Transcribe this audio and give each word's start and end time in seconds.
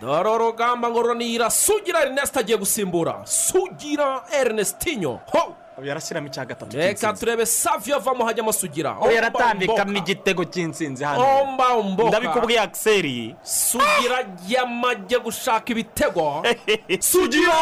dore 0.00 0.28
urugamba 0.30 0.90
ngo 0.90 1.02
runira 1.02 1.50
sugira 1.50 2.02
erineste 2.02 2.38
agiye 2.40 2.58
gusimbura 2.58 3.22
sugira 3.24 4.22
erinestinyo 4.40 5.20
ho! 5.32 5.56
Ubu 5.78 5.86
yarashyiramo 5.88 6.26
icya 6.26 6.44
gatatu 6.44 6.76
reka 6.76 7.12
turebe 7.12 7.46
saviyo 7.46 7.96
avamo 7.96 8.24
hajyamo 8.24 8.52
sugira. 8.52 8.96
Ubu 9.00 9.10
yaratambikamo 9.12 9.96
igitego 9.98 10.44
cy'insinzi 10.44 11.04
hano. 11.04 11.24
Ndabikubwiye 12.08 12.60
akiseri 12.60 13.34
sugira 13.42 14.18
yamajye 14.48 15.18
gushaka 15.24 15.72
ibitego. 15.72 16.42
Sugira! 17.00 17.56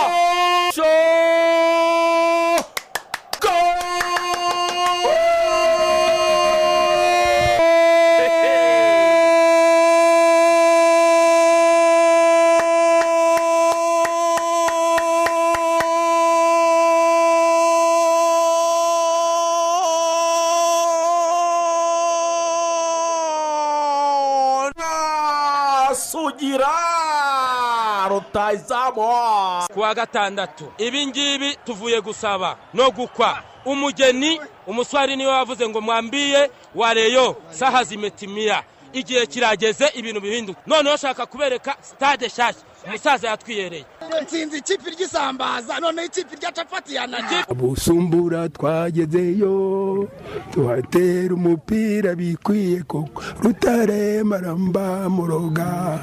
Ku 29.88 29.98
wa 30.01 30.06
gatandatu. 30.06 30.65
Ibi 30.78 31.06
ngibi 31.06 31.56
tuvuye 31.65 32.01
gusaba 32.01 32.56
no 32.74 32.91
gukwa. 32.91 33.42
Umugeni 33.65 34.41
umuswari 34.66 35.16
ni 35.16 35.27
we 35.27 35.33
wavuze 35.33 35.69
ngo 35.69 35.80
mwambiye 35.80 36.51
wareyo 36.74 37.37
saha 37.51 37.84
zimetimiya 37.84 38.62
igihe 38.92 39.27
kirageze 39.27 39.87
ibintu 39.95 40.20
bihinduka. 40.20 40.61
Noneho 40.66 40.97
shaka 40.97 41.27
kubereka 41.27 41.77
sitade 41.81 42.27
nshyashya. 42.27 42.62
Umusaza 42.86 43.28
yatwiyereye. 43.28 43.84
Nsinzi 44.22 44.59
ikipe 44.59 44.91
ry'isambaza 44.91 45.81
noneho 45.81 46.06
ikipe 46.06 46.36
rya 46.36 46.53
capati 46.53 46.94
yananiye 46.94 47.44
busumbura 47.55 48.48
twagezeyo 48.48 50.09
tuhatera 50.50 51.34
umupira 51.34 52.14
bikwiye 52.14 52.83
koko. 52.83 53.22
Rutare 53.42 54.22
maramba 54.22 55.09
muroga 55.11 56.00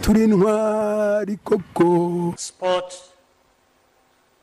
turi 0.00 0.26
ntwari 0.26 1.36
koko. 1.44 2.32
Sport 2.36 2.94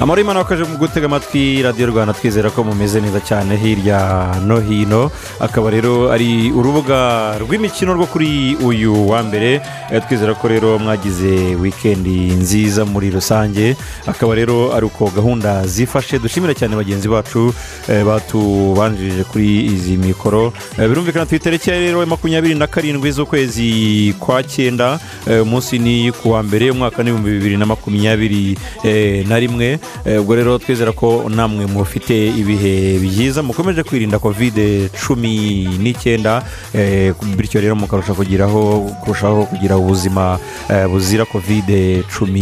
Amahoro 0.00 0.20
wakaje 0.38 0.64
mu 0.64 0.76
gutega 0.78 1.06
amatwi 1.06 1.62
radiyo 1.62 1.86
rwanda 1.86 2.12
twizera 2.12 2.50
ko 2.50 2.64
mumeze 2.64 3.00
neza 3.00 3.20
cyane 3.20 3.56
hirya 3.56 4.34
no 4.46 4.60
hino. 4.60 5.10
Akaba 5.40 5.70
rero 5.70 6.12
ari 6.12 6.50
urubuga 6.52 7.38
rw'imikino 7.38 7.94
rwo 7.94 8.06
kuri 8.06 8.56
uyu 8.62 9.08
wa 9.08 9.22
mbere 9.22 9.60
twizera 10.08 10.34
ko 10.34 10.48
rero 10.48 10.78
mwagize 10.78 11.54
wikendi 11.54 12.34
nziza 12.34 12.84
muri 12.84 13.10
rusange 13.10 13.76
akaba 14.06 14.34
rero 14.34 14.74
ari 14.74 14.86
uko 14.86 15.10
gahunda 15.14 15.66
zifashe 15.66 16.18
dushimira 16.18 16.54
cyane 16.54 16.76
bagenzi 16.76 17.08
bacu 17.08 17.54
eh, 17.88 18.04
batubanjirije 18.04 19.24
kuri 19.24 19.64
izi 19.66 19.96
mikoro 19.96 20.52
Eh, 20.78 20.88
birumvikana 20.88 21.26
ya 21.26 21.78
rero 21.78 22.00
ya 22.00 22.06
makumyabiri 22.06 22.54
na 22.54 22.66
karindwi 22.66 23.12
z'ukwezi 23.12 24.14
kwa 24.18 24.42
cyenda 24.42 24.98
umunsi 25.42 25.78
ni 25.78 26.12
ku 26.12 26.30
wa 26.34 26.42
mbere 26.42 26.70
umwaka 26.70 27.02
n'ibihumbi 27.02 27.30
bibiri 27.30 27.56
na 27.56 27.66
makumyabiri 27.66 28.58
eh, 28.84 29.26
na 29.28 29.38
rimwe 29.38 29.78
ubwo 30.20 30.34
rero 30.34 30.58
twizera 30.58 30.92
ko 30.92 31.24
namwe 31.28 31.66
mufite 31.66 32.28
ibihe 32.28 32.98
byiza 32.98 33.42
mukomeje 33.42 33.82
kwirinda 33.82 34.18
kovide 34.18 34.88
cumi 35.06 35.64
n'icyenda 35.78 36.42
eh, 36.74 37.14
bityo 37.36 37.60
rero 37.60 37.74
mukarusha 37.76 38.14
kugiraho 38.14 38.90
kurushaho 39.04 39.44
kugira 39.46 39.76
ubuzima 39.76 40.38
eh, 40.70 40.86
buzira 40.88 41.24
kovide 41.24 42.02
cumi 42.18 42.40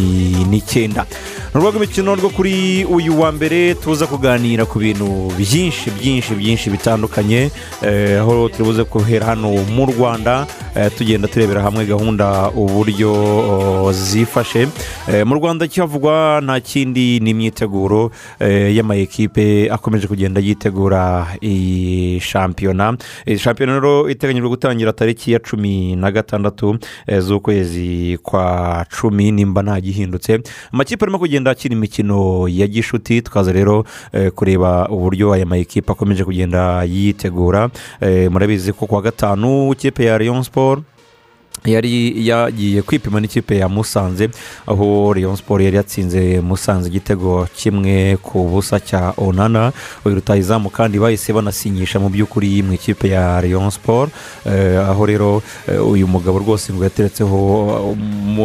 n'icyenda. 0.51 1.07
Ni 1.55 1.61
urwego 1.61 1.79
rw'imikino 1.79 2.15
rwo 2.15 2.31
kuri 2.31 2.85
uyu 2.85 3.21
wa 3.21 3.33
mbere 3.33 3.75
tuza 3.75 4.07
kuganira 4.07 4.65
ku 4.65 4.79
bintu 4.79 5.29
byinshi 5.39 5.91
byinshi 5.91 6.35
byinshi 6.35 6.71
bitandukanye 6.71 7.51
eh, 7.83 8.21
aho 8.21 8.49
turi 8.49 8.65
buze 8.65 8.85
guhera 8.85 9.27
hano 9.37 9.53
mu 9.69 9.85
rwanda 9.87 10.47
eh, 10.75 10.89
tugenda 10.97 11.29
turebera 11.29 11.63
hamwe 11.63 11.85
gahunda 11.85 12.49
uburyo 12.57 13.13
oh, 13.13 13.93
zifashe. 13.93 14.69
Eh, 15.13 15.27
mu 15.27 15.35
rwanda 15.35 15.67
kihavugwa 15.67 16.41
nta 16.45 16.61
kindi 16.61 17.21
ni 17.21 17.32
imyiteguro 17.33 18.11
eh, 18.41 18.77
y'amayikipe 18.77 19.69
akomeje 19.71 20.07
kugenda 20.07 20.41
yitegura 20.41 21.27
iyi 21.43 22.21
shampiyona. 22.21 22.97
Shampiyona 23.39 23.73
rero 23.75 24.11
iteganyijwe 24.11 24.49
gutangira 24.49 24.93
tariki 24.93 25.33
ya 25.33 25.39
cumi 25.39 25.97
na 25.97 26.11
gatandatu 26.11 26.79
eh, 27.07 27.21
z'ukwezi 27.21 28.19
kwa 28.23 28.87
cumi 29.01 29.33
nimba 29.33 29.63
nta 29.63 29.81
gihindutse. 29.81 30.41
Amakipe 30.73 31.05
arimo 31.05 31.19
kugenda 31.19 31.51
akina 31.51 31.75
imikino 31.75 32.49
ya 32.49 32.67
gishuti. 32.67 33.23
Tukaza 33.23 33.53
rero 33.53 33.85
eh, 34.13 34.31
kureba 34.33 34.89
uburyo 34.89 35.33
aya 35.33 35.47
mayikipe 35.47 35.93
akomeje 35.93 36.25
kugenda 36.25 36.85
yitegura. 36.85 37.71
Murabizi 38.31 38.73
ko 38.73 38.87
kuwa 38.87 39.03
gatanu 39.03 39.73
ikipe 39.73 40.05
ya 40.05 40.19
leon 40.19 40.43
siporo 40.43 40.83
yari 41.65 42.27
yagiye 42.29 42.83
kwipima 42.83 43.21
n'ikipe 43.21 43.57
ya 43.59 43.69
musanze 43.69 44.29
aho 44.67 45.15
leon 45.15 45.37
siporo 45.37 45.63
yari 45.65 45.77
yatsinze 45.77 46.41
musanze 46.41 46.89
igitego 46.89 47.47
kimwe 47.57 48.17
ku 48.23 48.49
busa 48.49 48.81
cya 48.81 49.15
onana. 49.17 49.73
Uyu 50.05 50.15
rutayizamu 50.15 50.71
kandi 50.71 50.99
bahise 50.99 51.33
banasinyisha 51.33 52.01
mu 52.01 52.09
by'ukuri 52.09 52.63
mu 52.63 52.73
ikipe 52.73 53.09
ya 53.09 53.41
leon 53.41 53.71
siporo 53.71 54.11
Eh, 54.47 54.79
aho 54.89 55.07
rero 55.07 55.43
eh, 55.69 55.79
uyu 55.87 56.07
mugabo 56.09 56.39
rwose 56.39 56.73
ngo 56.73 56.85
yateretseho 56.85 57.95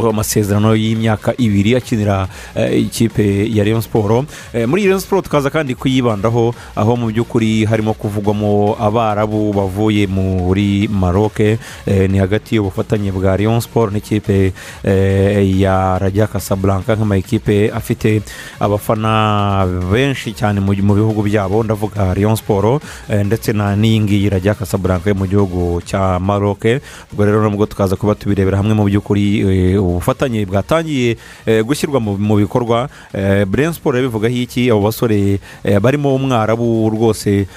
amasezerano 0.09 0.75
y'imyaka 0.75 1.34
ibiri 1.38 1.75
akinira 1.75 2.28
eh, 2.55 2.81
ikipe 2.85 3.49
ya 3.49 3.63
leon 3.63 3.81
siporo 3.81 4.25
muri 4.67 4.84
leon 4.85 4.99
siporo 4.99 5.22
tukaza 5.22 5.49
kandi 5.49 5.75
kuyibandaho 5.75 6.53
aho 6.75 6.95
mu 6.95 7.07
by'ukuri 7.09 7.66
harimo 7.66 7.94
kuvugwamo 7.94 8.78
abarabu 8.79 9.53
bavuye 9.53 10.07
muri 10.07 10.88
maroke 10.88 11.57
ni 11.88 12.17
hagati 12.17 12.55
y'ubufatanye 12.55 13.06
bwa 13.12 13.38
leon 13.38 13.62
siporo 13.62 13.91
n'ikipe 13.91 14.53
ya 15.59 15.97
rajya 16.00 16.28
casablanca 16.28 16.95
nk'amakipe 16.95 17.72
afite 17.72 18.22
abafana 18.59 19.66
benshi 19.91 20.34
cyane 20.34 20.59
mu 20.59 20.73
mu 20.84 20.94
bihugu 20.95 21.22
byabo 21.23 21.63
ndavuga 21.63 22.13
leon 22.13 22.35
siporo 22.35 22.81
ndetse 23.09 23.53
na 23.53 23.75
n'iyi 23.75 24.00
ngiyi 24.00 24.29
rajya 24.29 24.53
casablanca 24.56 25.09
yo 25.09 25.16
mu 25.16 25.25
gihugu 25.28 25.81
cya 25.85 26.19
maroke 26.19 26.79
ubwo 27.13 27.25
rero 27.25 27.41
nubwo 27.44 27.66
tukaza 27.66 27.96
kuba 27.96 28.16
tubirebera 28.16 28.57
hamwe 28.57 28.73
mu 28.73 28.84
by'ukuri 28.85 29.78
ubufatanye 29.78 30.46
bwatangiye 30.46 31.17
gushyirwa 31.66 32.00
mu 32.00 32.35
bikorwa 32.38 32.90
buren 33.47 33.73
siporo 33.73 33.97
yabivugaho 33.97 34.34
iki 34.35 34.69
abo 34.72 34.81
basore 34.81 35.40
barimo 35.81 36.16
umwarabu 36.16 36.90
rwose 36.90 37.47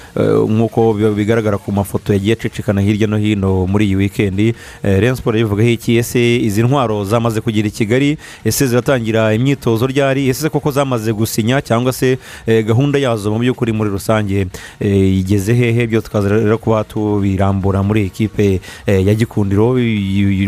nk'uko 0.49 0.93
bi- 0.93 1.13
bigaragara 1.15 1.57
ku 1.57 1.71
mafoto 1.71 2.13
yagiye 2.13 2.33
acicikana 2.33 2.81
hirya 2.81 3.07
no 3.07 3.17
hino 3.17 3.67
muri 3.67 3.85
iyi 3.85 3.95
wikendi 3.95 4.53
Rayon 4.83 5.15
siporo 5.15 5.37
yabivugaho 5.41 5.69
iki? 5.69 5.97
Ese 5.97 6.37
izi 6.37 6.63
ntwaro 6.63 7.03
zamaze 7.05 7.41
kugera 7.41 7.67
i 7.67 7.71
kigali? 7.71 8.17
Ese 8.45 8.67
ziratangira 8.67 9.33
imyitozo 9.33 9.87
ryari? 9.87 10.29
Ese 10.29 10.49
koko 10.49 10.71
zamaze 10.71 11.13
gusinya? 11.13 11.61
Cyangwa 11.61 11.93
se 11.93 12.17
eh, 12.47 12.65
gahunda 12.65 12.99
yazo 12.99 13.31
mu 13.31 13.39
by'ukuri 13.39 13.71
muri 13.73 13.89
rusange 13.89 14.47
eh, 14.79 15.17
igeze 15.19 15.53
hehe? 15.53 15.87
Byo 15.87 16.01
tukaza 16.01 16.29
rero 16.29 16.57
kuba 16.57 16.83
tubirambura 16.83 17.83
muri 17.83 18.05
ekipe 18.05 18.61
eh, 18.85 19.05
ya 19.07 19.13
gikundiro. 19.13 19.75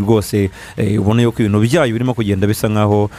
Rwose 0.03 0.49
ubona 0.99 1.21
yuko 1.21 1.39
ibintu 1.41 1.59
byayo 1.59 1.93
birimo 1.93 2.13
kugenda 2.13 2.47
bisa 2.47 2.67
nkaho 2.69 3.09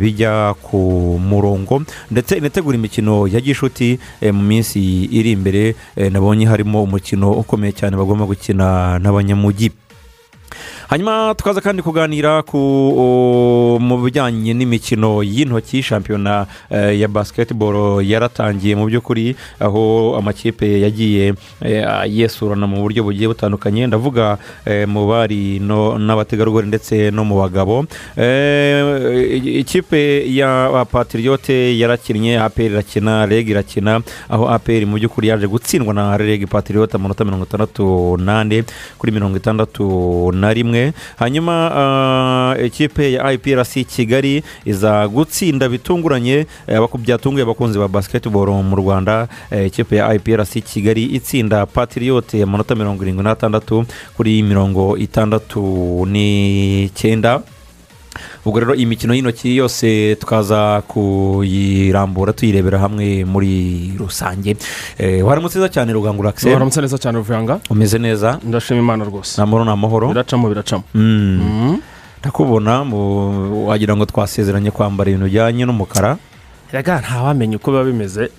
bijya 0.00 0.54
ku 0.62 1.18
murongo. 1.20 1.82
Ndetse 2.10 2.36
inategura 2.38 2.76
imikino 2.78 3.26
ya 3.28 3.40
gishuti 3.40 3.98
mu 4.22 4.42
minsi 4.42 5.04
iri 5.10 5.30
imbere 5.32 5.74
nabonye 6.10 6.46
harimo 6.46 6.82
umukino 6.82 7.32
ukomeye 7.32 7.72
cyane 7.72 7.96
bagomba 7.96 8.26
gukina 8.26 8.98
n'abanyamujyi 8.98 9.70
hanyuma 10.90 11.34
tukaza 11.38 11.60
kandi 11.62 11.82
kuganira 11.86 12.42
ku 12.42 12.58
mu 13.78 13.96
bijyanye 14.02 14.50
n'imikino 14.54 15.22
y'intoki. 15.22 15.82
Shampiyona 15.82 16.46
eh, 16.70 16.98
ya 16.98 17.06
basiketiboro 17.08 18.02
yaratangiye 18.02 18.74
mu 18.74 18.90
by'ukuri 18.90 19.36
aho 19.62 20.16
amakipe 20.18 20.66
yagiye 20.82 21.34
eh, 21.62 21.86
yesurana 22.10 22.66
mu 22.66 22.82
buryo 22.82 23.06
bugiye 23.06 23.30
butandukanye. 23.30 23.86
Ndavuga 23.86 24.38
eh, 24.66 24.82
mu 24.88 25.06
bari 25.06 25.62
n'abategarugori 25.62 26.66
ndetse 26.66 27.14
no 27.14 27.22
mu 27.22 27.38
bagabo. 27.38 27.86
Ikipe 29.62 30.26
ya 30.26 30.70
patiriyote 30.90 31.78
yarakinnye 31.78 32.34
aperi 32.42 32.74
irakina 32.74 33.26
reg 33.30 33.48
irakina 33.48 34.02
aho 34.28 34.50
aperi 34.50 34.86
mu 34.90 34.98
by'ukuri 34.98 35.28
yaje 35.30 35.46
gutsindwa 35.46 35.94
na 35.94 36.16
reg 36.16 36.50
patiriyote 36.50 36.98
amanota 36.98 37.24
mirongo 37.24 37.46
itandatu 37.46 38.18
n'ane 38.18 38.64
kuri 38.98 39.12
mirongo 39.12 39.36
itandatu 39.38 40.32
na 40.34 40.50
rimwe. 40.50 40.79
Kimwe 40.80 40.92
hanyuma 41.16 41.70
ah, 41.74 42.56
ikipe 42.64 43.12
ya 43.12 43.32
iprc 43.32 43.86
kigali 43.86 44.42
iza 44.64 45.08
gutsinda 45.08 45.68
bitunguranye 45.68 46.46
eh, 46.66 46.80
byatunguye 46.98 47.42
abakunzi 47.42 47.78
ba 47.78 47.88
basketball 47.88 48.62
mu 48.62 48.76
rwanda. 48.76 49.28
Eh, 49.50 49.66
ikipe 49.66 49.96
ya 49.96 50.14
iprc 50.14 50.62
kigali 50.64 51.04
itsinda 51.04 51.66
patriyote 51.66 52.42
amanota 52.42 52.74
mirongo 52.74 53.02
irindwi 53.02 53.24
n'atandatu 53.24 53.84
kuri 54.16 54.42
mirongo 54.42 54.96
itandatu 54.96 55.60
n'icyenda 56.06 57.42
ubwo 58.44 58.60
rero 58.60 58.74
iyi 58.74 58.86
mikino 58.86 59.14
y'intoki 59.14 59.56
yose 59.56 60.16
tukaza 60.16 60.82
kuyirambura 60.88 62.32
tuyirebera 62.32 62.78
hamwe 62.78 63.24
muri 63.24 63.92
rusange. 63.98 64.56
Eh, 64.98 65.26
waramutse 65.26 65.58
neza 65.58 65.68
cyane 65.68 65.92
rugangura 65.92 66.30
akiseri 66.30 66.52
waramutse 66.54 66.80
neza 66.80 66.98
cyane 66.98 67.18
ruvuyanga? 67.18 67.60
Umeze 67.70 67.98
neza? 67.98 68.38
Ndashima 68.44 68.80
imana 68.80 69.04
rwose. 69.04 69.36
Ni 69.36 69.42
amahoro 69.42 69.64
ni 69.64 69.70
amahoro 69.70 70.08
biracamo 70.08 70.48
biracamo. 70.48 70.84
Mm. 70.94 71.40
Mhm. 71.40 71.76
ndakubona 72.20 72.82
wagira 73.66 73.96
ngo 73.96 74.04
twasezeranye 74.06 74.70
kwambara 74.70 75.10
ibintu 75.10 75.26
bijyanye 75.26 75.64
n'umukara. 75.64 76.16
Rega 76.72 77.00
ntawamenya 77.00 77.56
uko 77.56 77.70
biba 77.70 77.84
bimeze. 77.84 78.30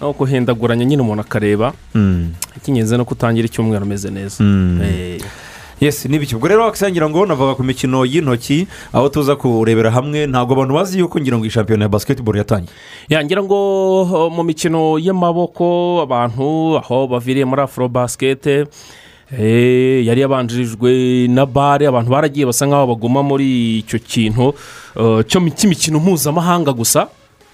No 0.00 0.12
guhindaguranya 0.12 0.84
nyine 0.84 1.02
umuntu 1.02 1.20
akareba. 1.22 1.72
Mm. 1.94 2.32
icy'ingenzi 2.56 2.96
ni 2.96 3.02
uko 3.02 3.14
utangira 3.14 3.46
icyumweru 3.46 3.84
umeze 3.84 4.10
neza. 4.10 4.44
Eh, 4.44 5.20
yesi 5.80 6.08
n'ibiki. 6.08 6.34
Ubwo 6.36 6.48
rero 6.48 6.64
wakisangira 6.64 7.08
ngo 7.08 7.26
navuga 7.26 7.54
ku 7.54 7.62
mikino 7.64 8.04
y'intoki 8.04 8.66
aho 8.92 9.08
tuza 9.08 9.36
kurebera 9.36 9.90
hamwe 9.90 10.26
ntabwo 10.26 10.52
abantu 10.54 10.74
bazi 10.74 10.98
yuko 10.98 11.20
ngira 11.20 11.36
ngo 11.38 11.44
iyi 11.44 11.50
shampiyona 11.54 11.84
ya 11.84 11.88
basketball 11.88 12.36
yatangiye. 12.36 12.72
Ya 13.08 13.24
ngira 13.24 13.42
ngo 13.42 14.30
mu 14.34 14.42
mikino 14.42 14.98
y'amaboko 14.98 16.00
abantu 16.02 16.76
aho 16.82 17.06
baviriye 17.06 17.44
muri 17.44 17.62
afro 17.62 17.88
basikete 17.88 18.66
eh, 19.38 20.06
yari 20.06 20.20
yabanjirijwe 20.20 21.28
na 21.28 21.46
bare 21.46 21.86
abantu 21.86 22.10
baragiye 22.10 22.46
basa 22.46 22.66
nk'aho 22.66 22.86
baguma 22.96 23.22
muri 23.22 23.78
icyo 23.84 23.98
kintu 23.98 24.54
mi- 25.40 25.52
cy'imikino 25.54 26.00
mpuzamahanga 26.00 26.72
gusa. 26.72 27.06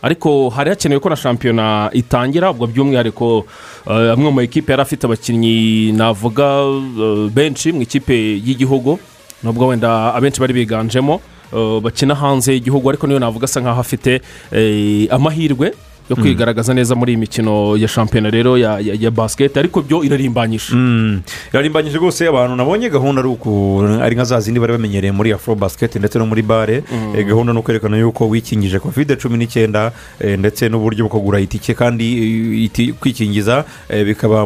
Ariko 0.05 0.53
hari 0.53 0.71
hakenewe 0.71 1.01
ko 1.01 1.09
na 1.09 1.17
shampiyona 1.17 1.89
itangira 1.97 2.51
ubwo 2.53 2.67
by'umwihariko 2.69 3.49
uh, 3.89 4.12
amwe 4.12 4.29
mu 4.29 4.33
makipe 4.45 4.69
yari 4.73 4.83
afite 4.85 5.05
abakinnyi 5.09 5.93
navuga 5.97 6.61
uh, 6.69 7.31
benshi 7.33 7.73
mu 7.73 7.81
ikipe 7.83 8.12
y'igihugu 8.47 8.99
nubwo 9.43 9.67
wenda 9.73 10.12
abenshi 10.15 10.41
bari 10.41 10.53
biganjemo 10.53 11.21
uh, 11.53 11.81
bakina 11.81 12.15
hanze 12.15 12.53
y'igihugu 12.53 12.85
ariko 12.93 13.06
niyo 13.06 13.19
navuga 13.19 13.45
asa 13.49 13.61
nk'aho 13.65 13.81
afite 13.81 14.21
eh, 14.53 15.09
amahirwe. 15.11 15.73
Yo 16.11 16.17
kwigaragaza 16.17 16.75
neza 16.75 16.95
muri 16.95 17.12
iyi 17.12 17.21
mikino 17.21 17.77
ya 17.77 17.89
shampiyona 17.89 18.31
rero 18.31 18.59
ya, 18.59 18.79
ya, 18.81 18.95
ya 19.01 19.11
basiketi 19.11 19.59
ariko 19.59 19.81
byo 19.83 20.05
irarimbanyije. 20.05 20.75
Mm. 20.77 21.23
irarimbanyije 21.53 21.97
rwose 21.99 22.29
abantu 22.29 22.56
nabonye 22.56 22.91
gahunda 22.91 23.21
ari 23.21 23.29
uku 23.29 23.81
ari 24.03 24.15
nka 24.15 24.25
za 24.25 24.41
zindi 24.41 24.61
bari 24.61 24.73
bamenyereye 24.73 25.12
muri 25.12 25.33
afro 25.33 25.55
basket 25.55 25.97
ndetse 25.97 26.19
no 26.19 26.27
muri 26.27 26.43
bare. 26.43 26.83
Eh, 27.17 27.25
gahunda 27.27 27.53
ni 27.53 27.59
ukwerekana 27.59 27.97
yuko 27.99 28.29
wikingije 28.29 28.79
covid 28.79 29.17
cumi 29.17 29.39
n'icyenda 29.39 29.93
eh, 30.21 30.39
ndetse 30.39 30.69
n'uburyo 30.69 31.09
bwo 31.09 31.17
kugura 31.21 31.41
itike 31.41 31.75
kandi 31.75 32.05
eh, 32.05 32.65
iti- 32.69 32.93
kwikingiza 32.93 33.65
eh, 33.89 34.05
bikaba 34.05 34.45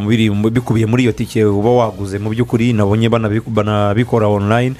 bikubiye 0.51 0.87
muri 0.87 1.03
iyo 1.03 1.13
tike 1.13 1.45
uba 1.45 1.71
waguze. 1.71 2.19
Mu 2.19 2.31
by'ukuri 2.31 2.73
nabonye 2.73 3.09
banabi- 3.11 3.43
banabikora 3.47 4.29
online. 4.31 4.75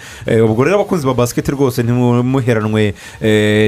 Ubwo 0.45 0.63
rero 0.65 0.77
abakunzi 0.79 1.07
ba 1.07 1.15
basket 1.15 1.49
rwose 1.49 1.83
ntimuheranwe 1.83 2.95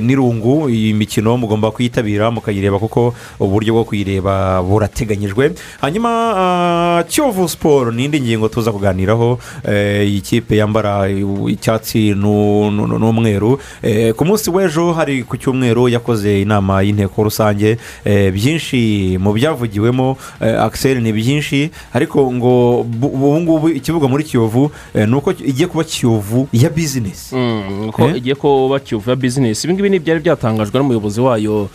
n'irungu. 0.02 0.70
Iyi 0.70 0.94
mikino 0.94 1.36
mugomba 1.36 1.70
kuyitabira 1.74 2.30
mukayireba 2.30 2.78
kuko 2.78 2.99
uburyo 3.40 3.72
bwo 3.74 3.84
kuyireba 3.84 4.62
burateganyijwe. 4.62 5.52
Hanyuma 5.80 6.10
ah, 6.36 7.02
kiyovu 7.08 7.48
siporo 7.48 7.90
ni 7.92 8.04
indi 8.04 8.20
ngingo 8.20 8.48
tuza 8.48 8.72
kuganiraho 8.72 9.38
eh, 9.64 10.08
iyi 10.08 10.20
kipe 10.20 10.56
yambara 10.56 11.08
icyatsi 11.48 12.14
nu- 12.14 12.70
nu- 12.70 12.86
nu- 12.86 12.98
n'umweru. 12.98 13.58
Eh, 13.82 14.14
ku 14.14 14.24
munsi 14.24 14.50
w'ejo 14.50 14.92
hari 14.92 15.22
ku 15.24 15.36
cyumweru 15.36 15.88
yakoze 15.88 16.42
inama 16.42 16.82
y'inteko 16.82 17.22
rusange. 17.22 17.78
Eh, 18.04 18.32
byinshi 18.32 19.16
mu 19.20 19.32
byavugiwemo 19.32 20.16
akiseri 20.40 21.00
ni 21.00 21.12
byinshi. 21.12 21.70
Ariko 21.92 22.32
ngo 22.32 22.82
bu- 22.84 23.12
ubu 23.14 23.40
ngubu 23.40 23.68
ikibuga 23.68 24.08
muri 24.08 24.24
kiyovu 24.24 24.70
ni 24.94 25.14
uko 25.14 25.30
igiye 25.32 25.66
kuba 25.68 25.84
kiyovu 25.84 26.48
ya 26.52 26.70
bizinesi 26.70 27.34
Mm, 27.36 27.90
ko 27.92 28.08
Eh? 28.08 28.16
igiye 28.16 28.34
kuba 28.34 28.78
kiyovu 28.80 29.10
ya 29.10 29.16
bizinesi 29.16 29.66
ibi 29.66 29.74
ngibi 29.74 29.90
ni 29.90 29.96
ibyari 29.96 30.20
byatangajwe 30.20 30.78
n'umuyobozi 30.78 31.20
wayo 31.20 31.68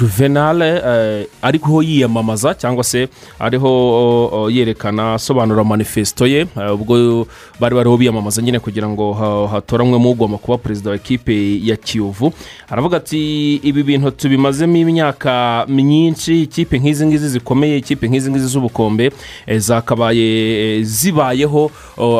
juvenale 0.00 0.68
eh, 0.86 1.26
ariho 1.42 1.82
yiyamamaza 1.82 2.54
cyangwa 2.54 2.84
se 2.84 3.08
ariho 3.38 4.48
yerekana 4.52 5.14
asobanura 5.14 5.64
manifesito 5.64 6.26
ye 6.26 6.40
eh, 6.56 6.74
ubwo 6.74 7.26
bari 7.60 7.74
bariho 7.74 7.96
biyamamaza 7.96 8.42
nyine 8.42 8.58
kugira 8.58 8.88
ngo 8.88 9.12
ha- 9.12 9.48
hatoranywemo 9.48 10.10
ugomba 10.10 10.38
kuba 10.38 10.58
perezida 10.58 10.90
wa 10.90 10.96
ekipe 10.96 11.60
ya 11.62 11.76
kiyovu. 11.76 12.32
Aravuga 12.68 12.96
ati 12.96 13.54
ibi 13.56 13.82
bintu 13.82 14.10
tubimazemo 14.10 14.76
imyaka 14.76 15.64
myinshi 15.68 16.42
ikipe 16.42 16.78
nk'izi 16.78 17.06
ngizi 17.06 17.28
zikomeye 17.28 17.76
ikipe 17.78 18.08
nk'izi 18.08 18.30
ngizi 18.30 18.46
z'ubukombe 18.46 19.12
eh, 19.46 19.58
zakabaye 19.60 20.78
eh, 20.78 20.84
zibayeho 20.84 21.70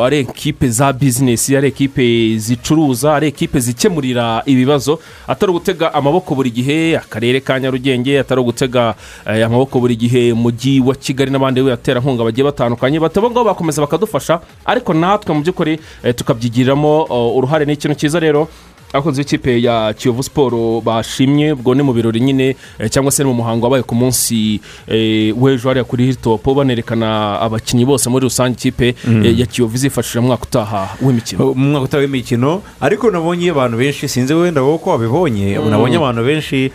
ari 0.05 0.17
ekipe 0.17 0.69
za 0.69 0.93
bizinesi 0.93 1.57
ari 1.57 1.67
ekipe 1.67 2.37
zicuruza 2.37 3.15
ari 3.15 3.27
ekipe 3.27 3.59
zikemurira 3.59 4.43
ibibazo 4.45 4.99
atari 5.27 5.49
ugutega 5.51 5.93
amaboko 5.93 6.35
buri 6.35 6.49
gihe. 6.51 6.66
Akarere 6.97 7.39
ka 7.39 7.59
nyarugenge 7.59 8.19
atari 8.19 8.41
ugutega 8.41 8.95
eh, 9.25 9.45
amaboko 9.45 9.79
buri 9.79 9.95
gihe 9.95 10.33
mujyi 10.33 10.79
wa 10.79 10.95
kigali 10.95 11.31
n'abandi 11.31 11.61
baterankunga 11.61 12.23
bagiye 12.23 12.45
batandukanye. 12.45 12.99
Bataba 12.99 13.29
ngo 13.29 13.43
bakomeza 13.43 13.81
bakadufasha 13.81 14.39
ariko 14.65 14.93
natwe 14.93 15.33
mu 15.35 15.41
by'ukuri 15.41 15.79
eh, 16.03 16.15
tukabyigiriramo 16.15 17.05
oh, 17.09 17.37
uruhare 17.37 17.65
ni 17.65 17.73
ikintu 17.73 17.95
cyiza 17.95 18.19
rero 18.19 18.47
abakunzi 18.93 19.21
b'ikipe 19.21 19.61
ya 19.61 19.93
kiyovu 19.93 20.23
siporo 20.23 20.81
bashimye 20.81 21.51
ubwo 21.53 21.75
ni 21.75 21.83
mu 21.83 21.93
birori 21.93 22.19
nyine 22.19 22.55
eh, 22.79 22.89
cyangwa 22.89 23.11
se 23.11 23.23
ni 23.23 23.29
mu 23.29 23.35
muhango 23.35 23.65
wabaye 23.65 23.83
ku 23.83 23.95
munsi 23.95 24.61
eh, 24.87 25.33
w'ejo 25.41 25.67
hariya 25.69 25.83
kuri 25.83 26.05
hitopu 26.05 26.55
banerekana 26.55 27.39
abakinnyi 27.41 27.85
bose 27.85 28.09
muri 28.09 28.23
rusange 28.23 28.53
ikipe 28.57 28.95
eh, 29.23 29.39
ya 29.39 29.45
kiyovu 29.45 29.75
izifashisha 29.75 30.21
mu 30.21 30.27
mwaka 30.27 30.43
utaha 30.43 30.89
w'imikino. 31.01 31.45
Mu 31.53 31.69
mwaka 31.71 31.85
utaha 31.85 32.01
w'imikino 32.01 32.61
ariko 32.81 33.11
nabonye 33.11 33.49
abantu 33.51 33.77
benshi 33.77 34.07
sinzi 34.07 34.33
wenda 34.33 34.61
wowe 34.61 34.77
ko 34.77 34.89
wabibonye. 34.89 35.59
Nabonye 35.69 35.97
abantu 35.97 36.23
benshi 36.23 36.71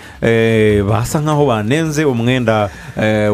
basa 0.89 1.21
nkaho 1.21 1.47
banenze 1.47 2.05
umwenda 2.05 2.71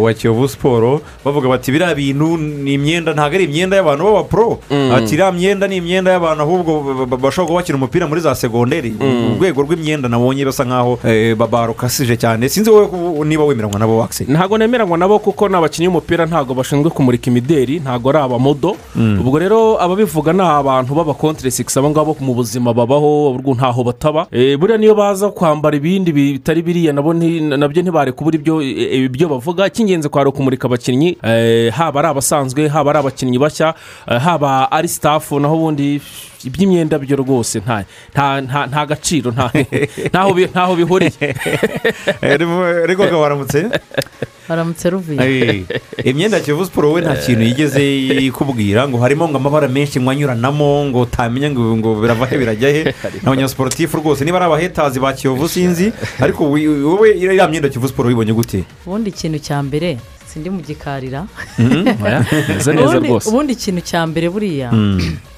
wa 0.01 0.15
kiyovu 0.15 0.49
siporo 0.49 1.01
bavuga 1.25 1.49
bati 1.49 1.73
biriya 1.73 1.95
bintu 1.95 2.37
ni 2.39 2.75
imyenda 2.75 3.13
ntabwo 3.13 3.35
ari 3.35 3.45
imyenda 3.45 3.77
y'abantu 3.77 4.05
b'abapuro 4.05 4.61
ati 4.95 5.15
iriya 5.15 5.33
myenda 5.33 5.69
ni 5.69 5.77
imyenda 5.77 6.11
y'abantu 6.13 6.43
ahubwo 6.43 6.81
ba- 6.95 7.07
ba- 7.07 7.17
bashobora 7.17 7.47
kuba 7.47 7.61
bakina 7.61 7.77
umupira 7.79 8.07
muri 8.07 8.21
za 8.21 8.35
segonderi 8.69 8.95
urwego 9.37 9.63
rw'imyenda 9.63 10.09
nabonye 10.09 10.45
basa 10.45 10.65
nkaho 10.65 10.99
eh, 11.05 11.35
ba- 11.37 11.47
barukasije 11.47 12.17
cyane. 12.17 12.49
Sinzi 12.49 12.71
wowe 12.71 13.25
niba 13.25 13.45
wemeranywa 13.45 13.79
nabo 13.79 13.99
wakise 13.99 14.25
ntabwo 14.25 14.59
nemeranywa 14.59 14.99
nabo 14.99 15.19
kuko 15.19 15.49
ni 15.49 15.57
abakinnyi 15.57 15.89
b'umupira 15.89 16.27
ntabwo 16.27 16.55
bashinzwe 16.55 16.91
kumurika 16.91 17.31
imideri 17.31 17.81
ntabwo 17.81 18.11
ari 18.11 18.19
abamodo. 18.19 18.77
Ubwo 18.97 19.39
rero 19.39 19.81
ababivuga 19.81 20.33
ni 20.33 20.43
abantu 20.43 20.95
b'abakonteresigisi 20.95 21.79
abo 21.79 21.91
ngabo 21.91 22.17
mu 22.21 22.35
buzima 22.35 22.75
babaho 22.75 23.39
ntaho 23.57 23.85
bataba. 23.85 24.27
Eh, 24.33 24.57
buriya 24.59 24.79
niyo 24.79 24.95
baza 24.95 25.31
kwambara 25.31 25.77
ibindi 25.77 26.13
bitari 26.13 26.63
biriya 26.63 26.93
nabo 26.93 27.15
na 27.15 27.69
byo 27.69 27.83
ntibare 27.83 28.13
kubura 28.13 28.37
ibyo 28.37 28.63
eh, 28.63 29.05
ibyo 29.09 29.29
bavuga. 29.29 29.67
Icy'ingenzi 29.67 30.09
kwari 30.09 30.29
ukumurika 30.29 30.69
abakinnyi 30.69 31.17
haba 31.73 32.01
ari 32.01 32.09
abasanzwe 32.09 32.69
haba 32.69 32.91
ari 32.91 32.99
abakinnyi 32.99 33.39
bashya 33.39 33.75
haba 34.07 34.71
ari 34.73 34.89
sitafu 34.89 35.41
naho 35.41 35.57
ubundi 35.57 36.01
iby'imyenda 36.45 36.99
byo 36.99 37.17
rwose 37.17 37.59
nta 37.59 37.85
nta- 38.15 38.41
nta 38.43 38.67
nta 38.67 38.87
gaciro 38.87 39.31
nta- 39.31 39.51
ntaho 40.11 40.31
bi- 40.35 40.47
ntaho 40.53 40.77
bihuriye 40.77 41.35
ariko 42.85 43.03
waramutse 43.03 43.67
baramutse? 44.49 44.91
Ruvuye. 44.91 45.65
Imyenda 46.05 46.37
ya 46.37 46.43
kiyovu 46.43 46.65
siporo 46.65 46.93
we 46.93 47.01
nta 47.01 47.17
kintu 47.17 47.43
yigeze 47.43 47.83
ikubwira 48.25 48.89
ngo 48.89 48.97
harimo 48.99 49.29
ngo 49.29 49.37
amabara 49.37 49.69
menshi 49.69 49.99
mwanyuranamo 50.01 50.87
ngo 50.89 51.01
utamenya 51.01 51.51
ngo 51.51 51.77
ngo 51.77 52.01
birava 52.01 52.27
he? 52.27 52.39
Birajya 52.39 52.69
he 52.73 52.95
abanyasiporutifu 53.27 53.97
rwose 54.01 54.25
niba 54.25 54.37
ari 54.41 54.47
abahetazi 54.47 55.01
ba 55.01 55.13
kiyovu 55.13 55.49
sinzi 55.49 55.93
ariko 56.21 56.45
wowe 56.49 57.11
iriya 57.13 57.49
myenda 57.49 57.69
ya 57.69 57.73
kiyovu 57.73 57.89
siporo 57.89 58.09
uyibonye 58.09 58.33
gute? 58.33 58.65
Ubundi 58.87 59.11
ikintu 59.11 59.39
cya 59.39 59.61
mbere 59.63 59.99
sindi 60.29 60.51
mu 60.51 60.61
gikarira. 60.61 61.25
Meze 62.49 62.73
neza 62.73 62.99
rwose. 63.01 63.29
ubundi 63.29 63.53
ikintu 63.53 63.81
cya 63.81 64.07
mbere 64.07 64.29
buriya 64.29 64.69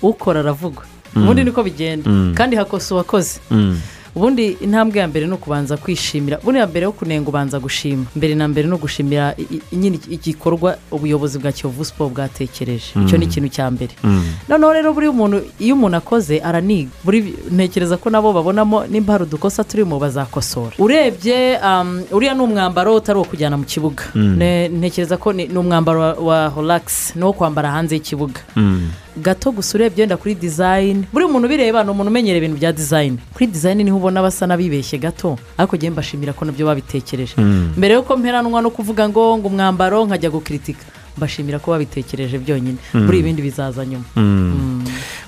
ukora 0.02 0.40
aravugwa. 0.40 0.82
Ubundi 1.16 1.44
niko 1.44 1.62
bigenda. 1.62 2.11
Kandi 2.35 2.56
hakosa 2.56 2.94
uwakoze 2.94 3.40
ubundi 4.14 4.57
intambwe 4.61 4.99
ya 5.00 5.09
mbere 5.09 5.26
ni 5.26 5.33
ukubanza 5.33 5.76
kwishimira. 5.76 6.38
Buriya 6.45 6.67
mbere 6.67 6.85
yo 6.85 6.93
kunenga 6.93 7.29
ubanza 7.29 7.59
gushima. 7.61 8.05
Mbere 8.17 8.35
na 8.35 8.49
mbere 8.49 8.69
ni 8.69 8.75
ugushimira 8.75 9.35
nyine 9.73 9.99
igikorwa 10.11 10.76
ubuyobozi 10.90 11.38
bwa 11.38 11.52
kiyovu 11.52 11.85
siporo 11.85 12.11
bwatekereje. 12.11 12.85
Icyo 13.07 13.19
ni 13.19 13.25
ikintu 13.25 13.49
cya 13.49 13.71
mbere. 13.71 13.93
Noneho 14.49 14.73
rero 14.73 14.93
buri 14.93 15.11
muntu 15.11 15.43
iyo 15.59 15.75
umuntu 15.75 15.97
akoze 15.97 16.40
araniga 16.40 16.90
ntekereza 17.50 17.97
ko 17.97 18.11
nabo 18.11 18.33
babonamo 18.33 18.85
nimba 18.87 19.12
hari 19.12 19.25
udukosa 19.25 19.64
turimo 19.64 19.99
bazakosora. 19.99 20.75
Urebye 20.79 21.59
um, 21.64 22.02
uriya 22.12 22.35
ni 22.35 22.40
umwambaro 22.43 22.95
utari 22.97 23.19
uwo 23.19 23.25
kujyana 23.29 23.57
mu 23.57 23.64
kibuga. 23.64 24.05
Ne- 24.14 24.69
ntekereza 24.69 25.17
ko 25.17 25.33
ni 25.33 25.47
umwambaro 25.47 26.00
wa, 26.00 26.12
wa 26.14 26.49
horagisi 26.49 27.12
ni 27.19 27.23
uwo 27.25 27.33
kwambara 27.33 27.71
hanze 27.71 27.95
y'ikibuga. 27.95 28.40
Gato 29.20 29.52
gusa 29.52 29.78
urebye 29.78 30.02
wenda 30.02 30.16
kuri 30.16 30.34
dizayini 30.34 31.04
buri 31.12 31.26
muntu 31.26 31.46
ubireba 31.46 31.84
ni 31.84 31.90
umuntu 31.90 32.10
umenyera 32.10 32.38
ibintu 32.38 32.56
bya 32.56 32.72
dizayini 32.72 33.18
kuri 33.34 33.46
dizayini 33.46 33.84
ni 33.84 33.90
ho 33.90 33.96
ubona 33.96 34.22
basa 34.22 34.46
n'abibeshye 34.46 34.98
gato. 34.98 35.38
Ariko 35.58 35.76
njyewe 35.76 35.92
mbashimira 35.92 36.32
ko 36.32 36.44
na 36.44 36.52
byo 36.52 36.66
babitekereje. 36.66 37.34
Mbere 37.76 37.94
yuko 37.94 38.16
mperanwa 38.16 38.62
no 38.62 38.70
kuvuga 38.70 39.08
ngo 39.08 39.38
ngo 39.38 39.48
umwambaro 39.48 40.04
nkajya 40.06 40.30
gukiritika 40.30 40.84
mbashimira 41.20 41.60
ko 41.60 41.70
babitekereje 41.76 42.38
byonyine. 42.40 42.80
Buri 42.96 43.18
ibindi 43.20 43.42
bizaza 43.44 43.84
nyuma 43.84 44.04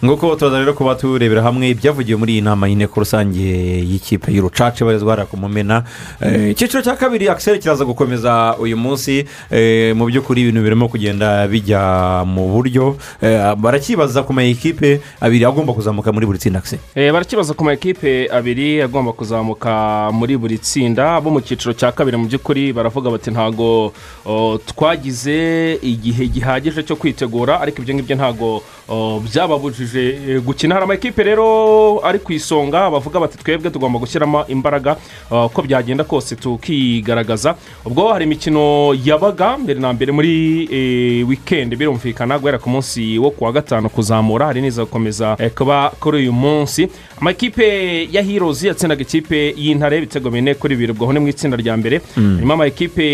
nk'uko 0.03 0.35
tubaza 0.37 0.59
rero 0.59 0.75
kuba 0.75 0.95
turebera 0.99 1.43
hamwe 1.47 1.69
ibyavugiwe 1.71 2.19
muri 2.19 2.33
iyi 2.33 2.43
nama 2.43 2.67
y'inteko 2.67 3.01
rusange 3.01 3.39
y'ikipe 3.87 4.33
y'urucaca 4.35 4.81
ibarizwa 4.83 5.11
hariya 5.15 5.27
ku 5.31 5.37
mumena 5.37 5.85
Eh, 6.21 6.51
icyiciro 6.51 6.83
cya 6.83 6.97
kabiri 6.97 7.29
akiseri 7.29 7.59
kiraza 7.59 7.85
gukomeza 7.85 8.55
uyu 8.59 8.77
munsi. 8.77 9.25
Eh, 9.51 9.95
mu 9.97 10.07
by'ukuri 10.07 10.43
ibintu 10.43 10.63
birimo 10.63 10.89
kugenda 10.89 11.47
bijya 11.47 12.23
mu 12.27 12.51
buryo. 12.51 12.97
Eh, 13.23 13.55
barakibaza 13.55 14.23
ku 14.23 14.33
ma 14.33 14.43
ekipe 14.43 15.01
abiri 15.21 15.45
agomba 15.45 15.73
kuzamuka 15.73 16.11
muri 16.13 16.27
buri 16.27 16.39
tsinda 16.39 16.59
akiseri 16.59 16.83
barakibaza 17.13 17.55
ku 17.55 17.63
ma 17.65 17.73
ekipe 17.73 18.27
abiri 18.31 18.83
agomba 18.83 19.13
kuzamuka 19.13 20.11
muri 20.13 20.35
buri 20.37 20.59
tsinda. 20.59 21.21
Bo 21.21 21.31
mu 21.31 21.41
cyiciro 21.41 21.75
cya 21.75 21.93
kabiri 21.95 22.17
mu 22.19 22.27
by'ukuri 22.27 22.73
baravuga 22.75 23.11
bati 23.11 23.31
ntago 23.31 23.93
o, 24.27 24.59
twagize 24.67 25.79
igihe 25.83 26.27
gihagije 26.27 26.83
cyo 26.83 26.97
kwitegura 26.97 27.61
ariko 27.61 27.83
ibyo 27.83 27.95
ngibyo 27.95 28.17
ntago 28.17 28.63
o, 28.89 29.21
byababujije 29.21 30.03
eh, 30.29 30.41
gukina. 30.43 30.75
Hari 30.75 30.85
ama 30.85 30.95
ekipe 30.95 31.23
rero 31.23 32.01
ari 32.05 32.19
ku 32.19 32.33
isonga 32.33 32.91
bavuga 32.91 33.21
bati 33.21 33.39
twebwe 33.39 33.71
tugomba 33.71 33.99
gushyiramo 33.99 34.45
imbaraga 34.49 34.97
uko 35.31 35.63
byagenda 35.63 36.05
kose 36.05 36.37
tukigaragaza. 36.37 37.55
Ubwo 37.85 38.13
hari 38.13 38.25
imikino 38.25 38.95
yabaga 39.05 39.59
mbere 39.59 39.81
na 39.81 39.93
mbere 39.93 40.13
muri 40.13 40.33
eh, 40.73 41.29
wikendi 41.29 41.77
birumvikana 41.77 42.39
guhera 42.39 42.59
ku 42.59 42.71
munsi 42.71 43.19
wo 43.19 43.31
kuwa 43.31 43.53
gatanu 43.53 43.89
kuzamura 43.91 44.47
hari 44.47 44.61
n'iza 44.63 44.85
gukomeza 44.85 45.37
eh, 45.39 45.51
kuba 45.55 45.91
kuri 46.01 46.19
uyu 46.19 46.33
munsi. 46.33 46.89
Amakipe 47.21 47.65
ya 48.13 48.23
hirozi 48.23 48.67
yatsindaga 48.67 49.03
ikipe 49.03 49.55
y'intare 49.57 49.99
ibitego 49.99 50.31
bine 50.31 50.55
kuri 50.55 50.75
bibiri 50.75 50.93
ubwo 50.93 51.13
ni 51.13 51.21
mu 51.21 51.29
itsinda 51.29 51.57
rya 51.57 51.77
mbere. 51.77 52.01
Harimo 52.15 52.53
amakipe 52.55 53.07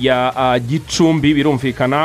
ya 0.00 0.30
gicumbi 0.68 1.34
birumvikana 1.34 1.97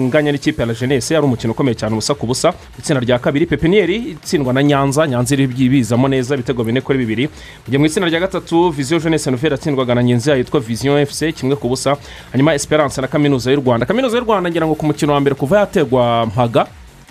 nganya 0.00 0.32
n'ikipe 0.32 0.62
ya 0.62 0.66
la 0.66 0.74
jeunesse 0.74 1.16
ari 1.16 1.24
umukino 1.24 1.52
ukomeye 1.52 1.74
cyane 1.74 1.92
ubusa 1.92 2.14
ku 2.14 2.26
busa. 2.26 2.52
Itsinda 2.78 3.00
rya 3.00 3.18
kabiri 3.18 3.46
pepiniyeri 3.46 3.96
itsindwa 3.96 4.52
na 4.52 4.62
nyanza 4.62 5.06
nyanza 5.06 5.34
iri 5.34 5.46
bizamo 5.46 6.08
neza 6.08 6.34
ibitego 6.34 6.64
bine 6.64 6.80
kuri 6.80 6.98
bibiri. 6.98 7.24
Mu 7.26 7.68
gihe 7.70 7.78
mu 7.78 7.86
itsinda 7.86 8.08
rya 8.08 8.20
gatatu 8.20 8.70
viziyo 8.70 9.00
jeunesse 9.00 9.30
nouvelle 9.30 9.54
yatsindwaga 9.54 9.94
na 9.94 10.04
ngenzi 10.04 10.30
yayo 10.30 10.38
yitwa 10.42 10.60
viziyo 10.60 11.06
fc 11.06 11.32
kimwe 11.34 11.56
ku 11.56 11.68
busa. 11.68 11.96
Hanyuma 12.32 12.54
esperance 12.54 13.00
na 13.00 13.08
kaminuza 13.08 13.50
y'u 13.52 13.60
rwanda. 13.60 13.86
Kaminuza 13.86 14.16
y'u 14.18 14.24
rwanda 14.24 14.50
ngira 14.50 14.66
ngo 14.66 14.74
ku 14.74 14.86
mukino 14.86 15.12
wa 15.12 15.20
mbere 15.20 15.34
kuva 15.36 15.58
yategwa 15.58 16.26
mpaga 16.26 16.66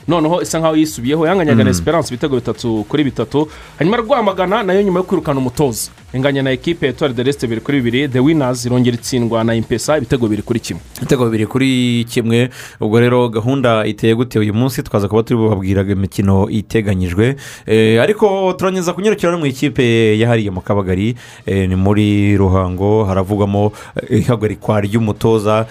noneho 0.08 0.42
isa 0.42 0.60
nkaho 0.60 0.76
yisubiyeho 0.76 1.28
yanganyaga 1.28 1.64
na 1.64 1.70
esperance 1.70 2.08
ibitego 2.14 2.36
bitatu 2.36 2.86
kuri 2.90 3.04
bitatu. 3.04 3.48
Hanyuma 3.80 3.98
rwamagana 3.98 4.64
na 4.64 4.74
yo 4.74 4.82
nyuma 4.82 5.00
yo 5.00 5.04
kwirukana 5.04 5.40
umutoza. 5.40 5.92
Inganya 6.14 6.42
na 6.44 6.52
ekipe 6.52 6.88
etuwari 6.88 7.14
de 7.14 7.24
resite 7.24 7.48
bibiri 7.48 7.62
kuri 7.62 7.78
bibiri 7.82 8.08
the 8.08 8.20
winners 8.20 8.66
irongera 8.66 8.96
itsindwa 8.98 9.44
na 9.44 9.56
impesa 9.56 9.98
ibitego 9.98 10.26
bibiri 10.28 10.42
kuri 10.42 10.60
kimwe. 10.60 10.82
Ibitego 10.98 11.26
bibiri 11.26 11.46
kuri 11.48 12.06
kimwe. 12.10 12.50
Ubwo 12.80 13.00
rero 13.00 13.30
gahunda 13.30 13.86
iteye 13.86 14.16
gute 14.16 14.40
uyu 14.40 14.54
munsi? 14.54 14.84
Twaza 14.84 15.08
kuba 15.08 15.24
turi 15.24 15.38
bubabwiraga 15.40 15.92
imikino 15.92 16.50
iteganyijwe. 16.50 17.36
Eh, 17.66 18.02
ariko 18.02 18.54
turanyuza 18.54 18.94
kunyarukira 18.94 19.32
no 19.32 19.38
mu 19.38 19.46
ikipe 19.46 20.18
yahariye 20.20 20.50
mu 20.52 20.62
kabagari. 20.62 21.16
Eh, 21.46 21.70
ni 21.70 21.76
muri 21.76 22.38
ruhango 22.38 23.04
haravugwamo 23.06 23.72
eh, 24.10 24.20
ihagarikwa 24.22 24.82
ry'umutoza 24.82 25.66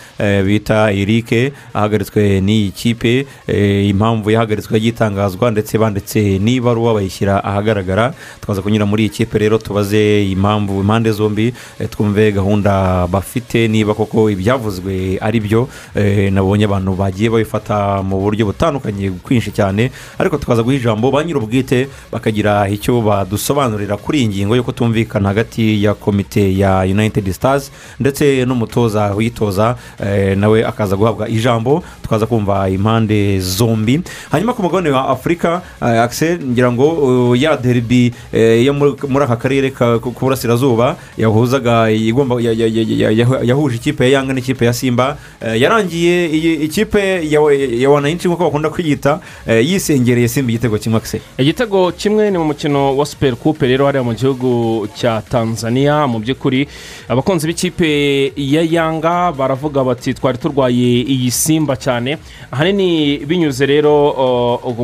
bita 0.45 0.93
erike 0.93 1.53
ahagaritswe 1.75 2.41
n'iyi 2.41 2.71
kipe. 2.71 3.27
Eh, 3.49 3.89
impamvu 4.25 4.31
yahagaritswe 4.31 4.75
yagiye 4.75 4.93
itangazwa 4.93 5.51
ndetse 5.51 5.79
banditse 5.79 6.39
n'ibaruwa 6.39 6.95
bayishyira 6.95 7.45
ahagaragara. 7.45 8.15
Twaza 8.41 8.63
kunyura 8.63 8.87
muri 8.87 9.03
iyi 9.05 9.11
kipe 9.11 9.39
rero 9.39 9.59
tubaze 9.59 10.25
impamvu 10.31 10.81
impande 10.81 11.13
zombi 11.13 11.53
eh, 11.81 11.89
twumve 11.91 12.33
gahunda 12.33 13.07
bafite 13.07 13.69
niba 13.69 13.95
koko 13.95 14.31
ibyavuzwe 14.31 15.19
ari 15.21 15.41
byo 15.41 15.69
eh, 15.95 16.33
nabonye 16.33 16.65
abantu 16.65 16.95
bagiye 16.97 17.31
babifata 17.31 18.03
mu 18.03 18.21
buryo 18.21 18.47
butandukanye 18.47 19.11
kwinshi 19.23 19.51
cyane. 19.53 19.91
Ariko 20.19 20.39
tukaza 20.39 20.63
guha 20.63 20.75
ijambo 20.77 21.11
ba 21.11 21.25
nyir'ubwite 21.25 21.89
bakagira 22.13 22.69
icyo 22.69 23.01
badusobanurira 23.05 23.97
kuri 23.97 24.19
iyi 24.25 24.29
ngingo 24.29 24.57
yo 24.57 24.63
kutumvikana 24.65 25.29
hagati 25.29 25.85
ya 25.85 25.95
komite 25.95 26.57
ya 26.59 26.81
united 26.89 27.29
stars 27.33 27.71
ndetse 28.01 28.45
n'umutoza 28.49 29.15
uyitoza 29.15 29.77
eh, 30.01 30.37
nawe 30.39 30.65
akaza 30.65 30.97
guhabwa 30.97 31.29
ijambo. 31.29 31.85
Tukaza 32.03 32.27
kumva 32.27 32.69
impande 32.71 33.41
zombi. 33.41 34.01
Hanyuma 34.31 34.55
ku 34.55 34.63
mugabane 34.63 34.91
wa 34.91 35.09
afurika 35.09 35.63
eh, 35.83 36.03
akise 36.03 36.39
ngira 36.39 36.73
ngo 36.73 36.87
uh, 37.31 37.41
ya 37.41 37.57
deribi 37.57 38.13
eh, 38.33 38.65
yo 38.67 38.73
muri 38.75 39.25
aka 39.25 39.37
karere 39.37 39.71
ka- 39.71 39.99
k'uburasirazuba 39.99 40.97
yahuzaga 41.19 41.91
igomba 41.91 42.41
ya- 42.41 42.53
ya- 42.53 42.67
ya- 42.67 42.87
ya- 42.89 43.11
ya- 43.11 43.41
yahuje 43.43 43.77
ikipe 43.77 44.05
ya 44.05 44.19
yanga 44.19 44.33
n'ikipe 44.33 44.65
ya 44.65 44.73
simba 44.73 45.17
eh, 45.41 45.61
yarangiye 45.61 46.27
ikipe 46.65 47.29
ya 47.31 47.91
wanayinshi 47.91 48.29
nk'uko 48.29 48.45
bakunda 48.45 48.71
kwiyita 48.71 49.21
eh, 49.47 49.63
yisengereye 49.69 50.29
simba 50.29 50.51
igitego 50.53 50.79
kimwe 50.79 50.99
akise 50.99 51.21
igitego 51.39 51.93
kimwe 51.93 52.31
ni 52.31 52.39
mu 52.39 52.45
mukino 52.45 52.97
wa 52.97 53.07
super 53.07 53.37
coupe 53.37 53.67
rero 53.67 53.87
hariya 53.87 54.03
mu 54.05 54.15
gihugu 54.15 54.89
cya 54.97 55.23
tanzania. 55.31 56.07
Mu 56.07 56.19
by'ukuri 56.19 56.69
abakunzi 57.09 57.47
b'ikipe 57.47 58.33
ya 58.37 58.63
yanga 58.63 59.33
baravuga 59.33 59.85
bati 59.85 60.15
twari 60.15 60.39
turwaye 60.39 61.01
iyi 61.07 61.31
simba 61.31 61.77
cyane. 61.77 62.19
Ahanini 62.53 63.19
binyuze 63.27 63.67
rero 63.67 64.04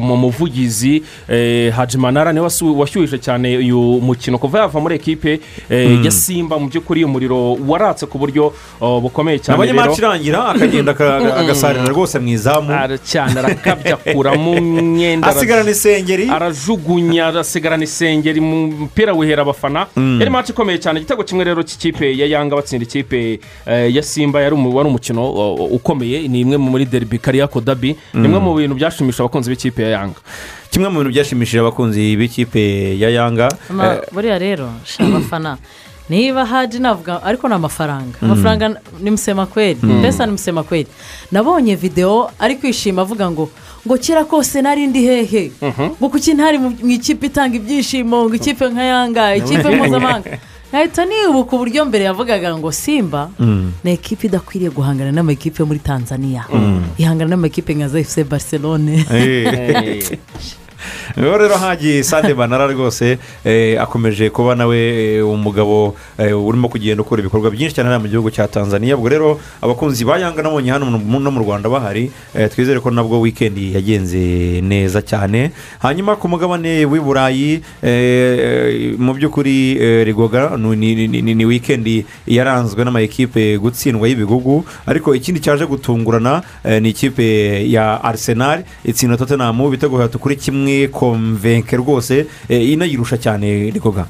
mu 0.01 0.17
muvugizi 0.17 1.03
eh, 1.29 1.73
hajimanara 1.73 2.33
ni 2.33 2.41
we 2.41 2.49
washyuhije 2.77 3.19
cyane 3.19 3.57
uyu 3.59 3.79
mukino. 4.03 4.39
Kuva 4.39 4.59
yava 4.59 4.81
muri 4.81 4.95
ekipe 4.95 5.41
eh, 5.71 6.05
ya 6.05 6.11
simba 6.11 6.59
mu 6.59 6.69
by'ukuri 6.69 7.05
umuriro 7.05 7.55
waratse 7.69 8.07
ku 8.07 8.19
buryo 8.19 8.53
bukomeye 8.81 9.39
cyane 9.39 9.59
nabonye 9.59 9.73
rero. 9.73 9.91
maci 9.91 10.01
irangira 10.01 10.45
akagenda 10.49 10.93
aka- 10.93 11.37
agasarira 11.37 11.85
rwose 11.85 12.19
mu 12.19 12.29
izamu. 12.29 12.71
Cyane 13.05 13.39
arakabya 13.41 13.95
akuramo 13.95 14.51
umwenda 14.53 15.27
asigarana 15.29 15.71
isengeri. 15.71 16.29
arajugunya 16.31 17.27
arasigarana 17.27 17.85
isengeri 17.85 18.41
mu 18.41 18.67
mupira 18.67 19.13
wihera 19.13 19.43
abafana. 19.43 19.87
Yari 19.97 20.31
maci 20.31 20.53
ikomeye 20.53 20.79
cyane. 20.79 21.01
Igitego 21.01 21.23
kimwe 21.25 21.45
rero 21.45 21.63
cy'ikipe 21.63 22.17
ya 22.19 22.27
yanga 22.27 22.57
batsinda 22.57 22.85
ikipe 22.85 23.41
eh, 23.67 23.95
ya 23.95 24.03
simba. 24.03 24.39
Wari 24.41 24.55
umukino 24.89 25.31
ukomeye. 25.71 26.29
Ni 26.29 26.41
imwe 26.41 26.57
muri 26.57 26.85
deribi 26.85 27.19
kariyako 27.19 27.61
dabi 27.61 27.97
ni 28.15 28.25
imwe 28.25 28.39
mu 28.41 28.55
bintu 28.55 28.75
byashimisha 29.11 29.23
abakunzi 29.23 29.51
b'ikipe 29.51 29.83
ya 29.83 29.89
yanga. 29.91 30.21
Kimwe 30.71 30.89
mu 30.89 30.99
bintu 31.01 31.11
byashimishije 31.15 31.61
abakunzi 31.61 32.17
b'ikipe 32.17 32.99
ya 32.99 33.11
yanga 33.11 33.49
Ama- 33.71 33.95
eh, 33.95 34.01
buriya 34.13 34.39
rero 34.39 34.71
abafana. 34.99 35.59
Niba 36.09 36.45
haji 36.47 36.79
navuga 36.79 37.23
ariko 37.23 37.49
ni 37.49 37.55
amafaranga. 37.55 38.19
Amafaranga 38.23 38.81
ni 39.01 39.11
musema 39.11 39.47
kweri 39.47 39.79
mbese 39.83 40.27
ni 40.27 40.33
musema 40.33 40.63
kweri 40.63 40.87
nabonye 41.33 41.75
videwo 41.77 42.31
ari 42.39 42.57
kwishima 42.57 43.03
avuga 43.03 43.31
ngo 43.31 43.51
ngo 43.87 43.97
kera 43.99 44.25
kose 44.25 44.63
nari 44.63 44.87
ndi 44.87 45.03
hehe. 45.03 45.53
Ngo 45.99 46.09
kuki 46.09 46.35
ntari 46.35 46.59
mu 46.59 46.71
mu 46.83 46.91
ikipe 46.91 47.27
itanga 47.27 47.57
ibyishimo? 47.57 48.27
Ngo 48.27 48.35
ikipe 48.35 48.69
nka 48.69 48.83
yanga 48.83 49.35
ikipe 49.37 49.69
mpuzamahanga. 49.77 50.39
Nkahita 50.71 51.05
nibuka 51.05 51.57
uburyo 51.57 51.85
mbere 51.85 52.05
yavugaga 52.05 52.55
ngo 52.59 52.73
simba 52.73 53.31
ni 53.85 53.91
ekipe 53.93 54.27
idakwiriye 54.27 54.71
guhangana 54.71 55.13
n'amakipe 55.13 55.63
yo 55.63 55.67
muri 55.67 55.79
tanzania. 55.83 56.47
Ihangana 56.99 57.31
n'amakipe 57.35 57.75
nka 57.75 57.89
za 57.89 57.99
efuse 57.99 58.25
barcelone. 58.25 58.95
eh. 61.17 61.37
rero 61.39 61.55
hagiye 61.57 62.03
sande 62.03 62.35
banara 62.35 62.67
rwose 62.67 63.19
eh, 63.45 63.81
akomeje 63.83 64.31
kuba 64.31 64.55
nawe 64.55 64.79
eh, 64.79 65.27
umugabo 65.29 65.97
eh, 66.19 66.33
urimo 66.47 66.69
kugenda 66.69 67.03
ukora 67.03 67.21
ibikorwa 67.21 67.51
byinshi 67.51 67.75
cyane 67.75 67.99
mu 67.99 68.09
gihugu 68.09 68.31
cya 68.31 68.49
tanzania 68.49 68.97
ubwo 68.97 69.09
rero 69.09 69.41
abakunzi 69.63 70.05
ba 70.05 70.19
yanga 70.19 70.43
nabonye 70.43 70.71
hano 70.71 70.87
no 70.91 71.31
mu 71.31 71.41
rwanda 71.41 71.69
bahari 71.69 72.11
twizere 72.55 72.81
ko 72.81 72.91
nabwo 72.91 73.21
wikendi 73.21 73.75
yagenze 73.75 74.61
neza 74.63 75.03
cyane 75.03 75.51
hanyuma 75.83 76.17
ku 76.17 76.29
mugabane 76.29 76.85
w'i 76.85 77.01
burayi 77.01 77.63
mu 78.99 79.13
by'ukuri 79.15 79.79
rigoga 80.05 80.57
ni- 80.57 81.45
wikendi 81.45 82.05
yaranzwe 82.27 82.85
n'amakipe 82.85 83.59
gutsindwa 83.59 84.09
y'ibigugu 84.09 84.65
ariko 84.87 85.15
ikindi 85.15 85.41
cyaje 85.41 85.67
gutungurana 85.67 86.43
ni 86.81 86.91
ikipe 86.91 87.27
ya 87.71 87.99
arsenal 88.05 88.63
itsinda 88.85 89.17
tottenham 89.17 89.57
ibitego 89.67 89.97
bitatu 89.99 90.19
kuri 90.19 90.37
kimwe 90.37 90.70
komvenke 90.93 91.77
rwose 91.77 92.27
eh, 92.49 92.71
inayirusha 92.73 93.17
cyane 93.19 93.71
rigoga 93.71 94.07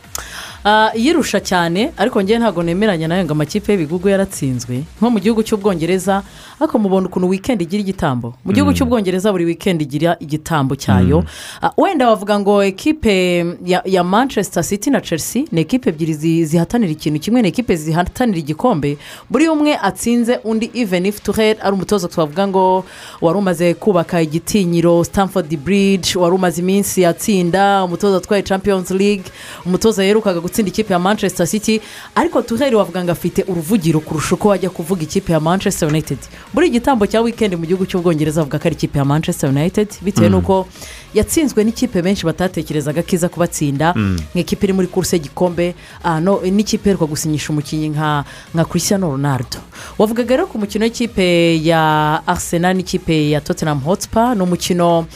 Ah, 0.64 0.92
yirusha 0.94 1.40
cyane 1.40 1.88
ariko 1.96 2.20
ngewe 2.22 2.38
ntabwo 2.38 2.60
nemeranya 2.62 3.08
na 3.08 3.16
yo 3.16 3.24
ngo 3.24 3.32
amakipe 3.32 3.72
y'ibigugu 3.72 4.08
yaratsinzwe. 4.12 4.84
Nko 5.00 5.08
mu 5.10 5.16
gihugu 5.20 5.40
cy'ubwongereza 5.40 6.20
ariko 6.60 6.78
mubona 6.78 7.06
ukuntu 7.06 7.28
wikendi 7.28 7.64
igira 7.64 7.80
igitambo. 7.80 8.34
Mu 8.44 8.52
gihugu 8.52 8.72
cy'ubwongereza 8.72 9.32
buri 9.32 9.44
wikendi 9.44 9.84
igira 9.84 10.16
igitambo 10.20 10.76
cyayo. 10.76 11.24
Ah, 11.62 11.70
wenda 11.76 12.06
bavuga 12.06 12.40
ngo 12.40 12.64
ekipe 12.64 13.46
ya, 13.64 14.04
manchester 14.04 14.64
city 14.64 14.90
na 14.90 15.00
chelsea 15.00 15.44
ni 15.52 15.60
ekipe 15.60 15.88
ebyiri 15.90 16.14
zi- 16.14 16.44
zihatanira 16.44 16.92
ikintu 16.92 17.20
kimwe 17.20 17.42
ni 17.42 17.48
ekipe 17.48 17.76
zihatanira 17.76 18.38
igikombe. 18.38 18.98
Buri 19.30 19.48
umwe 19.48 19.76
atsinze 19.76 20.36
undi 20.44 20.70
even 20.74 21.06
if 21.06 21.20
tuher 21.22 21.56
ari 21.62 21.72
umutoza 21.72 22.08
twavuga 22.08 22.48
ngo 22.48 22.84
wari 23.20 23.38
umaze 23.38 23.74
kubaka 23.74 24.22
igitinyiro 24.22 25.04
stamford 25.04 25.56
bridge 25.56 26.18
wari 26.18 26.34
umaze 26.34 26.60
iminsi 26.62 27.04
atsinda 27.06 27.84
umutoza 27.84 28.16
atwaye 28.16 28.42
champions 28.42 28.90
league 28.90 29.24
umutoza 29.66 30.04
yerukaga 30.04 30.40
gutsinda 30.40 30.68
ikipe 30.68 30.92
ya 30.92 30.98
manchester 30.98 31.46
city. 31.46 31.80
Ariko 32.14 32.42
tuheri 32.42 32.76
wavuga 32.76 33.04
ngo 33.04 33.12
afite 33.12 33.42
uruvugiro 33.48 34.00
kurusha 34.00 34.34
uko 34.34 34.48
wajya 34.48 34.70
kuvuga 34.70 35.02
ikipe 35.02 35.32
ya 35.32 35.40
manchester 35.40 35.88
united. 35.88 36.18
Buri 36.54 36.66
igitambo 36.66 37.06
cya 37.06 37.20
wikendi 37.20 37.56
mu 37.56 37.66
gihugu 37.66 37.86
cy'ubwongereza 37.86 38.40
avuga 38.40 38.58
ko 38.58 38.66
ari 38.68 38.74
ikipe 38.74 38.98
ya 38.98 39.04
manchester 39.04 39.50
united 39.50 39.88
bitewe 40.02 40.28
n'uko 40.28 40.66
yatsinzwe 41.14 41.64
n'ikipe 41.64 42.02
benshi 42.02 42.26
batatekerezaga 42.26 43.02
ko 43.02 43.10
iza 43.14 43.28
kubatsinda. 43.28 43.94
Nk'ikipe 44.34 44.66
iri 44.66 44.72
muri 44.72 44.86
kuruse 44.90 45.16
y'igikombe. 45.16 45.74
Ah, 46.02 46.20
no, 46.20 46.40
n'ikipe 46.42 46.90
iheruka 46.90 47.06
gusinyisha 47.06 47.50
umukinnyi 47.54 47.88
nka 47.94 48.24
nka 48.54 48.64
christian 48.64 49.00
ronaldo. 49.02 49.58
Wavugaga 49.98 50.36
rero 50.36 50.46
ku 50.46 50.58
mukino 50.58 50.84
w'ikipe 50.84 51.58
ya 51.62 52.22
arsenal 52.26 52.74
n'ikipe 52.76 53.30
ya 53.30 53.40
tottenham 53.40 53.78
hotspur 53.80 54.34
ni 54.36 54.42
umukino 54.42 55.06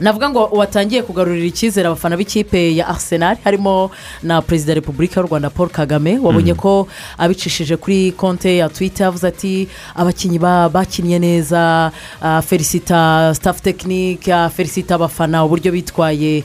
navuga 0.00 0.30
ngo 0.30 0.44
watangiye 0.52 1.02
kugarurira 1.02 1.46
icyizere 1.46 1.86
abafana 1.86 2.16
b'ikipe 2.16 2.76
ya 2.76 2.88
arsenal 2.88 3.36
harimo 3.44 3.90
na 4.22 4.42
perezida 4.42 4.70
wa 4.70 4.74
repubulika 4.74 5.20
y'u 5.20 5.26
rwanda 5.26 5.50
paul 5.50 5.68
kagame. 5.68 6.18
Wabonye 6.18 6.54
ko 6.54 6.88
abicishije 7.18 7.76
kuri 7.76 8.12
konte 8.12 8.56
ya 8.56 8.68
twitter 8.68 9.06
avuze 9.06 9.26
ati 9.28 9.68
abakinnyi 9.94 10.38
ba- 10.38 10.68
bakinnye 10.68 11.18
neza 11.18 11.92
felicita 12.42 13.32
staff 13.34 13.62
tekinike 13.62 14.32
felicita 14.56 14.94
abafana 14.94 15.44
uburyo 15.44 15.72
bitwaye 15.72 16.42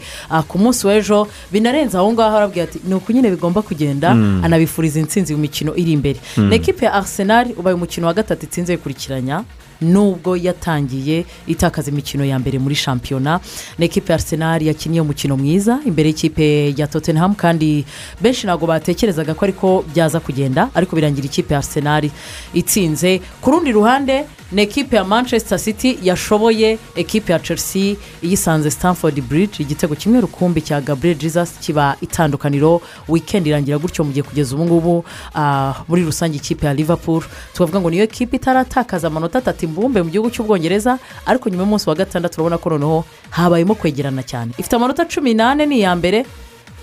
ku 0.47 0.57
munsi 0.59 0.87
w'ejo 0.87 1.27
binarenze 1.51 1.97
aho 1.97 2.13
ngaho 2.13 2.37
arabwira 2.37 2.63
ati 2.63 2.79
ni 2.87 2.93
uku 2.95 3.11
nyine 3.11 3.29
bigomba 3.29 3.61
kugenda. 3.61 4.11
Anabifuriza 4.45 4.99
intsinzi 4.99 5.33
mu 5.33 5.41
mikino 5.41 5.75
iri 5.75 5.91
imbere. 5.91 6.19
Ni 6.37 6.55
ekipe 6.55 6.85
ya 6.85 6.93
arsenal 6.93 7.47
ubaye 7.57 7.75
umukino 7.75 8.07
wa 8.07 8.13
gatatu 8.13 8.45
itsinze 8.45 8.73
yikurikiranya 8.73 9.43
nubwo 9.81 10.37
yatangiye 10.37 11.25
itakaza 11.47 11.91
imikino 11.91 12.25
ya 12.25 12.39
mbere 12.39 12.59
muri 12.59 12.75
shampiyona. 12.75 13.39
Ni 13.77 13.85
ekipe 13.85 14.11
ya 14.13 14.15
arsenal 14.15 14.61
yakinnye 14.63 15.01
umukino 15.01 15.37
mwiza 15.37 15.79
imbere 15.85 16.09
y'ikipe 16.09 16.73
ya 16.77 16.87
tottenham 16.87 17.35
kandi 17.35 17.85
benshi 18.21 18.45
ntabwo 18.47 18.67
batekerezaga 18.67 19.33
ko 19.33 19.45
ariko 19.45 19.85
byaza 19.93 20.19
kugenda 20.19 20.69
ariko 20.75 20.95
birangira 20.95 21.25
ikipe 21.25 21.53
ya 21.53 21.57
arsenal 21.59 22.09
itsinze. 22.53 23.21
Ku 23.41 23.51
rundi 23.51 23.71
ruhande 23.71 24.25
ni 24.51 24.61
ekipe 24.61 24.95
ya 24.95 25.03
manchester 25.03 25.59
city 25.59 25.97
yashoboye 26.03 26.77
ekipe 26.95 27.31
ya 27.33 27.39
chelsea 27.39 27.95
iyisanze 28.23 28.71
stamford 28.71 29.21
bridge 29.21 29.63
igitego 29.63 29.95
kimwe 29.95 30.21
rukumbi 30.21 30.61
cya 30.61 30.81
gabriel 30.81 31.17
jesus 31.17 31.51
kiba 31.61 31.95
itandukaniro. 32.01 32.81
Weekend 33.07 33.47
irangira 33.47 33.77
gutyo 33.77 34.03
mu 34.03 34.11
gihe 34.11 34.23
kugeza 34.23 34.55
ubu 34.55 34.65
ngubu 34.65 35.05
ah, 35.35 35.73
muri 35.87 36.03
rusange 36.03 36.37
ikipe 36.37 36.65
ya 36.65 36.73
liverpool. 36.73 37.23
Tukavuga 37.53 37.79
ngo 37.81 37.89
niyo 37.89 38.03
ekipe 38.03 38.35
itaratakaza 38.37 39.07
amanota 39.07 39.37
atatu 39.39 39.65
imbumbe 39.69 40.01
mu 40.01 40.09
gihugu 40.09 40.29
cy'ubwongereza 40.33 40.97
ariko 41.25 41.49
nyuma 41.49 41.63
y'umunsi 41.63 41.89
wa 41.89 41.95
gatandatu 41.95 42.41
urabona 42.41 42.57
ko 42.57 42.69
noneho 42.69 43.05
habayemo 43.29 43.75
kwegerana 43.77 44.23
cyane. 44.25 44.51
Ifite 44.57 44.75
amanota 44.75 45.05
cumi 45.05 45.33
n'ane 45.33 45.65
ni 45.65 45.79
iya 45.79 45.95
mbere. 45.95 46.25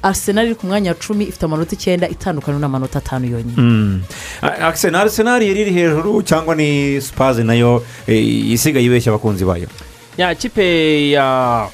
Arsenal 0.03 0.47
iri 0.47 0.55
ku 0.55 0.67
mwanya 0.67 0.91
wa 0.91 0.97
cumi 1.01 1.25
ifite 1.25 1.45
amanota 1.45 1.73
icyenda 1.75 2.07
itandukanye 2.09 2.59
n'amanota 2.61 2.99
atanu 2.99 3.27
yonyine. 3.27 4.01
Arsenal 4.43 5.01
arsenal 5.09 5.43
yari 5.43 5.61
iri 5.61 5.73
hejuru 5.73 6.23
cyangwa 6.23 6.55
ni 6.55 7.01
sipazi 7.01 7.45
na 7.45 7.55
yo 7.55 7.83
eh, 8.07 8.53
isigaye 8.53 8.87
ibeshya 8.87 9.11
abakunzi 9.13 9.45
bayo? 9.45 9.67
Ya 10.17 10.35
kipe 10.35 11.11
ya 11.11 11.69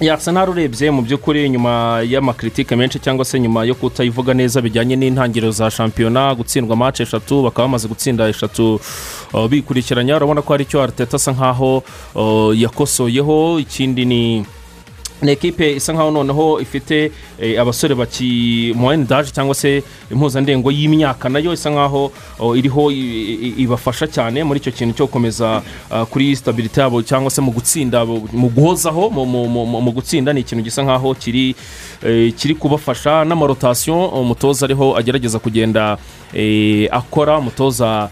ya 0.00 0.12
arsenal 0.14 0.48
urebye 0.50 0.90
mu 0.90 1.02
by'ukuri 1.02 1.48
nyuma 1.50 2.00
y'amakritike 2.04 2.76
menshi 2.76 2.98
cyangwa 2.98 3.24
se 3.24 3.40
nyuma 3.40 3.64
yo 3.64 3.74
kutayivuga 3.74 4.34
neza 4.34 4.60
bijyanye 4.60 4.96
n'intangiriro 4.96 5.50
za 5.52 5.70
shampiyona 5.70 6.34
gutsindwa 6.34 6.76
match 6.76 7.00
eshatu 7.00 7.42
bakaba 7.42 7.68
bamaze 7.68 7.88
gutsinda 7.88 8.28
eshatu. 8.28 8.80
Uh, 9.32 9.46
bikurikiranya 9.48 10.16
urabona 10.16 10.42
ko 10.42 10.52
hari 10.52 10.64
icyo 10.64 10.82
ariteta 10.82 11.16
asa 11.16 11.32
nkaho 11.32 11.82
uh, 12.14 12.52
yakosoyeho 12.60 13.58
ikindi 13.60 14.04
ni 14.04 14.46
ni 15.22 15.32
ekipe 15.32 15.72
isa 15.76 15.92
nkaho 15.92 16.10
noneho 16.10 16.60
ifite 16.60 17.10
eh, 17.40 17.60
abasore 17.60 17.94
baki 17.94 18.72
mu 18.76 18.92
daje 18.96 19.30
cyangwa 19.32 19.54
se 19.54 19.82
impuzandengo 20.12 20.70
y'imyaka 20.70 21.28
na 21.28 21.38
yo 21.38 21.52
isa 21.52 21.70
nkaho 21.70 22.12
oh, 22.38 22.56
iriho 22.56 22.90
ibafasha 23.56 24.06
cyane 24.06 24.44
muri 24.44 24.60
icyo 24.60 24.72
kintu 24.72 24.94
cyo 24.94 25.06
gukomeza 25.06 25.62
ah, 25.90 26.04
kuri 26.04 26.36
sitabiriti 26.36 26.80
yabo 26.80 27.02
cyangwa 27.02 27.30
se 27.30 27.40
mu 27.40 27.50
gutsinda 27.52 28.04
mu 28.04 28.48
guhozaho 28.48 29.10
mu- 29.10 29.92
gutsinda 29.92 30.32
ni 30.32 30.40
ikintu 30.40 30.64
gisa 30.64 30.82
nkaho 30.82 31.14
kiri 31.14 31.54
eh, 32.04 32.32
kiri 32.36 32.54
kubafasha 32.54 33.24
n'amarotasiyo 33.24 34.08
umutoza 34.08 34.66
ariho 34.66 34.96
agerageza 34.96 35.38
kugenda 35.38 35.96
eh, 36.34 36.88
akora 36.92 37.38
umutoza 37.38 38.08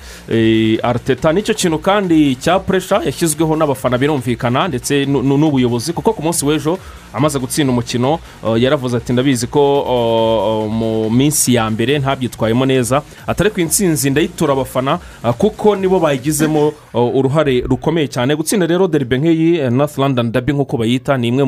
ariteta 0.82 1.32
ni 1.32 1.42
cyo 1.42 1.54
kintu 1.54 1.78
kandi 1.78 2.36
cya 2.36 2.58
puresha 2.58 3.00
yashyizweho 3.04 3.56
n'abafana 3.56 3.98
birumvikana 3.98 4.68
ndetse 4.68 5.04
nu- 5.06 5.22
nu- 5.22 5.36
n'ubuyobozi 5.38 5.92
kuko 5.92 6.12
ku 6.12 6.22
munsi 6.22 6.44
w'ejo 6.46 6.78
amaze 7.14 7.38
gutsinda 7.38 7.72
umukino 7.72 8.18
uh, 8.42 8.60
yaravuze 8.62 8.96
ati 8.96 9.12
ndabizi 9.12 9.46
ko 9.46 9.80
uh, 9.80 10.64
uh, 10.66 10.72
mu 10.72 11.10
minsi 11.10 11.54
ya 11.54 11.70
mbere 11.70 11.98
ntabyitwayemo 11.98 12.66
neza. 12.66 13.02
Atari 13.26 13.50
ku 13.50 13.60
intsinzi 13.60 14.10
ndayitura 14.10 14.52
abafana 14.52 14.98
kuko 15.38 15.76
nibo 15.76 16.00
bayigizemo 16.00 16.72
uh, 16.94 17.14
uruhare 17.16 17.60
rukomeye 17.60 18.08
cyane. 18.08 18.36
Gutsinda 18.36 18.66
rero 18.66 18.88
deribe 18.88 19.18
nk'iyi 19.18 19.70
north 19.70 19.98
london 19.98 20.32
dabi 20.32 20.52
nk'uko 20.52 20.76
bayita 20.76 21.16
ni 21.16 21.28
imwe 21.28 21.44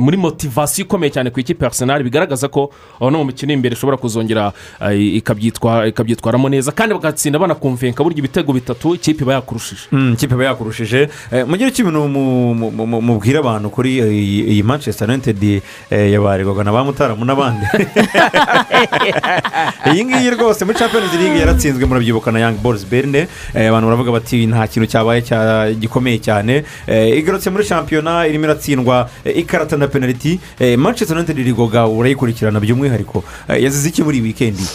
muri 0.00 0.16
motivasiyo 0.16 0.84
ikomeye 0.86 1.10
cyane 1.10 1.30
ku 1.30 1.40
ikipe 1.40 1.66
arsenal. 1.66 2.02
Bigaragaza 2.02 2.48
ko 2.48 2.70
no 3.00 3.10
mu 3.18 3.24
mikino 3.24 3.52
imbere 3.52 3.72
ishobora 3.74 3.96
kuzongera 3.96 4.52
ikabyitwa- 4.92 5.88
ikabyitwaramo 5.88 6.48
neza. 6.48 6.72
Kandi 6.72 6.94
bagatsinda 6.94 7.38
banakumvenka 7.38 8.02
burya 8.04 8.18
ibitego 8.18 8.52
bitatu 8.52 8.94
ikipe 8.94 9.24
iba 9.24 9.34
yakurushije. 9.34 9.82
Mm, 9.92 10.12
ikipe 10.12 10.34
iba 10.34 10.44
yakurushije. 10.44 11.08
Eh, 11.32 11.46
mugire 11.48 11.70
icyo 11.70 11.82
ibintu 11.84 12.08
mu- 12.08 12.54
mu- 12.54 12.70
mu- 12.70 12.86
mu- 12.86 13.00
mubwira 13.02 13.38
abantu 13.40 13.70
kuri 13.70 13.98
iyi 13.98 14.57
iyi 14.58 14.62
manchester 14.66 15.06
united 15.08 15.38
eh, 15.90 16.10
yabarirwaga 16.12 16.64
na 16.66 16.72
ba 16.74 16.82
mutaramu 16.84 17.22
n'abandi 17.24 17.66
iyi 19.92 20.04
ngiyi 20.04 20.30
rwose 20.34 20.64
muri 20.64 20.78
champions 20.78 21.12
league 21.14 21.38
yaratsinzwe 21.38 21.86
murabyibuka 21.86 22.32
na 22.32 22.38
young 22.40 22.56
boys 22.62 22.84
berne 22.86 23.28
Eh, 23.54 23.68
abantu 23.68 23.86
baravuga 23.86 24.12
bati 24.12 24.46
nta 24.46 24.66
kintu 24.66 24.86
cyabaye 24.90 25.20
cya- 25.22 25.72
gikomeye 25.78 26.18
cyane 26.18 26.64
igarutse 27.16 27.50
muri 27.50 27.64
shampiyona 27.64 28.26
irimo 28.26 28.44
iratsindwa 28.44 29.08
ikarata 29.24 29.76
na 29.76 29.86
penaliti 29.86 30.40
manchester 30.76 31.16
united 31.16 31.38
irigoga 31.38 31.86
urayikurikirana 31.86 32.60
by'umwihariko 32.60 33.24
yazize 33.48 33.88
iki 33.88 34.02
muri 34.02 34.18
iyi 34.18 34.26
wikendi 34.26 34.66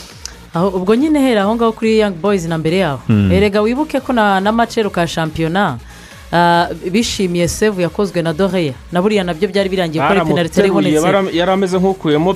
ubwo 0.56 0.96
nyine 0.96 1.20
hera 1.20 1.42
aho 1.42 1.56
ngaho 1.56 1.72
kuri 1.72 2.00
young 2.00 2.14
boys 2.22 2.46
na 2.46 2.58
mbere 2.58 2.78
yaho 2.78 3.00
erega 3.32 3.62
wibuke 3.62 4.00
ko 4.00 4.14
na 4.14 4.52
macero 4.52 4.90
ka 4.90 5.08
shampiyona 5.08 5.78
bishimiye 6.92 7.48
sevu 7.48 7.82
yakozwe 7.82 8.22
na 8.22 8.34
doreya 8.34 8.74
na 8.92 9.02
buriya 9.02 9.24
na 9.24 9.34
byo 9.34 9.48
byari 9.50 9.70
birangiye 9.70 10.02
ko 10.04 10.10
ari 10.10 10.22
penaliti 10.26 10.60
yari 10.60 10.70
ibonetse 10.70 11.38
yari 11.38 11.52
ameze 11.52 11.78
nk'ukuyemo 11.78 12.34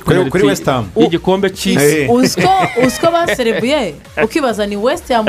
Ham. 0.66 0.86
y'igikombe 0.96 1.50
cy'isi 1.50 1.96
Eh. 2.06 2.10
uziko 2.10 2.48
uziko 2.86 3.06
baserebuye 3.12 3.94
ukibaza 4.24 4.66
ni 4.66 4.76
west 4.76 5.08
ham 5.08 5.26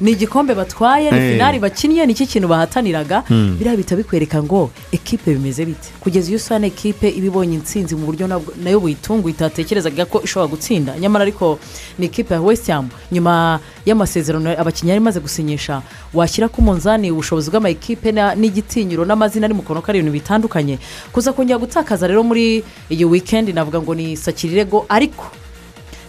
ni 0.00 0.10
igikombe 0.10 0.54
batwaye 0.54 1.10
ni 1.10 1.18
Eh. 1.18 1.32
finari 1.32 1.58
bakinnye 1.58 2.06
ni 2.06 2.14
cyo 2.14 2.26
kintu 2.26 2.48
bahataniraga? 2.48 3.22
Biriya 3.58 3.76
bihita 3.76 3.96
bikwereka 3.96 4.42
ngo 4.42 4.70
ekipe 4.92 5.34
bimeze 5.34 5.64
bite? 5.66 5.88
Kugeza 6.00 6.28
iyo 6.28 6.36
usana 6.36 6.66
ekipe 6.66 7.08
iba 7.08 7.26
ibonye 7.26 7.54
intsinzi 7.54 7.94
mu 7.96 8.06
buryo 8.06 8.26
na 8.62 8.70
yo 8.70 8.80
buyitunguye 8.80 9.34
itatekerezaga 9.34 10.04
ko 10.08 10.20
ishobora 10.24 10.50
gutsinda. 10.50 10.92
Nyamara 10.98 11.22
ariko 11.22 11.58
ni 11.98 12.06
ekipe 12.06 12.34
ya 12.34 12.40
west 12.40 12.66
ham. 12.70 12.88
Nyuma 13.12 13.60
y'amasezerano 13.86 14.50
abakinnyi 14.58 14.90
yari 14.90 15.00
imaze 15.00 15.20
gusinyisha 15.20 15.82
washyira 16.14 16.48
ku 16.48 16.62
munzani 16.62 17.10
ubushobozi 17.10 17.50
bw'amakipe 17.50 17.73
na- 18.12 18.34
n'igitinyiro 18.34 19.04
n'amazina 19.04 19.46
ari 19.46 19.54
mu 19.54 19.62
kanwa 19.62 19.82
kari 19.82 19.98
ibintu 19.98 20.12
bitandukanye. 20.12 20.78
Kuza 21.12 21.32
kongera 21.32 21.58
gutakaza 21.58 22.06
rero 22.06 22.22
muri 22.22 22.64
iyi 22.90 23.04
wikendi 23.04 23.52
navuga 23.52 23.80
ngo 23.82 23.94
ni 23.94 24.16
sakirirego 24.16 24.86
ariko 24.88 25.24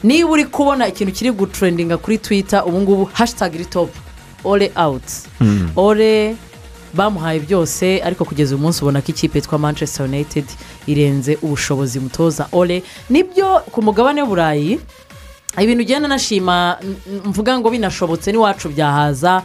niba 0.04 0.30
uri 0.30 0.46
kubona 0.46 0.88
ikintu 0.88 1.14
kiri 1.14 1.32
gutrendinga 1.32 1.98
kuri 1.98 2.18
twita 2.18 2.66
ubu 2.66 2.82
ngubu 2.82 3.06
hashitage 3.14 3.56
iri 3.56 3.66
topu 3.66 3.98
ore 4.44 4.72
awuti 4.76 5.26
ore 5.76 6.36
bamuhaye 6.94 7.40
byose 7.40 8.00
ariko 8.04 8.26
kugeza 8.26 8.56
uyu 8.56 8.62
munsi 8.64 8.82
ubona 8.82 9.02
ko 9.02 9.08
ikipe 9.12 9.38
yitwa 9.40 9.58
manchester 9.60 10.06
united 10.06 10.46
irenze 10.88 11.38
ubushobozi 11.42 12.00
mutoza. 12.00 12.48
Ore 12.54 12.84
ni 13.10 13.24
byo 13.24 13.60
ku 13.72 13.82
mugabane 13.82 14.22
w'uburayi 14.22 14.80
ibintu 15.60 15.82
ugenda 15.84 16.08
nashima 16.08 16.78
mvuga 17.26 17.60
ngo 17.60 17.70
binashobotse 17.70 18.32
n'iwacu 18.32 18.70
byahaza. 18.70 19.42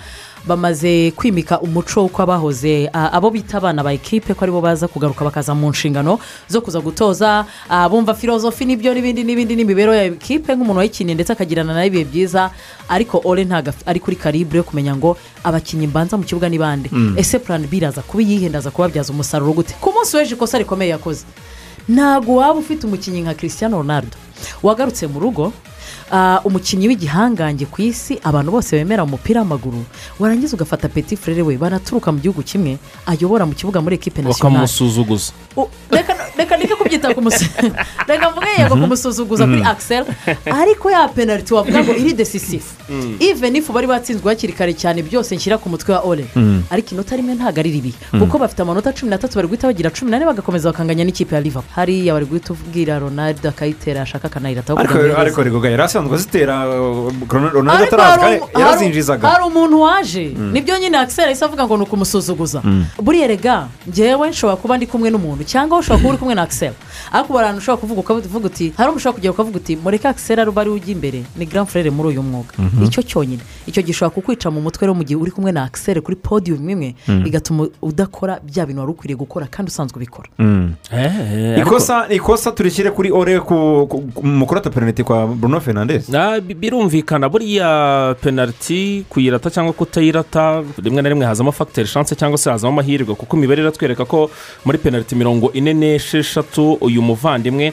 Bamaze 0.46 1.10
kwimika 1.16 1.60
umuco 1.60 2.00
w'uko 2.02 2.22
abahoze 2.22 2.88
abo 2.92 3.30
bita 3.30 3.58
abana 3.58 3.82
ba 3.84 3.92
ekipe 3.92 4.34
ko 4.34 4.44
ari 4.44 4.52
bo 4.52 4.60
baza 4.60 4.88
kugaruka 4.88 5.24
bakaza 5.24 5.54
mu 5.54 5.68
nshingano 5.70 6.18
zo 6.48 6.60
kuza 6.60 6.80
gutoza 6.80 7.44
bumva 7.90 8.14
filozofi 8.14 8.64
n'ibyo 8.64 8.94
n'ibindi 8.94 9.24
n'ibindi 9.24 9.56
n'imibereho 9.56 9.94
ya 9.94 10.04
ekipe 10.08 10.54
nk'umuntu 10.56 10.78
wayikiniye 10.80 11.14
ndetse 11.14 11.32
akagirana 11.32 11.74
na 11.74 11.80
yo 11.84 11.86
ibihe 11.92 12.04
byiza 12.04 12.50
ariko 12.88 13.20
ore 13.24 13.44
ntabwo 13.44 13.72
ari 13.86 14.00
kuri 14.00 14.16
karibure 14.16 14.58
yo 14.58 14.64
kumenya 14.64 14.96
ngo 14.96 15.16
abakinnyi 15.44 15.86
mbanza 15.86 16.16
mu 16.16 16.24
kibuga 16.24 16.48
ni 16.48 16.58
bande 16.58 16.90
ese 17.16 17.38
purani 17.38 17.66
biraza 17.66 18.02
kuba 18.02 18.22
iyihe? 18.22 18.48
Ndaza 18.48 18.70
kubabyaza 18.70 19.12
umusaruro 19.12 19.52
gute? 19.52 19.74
Ku 19.80 19.92
munsi 19.92 20.16
w'ejo 20.16 20.34
ikosa 20.34 20.58
rikomeye 20.58 20.90
yakoze. 20.90 21.24
Ntabwo 21.88 22.36
waba 22.40 22.58
ufite 22.60 22.86
umukinnyi 22.86 23.20
nka 23.22 23.34
christian 23.34 23.72
ronaldo 23.72 24.16
wagarutse 24.62 25.06
mu 25.06 25.20
rugo 25.20 25.52
umukinnyi 26.44 26.88
w'igihangange 26.88 27.66
ku 27.66 27.82
isi 27.82 28.18
abantu 28.24 28.50
bose 28.52 28.76
bemera 28.76 29.04
umupira 29.04 29.40
w'amaguru. 29.40 29.84
Warangiza 30.18 30.56
ugafata 30.56 30.88
peti 30.88 31.16
frere 31.16 31.42
we 31.42 31.56
banaturuka 31.56 32.12
mu 32.12 32.18
gihugu 32.18 32.42
kimwe 32.42 32.78
ayobora 33.06 33.46
mu 33.46 33.54
kibuga 33.54 33.80
muri 33.80 33.94
ekipe 33.96 34.22
nasiyonari 34.22 34.54
bakamusuzuguza. 34.54 35.32
U- 35.56 35.68
reka 35.90 36.56
ndeke 36.56 36.74
kubyita 36.74 37.14
kumusuzuguza 37.14 37.84
reka 38.08 38.30
mvuge 38.30 38.50
yego 38.58 38.76
kumusuzuguza 38.76 39.46
kuri 39.46 39.62
akiseri 39.62 40.06
ariko 40.60 40.90
ya 40.90 41.08
penaliti 41.08 41.54
wavuga 41.54 41.84
ngo 41.84 41.92
iri 41.94 42.12
desisifu 42.12 42.74
even 43.20 43.56
if 43.56 43.70
bari 43.72 43.86
batsinzwe 43.86 44.28
hakiri 44.28 44.52
kare 44.52 44.72
cyane 44.74 45.02
byose 45.02 45.36
nshyira 45.36 45.58
ku 45.58 45.68
mutwe 45.68 45.94
wa 45.94 46.00
ore 46.00 46.24
ariko 46.70 46.88
inota 46.94 47.16
rimwe 47.16 47.34
ntabwo 47.34 47.60
ari 47.60 47.70
ribi. 47.70 47.94
Kuko 48.18 48.38
bafite 48.38 48.62
amanota 48.62 48.92
cumi 48.92 49.10
n'atatu 49.10 49.34
bari 49.36 49.48
guhita 49.48 49.66
bagira 49.68 49.90
cumi 49.90 50.10
n'ane 50.10 50.24
bagakomeza 50.26 50.72
bakanganya 50.72 51.04
n'ikipe 51.04 51.34
ya 51.34 51.40
liverpool. 51.40 51.74
Hariya 51.74 52.14
bari 52.14 52.26
guhita 52.26 52.52
ubwira 52.52 52.98
ronaldo 52.98 53.48
akayitera 53.48 54.02
ashaka 54.02 54.26
akanayirataho 54.26 54.78
ariko 54.78 54.94
kugira 54.94 55.12
ngo 55.12 55.20
ariko 55.20 55.40
yiheze. 56.08 56.16
rigoga 56.16 56.16
yari 56.16 56.16
asanzwe 56.16 56.16
azitera 56.16 56.54
uh, 56.68 57.12
ronaldo 57.52 57.84
umu- 58.40 58.60
yarazinjizaga 58.60 59.28
hari 59.28 59.44
umuntu 59.44 59.80
waje 59.80 60.24
ni 60.52 60.60
byo 60.60 60.78
nyine 60.78 60.98
akiseri 60.98 61.26
ahise 61.26 61.44
avuga 61.44 61.64
ngo 61.66 61.76
ni 61.76 61.82
ukumusuzuguza. 61.82 62.62
Buriya 63.02 63.26
rega 63.26 63.68
ngewe 63.88 64.30
nshobora 64.30 64.56
kuba 64.56 64.76
ndi 64.76 64.86
kumwe 64.86 65.10
n'umuntu 65.10 65.44
cyangwa 65.44 65.78
ushobora 65.78 65.98
kuba 66.00 66.08
uri 66.10 66.18
kumwe 66.18 66.34
na 66.34 66.42
akiseri 66.42 66.74
ariko 67.12 67.32
hari 67.36 67.44
ahantu 67.44 67.58
ushobora 67.62 67.80
kuvuga 67.80 68.00
ukavuga 68.00 68.46
uti 68.46 68.72
hari 68.76 68.88
umuntu 68.88 68.96
ushobora 68.96 69.14
kugera 69.16 69.32
ukavuga 69.32 69.56
uti 69.56 69.76
mureke 69.76 70.08
akiseri 70.08 70.40
ari 70.40 70.50
ari 70.56 70.70
ujya 70.70 70.92
imbere 70.92 71.20
ni 71.36 71.46
grand 71.46 71.68
frere 71.68 71.90
muri 71.90 72.08
uyu 72.08 72.22
mwuga. 72.22 72.52
Icyo 72.84 73.02
cyonyine. 73.02 73.42
Icyo 73.66 73.82
gishobora 73.82 74.14
kukwica 74.14 74.50
mu 74.50 74.60
mutwe 74.60 74.86
rero 74.86 74.94
mu 74.94 75.04
gihe 75.04 75.16
uri 75.20 75.30
kumwe 75.30 75.52
na 75.52 75.64
akiseri 75.64 76.00
kuri 76.00 76.16
podiyumu 76.16 76.70
imwe 76.70 76.94
bigatuma 77.24 77.68
udakora 77.82 78.40
bya 78.44 78.66
bintu 78.66 78.80
wari 78.80 78.92
ukwiriye 78.92 79.16
gukora 79.16 79.46
kandi 79.46 79.68
usanzwe 79.70 79.96
ubikora. 79.96 80.28
Ikosa 81.60 82.08
ikosa 82.08 82.52
turishyire 82.52 82.90
kuri 82.90 83.10
ore 83.12 83.40
ku- 83.40 83.86
ku- 83.88 84.02
ku- 84.14 84.26
mu 84.26 84.46
kurata 84.46 84.70
penaliti 84.70 85.04
kwa 85.04 85.26
bruno 85.26 85.60
fernandez 85.60 85.89
Bi- 86.46 86.54
birumvikana 86.54 87.28
buriya 87.28 88.14
penaliti 88.22 89.04
kuyirata 89.08 89.50
cyangwa 89.50 89.72
kutayirata 89.72 90.62
rimwe 90.82 91.02
na 91.02 91.08
rimwe 91.08 91.26
hazamo 91.26 91.52
fagiteri 91.52 91.88
shanse 91.88 92.14
cyangwa 92.14 92.38
se 92.38 92.50
hazamo 92.50 92.72
amahirwe 92.72 93.14
kuko 93.14 93.36
imibare 93.36 93.62
iratwereka 93.62 94.04
ko 94.04 94.30
muri 94.64 94.78
penaliti 94.78 95.14
mirongo 95.14 95.52
ine 95.52 95.74
n'esheshatu 95.74 96.78
uyu 96.80 97.02
muvandimwe 97.02 97.72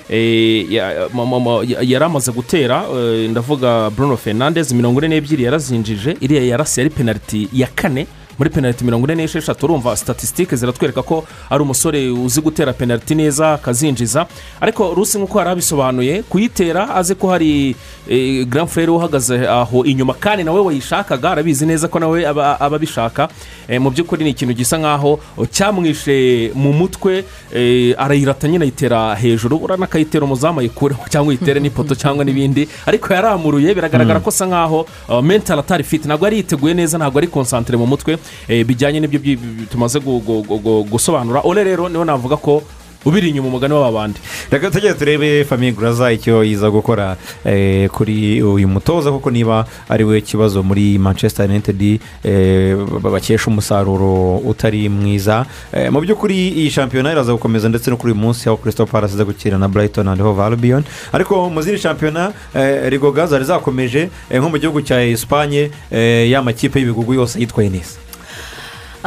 yari 1.81 2.05
amaze 2.05 2.31
gutera 2.31 2.83
ndavuga 3.29 3.89
bruno 3.89 4.17
fernandez 4.17 4.71
mirongo 4.73 4.99
ine 5.01 5.07
n'ebyiri 5.15 5.43
yarazinjije 5.43 6.17
iriya 6.21 6.43
yarasi 6.45 6.79
yari 6.79 6.89
penaliti 6.89 7.49
ya 7.53 7.67
kane 7.75 8.07
muri 8.37 8.49
penaliti 8.49 8.85
mirongo 8.85 9.07
ine 9.07 9.15
n'esheshatu 9.15 9.65
urumva 9.65 9.95
statisitike 9.95 10.55
ziratwereka 10.55 11.01
ko 11.03 11.25
ari 11.49 11.63
umusore 11.63 12.09
uzi 12.09 12.41
gutera 12.41 12.73
penaliti 12.73 13.15
neza 13.15 13.53
akazinjiza. 13.53 14.27
Ariko 14.61 14.93
rusi 14.93 15.17
nk'uko 15.17 15.39
yari 15.39 15.49
abisobanuye 15.49 16.23
kuyitera 16.23 16.95
azi 16.95 17.15
ko 17.15 17.29
hari 17.29 17.75
eh, 18.09 18.45
grand 18.45 18.69
frere 18.69 18.91
uhagaze 18.91 19.47
aho 19.47 19.85
inyuma 19.85 20.13
kandi 20.13 20.43
nawe 20.43 20.59
wayishakaga 20.59 21.31
arabizi 21.31 21.65
neza 21.65 21.87
ko 21.87 21.99
nawe 21.99 22.27
aba 22.27 22.59
abishaka 22.59 23.29
Eh, 23.67 23.81
mu 23.81 23.91
by'ukuri 23.91 24.23
ni 24.23 24.29
ikintu 24.29 24.53
gisa 24.55 24.77
nk'aho 24.79 25.19
cyamwishe 25.51 26.51
mu 26.55 26.71
mutwe 26.71 27.25
eh, 27.51 27.91
arayirata 27.97 28.47
nyine 28.47 28.63
ayitera 28.63 29.15
hejuru 29.15 29.57
urabona 29.59 29.85
akayitera 29.85 30.23
umuzamu 30.23 30.59
ayikureho 30.59 31.03
cyangwa 31.11 31.29
uyitere 31.29 31.59
n'ipoto 31.59 31.95
cyangwa 31.95 32.23
n'ibindi. 32.23 32.63
Ariko 32.85 33.13
yaramuruye 33.13 33.75
biragaragara 33.75 34.23
ko 34.23 34.29
asa 34.29 34.47
nk'aho 34.47 34.87
uh, 35.09 35.19
mental 35.21 35.59
atari 35.59 35.83
fit 35.83 36.05
ntabwo 36.05 36.25
yari 36.25 36.37
yiteguye 36.37 36.73
neza 36.73 36.97
ntabwo 36.97 37.19
ari 37.19 37.27
konsantere 37.27 37.75
mu 37.77 37.85
mutwe. 37.85 38.15
Bijyanye 38.47 38.99
n'ibyo 38.99 39.37
tumaze 39.71 39.99
gu- 39.99 40.21
gu- 40.21 40.43
gu- 40.43 40.59
gu- 40.59 40.83
gusobanura. 40.89 41.41
Ore 41.43 41.63
rero 41.63 41.89
ni 41.89 41.97
ho 41.97 42.05
navuga 42.05 42.37
ko 42.37 42.63
ubiri 43.05 43.29
inyuma 43.29 43.47
umugani 43.47 43.73
w'abandi. 43.73 44.19
Reka 44.51 44.71
tujye 44.71 44.93
turebe 44.93 45.43
famiye 45.45 45.71
guraza 45.71 46.11
icyo 46.11 46.43
yiza 46.43 46.67
gukora 46.69 47.15
eh, 47.45 47.87
kuri 47.89 48.41
uyu 48.43 48.67
mutoza 48.67 49.11
kuko 49.11 49.31
niba 49.31 49.65
ari 49.89 50.03
we 50.03 50.21
kibazo 50.21 50.63
muri 50.63 50.97
manchester 50.99 51.45
united 51.49 51.99
eh, 52.23 52.75
ba- 53.01 53.09
bakesha 53.11 53.47
umusaruro 53.47 54.37
utari 54.43 54.89
mwiza. 54.89 55.45
Eh, 55.71 55.91
mu 55.91 56.01
by'ukuri 56.01 56.47
iyi 56.59 56.69
shampiyona 56.71 57.11
iraza 57.11 57.31
gukomeza 57.31 57.69
ndetse 57.69 57.87
no 57.89 57.97
kuri 57.97 58.11
uyu 58.11 58.21
munsi 58.21 58.49
aho 58.49 58.57
crystal 58.57 58.87
palace 58.87 59.13
iza 59.13 59.23
gukina 59.25 59.57
na 59.57 59.67
brighton 59.67 60.07
and 60.07 60.19
hove 60.21 60.41
albion. 60.43 60.83
Ariko 61.13 61.49
mu 61.49 61.61
zindi 61.61 61.79
shampiyona 61.79 62.33
eh, 62.55 62.89
rigoga 62.91 63.27
zari 63.27 63.45
zakomeje 63.45 64.09
eh, 64.29 64.39
nko 64.41 64.49
mu 64.49 64.57
gihugu 64.59 64.81
cya 64.81 64.99
esipanye 65.05 65.71
eh, 65.91 66.29
ya 66.31 66.41
makipe 66.41 66.79
y'ibigugu 66.79 67.13
yose 67.13 67.39
yitwaye 67.39 67.69
neza 67.69 68.03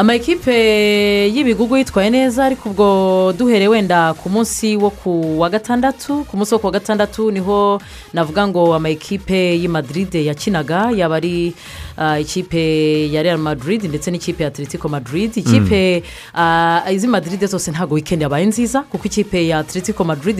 amakipe 0.00 0.54
y'ibigugu 1.34 1.76
yitwaye 1.76 2.10
neza 2.10 2.44
ariko 2.44 2.68
ubwo 2.68 3.32
duhere 3.36 3.68
wenda 3.68 4.14
ku 4.14 4.30
munsi 4.32 4.76
wo 4.76 4.90
ku 4.90 5.40
wa 5.40 5.50
gatandatu 5.50 6.24
ku 6.24 6.36
munsi 6.36 6.54
wo 6.54 6.58
ku 6.60 6.66
wa 6.66 6.72
gatandatu 6.72 7.30
ni 7.30 7.40
ho 7.40 7.76
navuga 8.16 8.48
ngo 8.48 8.72
amakipe 8.74 9.60
y'i 9.60 9.68
Madrid 9.68 10.08
yakinaga 10.14 10.88
yaba 10.96 11.16
ari 11.20 11.52
ikipe 12.20 13.12
ya 13.12 13.22
real 13.22 13.38
madrid 13.38 13.84
ndetse 13.84 14.10
n'ikipe 14.10 14.42
ya 14.42 14.48
atletico 14.48 14.88
madrid. 14.88 15.36
Ikipe 15.36 16.02
ah, 16.34 16.82
iz'i 16.92 17.06
Madrid 17.08 17.46
zose 17.46 17.70
ntabwo 17.70 17.94
wikendi 17.94 18.22
yabaye 18.22 18.46
nziza 18.46 18.82
kuko 18.82 19.04
ikipe 19.04 19.46
ya 19.46 19.58
atletico 19.58 20.04
madrid 20.04 20.38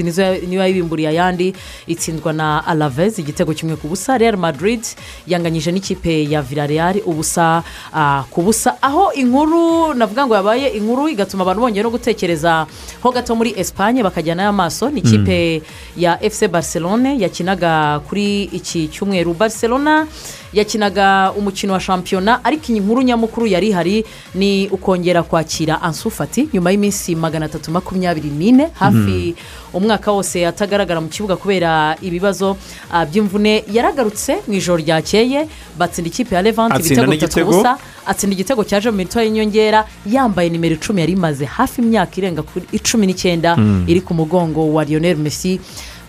niyo 0.48 0.60
yayibimburiye 0.60 1.08
ayandi 1.08 1.54
itsindwa 1.86 2.32
na 2.32 2.66
alavez 2.66 3.18
igitego 3.18 3.52
kimwe 3.54 3.76
ku 3.76 3.88
busa. 3.88 4.18
Real 4.18 4.36
madrid 4.36 4.80
yanganyije 5.26 5.72
n'ikipe 5.72 6.30
ya 6.30 6.42
villarreal 6.42 7.00
ubusa 7.06 7.62
ah, 7.94 8.24
ku 8.30 8.42
busa. 8.42 8.82
Aho 8.82 9.12
inkuru 9.12 9.94
navuga 9.94 10.26
ngo 10.26 10.34
yabaye 10.34 10.68
inkuru 10.68 11.08
igatuma 11.08 11.42
abantu 11.42 11.60
bongera 11.60 11.82
no 11.84 11.90
gutekereza 11.90 12.66
ho 13.02 13.10
gato 13.12 13.34
muri 13.36 13.52
esipanye 13.56 14.02
bakajyanayo 14.02 14.48
amaso 14.48 14.90
ni 14.90 15.00
ikipe 15.00 15.62
ya 15.96 16.16
fc 16.30 16.48
barcelone 16.48 17.18
yakinaga 17.20 18.00
kuri 18.08 18.44
iki 18.52 18.88
cyumweru. 18.88 19.34
Barcelona 19.34 20.06
yakinaga 20.52 21.32
umukino 21.38 21.72
wa 21.72 21.80
shampiyona 21.80 22.44
ariko 22.44 22.72
iyi 22.72 22.80
nkuru 22.80 23.02
nyamukuru 23.02 23.46
yari 23.46 23.68
ihari 23.68 24.04
ni 24.34 24.68
ukongera 24.68 25.22
kwakira 25.22 25.82
ansufati 25.82 26.48
nyuma 26.52 26.70
y'iminsi 26.70 27.14
magana 27.16 27.46
atatu 27.46 27.70
makumyabiri 27.70 28.28
n'ine 28.30 28.68
hafi 28.74 29.34
umwaka 29.72 30.12
wose 30.12 30.46
atagaragara 30.46 31.00
mu 31.00 31.08
kibuga 31.08 31.36
kubera 31.36 31.96
ibibazo 32.02 32.56
ah, 32.92 33.04
by'imvune. 33.06 33.64
Yaragarutse 33.72 34.42
mu 34.46 34.54
ijoro 34.54 34.82
ryakeye 34.82 35.46
batsinda 35.78 36.08
ikipe 36.10 36.34
ya 36.34 36.42
levante 36.42 36.74
Atsinda 36.76 37.02
ibitego 37.02 37.12
bitatu 37.12 37.44
busa 37.46 37.78
atsinda 38.06 38.34
igitego 38.34 38.64
cyaje 38.64 38.90
mu 38.90 38.96
minota 38.96 39.22
y'inyongera 39.22 39.86
yambaye 40.06 40.50
nimero 40.50 40.74
icumi 40.74 41.00
yari 41.00 41.12
imaze 41.12 41.44
hafi 41.44 41.82
imyaka 41.82 42.12
irenga 42.18 42.42
kuri 42.42 42.64
icumi 42.72 43.06
n'icyenda 43.06 43.54
iri 43.86 44.00
ku 44.00 44.14
mugongo 44.14 44.72
wa 44.74 44.82
lionel 44.84 45.16
messi. 45.16 45.60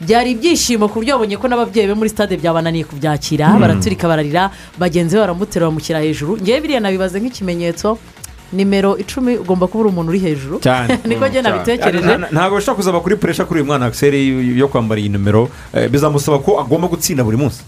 Byari 0.02 0.32
ibyishimo 0.34 0.88
ku 0.90 1.00
buryo 1.00 1.14
babonye 1.18 1.38
ko 1.38 1.48
n'ababyeyi 1.48 1.88
be 1.88 1.94
muri 1.94 2.10
stade 2.10 2.38
byabananiye 2.38 2.84
kubyakira 2.90 3.54
baraturika 3.60 4.08
bararira 4.08 4.50
bagenzi 4.80 5.16
be 5.16 5.22
baramutera 5.22 5.66
bamushyira 5.70 6.00
hejuru. 6.02 6.38
Ngewe 6.42 6.62
biriya 6.62 6.80
nabibaze 6.82 7.20
nk'ikimenyetso 7.22 7.98
nimero 8.54 8.98
icumi 8.98 9.38
ugomba 9.38 9.68
kuba 9.68 9.84
uri 9.84 9.90
umuntu 9.94 10.10
uri 10.12 10.20
hejuru. 10.20 10.60
Cyane. 10.60 11.00
Niko 11.08 11.28
njye 11.28 11.42
nabitekereje. 11.42 12.06
Na- 12.08 12.18
na- 12.18 12.28
ntabwo 12.32 12.58
bishobora 12.58 12.76
kuzaba 12.78 13.00
kuri 13.00 13.16
puresha 13.16 13.46
kuri 13.46 13.60
uyu 13.62 13.68
mwana 13.68 13.86
akiseri 13.86 14.20
yo 14.60 14.68
kwambara 14.68 15.00
iyi 15.02 15.10
nimero. 15.10 15.50
Eh, 15.74 15.90
bizamusaba 15.90 16.40
ko 16.40 16.60
agomba 16.60 16.88
gutsinda 16.88 17.24
buri 17.24 17.38
munsi. 17.38 17.62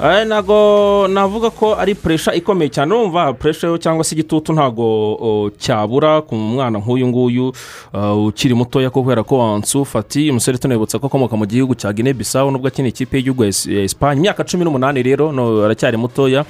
Ntabwo 0.00 1.08
navuga 1.08 1.50
ko 1.50 1.74
ari 1.76 1.94
puresha 1.94 2.32
ikomeye 2.34 2.70
cyane. 2.70 2.94
Urumva 2.94 3.32
puresha 3.32 3.68
cyangwa 3.78 4.04
se 4.04 4.14
igitutu 4.14 4.52
ntabwo 4.52 5.50
cyabura 5.58 6.22
ku 6.22 6.34
mwana 6.36 6.78
nk'uyu 6.78 7.06
nguyu 7.08 7.52
uh, 7.92 8.26
ukiri 8.26 8.54
mutoya 8.54 8.90
kubera 8.90 9.22
ko 9.22 9.38
wansu 9.38 9.84
fati 9.84 10.30
umusore 10.30 10.58
tunibutsa 10.58 10.98
ko 10.98 11.06
akomoka 11.06 11.36
mu 11.36 11.44
gihugu 11.46 11.74
cya 11.76 11.92
guinea 11.92 12.14
bissau 12.16 12.50
nubwo 12.50 12.68
akina 12.68 12.88
ikipe 12.88 13.16
y'igihugu 13.16 13.42
ya 13.44 13.48
Es- 13.50 13.66
ya 13.68 13.82
esipanye 13.84 14.18
imyaka 14.20 14.44
cumi 14.44 14.64
n'umunani 14.64 15.02
rero 15.02 15.28
aracyari 15.64 15.96
mutoya. 15.96 16.44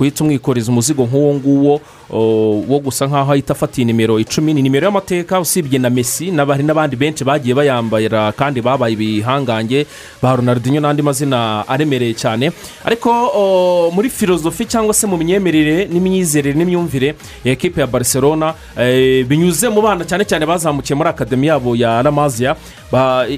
Guhita 0.00 0.24
umwikoreza 0.24 0.72
umuzigo 0.72 1.04
nk'uwo 1.04 1.34
nguwo 1.34 1.74
wo 2.68 2.78
gusa 2.80 3.06
nk'aho 3.06 3.32
ahita 3.32 3.52
afatiye 3.52 3.84
nimero 3.84 4.18
icumi 4.18 4.54
ni 4.54 4.62
nimero 4.62 4.84
y'amateka 4.88 5.40
usibye 5.40 5.78
na 5.78 5.90
mesi 5.90 6.30
n'abari 6.32 6.64
n'abandi 6.64 6.96
benshi 6.96 7.24
bagiye 7.24 7.54
bayambarira 7.54 8.32
kandi 8.32 8.60
babaye 8.64 8.96
ibihangange 8.96 9.86
ba 10.22 10.36
ronaldinho 10.36 10.80
n'andi 10.80 11.02
mazina 11.02 11.68
aremereye 11.68 12.14
cyane. 12.16 12.50
Ariko 12.84 13.10
muri 13.94 14.08
filozofi 14.10 14.64
cyangwa 14.66 14.94
se 14.94 15.06
mu 15.06 15.16
myemerere 15.20 15.84
n'imyizerere 15.92 16.56
n'imyumvire 16.58 17.14
ya 17.44 17.52
ekipe 17.52 17.80
ya 17.80 17.86
barcelona 17.86 18.54
eh, 18.80 19.22
binyuze 19.28 19.68
mu 19.68 19.82
bana 19.82 20.04
cyane 20.04 20.24
cyane 20.24 20.46
bazamukiye 20.46 20.96
muri 20.96 21.08
akademi 21.12 21.46
yabo 21.46 21.76
ya 21.76 22.02
ramaziya 22.02 22.56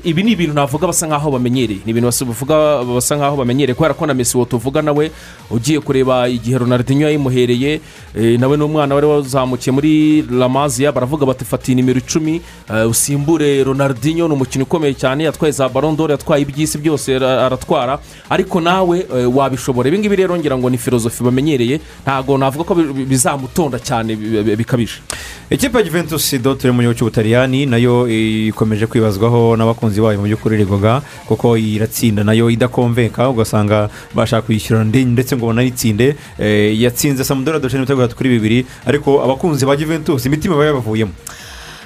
ibi 0.04 0.22
ni 0.22 0.32
ibintu 0.32 0.54
navuga 0.54 0.86
basa 0.86 1.06
nk'aho 1.06 1.30
bamenyereye. 1.30 1.80
Ni 1.84 1.90
ibintu 1.92 2.08
basa- 2.08 3.16
nk'aho 3.16 3.36
bamenyereye 3.36 3.74
kubera 3.74 3.94
ko 3.94 4.06
na 4.06 4.14
mesi 4.14 4.36
wo 4.36 4.44
tuvuga 4.44 4.80
nawe 4.82 5.10
ugiye 5.50 5.80
kureba 5.80 6.28
igihe 6.28 6.58
ronaldinho 6.58 7.04
yayimuhereye 7.04 7.80
eh, 8.16 8.40
nawe 8.40 8.56
n'umwana 8.56 8.94
wari 8.94 9.06
wazamukiye 9.06 9.72
muri 9.72 10.22
lamaziya 10.30 10.92
baravuga 10.92 11.26
bati 11.26 11.44
fata 11.44 11.72
nimero 11.74 11.98
icumi 12.00 12.40
eh, 12.72 12.88
usimbure 12.88 13.64
ronaldinho 13.64 14.28
ni 14.28 14.34
umukino 14.34 14.64
ukomeye 14.64 14.94
cyane 14.94 15.24
yatwaye 15.24 15.52
za 15.52 15.68
barondoro 15.68 16.12
yatwaye 16.12 16.42
iby'isi 16.42 16.78
byose 16.78 17.16
ara- 17.16 17.46
aratwara. 17.46 17.98
Ariko 18.30 18.60
nawe 18.60 19.04
eh, 19.16 19.36
wabishobora. 19.36 19.88
Ibi 19.88 19.98
ngibi 19.98 20.16
rero 20.16 20.36
ngira 20.36 20.56
ngo 20.56 20.70
ni 20.70 20.78
filozofi 20.78 21.22
bamenyereye. 21.24 21.80
Ntabwo 22.08 22.38
navuga 22.38 22.64
ko 22.64 22.74
bi- 22.74 23.04
bizamutonda 23.04 23.78
cyane 23.78 24.16
bi- 24.16 24.42
bi- 24.42 24.56
bikabije. 24.56 25.04
Ikipe 25.50 25.78
ya 25.78 25.84
juventus 25.84 26.32
dotire 26.40 26.72
mu 26.72 26.80
gihugu 26.80 26.96
cy'ubutaliyani 26.96 27.66
na 27.66 27.76
yo 27.76 28.08
ikomeje 28.08 28.86
kwibazwaho 28.88 29.41
n'abakunzi 29.56 30.00
bayo 30.00 30.18
mu 30.18 30.26
by'ukuri 30.26 30.56
rigoga 30.56 31.02
kuko 31.28 31.56
iratsinda 31.56 32.24
na 32.24 32.32
yo 32.32 32.50
idakomveka 32.50 33.28
ugasanga 33.28 33.88
bashaka 34.14 34.46
kuyishyura 34.46 34.84
ndi- 34.84 35.06
ndetse 35.14 35.36
ngo 35.36 35.46
banayitsinde. 35.50 36.16
Eh, 36.38 36.74
yatsinze 36.80 37.24
samudora 37.24 37.58
dore 37.58 37.74
n'ibitego 37.74 38.00
bitatu 38.02 38.16
kuri 38.16 38.28
bibiri 38.38 38.58
ariko 38.86 39.22
abakunzi 39.24 39.66
ba 39.66 39.76
juventus 39.76 40.26
imitima 40.26 40.54
iba 40.54 40.64
yabavuyemo. 40.66 41.12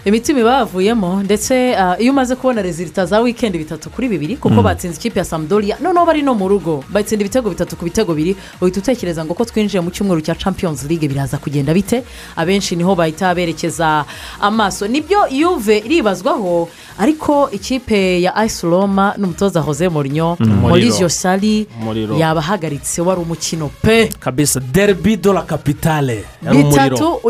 Imitima 0.06 0.40
iba 0.40 0.52
yavuyemo 0.58 1.22
ndetse 1.22 1.76
ah, 1.76 1.96
iyo 1.98 2.12
umaze 2.12 2.36
kubona 2.36 2.62
rezilita 2.62 3.06
za 3.06 3.20
wikendi 3.20 3.58
bitatu 3.58 3.90
kuri 3.90 4.08
bibiri 4.08 4.36
kuko 4.36 4.62
batsinze 4.62 4.96
ikipe 4.96 5.18
ya 5.18 5.24
samudoria 5.24 5.76
noneho 5.80 6.06
bari 6.06 6.22
no 6.22 6.34
mu 6.34 6.48
rugo. 6.48 6.84
Batsinda 6.88 7.24
ibitego 7.24 7.50
bitatu 7.50 7.76
ku 7.76 7.84
bitego 7.84 8.14
bibiri. 8.14 8.36
Uhita 8.60 8.80
utekereza 8.80 9.24
ngo 9.24 9.34
ko 9.34 9.44
twinjiye 9.44 9.80
mu 9.80 9.90
cyumweru 9.90 10.20
cya 10.20 10.34
champions 10.34 10.84
league 10.86 11.08
biraza 11.08 11.38
kugenda 11.38 11.74
bite? 11.74 12.04
Abenshi 12.36 12.76
ni 12.76 12.82
ho 12.84 12.94
bahita 12.94 13.34
berekeza 13.34 14.04
amaso. 14.40 14.86
Nibyo 14.88 15.26
yuve 15.30 15.78
iribazwaho 15.78 16.68
ariko 16.98 17.50
ikipe 17.50 18.22
ya 18.22 18.34
ayisi 18.36 18.66
roma 18.66 19.14
n'umutoza 19.18 19.60
jose 19.60 19.88
morinyo 19.88 20.36
morizio 20.40 21.08
sari 21.08 21.66
Umuriro. 21.80 22.16
yabahagaritse 22.16 23.02
wari 23.02 23.20
umukino 23.20 23.70
pe. 23.82 24.08
Kabisa 24.20 24.60
derby 24.60 25.16
de 25.16 25.32
la 25.32 25.42
umuriro 25.42 26.22
bitatu 26.52 27.20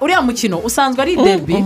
uriya 0.00 0.22
mukino 0.22 0.58
usanzwe 0.58 1.02
ari 1.02 1.16
derby? 1.16 1.64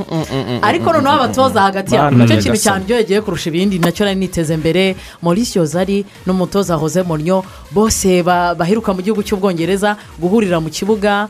Ariko 0.62 0.92
noneho 0.92 1.14
abatoza 1.14 1.60
hagati 1.62 1.94
yabo 1.94 2.10
ni 2.16 2.26
cyo 2.26 2.36
kintu 2.42 2.58
cyane 2.58 2.84
uryoheye 2.84 3.20
kurusha 3.20 3.48
ibindi 3.50 3.78
na 3.78 3.92
cyo 3.92 4.04
nari 4.04 4.16
niteze 4.20 4.56
mbere. 4.56 4.96
Mauricio 5.22 5.64
zari 5.64 6.04
n'umutoza 6.26 6.76
jose 6.78 7.02
morinyo 7.02 7.44
bose 7.72 8.22
ba- 8.22 8.54
baheruka 8.54 8.92
mu 8.94 9.02
gihugu 9.02 9.22
cy'ubwongereza 9.22 9.96
guhurira 10.20 10.60
mu 10.60 10.70
kibuga. 10.70 11.28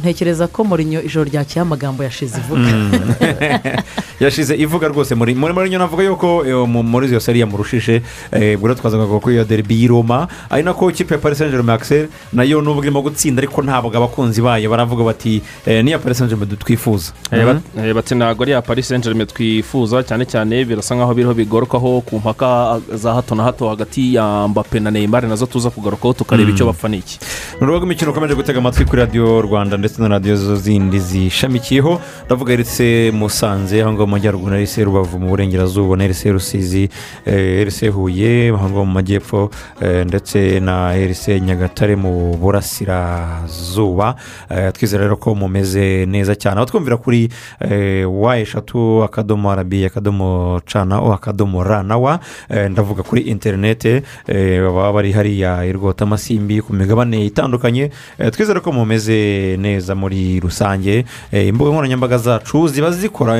Ntekereza 0.00 0.46
ko 0.48 0.64
morinyo 0.64 1.02
ijoro 1.02 1.24
ryakeye 1.30 1.62
amagambo 1.62 2.04
yashize 2.04 2.38
ivuga. 2.38 2.70
Yashize 4.20 4.54
ivuga 4.56 4.88
rwose 4.88 5.14
muri 5.14 5.34
muri 5.34 5.52
muri 5.52 5.70
navuga 5.70 6.02
yuko 6.04 6.44
eh, 6.46 6.54
mu- 6.68 6.82
muri 6.82 7.08
iyo 7.08 7.20
seri 7.20 7.40
yamurushije 7.40 8.02
eh, 8.32 8.56
ubwo 8.56 8.68
rero 8.68 8.78
twazaga 8.80 9.06
ko 9.20 9.30
iyo 9.30 9.44
derby 9.44 9.74
y'i 9.82 9.88
roma. 9.88 10.28
Ari 10.50 10.62
nako 10.62 10.90
ikipe 10.90 11.14
ya 11.14 11.20
paris 11.20 11.38
saint 11.38 11.50
germain 11.52 11.74
axel 11.76 12.08
na 12.32 12.42
yo 12.44 12.60
nubwo 12.62 12.82
irimo 12.82 13.02
gutsinda 13.02 13.40
ariko 13.42 13.62
ntabwo 13.62 13.90
abakunzi 13.96 14.40
bayo 14.42 14.70
baravuga 14.70 15.04
bati 15.04 15.42
eh, 15.66 15.84
niya 15.84 15.98
paris 15.98 16.18
saint 16.18 16.30
germain 16.30 16.56
twifuza 16.56 17.12
bat- 17.30 17.94
bati 17.94 18.14
ntabwo 18.14 18.42
ari 18.42 18.52
iya 18.52 18.62
paris 18.62 18.88
saint 18.88 19.04
germain 19.04 19.26
twifuza 19.26 20.02
cyane 20.02 20.24
cyane 20.24 20.64
birasa 20.64 20.94
nkaho 20.94 21.14
biriho 21.14 21.34
bigarukaho 21.34 22.00
ku 22.06 22.16
mpaka 22.18 22.80
za 22.94 23.14
hato 23.14 23.34
na 23.34 23.42
hato 23.42 23.68
hagati 23.68 24.14
ya 24.14 24.48
mbappe 24.48 24.80
na 24.80 24.90
neymar 24.90 25.26
na 25.26 25.36
zo 25.36 25.46
tuza 25.46 25.70
kugarukaho 25.70 26.12
tukareba 26.14 26.50
icyo 26.50 26.66
bapfa 26.66 26.88
n'iki 26.88 27.18
ni 27.60 27.66
urubuga 27.66 27.86
imikino 27.86 28.10
ukomeje 28.10 28.34
gutega 28.34 28.58
amatwi 28.58 28.84
kuri 28.84 29.02
radiyo 29.02 29.42
rwanda 29.42 29.76
ndetse 29.82 30.02
na 30.02 30.08
radiyo 30.08 30.36
zindi 30.56 30.98
zishamikiyeho. 31.00 32.00
Ndavuga 32.26 32.52
erise 32.52 33.10
musanze 33.10 33.82
aho 33.82 33.92
ngaho 33.92 34.06
mu 34.06 34.12
majyaruguru 34.12 34.50
na 34.50 34.56
erise 34.56 34.84
rubavu 34.84 35.18
mu 35.18 35.28
burengerazuba 35.28 35.96
na 35.96 36.04
erise 36.04 36.32
rusizi 36.32 36.88
eh, 37.26 37.60
erise 37.60 37.88
huye 37.88 38.48
aho 38.48 38.68
ngaho 38.70 38.84
mu 38.84 38.92
majyepfo 38.92 39.50
eh, 39.80 40.06
ndetse 40.06 40.60
na 40.60 40.94
erise 40.96 41.40
nyagatare 41.40 41.96
mu 41.96 42.36
burasirazuba. 42.36 44.14
Eh, 44.50 44.72
twizera 44.72 45.02
rero 45.04 45.16
ko 45.16 45.34
mumeze 45.34 46.06
neza 46.06 46.34
cyane. 46.34 46.56
Aho 46.56 46.66
twumvira 46.66 46.96
kuri 46.96 47.28
eh, 47.60 48.06
wa 48.22 48.38
eshatu 48.38 49.02
akadomo 49.04 49.50
arabi 49.50 49.84
akadomo 49.84 50.60
cana 50.72 51.00
o 51.00 51.12
akadomo 51.12 51.64
ra 51.64 51.82
na 51.82 51.98
wa 51.98 52.20
Eh, 52.50 52.70
ndavuga 52.70 53.02
kuri 53.02 53.20
interinete 53.22 54.02
eh, 54.26 54.62
baba 54.62 54.92
bari 54.92 55.12
hariya 55.12 55.64
i 55.64 55.72
rwotamasimbi 55.72 56.60
ku 56.62 56.72
migabane 56.72 57.26
itandukanye. 57.26 57.90
Eh, 58.18 58.30
twizere 58.30 58.60
ko 58.60 58.72
mumeze 58.72 59.56
neza 59.56 59.71
muri 59.94 60.40
rusange. 60.40 61.04
Eh, 61.32 61.46
imbuga 61.48 61.70
nkoranyambaga 61.70 62.18
zacu 62.18 62.68
ziba 62.68 62.90
zikora 62.90 63.34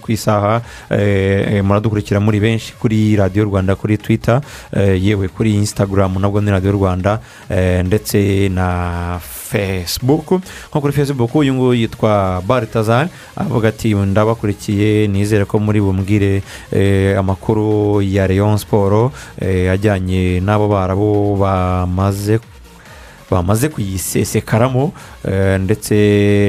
ku 0.00 0.12
isaha. 0.12 0.60
Eh, 0.90 1.62
muradukurikira 1.64 2.20
muri 2.20 2.40
benshi 2.40 2.72
kuri 2.80 3.16
radiyo 3.16 3.44
rwanda 3.44 3.74
kuri 3.74 3.98
twita 3.98 4.40
eh, 4.72 5.02
yewe 5.04 5.28
kuri 5.28 5.54
instagram 5.54 6.18
nabwo 6.20 6.40
ni 6.40 6.50
radiyo 6.50 6.72
rwanda 6.72 7.18
ndetse 7.84 8.48
na 8.48 9.18
facebook. 9.20 10.40
Nko 10.70 10.80
kuri 10.80 10.92
facebook 10.92 11.34
uyu 11.34 11.54
nguyu 11.54 11.74
yitwa 11.80 12.42
baritazari 12.46 13.08
avuga 13.36 13.68
ati 13.68 13.94
ndabakurikiye 13.94 15.06
nizere 15.08 15.44
ko 15.44 15.58
muri 15.58 15.80
bumbwire 15.80 16.42
amakuru 17.18 18.02
ya 18.02 18.26
leon 18.26 18.58
siporo 18.58 19.12
ajyanye 19.72 20.40
n'abo 20.40 20.68
barabo 20.68 21.36
bamaze 21.36 22.38
bamaze 23.30 23.68
kuyisesekaramo 23.68 24.92
eh, 25.28 25.60
ndetse 25.60 25.94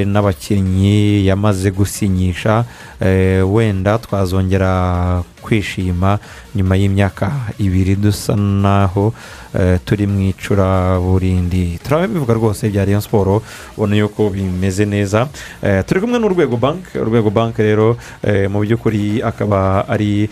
n'abakinnyi 0.08 1.26
yamaze 1.26 1.70
gusinyisha 1.70 2.64
eh, 3.00 3.52
wenda 3.54 3.98
twazongera 3.98 5.22
kwishima 5.46 6.18
nyuma 6.58 6.74
y'imyaka 6.74 7.54
ibiri 7.62 7.94
dusa 7.94 8.34
naho 8.34 9.14
eh, 9.54 9.78
turi 9.86 10.06
mu 10.10 10.20
icuraburindi 10.34 11.78
turabivuga 11.78 12.34
rwose 12.34 12.66
bya 12.68 12.84
Rayon 12.84 13.00
siporo 13.00 13.42
ubona 13.76 13.96
yuko 13.96 14.30
bimeze 14.30 14.84
neza. 14.84 15.28
Eh, 15.62 15.84
turi 15.86 16.00
kumwe 16.00 16.18
n'urwego 16.18 16.56
banki 16.56 16.98
urwego 16.98 17.30
banki 17.30 17.62
rero 17.62 17.96
eh, 18.26 18.50
mu 18.50 18.60
by'ukuri 18.66 19.22
akaba 19.22 19.86
ari 19.88 20.28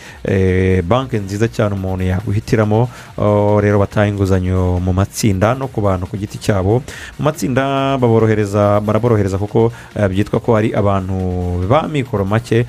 banki 0.83 1.17
nziza 1.23 1.47
cyane 1.49 1.79
umuntu 1.79 2.05
yaguhitiramo. 2.05 2.89
Oh, 3.19 3.61
rero 3.63 3.79
bataha 3.79 4.09
inguzanyo 4.11 4.81
mu 4.83 4.93
matsinda 4.93 5.55
no 5.55 5.69
ku 5.71 5.81
bantu 5.81 6.11
ku 6.11 6.17
giti 6.17 6.39
cyabo. 6.43 6.83
Mu 7.19 7.23
matsinda 7.31 7.95
baborohereza 8.01 8.81
baraborohereza 8.81 9.39
kuko 9.39 9.71
byitwa 10.11 10.41
ko 10.41 10.57
ari 10.59 10.75
abantu 10.75 11.15
ba 11.71 11.87
mikoro 11.87 12.25
make. 12.25 12.67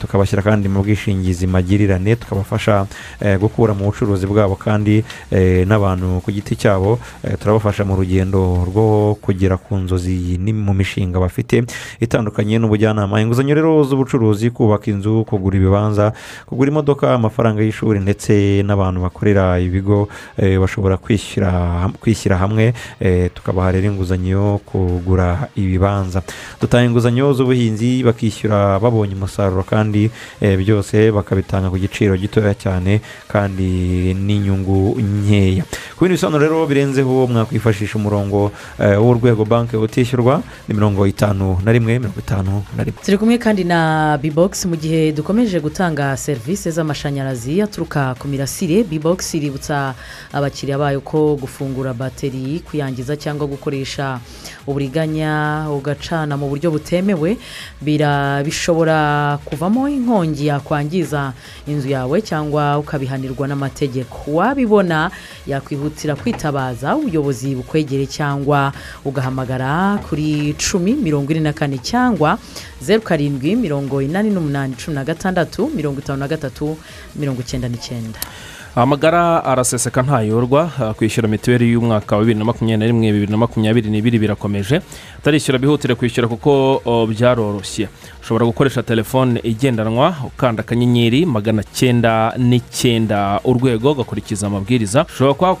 Tukabashyira 0.00 0.42
kandi 0.42 0.66
mu 0.68 0.82
bwishingizi 0.82 1.46
magirirane 1.68 2.16
tukabafasha 2.16 2.86
eh, 3.20 3.38
gukura 3.38 3.74
mu 3.74 3.84
bucuruzi 3.84 4.26
bwabo 4.26 4.56
kandi 4.56 5.04
eh, 5.30 5.66
n'abantu 5.68 6.20
ku 6.24 6.32
giti 6.32 6.56
cyabo 6.56 6.98
eh, 7.22 7.36
turabafasha 7.38 7.84
mu 7.84 7.96
rugendo 7.96 8.64
rwo 8.64 9.14
kugera 9.20 9.56
ku 9.60 9.76
nzozi 9.76 10.40
mu 10.40 10.72
mishinga 10.72 11.20
bafite 11.20 11.64
itandukanye 12.00 12.56
n'ubujyanama. 12.58 13.20
Inguzanyo 13.20 13.54
rero 13.54 13.84
z'ubucuruzi 13.84 14.50
kubaka 14.50 14.88
inzu 14.90 15.24
kugura 15.28 15.56
ibibanza 15.60 16.12
kugura 16.48 16.70
imodoka 16.72 17.14
amafaranga 17.14 17.60
y'ishuri 17.60 18.00
ndetse 18.00 18.62
n'abantu 18.64 19.04
bakorera 19.04 19.60
ibigo 19.60 20.08
bashobora 20.38 20.96
kwishyira 20.96 22.36
hamwe 22.38 22.72
tukabaha 23.34 23.72
rero 23.72 23.86
inguzanyo 23.92 24.28
yo 24.28 24.60
kugura 24.64 25.48
ibibanza. 25.56 26.22
Dutanga 26.60 26.88
inguzanyo 26.88 27.32
z'ubuhinzi 27.36 28.02
bakishyura 28.02 28.78
babonye 28.80 29.14
umusaruro 29.14 29.62
kandi 29.62 30.10
byose 30.40 31.10
bakabitanga 31.12 31.57
ku 31.66 31.74
giciro 31.82 32.14
gitoya 32.14 32.54
cyane 32.54 33.02
kandi 33.26 34.14
n'inyungu 34.14 34.94
nkeya 35.02 35.66
ku 35.98 36.06
bindi 36.06 36.14
bisobanuro 36.14 36.46
rero 36.46 36.62
birenzeho 36.62 37.26
mwakwifashisha 37.26 37.98
umurongo 37.98 38.54
eh, 38.78 38.94
w'urwego 39.02 39.42
banki 39.42 39.74
utishyurwa 39.74 40.38
ni 40.70 40.74
mirongo 40.78 41.02
itanu 41.10 41.58
na 41.66 41.74
rimwe 41.74 41.98
mirongo 41.98 42.22
itanu 42.22 42.62
na 42.78 42.86
rimwe 42.86 43.02
turi 43.02 43.18
kumwe 43.18 43.34
kandi 43.42 43.66
na 43.66 44.14
bibogisi 44.22 44.70
mu 44.70 44.76
gihe 44.78 45.10
dukomeje 45.12 45.58
gutanga 45.60 46.14
serivisi 46.16 46.70
z'amashanyarazi 46.70 47.58
aturuka 47.62 48.14
ku 48.14 48.30
mirasire 48.30 48.86
bibogisi 48.86 49.42
iributsa 49.42 49.94
abakiriya 50.32 50.78
bayo 50.78 51.00
ko 51.02 51.34
gufungura 51.34 51.90
bateri 51.96 52.62
kuyangiza 52.62 53.16
cyangwa 53.18 53.50
gukoresha 53.50 54.20
uburiganya 54.68 55.66
ugacana 55.72 56.36
mu 56.36 56.46
buryo 56.52 56.70
butemewe 56.70 57.40
bishobora 58.44 59.38
kuvamo 59.44 59.88
inkongi 59.88 60.46
yakwangiza 60.46 61.32
inzu 61.66 61.88
yawe 61.88 62.22
cyangwa 62.22 62.78
ukabihanirwa 62.78 63.48
n'amategeko. 63.48 64.18
Wabibona 64.32 65.10
yakwihutira 65.46 66.16
kwitabaza 66.16 66.96
ubuyobozi 66.96 67.54
bukwegereye 67.54 68.06
cyangwa 68.06 68.72
ugahamagara 69.04 69.98
kuri 70.08 70.54
cumi 70.58 70.92
mirongo 70.94 71.30
ine 71.32 71.40
na 71.40 71.52
kane 71.52 71.78
cyangwa 71.78 72.38
zeru 72.80 73.02
karindwi 73.02 73.56
mirongo 73.56 74.02
inani 74.02 74.30
n'umunani 74.30 74.74
cumi 74.76 74.94
na 74.94 75.04
gatandatu 75.04 75.70
mirongo 75.74 76.00
itanu 76.00 76.18
na 76.18 76.28
gatatu 76.28 76.76
mirongo 77.16 77.40
icyenda 77.40 77.68
n'icyenda. 77.68 78.18
Amagara 78.76 79.44
araseseka 79.44 80.02
ntayorwa 80.02 80.70
kwishyura 80.96 81.28
mituweli 81.28 81.72
y'umwaka 81.72 82.16
wa 82.16 82.22
bibiri 82.22 82.38
na 82.38 82.44
makumyabiri 82.44 82.78
na 82.78 82.86
rimwe 82.86 83.12
bibiri 83.12 83.32
na 83.32 83.36
makumyabiri 83.38 83.90
n'ibiri 83.90 84.18
birakomeje. 84.18 84.80
Utarishyura 85.18 85.58
bihutire 85.58 85.94
kwishyura 85.94 86.28
kuko 86.28 86.80
byaroroshye 87.10 87.88
ushobora 88.22 88.46
gukoresha 88.46 88.82
telefone 88.82 89.40
igendanwa 89.42 90.14
ukanda 90.26 90.60
akanyenyeri 90.60 91.26
magana 91.26 91.62
cyenda 91.62 92.32
n'icyenda 92.36 93.40
urwego 93.44 93.92
ugakurikiza 93.92 94.46
amabwiriza. 94.46 95.04
Ushobora 95.04 95.56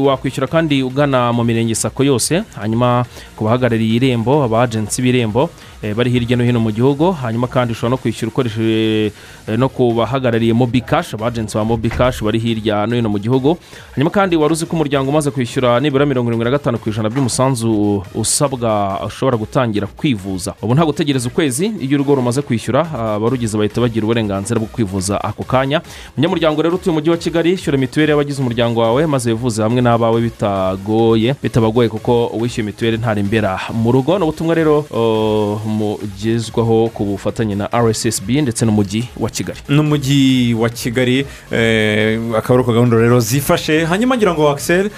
wakwishyura 0.00 0.46
kandi 0.46 0.82
ugana 0.82 1.32
mu 1.32 1.44
mirenge 1.44 1.74
sako 1.74 2.04
yose 2.04 2.42
hanyuma 2.56 3.04
ku 3.36 3.44
bahagarariye 3.44 3.96
irembo 3.96 4.42
aba 4.44 4.62
agensi 4.62 5.02
b'irembo 5.02 5.50
eh, 5.82 5.94
bari 5.94 6.10
hirya 6.10 6.36
no 6.36 6.44
hino 6.44 6.60
mu 6.60 6.70
gihugu 6.72 7.12
hanyuma 7.12 7.46
kandi 7.46 7.72
ushobora 7.72 7.90
no 7.90 7.96
kwishyura 8.00 8.32
ukoresheje 8.32 9.12
eh, 9.48 9.58
no 9.58 9.68
ku 9.68 9.92
bahagarariye 9.92 10.52
mobi 10.56 10.80
cash 10.80 11.14
aba 11.14 11.26
agensi 11.28 11.52
ba 11.56 11.64
mobi 11.64 11.90
cash 11.90 12.22
bari 12.24 12.38
hirya 12.40 12.86
no 12.86 12.96
hino 12.96 13.08
mu 13.12 13.18
gihugu. 13.18 13.58
Hanyuma 13.92 14.10
kandi 14.10 14.36
wari 14.36 14.52
uzi 14.52 14.64
ko 14.66 14.72
umuryango 14.72 15.10
umaze 15.10 15.30
kwishyura 15.30 15.80
nibura 15.80 16.06
mirongo 16.06 16.30
irindwi 16.32 16.44
na 16.44 16.56
gatanu 16.56 16.78
ku 16.80 16.88
ijana 16.88 17.12
by'umusanzu 17.12 18.02
usabwa 18.14 18.95
ushobora 19.06 19.36
gutangira 19.36 19.86
kwivuza 19.86 20.54
ubu 20.62 20.74
nta 20.74 20.84
gutegereza 20.84 21.28
ukwezi 21.28 21.66
iyo 21.80 21.94
urugo 21.98 22.14
rumaze 22.14 22.42
kwishyura 22.42 22.80
abarugize 23.16 23.58
bahita 23.58 23.80
bagira 23.80 24.04
uburenganzira 24.04 24.60
bwo 24.60 24.68
kwivuza 24.72 25.24
ako 25.24 25.42
kanya 25.44 25.80
umunyamuryango 26.16 26.62
rero 26.62 26.74
utuye 26.74 26.90
mu 26.92 26.98
mujyi 26.98 27.10
wa 27.10 27.16
kigali 27.16 27.52
ishyura 27.52 27.78
mituweli 27.78 28.10
y'abagize 28.10 28.40
umuryango 28.42 28.80
wawe 28.80 29.06
maze 29.06 29.30
wivuze 29.32 29.62
hamwe 29.62 29.80
n'abawe 29.82 30.20
bitagoye 30.20 31.34
bitabagoye 31.42 31.88
kuko 31.88 32.26
uwishyuye 32.26 32.66
mituweli 32.66 32.96
ntarembera 32.98 33.58
mu 33.72 33.92
rugo 33.92 34.18
ni 34.18 34.24
ubutumwa 34.24 34.54
rero 34.54 34.84
mugezwaho 35.66 36.88
ku 36.94 37.04
bufatanye 37.04 37.54
na 37.54 37.66
rssb 37.72 38.28
ndetse 38.30 38.64
n'umujyi 38.66 39.04
wa 39.20 39.30
kigali 39.30 39.58
n'umujyi 39.68 40.54
wa 40.54 40.68
kigali 40.70 41.26
eh, 41.52 42.20
akaba 42.38 42.60
ari 42.60 42.72
gahunda 42.72 42.96
rero 42.96 43.20
zifashe 43.20 43.84
hanyuma 43.84 44.16
ngira 44.16 44.34
ngo 44.34 44.48
akiseri 44.50 44.90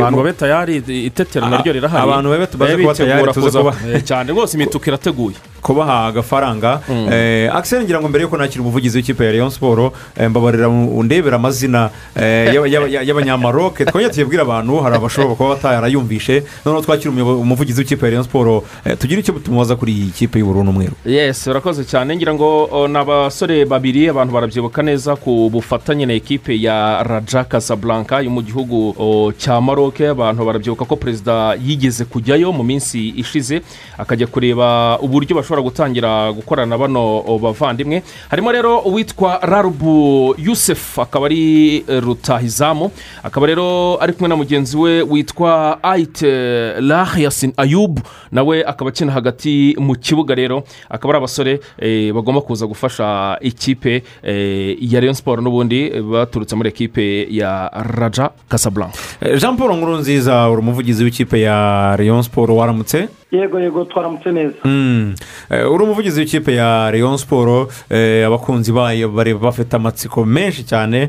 abantu 0.00 0.16
babe 0.16 0.32
tayari 0.32 0.76
itetero 1.06 1.48
naryo 1.48 1.72
rirahari 1.72 2.02
abantu 2.02 2.30
babe 2.30 2.46
tumaze 2.46 2.72
Babe 2.72 2.82
kuba 2.82 2.94
tayari 2.94 3.29
kuba- 3.34 3.74
Eh, 3.94 4.02
cyane. 4.04 4.32
Rwose 4.32 4.56
imituku 4.56 4.88
irateguye. 4.88 5.36
kubaha 5.60 6.06
agafaranga. 6.08 6.80
Eh, 7.12 7.50
akiseri 7.54 7.84
ngira 7.84 8.00
ngo 8.00 8.08
mbere 8.08 8.24
yuko 8.24 8.36
nakira 8.36 8.62
umuvugizi 8.64 8.96
w'ikipe 8.98 9.24
ya 9.24 9.32
leon 9.32 9.50
siporo 9.50 9.92
eh, 10.16 10.30
mbabarira 10.30 10.68
undebera 10.68 11.36
amazina 11.36 11.90
y'aba- 12.16 12.64
y'aba- 12.68 12.88
y'abanyamaroke 12.88 13.84
twongere 13.92 14.08
tuyabwire 14.12 14.40
abantu 14.42 14.80
hari 14.80 14.96
abashobora 14.96 15.34
kuba 15.36 15.48
batayarayumvishe 15.54 16.42
noneho 16.64 16.82
twakira 16.82 17.10
umuvugizi 17.12 17.80
w'ikipe 17.80 18.06
ya 18.06 18.10
leon 18.10 18.22
siporo 18.24 18.64
tugire 18.98 19.20
icyo 19.20 19.32
tumubaza 19.36 19.76
kuri 19.76 19.92
iyi 19.92 20.10
kipe 20.10 20.38
y'ubururu 20.38 20.64
n'umweru. 20.64 20.92
Yes 21.04 21.46
urakoze 21.46 21.84
cyane. 21.84 22.16
Ngira 22.16 22.32
ngo 22.34 22.88
ni 22.88 22.96
abasore 22.98 23.64
babiri 23.68 24.08
abantu 24.08 24.32
barabyibuka 24.32 24.80
neza 24.82 25.12
ku 25.16 25.50
bufatanye 25.52 26.06
na 26.06 26.12
ekipe 26.16 26.56
ya 26.56 27.02
raja 27.04 27.44
casablanca 27.44 28.24
yo 28.24 28.30
mu 28.32 28.40
gihugu 28.42 28.96
cya 29.36 29.60
maroke 29.60 30.08
abantu 30.08 30.40
barabyibuka 30.44 30.84
ko 30.88 30.96
perezida 30.96 31.52
yigeze 31.60 32.04
kujyayo 32.08 32.48
mu 32.52 32.64
minsi 32.64 33.12
ishize 33.20 33.62
akajya 33.98 34.26
kureba 34.26 34.98
uburyo 35.02 35.36
bashobora 35.36 35.62
gutangira 35.62 36.32
gukorana 36.32 36.78
bano 36.78 37.22
bavandimwe. 37.38 38.02
Harimo 38.30 38.52
rero 38.52 38.78
uwitwa 38.80 39.38
rarubu 39.42 40.34
yusef 40.38 40.98
akaba 40.98 41.26
ari 41.26 41.76
eh, 41.88 42.00
rutahizamu 42.02 42.90
akaba 43.22 43.46
rero 43.46 43.98
ari 44.00 44.12
kumwe 44.12 44.28
na 44.28 44.36
mugenzi 44.36 44.76
we 44.76 45.02
witwa 45.02 45.78
ayite 45.84 46.80
lahiyasin 46.80 47.52
ayubu 47.56 48.02
nawe 48.32 48.64
akaba 48.64 48.88
akina 48.90 49.12
hagati 49.12 49.76
mu 49.78 49.94
kibuga 49.96 50.34
rero. 50.34 50.62
Akaba 50.88 51.12
ari 51.14 51.18
abasore 51.18 51.60
eh, 51.78 52.12
bagomba 52.14 52.40
kuza 52.40 52.66
gufasha 52.66 53.38
ikipe 53.40 54.02
eh, 54.22 54.76
ya 54.80 55.00
leon 55.00 55.14
siporo 55.14 55.42
n'ubundi 55.42 55.80
eh, 55.92 56.02
baturutse 56.02 56.56
muri 56.56 56.68
ekipe 56.68 57.26
ya 57.30 57.68
raja 57.74 58.30
casablanca. 58.48 58.96
Eh, 59.20 59.38
jean 59.40 59.56
paul 59.56 59.76
nkurunziza 59.76 60.48
uri 60.50 60.60
umuvugizi 60.60 61.04
w'ikipe 61.04 61.40
ya 61.40 61.96
leon 61.98 62.22
siporo 62.22 62.56
waramutse. 62.56 63.08
Yego 63.32 63.60
yego 63.60 63.84
twaramutse 63.84 64.32
neza 64.32 64.54
Mm. 64.64 65.14
Eh, 65.50 65.72
uri 65.72 65.84
umuvugizi 65.84 66.20
w'ikipe 66.20 66.54
ya 66.54 66.90
leon 66.92 67.16
siporo 67.18 67.68
eh, 67.90 68.26
abakunzi 68.26 68.72
bayo 68.72 69.08
bafite 69.38 69.74
amatsiko 69.76 70.24
menshi 70.24 70.64
cyane 70.64 71.08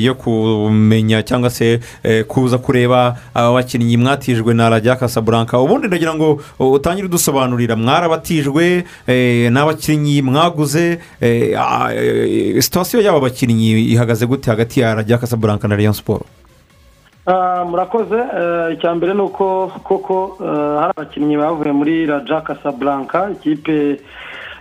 yo 0.00 0.14
kumenya 0.14 1.22
cyangwa 1.22 1.50
se 1.50 1.80
kuza 2.28 2.58
kureba 2.58 3.16
aba 3.34 3.52
bakinnyi 3.52 3.96
mwatijwe 3.96 4.54
na 4.54 4.68
rajya 4.70 4.96
kasaburanka 4.96 5.58
ubundi 5.60 5.86
ndagira 5.86 6.14
ngo 6.14 6.40
utangire 6.58 7.06
udusobanurira 7.06 7.76
mwarabatijwe 7.76 8.84
n'abakinnyi 9.50 10.22
mwaguze 10.22 10.98
sitasiyo 12.60 13.02
y'aba 13.02 13.20
bakinnyi 13.20 13.92
ihagaze 13.92 14.26
gute 14.26 14.50
hagati 14.50 14.80
ya 14.80 14.94
rajya 14.94 15.18
kasaburanka 15.18 15.68
na 15.68 15.76
leon 15.76 15.92
siporo 15.92 16.24
Ah, 16.24 16.41
murakoze 17.26 18.16
Eh, 18.18 18.74
icya 18.74 18.94
mbere 18.94 19.14
ni 19.14 19.20
uko 19.22 19.70
koko 19.84 20.36
eh, 20.40 20.78
hari 20.80 20.92
abakinnyi 20.96 21.36
bavuye 21.36 21.72
muri 21.72 22.06
raja 22.06 22.40
casablanca 22.42 23.30
ikipe 23.32 24.00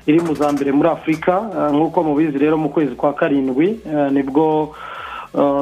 iri 0.05 0.19
mu 0.21 0.35
za 0.35 0.51
mbere 0.51 0.71
muri 0.71 0.89
afurika 0.89 1.41
Eh, 1.57 1.71
nk'uko 1.73 2.03
mubizi 2.03 2.37
rero 2.37 2.57
mu 2.57 2.69
kwezi 2.69 2.95
kwa 2.95 3.13
karindwi 3.13 3.79
ni 4.11 4.23
bwo 4.23 4.75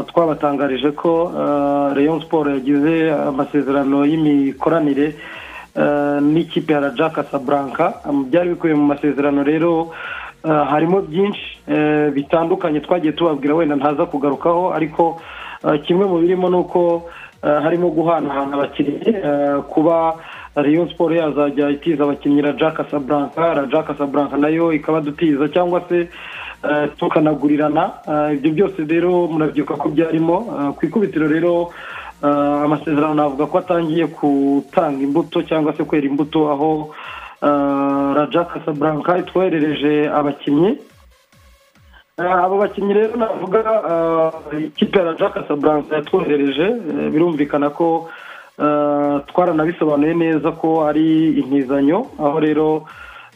twabatangarije 0.07 0.91
ko 0.91 1.31
rayon 1.95 2.19
siporo 2.21 2.49
yagize 2.51 3.11
amasezerano 3.13 4.03
y'imikoranire 4.05 5.15
n'ikipe 6.21 6.73
ya 6.73 6.79
raja 6.79 7.09
casablanca. 7.09 8.01
Byari 8.27 8.49
bikubiye 8.49 8.75
mu 8.75 8.85
masezerano 8.89 9.43
rero 9.43 9.91
harimo 10.43 11.01
byinshi 11.01 11.61
bitandukanye 12.13 12.79
twagiye 12.81 13.13
tubabwira 13.13 13.55
wenda 13.55 13.75
ntaza 13.75 14.05
kugarukaho 14.05 14.73
ariko 14.73 15.21
kimwe 15.85 16.05
mu 16.05 16.17
birimo 16.19 16.49
ni 16.49 16.55
uko 16.55 17.09
eh, 17.43 17.59
harimo 17.63 17.89
guhanahana 17.89 18.55
abakinnyi 18.55 18.99
eh, 19.07 19.57
kuba 19.69 20.15
rayon 20.55 20.89
siporo 20.89 21.15
yazajya 21.15 21.69
itiza 21.69 22.03
abakinnyi 22.03 22.41
raja 22.41 22.71
casablanca 22.71 23.53
raja 23.53 23.83
casablanca 23.83 24.37
na 24.37 24.47
yo 24.49 24.73
ikaba 24.73 25.01
dutiza 25.01 25.47
cyangwa 25.49 25.81
se 25.89 26.09
eh, 26.63 26.89
tukanagurirana. 26.97 27.91
Eh, 28.07 28.33
ibyo 28.37 28.51
byose 28.51 28.83
rero 28.87 29.27
murabyibuka 29.27 29.75
ko 29.75 29.89
byarimo. 29.89 30.35
Eh, 30.59 30.71
ku 30.75 30.85
ikubitiro 30.85 31.27
rero 31.27 31.71
eh, 32.23 32.63
amasezerano 32.65 33.13
navuga 33.13 33.45
ko 33.47 33.57
atangiye 33.57 34.05
gutanga 34.11 34.99
imbuto 35.03 35.43
cyangwa 35.43 35.73
se 35.77 35.83
kwera 35.83 36.07
imbuto 36.07 36.51
aho 36.51 36.91
eh, 37.43 38.09
raja 38.15 38.43
casablanca 38.51 39.17
itwoherereje 39.17 40.09
abakinnyi. 40.11 40.69
Eh, 40.69 40.77
abo 42.19 42.57
bakinnyi 42.57 42.93
rero 42.93 43.15
navuga 43.17 43.59
eh, 44.53 44.63
ikipe 44.65 44.99
ya 44.99 45.05
raja 45.05 45.29
casablanca 45.29 45.95
yatwoherereje 45.95 46.63
eh, 46.63 47.09
birumvikana 47.11 47.69
ko 47.69 48.09
eh, 48.59 49.19
twaranabisobanuye 49.27 50.13
neza 50.13 50.51
ko 50.51 50.83
ari 50.87 51.39
intizanyo 51.39 52.05
aho 52.19 52.39
rero 52.39 52.83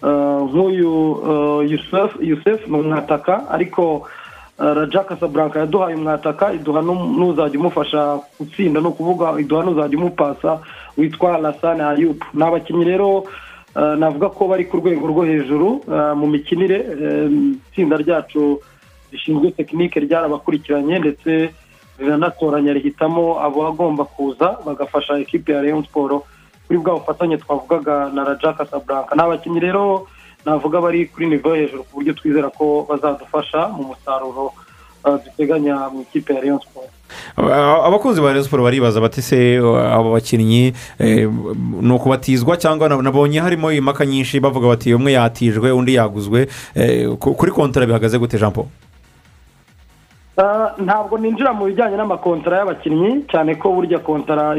eh, 0.03 0.39
nk'uyu 0.49 0.93
eh, 1.29 1.71
yusef 1.71 2.11
yusef 2.21 2.67
ni 2.67 2.77
umwataka 2.79 3.49
ariko 3.49 4.07
eh, 4.59 4.73
raja 4.75 5.03
casablanca 5.03 5.59
yaduhaye 5.59 5.95
umwataka 5.95 6.53
iduha 6.53 6.81
n'uzajya 6.81 7.59
umufasha 7.59 8.19
gutsinda 8.39 8.81
ni 8.81 8.87
ukuvuga 8.87 9.39
iduha 9.39 9.63
n'uzajya 9.63 9.97
umupasa 9.97 10.59
witwa 10.97 11.37
lasane 11.37 11.83
ayubu 11.83 12.25
ni 12.33 12.43
abakinnyi 12.43 12.85
rero 12.85 13.23
eh, 13.79 13.95
navuga 13.97 14.29
ko 14.29 14.47
bari 14.47 14.65
ku 14.65 14.77
rwego 14.77 15.07
rwo 15.07 15.23
hejuru 15.23 15.81
eh, 15.87 16.13
mu 16.15 16.27
mikinire 16.27 16.77
eh, 16.83 17.31
itsinda 17.71 17.95
ryacu 17.97 18.59
rishinzwe 19.13 19.51
tekinike 19.51 19.99
ryarabakurikiranye 19.99 20.99
ndetse 20.99 21.53
riranatoranya 21.99 22.73
rihitamo 22.73 23.37
abagomba 23.39 24.03
kuza 24.05 24.57
bagafasha 24.65 25.17
ekipe 25.21 25.53
ya 25.53 25.61
leon 25.61 25.83
siporo 25.83 26.23
kuri 26.67 26.79
bwa 26.79 26.93
bufatanye 26.99 27.37
twavugaga 27.37 28.09
na 28.13 28.23
raja 28.23 28.53
casablanca. 28.53 29.13
Ni 29.15 29.21
abakinnyi 29.21 29.59
rero 29.59 30.07
navuga 30.45 30.81
bari 30.81 31.05
kuri 31.05 31.25
nivo 31.29 31.53
hejuru 31.55 31.83
ku 31.83 31.93
buryo 31.99 32.13
twizera 32.13 32.49
ko 32.49 32.85
bazadufasha 32.89 33.67
mu 33.67 33.83
musaruro 33.93 34.53
eh, 35.07 35.15
duteganya 35.25 35.75
mu 35.93 36.01
ikipe 36.01 36.33
ya 36.33 36.41
leon 36.41 36.59
siporo 36.59 36.87
Aba- 37.37 37.83
abakunzi 37.85 38.21
ba 38.21 38.31
Rayon 38.33 38.43
siporo 38.43 38.63
baribaza 38.63 39.01
bati 39.01 39.21
se 39.21 39.57
abo 39.59 40.11
bakinnyi 40.17 40.73
eh, 40.99 41.29
ni 41.81 41.93
ukubatizwa 41.93 42.57
cyangwa 42.57 42.87
nab- 42.89 43.03
nabonye 43.03 43.39
harimo 43.39 43.71
impaka 43.71 44.05
nyinshi? 44.05 44.39
Bavuga 44.39 44.67
bati 44.67 44.93
umwe 44.93 45.11
yatijwe 45.13 45.71
undi 45.71 45.93
yaguzwe. 45.95 46.47
Eh, 46.75 47.09
ku- 47.19 47.35
kuri 47.35 47.51
kontara 47.51 47.85
bihagaze 47.85 48.17
gute 48.17 48.37
jean 48.39 48.51
paul? 48.51 48.65
Ntabwo 50.85 51.17
ninjira 51.17 51.53
mu 51.53 51.69
bijyanye 51.69 51.93
n'amakontara 51.97 52.57
y'abakinnyi 52.57 53.29
cyane 53.29 53.53
ko 53.61 53.69
burya 53.75 53.99
kontara 54.01 54.57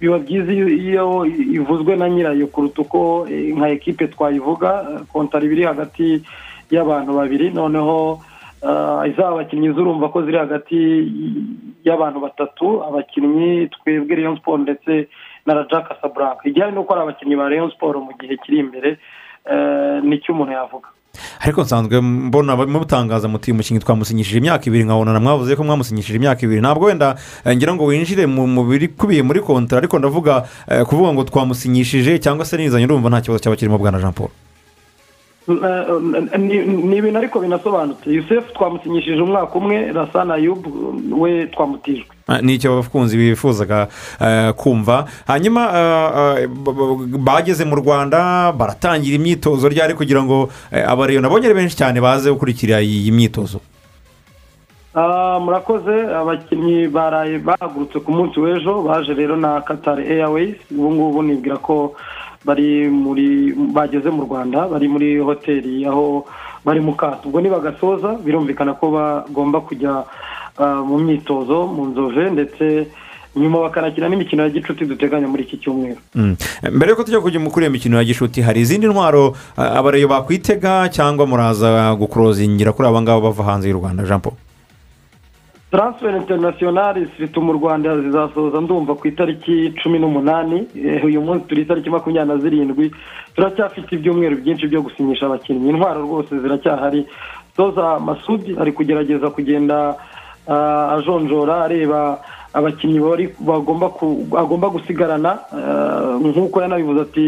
biba 0.00 0.18
byiza 0.20 0.52
iyo 0.52 1.24
ivuzwe 1.56 1.96
na 1.96 2.08
nyirayo 2.12 2.46
kuruta 2.52 2.82
uko 2.84 3.24
eh, 3.30 3.56
nka 3.56 3.68
ekipe 3.72 4.04
twayivuga 4.12 4.70
eh, 4.84 5.00
kontara 5.12 5.44
iba 5.44 5.54
iri 5.56 5.64
hagati 5.64 6.06
y'abantu 6.70 7.10
babiri. 7.16 7.46
Noneho 7.56 8.20
ah, 8.68 9.08
izaba 9.08 9.32
abakinnyi 9.40 9.72
zurumva 9.72 10.12
ko 10.12 10.18
ziri 10.28 10.38
hagati 10.44 10.78
y'abantu 11.84 12.18
batatu 12.20 12.84
abakinnyi 12.84 13.72
twebwe 13.72 14.12
Rayon 14.16 14.36
siporo 14.36 14.58
ndetse 14.60 15.08
na 15.46 15.54
raja 15.54 15.88
casablanca. 15.88 16.44
Igihari 16.44 16.72
ni 16.72 16.78
uko 16.84 16.92
ari 16.92 17.02
abakinnyi 17.02 17.36
ba 17.40 17.48
Rayon 17.48 17.72
siporo 17.72 18.04
mu 18.04 18.12
gihe 18.20 18.36
kiri 18.44 18.58
imbere 18.60 19.00
eh, 19.48 19.98
ni 20.04 20.20
cyo 20.20 20.36
umuntu 20.36 20.52
yavuga. 20.52 20.88
Ariko 21.40 21.62
nsanzwe 21.62 22.00
mbona 22.00 22.56
mutangaza 22.56 23.28
muti 23.28 23.50
uyu 23.50 23.56
mukinnyi 23.58 23.80
twamusinyishije 23.80 24.38
imyaka 24.38 24.64
ibiri 24.66 24.84
nkabona 24.84 25.20
mwavuze 25.20 25.56
ko 25.56 25.64
mwamusinyishije 25.64 26.16
imyaka 26.16 26.40
ibiri. 26.46 26.60
Ntabwo 26.60 26.86
wenda 26.86 27.16
eh, 27.44 27.56
ngira 27.56 27.74
ngo 27.74 27.84
winjire 27.84 28.26
mu 28.26 28.46
mu 28.46 28.64
bikubiye 28.64 29.22
muri 29.22 29.40
kontara 29.40 29.78
ariko 29.78 29.98
ndavuga 29.98 30.48
eh, 30.68 30.82
kuvuga 30.86 31.12
ngo 31.12 31.22
twamusinyishije 31.24 32.18
cyangwa 32.18 32.44
se 32.44 32.56
nizanye 32.56 32.84
urumva 32.86 33.08
nta 33.10 33.20
kibazo 33.20 33.38
cyaba 33.42 33.56
kirimo 33.56 33.78
bwana 33.78 33.98
jean 34.00 34.12
paul. 34.12 34.30
Ni 36.38 36.58
ni 36.66 36.96
ibintu 36.96 37.18
ariko 37.18 37.40
binasobanutse. 37.40 38.10
Yusefu 38.10 38.52
twamusinyishije 38.54 39.20
umwaka 39.22 39.54
umwe 39.58 39.92
rasana 39.92 40.34
ayubu 40.34 40.94
we 41.20 41.46
twamutijwe. 41.46 42.06
Ah, 42.28 42.40
ni 42.40 42.54
icyo 42.54 42.72
abakunzi 42.72 43.16
bifuzaga 43.16 43.88
eh, 44.20 44.52
kumva. 44.54 45.04
Hanyuma 45.26 45.62
eh, 45.74 46.42
eh, 46.42 46.48
bageze 47.18 47.64
mu 47.64 47.76
rwanda 47.76 48.52
baratangira 48.52 49.16
imyitozo 49.16 49.68
ryari 49.68 49.94
kugira 49.94 50.22
ngo 50.22 50.48
eh, 50.72 50.88
abareyo 50.90 51.20
nabonye 51.20 51.46
ari 51.46 51.54
benshi 51.54 51.76
cyane 51.76 52.00
baze 52.00 52.30
gukurikira 52.30 52.80
iyi 52.80 53.10
myitozo? 53.12 53.60
Ah, 54.94 55.38
murakoze. 55.40 56.06
Abakinnyi 56.14 56.88
baraye 56.88 57.38
bahagurutse 57.38 57.98
ku 58.00 58.12
munsi 58.12 58.40
w'ejo 58.40 58.82
baje 58.82 59.14
rero 59.14 59.36
na 59.36 59.60
katari 59.60 60.04
airways. 60.06 60.56
Ubu 60.70 60.92
ngubu 60.94 61.22
nibwira 61.22 61.56
ko 61.56 61.94
bari 62.44 62.88
muri 62.90 63.52
bageze 63.72 64.10
mu 64.10 64.22
rwanda 64.26 64.68
bari 64.68 64.88
muri 64.88 65.18
hoteli 65.18 65.86
aho 65.86 66.26
bari 66.64 66.80
mu 66.80 66.94
kato. 66.94 67.28
Ubwo 67.28 67.40
nibagasoza 67.40 68.18
birumvikana 68.24 68.74
ko 68.74 68.90
bagomba 68.90 69.60
kujya 69.60 70.04
ah, 70.58 70.82
mu 70.82 70.98
myitozo 70.98 71.66
mu 71.66 71.86
nzove 71.90 72.30
ndetse 72.30 72.86
nyuma 73.36 73.60
bakanakina 73.64 74.08
n'imikino 74.12 74.42
ya 74.44 74.50
gicuti 74.52 74.84
duteganya 74.84 75.24
muri 75.28 75.42
iki 75.48 75.56
cyumweru. 75.56 75.96
Mm. 76.14 76.36
mbere 76.72 76.90
yuko 76.92 77.02
tujya 77.04 77.20
kujya 77.20 77.40
mu- 77.40 77.50
kuri 77.50 77.64
iyo 77.64 77.72
mikino 77.72 77.96
ya 77.96 78.04
gishuti 78.04 78.42
hari 78.44 78.60
izindi 78.60 78.86
ntwaro 78.86 79.32
ah, 79.56 79.78
abareyo 79.80 80.08
bakwitega 80.08 80.88
cyangwa 80.92 81.26
muraza 81.26 81.94
gukurozingira 81.96 82.72
kuri 82.76 82.88
aba 82.88 83.00
ngaba 83.02 83.20
bava 83.32 83.42
hanze 83.44 83.68
y'u 83.72 83.80
rwanda? 83.80 84.04
Jean 84.04 84.20
paul. 84.20 84.36
Taransiferi 85.72 86.16
interinasiyonari 86.16 87.00
zifite 87.04 87.40
mu 87.40 87.52
rwanda 87.52 88.00
zizasoza 88.00 88.60
ndumva 88.60 88.94
ku 88.94 89.08
itariki 89.08 89.72
cumi 89.82 89.98
n'umunani 89.98 90.68
Eh, 90.76 91.04
uyu 91.04 91.20
munsi 91.20 91.46
turi 91.48 91.62
itariki 91.62 91.90
makumyabiri 91.90 92.28
na 92.28 92.36
zirindwi 92.42 92.90
turacyafite 93.34 93.92
ibyumweru 93.96 94.36
byinshi 94.36 94.68
byo 94.68 94.82
gusinyisha 94.84 95.26
abakinnyi. 95.26 95.70
Intwaro 95.70 96.00
rwose 96.02 96.38
ziracyahari. 96.38 97.06
Soza 97.56 97.98
masudi 97.98 98.56
ari 98.60 98.72
kugerageza 98.72 99.30
kugenda 99.30 99.96
ah, 100.48 100.92
ajonjora 100.96 101.64
areba 101.64 102.20
abakinnyi 102.54 103.00
bagomba 104.30 104.68
gusigarana 104.68 105.38
ah, 105.56 106.20
nk'uko 106.20 106.60
yanabivuze 106.60 107.00
ati 107.00 107.26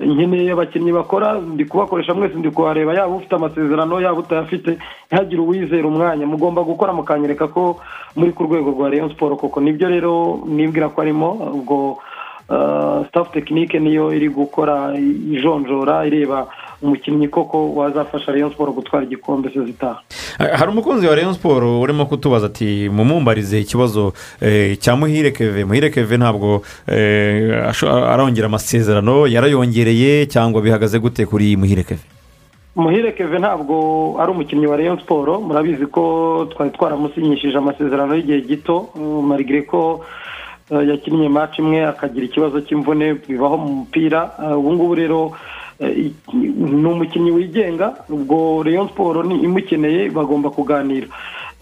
nkeneye 0.00 0.50
abakinnyi 0.52 0.92
bakora 0.92 1.38
ndi 1.40 1.64
kubakoresha 1.64 2.14
mwese 2.14 2.34
ndi 2.34 2.50
kubareba 2.50 2.94
yaba 2.94 3.14
ufite 3.14 3.34
amasezerano 3.34 4.00
yaba 4.00 4.18
utayafite 4.18 4.78
ntihagire 5.06 5.40
uwizera 5.42 5.86
umwanya. 5.88 6.26
Mugomba 6.26 6.62
gukora 6.62 6.92
mukanyereka 6.92 7.48
ko 7.48 7.78
muri 8.16 8.32
ku 8.32 8.42
rwego 8.44 8.70
rwa 8.70 8.90
rayon 8.90 9.08
siporo 9.10 9.36
koko. 9.36 9.60
Nibyo 9.60 9.88
rero 9.88 10.40
nibwira 10.46 10.88
ko 10.88 11.00
arimo 11.00 11.28
ubwo 11.54 11.98
staff 13.08 13.30
tekinike 13.32 13.78
niyo 13.80 14.12
iri 14.12 14.28
gukora 14.28 14.92
ijonjora 15.32 16.06
ireba 16.06 16.46
umukinnyi 16.82 17.28
koko 17.28 17.74
wazafasha 17.74 18.32
rayon 18.32 18.50
siporo 18.50 18.72
gutwara 18.72 19.04
igikombe 19.04 19.50
se 19.50 19.64
zitaha. 19.64 20.00
Eh, 20.40 20.50
hari 20.52 20.70
umukunzi 20.70 21.06
wa 21.06 21.14
rayon 21.14 21.34
siporo 21.34 21.80
urimo 21.80 22.06
kutubaza 22.06 22.46
ati 22.46 22.88
mumumbarize 22.88 23.60
ikibazo 23.60 24.12
eh, 24.40 24.78
cya 24.78 24.96
muhire 24.96 25.30
keve 25.30 25.64
muhire 25.64 25.90
keve 25.90 26.16
ntabwo 26.16 26.62
eh, 26.86 27.72
arongera 28.12 28.46
amasezerano 28.46 29.26
yarayongereye 29.26 30.26
cyangwa 30.26 30.62
bihagaze 30.62 30.98
gute 30.98 31.26
kuri 31.26 31.56
muhire 31.56 31.82
keve 31.82 32.02
muhire 32.76 33.12
keve 33.12 33.38
ntabwo 33.38 34.16
ari 34.20 34.30
umukinnyi 34.30 34.66
wa 34.66 34.76
rayon 34.76 34.98
siporo 34.98 35.40
murabizi 35.40 35.86
ko 35.86 36.02
twari 36.50 36.70
twaramusinyishije 36.70 37.58
amasezerano 37.58 38.14
y'igihe 38.14 38.40
gito. 38.40 38.76
Uh, 38.94 39.22
marigire 39.24 39.62
ko 39.62 40.04
yakinnye 40.70 41.28
match 41.28 41.58
imwe 41.58 41.86
akagira 41.86 42.26
ikibazo 42.26 42.60
cy'imvune 42.60 43.14
bibaho 43.28 43.56
mu 43.56 43.68
mupira. 43.68 44.32
Ubu 44.58 44.72
ngubu 44.72 44.94
rero 44.94 45.32
ni 45.80 46.86
umukinnyi 46.88 47.30
wigenga 47.30 47.94
ubwo 48.10 48.62
rayon 48.62 48.88
siporo 48.88 49.24
imukeneye 49.24 50.10
bagomba 50.10 50.50
kuganira. 50.50 51.06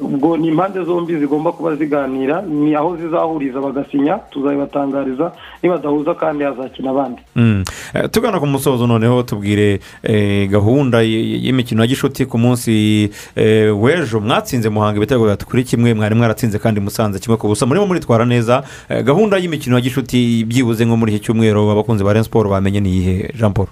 Ubwo 0.04 0.36
ni 0.36 0.48
impande 0.48 0.84
zombi 0.84 1.16
zigomba 1.18 1.52
kuba 1.52 1.76
ziganira 1.76 2.42
ni 2.42 2.74
aho 2.74 2.96
zizahuriza 2.96 3.60
bagasinya 3.60 4.18
tuzabibatangariza 4.30 5.32
nibadahuza 5.62 6.14
kandi 6.14 6.44
hazakina 6.44 6.90
abandi. 6.90 7.22
Mm. 7.36 7.64
Eh, 7.94 8.10
tugana 8.10 8.40
ku 8.40 8.46
musozo 8.46 8.86
noneho 8.86 9.22
tubwire 9.22 9.80
eh, 10.02 10.48
gahunda 10.50 11.02
y'imikino 11.02 11.82
ya 11.82 11.86
gishuti 11.88 12.26
ku 12.26 12.38
munsi 12.38 13.10
eh, 13.36 13.82
w'ejo. 13.82 14.20
Mwatsinze 14.20 14.68
muhanga 14.68 14.96
ibitego 14.96 15.24
bitatu 15.24 15.46
kuri 15.46 15.64
kimwe 15.64 15.94
mwari 15.94 16.14
mwaratsinze 16.14 16.58
kandi 16.58 16.80
musanze 16.80 17.18
kimwe 17.18 17.36
ku 17.36 17.48
busa. 17.48 17.66
Murimo 17.66 17.86
muritwara 17.86 18.24
neza 18.24 18.62
gahunda 19.04 19.38
y'imikino 19.38 19.76
ya 19.76 19.82
gishuti 19.82 20.44
byibuze 20.44 20.84
nko 20.84 20.96
muri 20.96 21.14
iki 21.14 21.24
cyumweru 21.24 21.70
abakunzi 21.70 22.04
ba 22.04 22.24
siporo 22.24 22.50
bamenye 22.50 22.80
ni 22.80 22.88
iyihe? 22.90 23.32
Jean 23.38 23.52
paul. 23.52 23.68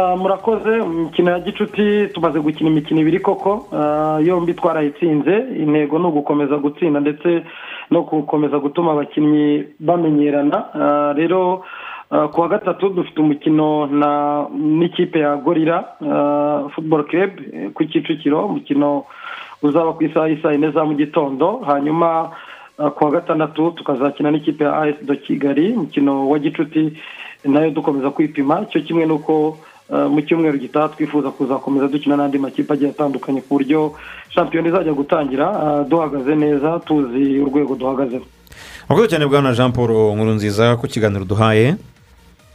Murakoze 0.00 0.78
imikino 0.78 1.30
ya 1.30 1.40
gicuti 1.40 2.08
tumaze 2.14 2.40
gukina 2.40 2.70
imikino 2.70 3.00
ibiri 3.00 3.20
koko. 3.20 3.68
Ah, 3.72 4.18
yombi 4.22 4.54
twarayitsinze. 4.54 5.36
Intego 5.58 5.98
ni 5.98 6.06
ugukomeza 6.06 6.56
gutsinda 6.56 7.00
ndetse 7.00 7.44
no 7.90 8.02
gukomeza 8.02 8.58
gutuma 8.58 8.92
abakinnyi 8.92 9.64
bamenyerana. 9.80 10.58
Ah, 10.74 11.12
rero 11.16 11.64
ah, 12.10 12.28
ku 12.28 12.40
wa 12.40 12.48
gatatu 12.48 12.88
dufite 12.88 13.18
umukino 13.20 13.86
na 13.86 14.46
n'ikipe 14.52 15.18
ya 15.18 15.36
gorira 15.36 15.84
football 16.74 17.04
club 17.06 17.30
eh, 17.52 17.70
ku 17.74 17.84
kicukiro. 17.84 18.46
Umukino 18.46 19.04
uzaba 19.62 19.92
ku 19.92 20.04
isaha 20.04 20.28
y'isaa 20.28 20.52
yine 20.52 20.70
za 20.70 20.84
mu 20.84 20.94
gitondo. 20.94 21.62
Hanyuma 21.66 22.30
ah, 22.78 22.90
ku 22.90 23.04
wa 23.04 23.10
gatandatu 23.10 23.70
tukazakina 23.70 24.30
n'ikipe 24.30 24.64
ya 24.64 24.76
as 24.82 24.94
do 25.02 25.14
kigali. 25.16 25.72
Umukino 25.72 26.28
wa 26.28 26.38
gicuti 26.38 26.92
na 27.44 27.60
yo 27.60 27.70
dukomeza 27.70 28.10
kwipima. 28.10 28.66
Cyo 28.70 28.80
kimwe 28.80 29.06
n'uko 29.06 29.56
mu 29.90 30.20
cyumweru 30.22 30.58
gitaha 30.58 30.88
twifuza 30.88 31.30
kuzakomeza 31.30 31.88
dukina 31.88 32.16
n'andi 32.16 32.38
makipe 32.38 32.72
agiye 32.72 32.90
atandukanye 32.90 33.40
ku 33.40 33.54
buryo 33.54 33.92
shampiyona 34.34 34.68
izajya 34.68 34.92
gutangira 34.92 35.46
uh, 35.50 35.88
duhagaze 35.88 36.34
neza 36.34 36.78
tuzi 36.86 37.38
urwego 37.38 37.74
duhagazeho. 37.74 38.24
Murakoze 38.88 39.08
cyane 39.08 39.26
bwana 39.26 39.54
jean 39.54 39.72
paul 39.72 39.90
nkuru 40.14 40.30
nziza 40.34 40.76
ku 40.76 40.86
kiganiro 40.86 41.24
duhaye. 41.24 41.76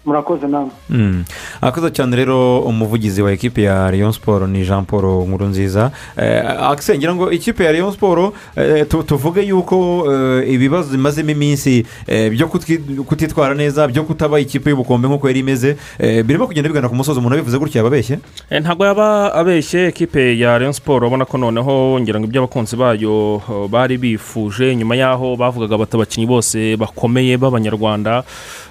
Murakoze 0.05 0.47
namwe 0.47 0.71
Mm. 0.89 1.23
akoze 1.61 1.91
cyane 1.91 2.15
rero 2.15 2.59
umuvugizi 2.61 3.21
wa 3.21 3.31
ekipi 3.31 3.63
ya 3.63 3.91
rayon 3.91 4.11
siporo 4.11 4.47
ni 4.47 4.65
jean 4.65 4.85
paul 4.85 5.27
nkuru 5.27 5.45
nziza 5.45 5.91
akise 6.71 6.97
ngira 6.97 7.15
ngo 7.15 7.31
ikipe 7.31 7.63
ya 7.63 7.71
rayon 7.71 7.91
siporo 7.91 8.33
eh, 8.55 8.85
tu- 8.89 9.03
tuvuge 9.03 9.41
yuko 9.41 10.05
eh, 10.11 10.53
ibibazo 10.53 10.91
bimazemo 10.91 11.29
iminsi 11.31 11.85
eh, 12.07 12.31
byo 12.31 12.47
kutitwara 13.05 13.55
neza 13.55 13.87
byo 13.87 14.03
kutaba 14.03 14.39
ikipe 14.39 14.69
y'ubukombe 14.69 15.07
nk'uko 15.07 15.27
yari 15.27 15.39
imeze 15.39 15.77
eh, 15.99 16.23
birimo 16.25 16.47
kugenda 16.47 16.69
bigana 16.69 16.89
ku 16.89 16.95
musozi 16.95 17.19
umuntu 17.19 17.35
abivuze 17.35 17.57
gutya 17.59 17.79
yababeshye 17.79 18.19
Eh, 18.49 18.61
ntabwo 18.61 18.85
yaba 18.85 19.33
abeshye 19.33 19.87
ekipe 19.87 20.37
ya 20.39 20.57
rayon 20.57 20.73
siporo 20.73 21.07
ubona 21.07 21.25
ko 21.25 21.37
noneho 21.37 21.99
ngira 22.01 22.19
ngo 22.19 22.27
ibyo 22.27 22.41
abakunzi 22.43 22.75
bayo 22.75 23.41
eh, 23.49 23.67
bari 23.69 23.97
bifuje 23.97 24.75
nyuma 24.75 24.95
y'aho 24.95 25.35
bavugaga 25.35 25.77
bati 25.77 25.95
abakinnyi 25.95 26.27
bose 26.27 26.75
bakomeye 26.77 27.37
b'abanyarwanda. 27.37 28.23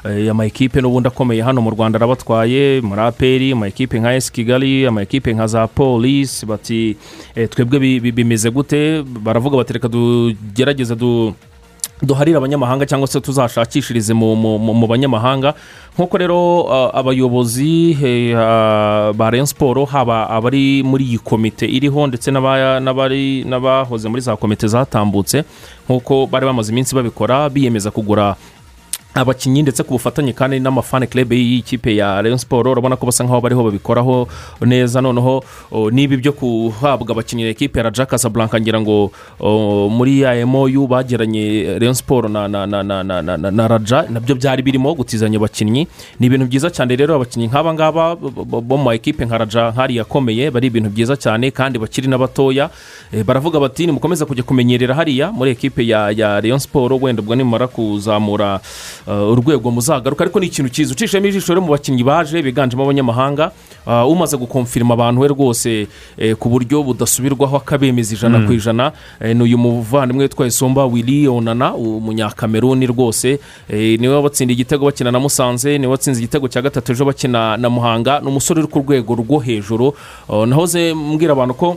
Eh, 0.05 0.31
ama 0.31 0.47
ekipe 0.47 0.81
n'ubundi 0.81 1.09
akomeye 1.21 1.43
hano 1.45 1.61
mu 1.61 1.71
rwanda 1.71 1.97
arabatwaye 2.01 2.81
muri 2.81 3.01
aperi 3.01 3.53
ama 3.53 3.69
ekipe 3.69 4.01
nka 4.01 4.15
esi 4.17 4.33
kigali 4.33 4.87
ama 4.87 5.03
ekipe 5.03 5.33
nka 5.35 5.47
za 5.47 5.67
polisi 5.69 6.47
bati 6.47 6.97
eh, 7.37 7.49
twebwe 7.49 7.79
bi- 7.79 8.01
bi- 8.01 8.13
bimeze 8.13 8.51
gute? 8.51 9.03
Baravuga 9.05 9.57
bati 9.57 9.73
reka 9.73 9.89
tugerageze 9.89 10.97
du 10.97 11.35
duharire 12.03 12.37
abanyamahanga 12.39 12.87
cyangwa 12.87 13.07
se 13.09 13.21
tuzashakishirize 13.21 14.15
mu, 14.15 14.87
banyamahanga. 14.89 15.55
Nk'uko 15.95 16.17
rero 16.19 16.41
abayobozi 16.97 17.93
eh, 18.03 18.33
ba 19.13 19.31
rayon 19.31 19.47
siporo 19.47 19.85
haba 19.85 20.25
abari 20.31 20.83
muri 20.83 21.05
iyi 21.05 21.19
komite 21.19 21.67
iriho 21.69 22.07
ndetse 22.07 22.31
n'abahoze 22.33 24.09
muri 24.09 24.23
za 24.23 24.37
komite 24.37 24.65
zatambutse 24.69 25.45
nk'uko 25.85 26.27
bari 26.27 26.47
bamaze 26.47 26.73
iminsi 26.73 26.95
babikora 26.95 27.49
biyemeza 27.51 27.91
kugura 27.91 28.37
abakinnyi 29.15 29.63
ndetse 29.63 29.83
ku 29.83 29.95
bufatanye 29.99 30.33
kandi 30.33 30.61
n'amafani 30.61 31.07
club 31.07 31.33
y'ikipe 31.33 31.97
ya 31.97 32.23
rayon 32.23 32.39
siporo 32.39 32.71
urabona 32.71 32.97
ko 32.97 33.07
basa 33.07 33.25
nkaho 33.25 33.41
bariho 33.41 33.63
babikoraho 33.65 34.29
neza. 34.63 35.01
Noneho 35.01 35.43
o, 35.73 35.91
n'ibi 35.91 36.17
byo 36.17 36.33
guhabwa 36.33 37.11
abakinnyi 37.11 37.43
ya 37.43 37.49
ekipe 37.51 37.79
ya 37.79 37.83
raja 37.91 38.07
casablanca 38.07 38.61
ngira 38.61 38.81
ngo 38.81 39.11
muri 39.91 40.21
ya 40.21 40.35
emoyu 40.35 40.87
bagiranye 40.87 41.79
rayon 41.79 41.95
siporo 41.95 42.29
na, 42.29 42.49
na, 42.49 42.67
na, 42.67 42.83
na, 42.83 43.03
na, 43.03 43.37
na, 43.37 43.69
raja 43.69 44.07
na 44.09 44.21
byo 44.21 44.35
byari 44.35 44.63
birimo 44.63 44.95
gutizanya 44.95 45.37
abakinnyi. 45.39 45.87
Ni 46.21 46.27
ibintu 46.27 46.47
byiza 46.47 46.71
cyane 46.71 46.97
rero 46.97 47.15
abakinnyi 47.15 47.47
nk'aba 47.51 47.75
ngaba 47.75 48.17
bo- 48.17 48.63
mu 48.63 48.79
ma 48.79 48.95
ekipe 48.95 49.25
nka 49.27 49.39
raja 49.39 49.71
nk'ariya 49.75 50.03
akomeye 50.07 50.51
bari 50.51 50.67
ibintu 50.71 50.91
byiza 50.91 51.17
cyane 51.17 51.51
kandi 51.51 51.79
bakiri 51.79 52.07
n'abatoya 52.09 52.71
Eh, 53.13 53.25
baravuga 53.27 53.59
bati 53.61 53.87
nimukomeza 53.91 54.23
kujya 54.27 54.47
kumenyerera 54.47 54.95
hariya 54.95 55.33
muri 55.35 55.51
ekipe 55.51 55.83
ya, 55.83 56.15
rayon 56.41 56.59
siporo 56.63 56.95
wenda 56.97 57.19
ubwo 57.23 57.35
nimumara 57.35 57.67
kuzamura 57.67 58.61
urwego 59.07 59.71
muzagaruka. 59.71 60.25
Ariko 60.25 60.41
ni 60.41 60.47
ikintu 60.47 60.71
cyiza. 60.71 60.93
Ucishemo 60.93 61.27
ijisho 61.27 61.53
rero 61.55 61.61
mu 61.63 61.73
bakinnyi 61.73 62.05
baje 62.05 62.43
biganjemo 62.43 62.83
abanyamahanga 62.85 63.51
uh, 63.87 64.11
umaze 64.13 64.37
gukomfirima 64.37 64.95
abantu 64.95 65.21
we 65.21 65.29
rwose 65.29 65.87
eh, 66.19 66.37
ku 66.37 66.49
buryo 66.49 66.83
budasubirwaho 66.83 67.57
akabemeza 67.57 68.15
ijana 68.15 68.47
ku 68.47 68.53
ijana. 68.53 68.93
Ni 69.21 69.43
uyu 69.43 69.59
muvandimwe 69.59 70.23
witwa 70.25 70.47
isomba 70.47 70.87
wili 70.87 71.29
onana 71.29 71.75
umunyakameruni 71.75 72.87
rwose. 72.87 73.41
Niwe 73.69 74.15
wabatsindiye 74.15 74.55
igitego 74.55 74.85
bakina 74.85 75.11
na 75.11 75.19
musanze 75.21 75.79
ni 75.79 75.87
we 75.87 75.93
watsinze 75.93 76.21
igitego 76.21 76.49
cya 76.49 76.63
gatatu 76.63 76.93
ejo 76.93 77.05
bakina 77.05 77.57
na 77.57 77.71
muhanga. 77.71 78.21
Ni 78.21 78.27
umusore 78.29 78.61
uri 78.61 78.69
ku 78.69 78.79
rwego 78.79 79.15
rwo 79.15 79.39
hejuru. 79.39 79.95
Uh, 80.29 80.45
nahoze 80.47 80.95
mbwira 80.95 81.33
abantu 81.33 81.55
ko 81.55 81.77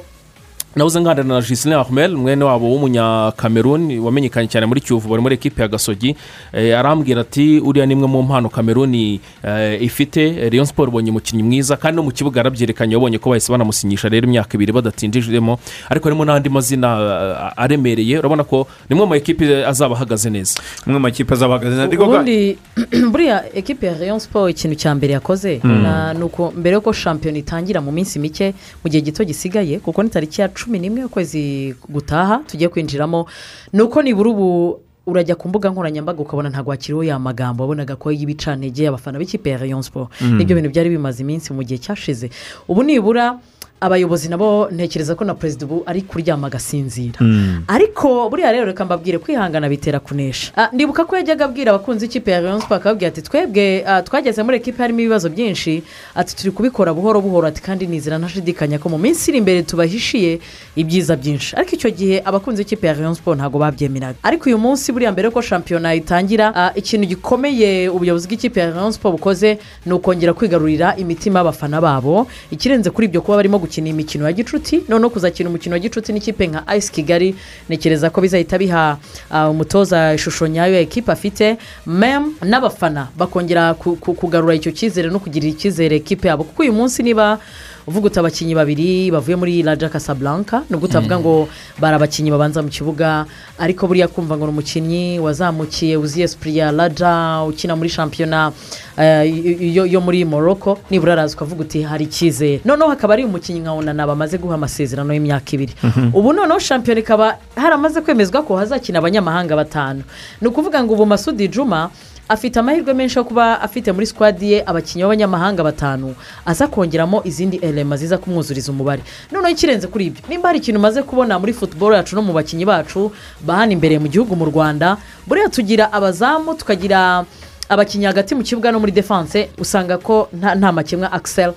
nahoze 0.75 1.01
nganira 1.01 1.23
na 1.23 1.41
Gislain 1.41 1.77
Ahmed 1.79 2.11
mwene 2.11 2.43
wabo 2.43 2.65
w'umunyakameruni 2.69 3.99
wamenyekanye 3.99 4.47
cyane 4.47 4.65
muri 4.65 4.81
Kiyovu 4.81 5.09
bari 5.09 5.21
muri 5.21 5.35
ekipe 5.35 5.61
ya 5.61 5.67
Gasogi. 5.67 6.15
Eh, 6.53 6.79
arambwira 6.79 7.21
ati 7.21 7.59
uriya 7.59 7.85
ni 7.85 7.93
imwe 7.93 8.07
mu 8.07 8.23
mpano 8.23 8.49
Kameruni 8.49 9.19
eh, 9.43 9.81
ifite. 9.83 10.49
Rayon 10.49 10.65
Sport 10.65 10.89
ibonye 10.89 11.09
umukinnyi 11.11 11.43
mwiza 11.43 11.77
kandi 11.77 11.95
no 11.97 12.03
mu 12.03 12.11
kibuga 12.11 12.39
yarabyerekanye 12.39 12.95
wabonye 12.95 13.17
ko 13.19 13.29
bahise 13.29 13.51
banamusinyisha 13.51 14.09
rero 14.09 14.25
imyaka 14.27 14.53
ibiri 14.57 14.71
badatinjijemo. 14.73 15.59
Ariko 15.89 16.09
harimo 16.09 16.25
n'andi 16.25 16.49
mazina 16.49 16.87
eh, 16.97 17.53
aremereye. 17.63 18.19
Urabona 18.19 18.43
ko 18.43 18.67
ni 18.89 18.95
imwe 18.95 19.05
mu 19.05 19.15
ekipe 19.15 19.65
azaba 19.65 19.95
ahagaze 19.95 20.29
neza. 20.29 20.57
Amwe 20.87 20.97
mu 20.99 21.03
makipe 21.05 21.33
azaba 21.33 21.55
ahagaze 21.55 21.87
Digoga 21.87 22.13
ubundi 22.17 22.57
buriya 23.11 23.45
ekipe 23.55 23.85
ya 23.87 23.93
rayon 23.97 24.19
siporo 24.19 24.49
ikintu 24.49 24.75
cya 24.75 24.95
mbere 24.95 25.13
yakoze 25.13 25.59
na- 25.63 26.13
ni 26.13 26.23
uko 26.23 26.49
mbere 26.57 26.73
y'uko 26.75 26.93
shampiyona 26.93 27.37
itangira 27.37 27.81
mu 27.81 27.91
minsi 27.91 28.17
mike 28.19 28.53
mu 28.83 28.89
gihe 28.89 29.01
gito 29.01 29.23
gisigaye 29.23 29.79
kuko 29.79 30.03
ni 30.03 30.09
tariki 30.09 30.41
ya 30.41 30.47
cumi 30.49 30.62
n'imwe 30.67 31.01
y'ukwezi 31.01 31.75
gutaha 31.89 32.41
tugiye 32.47 32.69
kwinjiramo 32.69 33.25
ni 33.73 33.81
uko 33.81 34.01
nibura 34.01 34.29
ubu 34.29 34.79
urajya 35.05 35.35
ku 35.35 35.47
mbuga 35.49 35.69
nkoranyambaga 35.69 36.19
ukabona 36.21 36.49
ntabwo 36.49 36.71
hakiriho 36.71 37.03
ya 37.03 37.19
magambo 37.19 37.63
wabonaga 37.63 37.95
ko 37.99 38.11
y'ibicantege 38.11 38.87
abafana 38.87 39.19
b'ikipe 39.19 39.49
ya 39.49 39.57
rayon 39.57 39.81
siporo 39.81 40.07
ni 40.21 40.45
byo 40.45 40.55
bintu 40.55 40.69
byari 40.71 40.89
bimaze 40.89 41.23
iminsi 41.23 41.51
mu 41.53 41.63
gihe 41.63 41.77
cyashize. 41.77 42.29
Ubu 42.67 42.83
nibura 42.83 43.35
abayobozi 43.83 44.29
nabo 44.31 44.67
ntekereza 44.71 45.15
ko 45.15 45.25
na 45.27 45.35
perezida 45.35 45.65
ubu 45.67 45.83
ari 45.85 46.01
kuryama 46.07 46.47
agasinzira. 46.47 47.19
Ariko 47.67 48.29
buriya 48.29 48.51
rero 48.51 48.65
reka 48.65 48.85
mbabwire 48.85 49.17
kwihangana 49.19 49.69
bitera 49.69 49.99
kunesha. 49.99 50.51
Ah, 50.57 50.69
ndibuka 50.73 51.03
ko 51.05 51.15
yajyaga 51.19 51.45
abwira 51.45 51.71
abakunzi 51.75 52.07
b'ikipe 52.07 52.31
ya 52.31 52.41
rayon 52.41 52.61
siporo 52.61 52.79
akababwira 52.79 53.07
ati 53.11 53.21
twebwe 53.21 53.83
ah, 53.87 54.01
twageze 54.01 54.43
muri 54.43 54.57
ekipe 54.57 54.77
harimo 54.79 54.99
ibibazo 54.99 55.29
byinshi. 55.29 55.83
Ati 56.15 56.35
turi 56.35 56.51
kubikora 56.51 56.93
buhoro 56.93 57.21
buhoro. 57.21 57.47
Ati 57.47 57.61
kandi 57.61 57.87
nizera 57.87 58.17
ntashidikanya 58.17 58.79
ko 58.79 58.89
mu 58.89 58.97
minsi 58.97 59.31
iri 59.31 59.37
imbere 59.43 59.63
tubahishiye 59.67 60.39
ibyiza 60.79 61.15
byinshi. 61.19 61.55
Ariko 61.59 61.75
icyo 61.75 61.89
gihe 61.91 62.21
abakunzi 62.25 62.63
b'ikipe 62.63 62.87
ya 62.87 62.93
rayon 62.93 63.15
siporo 63.15 63.35
ntabwo 63.35 63.59
babyemeraga. 63.59 64.15
Ariko 64.23 64.47
uyu 64.47 64.57
munsi 64.57 64.91
buriya 64.95 65.11
mbere 65.11 65.27
yuko 65.27 65.41
shampiyona 65.41 65.91
itangira 65.95 66.53
ah, 66.55 66.71
ikintu 66.75 67.07
gikomeye 67.19 67.89
ubuyobozi 67.89 68.27
bw'ikipe 68.31 68.59
ya 68.59 68.71
rayon 68.71 68.91
siporo 68.95 69.17
bukoze 69.19 69.57
ni 69.85 69.91
ukongera 69.93 70.31
kwigarurira 70.33 70.95
imitima 70.95 71.39
y'abafana 71.43 71.81
babo. 71.81 72.27
Ikirenze 72.51 72.89
kuri 72.89 73.07
ibyo 73.11 73.21
kuba 73.21 73.37
barimo 73.43 73.57
gukina 73.59 73.72
imikino 73.81 74.25
ya 74.25 74.33
gicuti 74.33 74.83
noneho 74.89 75.09
kuzakina 75.09 75.49
umukino 75.49 75.73
wa 75.75 75.79
gicuti 75.79 76.13
n'ikipe 76.13 76.47
nka 76.47 76.67
ayisi 76.67 76.91
kigali 76.91 77.35
ntekereza 77.69 78.09
ko 78.09 78.21
bizahita 78.21 78.57
biha 78.57 78.97
ah, 79.31 79.49
umutoza 79.49 80.13
ishusho 80.13 80.47
nyayo 80.47 80.73
ya 80.73 80.79
ekipa 80.79 81.13
afite 81.13 81.57
mem 81.87 82.33
n'abafana 82.41 83.07
bakongera 83.17 83.73
ku- 83.73 83.95
ku- 83.95 84.13
kugarura 84.13 84.55
icyo 84.55 84.71
cyizere 84.71 85.09
no 85.09 85.19
kugirira 85.19 85.51
icyizere 85.53 85.95
ekipe 85.95 86.27
yabo. 86.27 86.43
Kuko 86.43 86.61
uyu 86.63 86.73
munsi 86.73 87.03
niba 87.03 87.39
uvuga 87.87 88.07
uti 88.07 88.19
abakinnyi 88.19 88.55
babiri 88.55 89.11
bavuye 89.11 89.35
muri 89.35 89.61
raja 89.63 89.89
casablanca 89.89 90.63
nubwo 90.69 90.85
utavuga 90.87 91.19
ngo 91.19 91.47
bari 91.79 91.95
abakinnyi 91.95 92.31
babanza 92.31 92.61
mu 92.63 92.69
kibuga 92.69 93.25
ariko 93.59 93.87
buriya 93.87 94.07
kumva 94.07 94.37
ngo 94.37 94.45
ni 94.45 94.51
umukinnyi 94.51 95.19
wazamukiye 95.19 95.97
uziye 95.97 96.27
sipuri 96.27 96.57
ya 96.57 96.71
raja 96.71 97.43
ukina 97.47 97.75
muri 97.75 97.89
shampiyona 97.89 98.51
eh, 98.97 99.27
yo- 99.75 99.85
yo 99.85 100.01
muri 100.01 100.25
morocco 100.25 100.79
nibura 100.89 101.13
araza 101.13 101.35
ukavuga 101.35 101.61
uti 101.61 101.81
hari 101.83 102.03
icyizere. 102.05 102.61
Noneho 102.65 102.89
hakaba 102.89 103.13
ari 103.13 103.25
umukinnyi 103.25 103.59
nka 103.59 103.71
onana 103.73 104.07
bamaze 104.07 104.37
guha 104.37 104.55
amasezerano 104.55 105.13
y'imyaka 105.13 105.49
ibiri. 105.51 105.73
Ubu 106.13 106.33
noneho 106.33 106.59
shampiyona 106.59 106.99
ikaba 107.01 107.37
haramaze 107.55 108.01
kwemezwa 108.01 108.41
ko 108.45 108.55
hazakina 108.57 108.99
abanyamahanga 108.99 109.55
batanu. 109.55 110.03
Ni 110.41 110.47
ukuvuga 110.47 110.83
ngo 110.83 110.93
ubu 110.93 111.05
masudi 111.05 111.47
juma 111.47 111.89
afite 112.29 112.59
amahirwe 112.59 112.93
menshi 112.93 113.17
yo 113.17 113.23
kuba 113.23 113.61
afite 113.61 113.91
muri 113.91 114.05
sikwadi 114.07 114.51
ye 114.51 114.63
abakinnyi 114.65 115.03
b'abanyamahanga 115.03 115.63
batanu 115.63 116.15
aza 116.45 116.67
kongeramo 116.67 117.21
izindi 117.23 117.57
elema 117.57 117.97
ziza 117.97 118.17
kumwuzuriza 118.17 118.71
umubare. 118.71 119.01
Noneho 119.31 119.51
ikirenze 119.53 119.87
kuri 119.87 120.05
ibyo 120.05 120.23
nimba 120.29 120.49
hari 120.49 120.59
ikintu 120.59 120.79
umaze 120.79 121.03
kubona 121.03 121.39
muri 121.39 121.53
futuboro 121.53 121.95
yacu 121.95 122.15
no 122.15 122.21
mu 122.21 122.33
bakinnyi 122.33 122.65
bacu 122.65 123.11
bahana 123.45 123.71
imbere 123.73 123.99
mu 123.99 124.07
gihugu 124.07 124.35
mu 124.35 124.45
rwanda 124.45 124.97
buriya 125.27 125.49
tugira 125.49 125.91
abazamu 125.93 126.55
tukagira 126.55 127.25
abakinnyi 127.69 128.05
hagati 128.05 128.35
mu 128.35 128.43
kibuga 128.43 128.71
no 128.71 128.79
muri 128.79 128.91
defanse 128.91 129.49
usanga 129.57 129.97
ko 129.97 130.29
nta 130.33 130.71
makemwa 130.71 131.11
akisel 131.11 131.53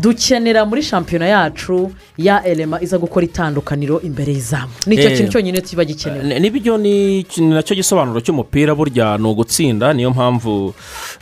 dukenera 0.00 0.64
muri 0.64 0.82
shampiyona 0.82 1.26
yacu 1.26 1.92
ya 2.18 2.44
elema 2.44 2.82
iza 2.82 2.98
gukora 2.98 3.24
itandukaniro 3.26 4.00
imbere 4.02 4.32
y'izamu. 4.32 4.72
Nicyo 4.86 5.10
Eh. 5.10 5.16
kintu 5.16 5.32
cyonyine 5.32 5.60
kiba 5.60 5.84
gikenewe 5.84 6.24
Ni- 6.24 6.40
ni 6.40 6.50
byo 6.50 6.78
ni 6.78 7.26
na 7.38 7.62
cyo 7.62 7.74
gisobanuro 7.76 8.20
cy'umupira 8.20 8.74
burya 8.74 9.18
ni 9.18 9.26
ugutsinda 9.26 9.92
niyo 9.92 10.10
mpamvu 10.10 10.74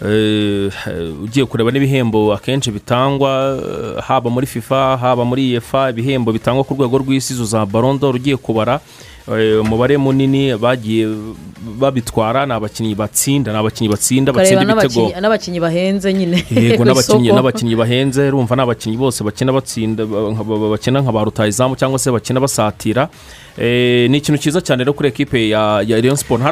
eh, 0.05 0.73
ugiye 1.25 1.47
kureba 1.47 1.71
n'ibihembo 1.71 2.33
akenshi 2.33 2.71
bitangwa 2.71 3.59
eh, 3.63 4.03
haba 4.03 4.31
muri 4.31 4.47
fifa 4.47 4.97
haba 4.97 5.25
muri 5.25 5.55
efa 5.55 5.91
ibihembo 5.91 6.33
bitangwa 6.33 6.65
ku 6.65 6.75
rwego 6.75 6.99
rw'isi 6.99 7.35
za 7.45 7.67
barondoro 7.67 8.17
ugiye 8.17 8.37
kubara 8.37 8.75
eh, 8.75 9.12
umubare 9.61 9.97
munini 9.97 10.57
bagiye 10.57 11.09
babitwara 11.79 12.47
ni 12.47 12.53
abakinnyi 12.53 12.95
batsinda 12.95 13.53
ni 13.53 13.59
abakinnyi 13.59 13.91
batsinda 13.91 14.33
batsinda 14.33 14.63
ibitego. 14.63 15.13
n'abakinnyi 15.21 15.61
bahenze 15.61 16.13
nyine. 16.13 16.45
Yego 16.51 16.85
n'abakinnyi 17.35 17.77
bahenze 17.77 18.29
urumva 18.29 18.57
ni 18.57 18.63
abakinnyi 18.63 18.97
bose 18.97 19.25
bakina 19.25 19.53
batsinda 19.53 20.07
bakina 20.07 21.01
nka 21.01 21.13
ba 21.13 21.25
rutayizamu 21.25 21.77
cyangwa 21.77 21.99
se 21.99 22.11
bakina 22.11 22.41
basatira. 22.41 23.03
Eh, 23.03 23.42
ni 24.09 24.19
ikintu 24.19 24.39
cyiza 24.41 24.61
cyane 24.61 24.85
rero 24.85 24.93
kuri 24.93 25.09
ekipe 25.09 25.49
ya 25.49 25.83
ya 25.87 26.17
Sport. 26.17 26.41
Nta 26.43 26.51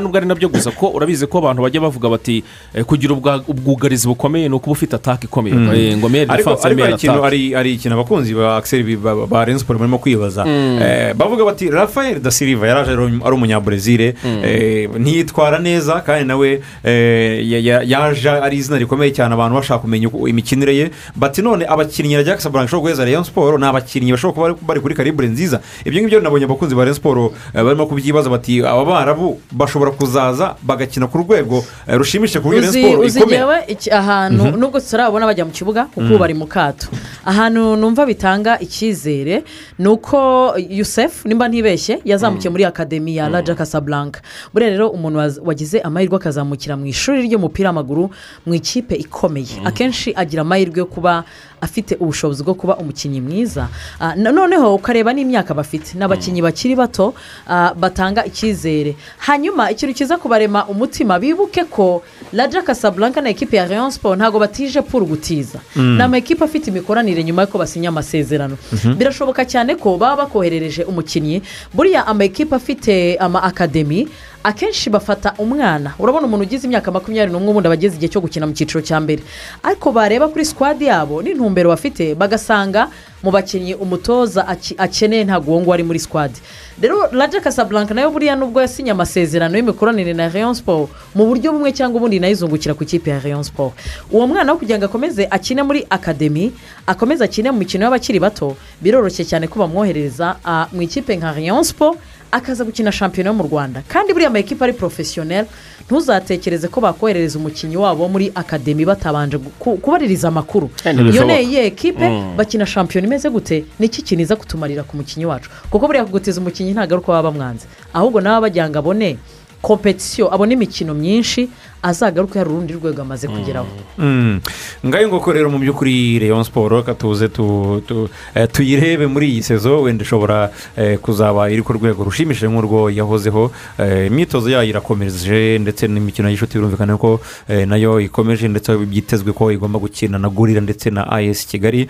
nubwo 0.00 0.18
ari- 0.18 0.26
na 0.26 0.34
byo 0.34 0.48
gusa 0.48 0.70
ko 0.70 0.90
urabizi 0.94 1.26
ko 1.26 1.38
abantu 1.38 1.62
bajya 1.62 1.80
bavuga 1.80 2.08
bati 2.08 2.44
eh, 2.74 2.84
kugira 2.84 3.14
ubwugarizi 3.48 4.06
bukomeye 4.08 4.48
ni 4.48 4.54
ukuba 4.54 4.72
ufite 4.72 4.94
ataka 4.96 5.24
ikomeye. 5.24 5.54
Eh, 5.74 5.96
ngo 5.98 6.08
ariko 6.32 6.50
defanse 6.50 6.68
ikintu 6.94 7.22
ataka 7.22 7.54
hari 7.54 7.72
ikintu 7.74 7.94
abakunzi 7.98 8.34
ba 8.34 8.56
akiseri 8.56 8.96
ba 8.96 9.46
Sport 9.58 9.78
barimo 9.78 9.98
kwibaza. 9.98 10.44
Eh, 10.46 11.14
bavuga 11.14 11.44
bati 11.44 11.70
rafael 11.70 12.20
da 12.20 12.30
silva 12.30 12.66
yaraje 12.66 12.90
ari 12.92 13.34
umunyaburezile 13.34 14.14
eh, 14.44 14.88
ntiyitwara 14.98 15.58
neza 15.58 16.00
kandi 16.00 16.24
nawe 16.28 16.60
eh, 16.84 17.50
ya- 17.50 17.58
ya- 17.58 17.82
yaje 17.82 18.28
ari 18.30 18.56
izina 18.56 18.78
rikomeye 18.78 19.10
cyane 19.12 19.34
abantu 19.34 19.54
bashaka 19.56 19.80
kumenya 19.82 20.08
imikinire 20.28 20.76
ye. 20.76 20.90
Bati 21.16 21.42
none 21.42 21.66
abakinnyi 21.66 22.14
ya 22.14 22.22
jackson 22.24 22.52
bashobora 22.52 22.80
guheza 22.82 23.04
Rayon 23.04 23.24
Sport 23.24 23.58
ni 23.60 23.66
abakinnyi 23.66 24.12
bashobora 24.12 24.54
kuba 24.54 24.66
bari- 24.74 24.80
kuri 24.80 24.94
karibure 24.94 25.28
nziza. 25.28 25.60
Ibyo 25.84 26.00
ngibyo 26.02 26.20
nabonye 26.36 26.44
abakunzi 26.44 26.74
ba 26.74 26.84
Rayon 26.84 26.94
Sport 26.94 27.32
eh, 27.54 27.64
barimo 27.64 27.86
kubyibaza 27.86 28.30
bati 28.30 28.60
aba 28.60 28.84
barabu 28.84 29.40
bashobora 29.52 29.90
kuzaza 29.90 30.56
bagakina 30.62 31.06
ku 31.08 31.18
rwego 31.18 31.64
eh, 31.88 31.96
rushimishije 31.96 32.40
ku 32.40 32.48
buryo 32.48 32.60
Rayon 32.60 33.00
uzi 33.00 33.18
ikomeye. 33.18 33.76
Ahantu 33.92 34.56
nubwo 34.56 34.80
tutarabona 34.80 35.26
bajya 35.26 35.44
mu 35.44 35.50
kibuga 35.50 35.84
kuko 35.84 36.06
ubu 36.06 36.18
bari 36.18 36.34
mu 36.34 36.46
kato. 36.46 36.88
Ahantu 37.24 37.76
numva 37.76 38.06
bitanga 38.06 38.60
icyizere 38.60 39.44
ni 39.78 39.88
uko 39.88 40.52
yusefu 40.58 41.28
nimba 41.28 41.48
ntibeshye 41.48 42.00
yazamukiye 42.04 42.50
muri 42.50 42.64
akademi 42.64 43.16
ya 43.16 43.28
raja 43.28 43.54
casablanca. 43.54 44.20
Buriya 44.52 44.70
rero 44.70 44.88
umuntu 44.88 45.40
wagize 45.44 45.80
amahirwe 45.80 46.16
akazamukira 46.16 46.76
mu 46.76 46.86
ishuri 46.86 47.22
ry'umupira 47.24 47.68
w'amaguru 47.68 48.10
mu 48.46 48.54
ikipe 48.54 48.94
ikomeye. 48.94 49.64
Akenshi 49.64 50.12
agira 50.16 50.42
amahirwe 50.42 50.78
yo 50.78 50.86
kuba 50.86 51.24
afite 51.60 51.96
ubushobozi 52.00 52.42
bwo 52.44 52.54
kuba 52.54 52.76
umukinnyi 52.76 53.20
mwiza. 53.20 53.68
Ah, 54.00 54.14
noneho 54.16 54.74
ukareba 54.74 55.12
n'imyaka 55.12 55.54
bafite. 55.54 55.94
Ni 55.98 56.04
abakinnyi 56.04 56.42
bakiri 56.42 56.76
bato 56.76 57.14
ah, 57.48 57.74
batanga 57.74 58.24
icyizere. 58.24 58.96
Hanyuma 59.18 59.70
ikintu 59.70 59.94
kiza 59.94 60.16
kubarema 60.18 60.66
umutima 60.66 61.18
bibuke 61.18 61.64
ko 61.64 62.02
raja 62.32 62.62
casablanca 62.62 63.20
na 63.22 63.30
ekipe 63.30 63.56
ya 63.56 63.66
rayon 63.66 63.90
sport 63.90 64.18
ntabwo 64.18 64.40
batije 64.40 64.82
puru 64.82 65.06
gutiza. 65.06 65.58
Ni 65.76 66.02
amakipe 66.02 66.44
afite 66.44 66.66
imikoranire 66.70 67.24
nyuma 67.24 67.42
y'uko 67.42 67.58
basinya 67.58 67.88
amasezerano. 67.88 68.56
Birashoboka 68.96 69.44
cyane 69.44 69.74
ko 69.74 69.96
baba 69.96 70.16
bakoherereje 70.26 70.84
umukinnyi. 70.84 71.42
Buriya 71.74 72.06
amakipe 72.06 72.54
afite 72.56 73.16
ama 73.20 73.42
akademi 73.42 74.08
akenshi 74.46 74.90
bafata 74.90 75.34
umwana. 75.38 75.94
Urabona 75.98 76.26
umuntu 76.26 76.44
ugize 76.46 76.66
imyaka 76.70 76.90
makumyabiri 76.94 77.32
n'umwe 77.34 77.50
ubundi 77.50 77.66
aba 77.66 77.74
ageze 77.74 77.96
igihe 77.98 78.10
cyo 78.14 78.20
gukina 78.22 78.46
mu 78.46 78.54
cyiciro 78.54 78.78
cya 78.80 79.00
mbere. 79.02 79.22
Ariko 79.62 79.90
bareba 79.92 80.28
kuri 80.30 80.44
sikwadi 80.46 80.86
yabo 80.86 81.18
n'intumbero 81.22 81.70
bafite 81.74 82.14
bagasanga 82.14 82.86
mu 83.22 83.30
bakinnyi 83.34 83.74
umutoza 83.74 84.46
akeneye 84.78 85.24
ntabwo 85.26 85.50
uwo 85.50 85.60
nguwo 85.60 85.74
ari 85.74 85.82
muri 85.82 85.98
sikwadi 85.98 86.38
rero 86.80 87.08
raja 87.12 87.40
casablanca 87.40 87.90
na 87.94 88.02
yo 88.04 88.10
buriya 88.12 88.36
nubwo 88.36 88.60
yasinye 88.60 88.90
amasezerano 88.92 89.56
y'imikoranire 89.56 90.12
na 90.14 90.28
rayon 90.28 90.54
sport 90.54 90.90
mu 91.16 91.24
buryo 91.26 91.50
bumwe 91.52 91.72
cyangwa 91.72 91.96
ubundi 91.98 92.20
na 92.20 92.26
yo 92.28 92.32
izungukira 92.36 92.74
ku 92.76 92.84
ikipe 92.84 93.10
ya 93.10 93.18
rayon 93.18 93.42
sport. 93.42 93.74
Uwo 94.12 94.26
mwana 94.28 94.52
wo 94.52 94.58
kugira 94.60 94.78
ngo 94.78 94.84
akomeze 94.86 95.26
akine 95.30 95.62
muri 95.64 95.86
akademi 95.90 96.52
akomeze 96.86 97.24
akine 97.24 97.50
mu 97.50 97.58
mikino 97.58 97.84
y'abakiri 97.88 98.20
bato 98.20 98.54
biroroshye 98.84 99.24
cyane 99.24 99.48
ko 99.48 99.58
bamwohereza 99.64 100.36
mu 100.72 100.82
ikipe 100.84 101.16
nka 101.16 101.32
rayon 101.32 101.64
sport 101.64 101.98
akaza 102.30 102.64
gukina 102.64 102.92
shampiyona 102.92 103.30
yo 103.30 103.34
mu 103.34 103.42
rwanda. 103.44 103.82
Kandi 103.88 104.12
buriya 104.12 104.28
ama 104.28 104.38
ekipa 104.38 104.64
ari 104.64 104.72
porofesiyoneri 104.72 105.46
ntuzatekereze 105.90 106.68
ko 106.68 106.80
bakoherereza 106.80 107.38
umukinnyi 107.38 107.76
wabo 107.76 108.08
muri 108.08 108.32
akademi 108.34 108.84
batabanje 108.84 109.38
ku- 109.58 109.76
kubaririza 109.78 110.28
amakuru. 110.28 110.70
Eh, 110.84 110.94
iyo 111.14 111.24
ni 111.24 111.32
iyihe 111.42 111.66
ekipe 111.66 112.06
bakina 112.36 112.66
shampiyona 112.66 113.06
imeze 113.06 113.30
gute 113.30 113.64
ni 113.78 113.86
iki 113.86 114.02
kintu 114.02 114.22
iza 114.22 114.36
kutumarira 114.36 114.82
ku 114.82 114.96
mukinnyi 114.96 115.26
wacu. 115.26 115.50
Kuko 115.70 115.86
buriya 115.86 116.04
kugutiza 116.04 116.40
umukinnyi 116.40 116.72
ntabwo 116.74 116.94
ari 116.94 117.02
uko 117.02 117.12
baba 117.12 117.30
bamwanze. 117.30 117.66
Ahubwo 117.94 118.20
nawe 118.20 118.50
ngo 118.50 118.78
abone 118.78 119.16
kompetisiyo 119.62 120.28
abone 120.34 120.52
imikino 120.54 120.94
myinshi 120.94 121.48
azagaruke 121.82 122.38
hari 122.38 122.50
urundi 122.50 122.72
rwego 122.72 123.02
amaze 123.02 123.28
kugeraho. 123.28 123.66
Mm. 123.98 124.40
ngayo 124.86 125.08
ngoko 125.08 125.32
rero 125.32 125.50
mu 125.50 125.58
by'ukuri 125.58 126.18
leon 126.18 126.44
siporo 126.44 126.76
reka 126.76 126.94
tuze 126.94 127.28
tu- 127.28 127.82
tu- 127.86 128.08
eh, 128.34 128.48
tuyirebe 128.52 129.06
muri 129.06 129.30
iyi 129.30 129.42
sezo 129.42 129.82
wenda 129.82 130.02
ishobora 130.04 130.50
eh, 130.76 130.98
kuzaba 130.98 131.50
iri 131.50 131.62
ku 131.62 131.72
rwego 131.72 132.04
rushimishije 132.04 132.48
nk'urwo 132.48 132.90
yahozeho. 132.90 133.50
Eh, 133.78 134.06
imyitozo 134.06 134.50
yayo 134.50 134.68
irakomeje 134.68 135.58
ndetse 135.58 135.86
n'imikino 135.88 136.28
y'ishuti 136.30 136.58
birumvikana 136.58 136.96
ko 136.98 137.20
na 137.48 137.76
yo 137.76 138.00
ikomeje 138.00 138.48
ndetse 138.48 138.76
byitezwe 138.76 139.32
ko 139.32 139.50
igomba 139.52 139.78
gukina 139.78 140.18
na 140.18 140.28
gorira 140.28 140.60
ndetse 140.60 140.90
na 140.90 141.06
as 141.10 141.46
kigali. 141.46 141.88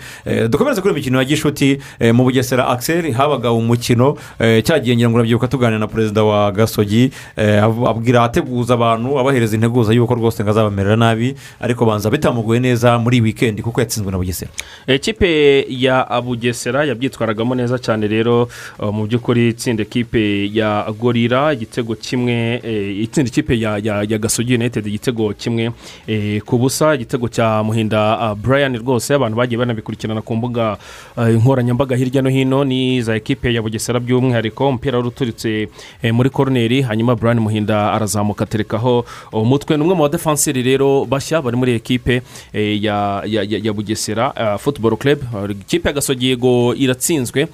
Dukomereze 0.49 0.81
kuri 0.81 0.91
iyo 0.93 0.97
mikino 0.99 1.17
ya 1.19 1.25
gishuti 1.25 1.79
mu 2.13 2.23
bugesera. 2.23 2.67
Axel 2.67 3.11
habaga 3.13 3.51
umukino 3.51 4.17
cyagiye 4.63 4.95
ngira 4.95 5.09
ngo 5.09 5.17
urabyibuka 5.17 5.47
tuganira 5.47 5.79
na 5.79 5.87
perezida 5.87 6.23
wa 6.23 6.51
gasogi 6.51 7.11
ab- 7.37 7.87
abwira 7.87 8.23
ateguza 8.23 8.73
abantu 8.73 9.19
abahereza 9.19 9.55
integuza 9.55 9.86
yuko 9.93 10.15
rwose 10.15 10.43
ngo 10.43 10.49
azabamerera 10.49 10.95
nabi 10.95 11.35
ariko 11.59 11.85
banza 11.85 12.09
bitamuguye 12.09 12.59
neza 12.59 12.97
muri 12.99 13.21
wikendi 13.21 13.61
kuko 13.61 13.81
yatsinzwe 13.81 14.11
na 14.11 14.17
bugesera. 14.17 14.51
Ekipe 14.87 15.65
ya 15.69 16.05
bugesera 16.21 16.85
yabyitwaragamo 16.85 17.55
neza 17.55 17.79
cyane 17.79 18.07
rero 18.07 18.49
uh, 18.79 18.89
mu 18.93 19.07
by'ukuri 19.07 19.49
itsinda 19.49 19.83
ekipe 19.83 20.49
ya 20.53 20.85
gorira 20.99 21.53
igitego 21.53 21.95
kimwe 21.95 22.61
eh, 22.63 23.03
itsinda 23.03 23.27
ikipe 23.29 23.59
ya, 23.59 23.79
gasogi 24.17 24.55
united 24.55 24.87
igitego 24.87 25.33
kimwe 25.33 25.71
eh, 26.07 26.41
ku 26.41 26.57
busa 26.57 26.95
igitego 26.95 27.27
cya 27.27 27.63
muhinda 27.63 28.31
uh, 28.31 28.33
brian 28.37 28.77
rwose 28.77 29.13
abantu 29.13 29.37
bagiye 29.37 29.57
banabikurikirana 29.59 30.21
ku 30.21 30.35
mbuga 30.35 30.77
uh, 31.17 31.27
nkoranyambaga 31.27 31.95
hirya 31.95 32.21
no 32.21 32.29
hino 32.29 32.63
ni 32.63 33.01
za 33.01 33.15
ekipe 33.15 33.53
ya 33.53 33.61
bugesera 33.61 33.99
by'umwihariko 33.99 34.69
umupira 34.69 34.97
wari 34.97 35.07
uturitse 35.09 35.67
eh, 36.01 36.13
muri 36.13 36.29
koroneri 36.29 36.81
hanyuma 36.81 37.15
brian 37.15 37.39
muhinda 37.39 37.93
arazamuka 37.93 38.43
aterekaho 38.43 39.05
umutwe. 39.31 39.66
Ni 39.75 39.83
umwe 39.83 39.95
mu 39.95 40.01
badefanseri 40.03 40.63
rero 40.63 41.05
bashya 41.05 41.41
bari 41.41 41.57
muri 41.57 41.71
ekipe 41.75 42.21
eh, 42.53 42.83
ya, 42.83 43.73
bugesera 43.73 44.31
uh, 44.31 44.57
football 44.59 44.97
club. 44.97 45.19
Ikipe 45.51 45.89
ya 45.89 45.93
gasogi 45.93 46.27
yego 46.27 46.75
iratsinzwe 46.75 47.47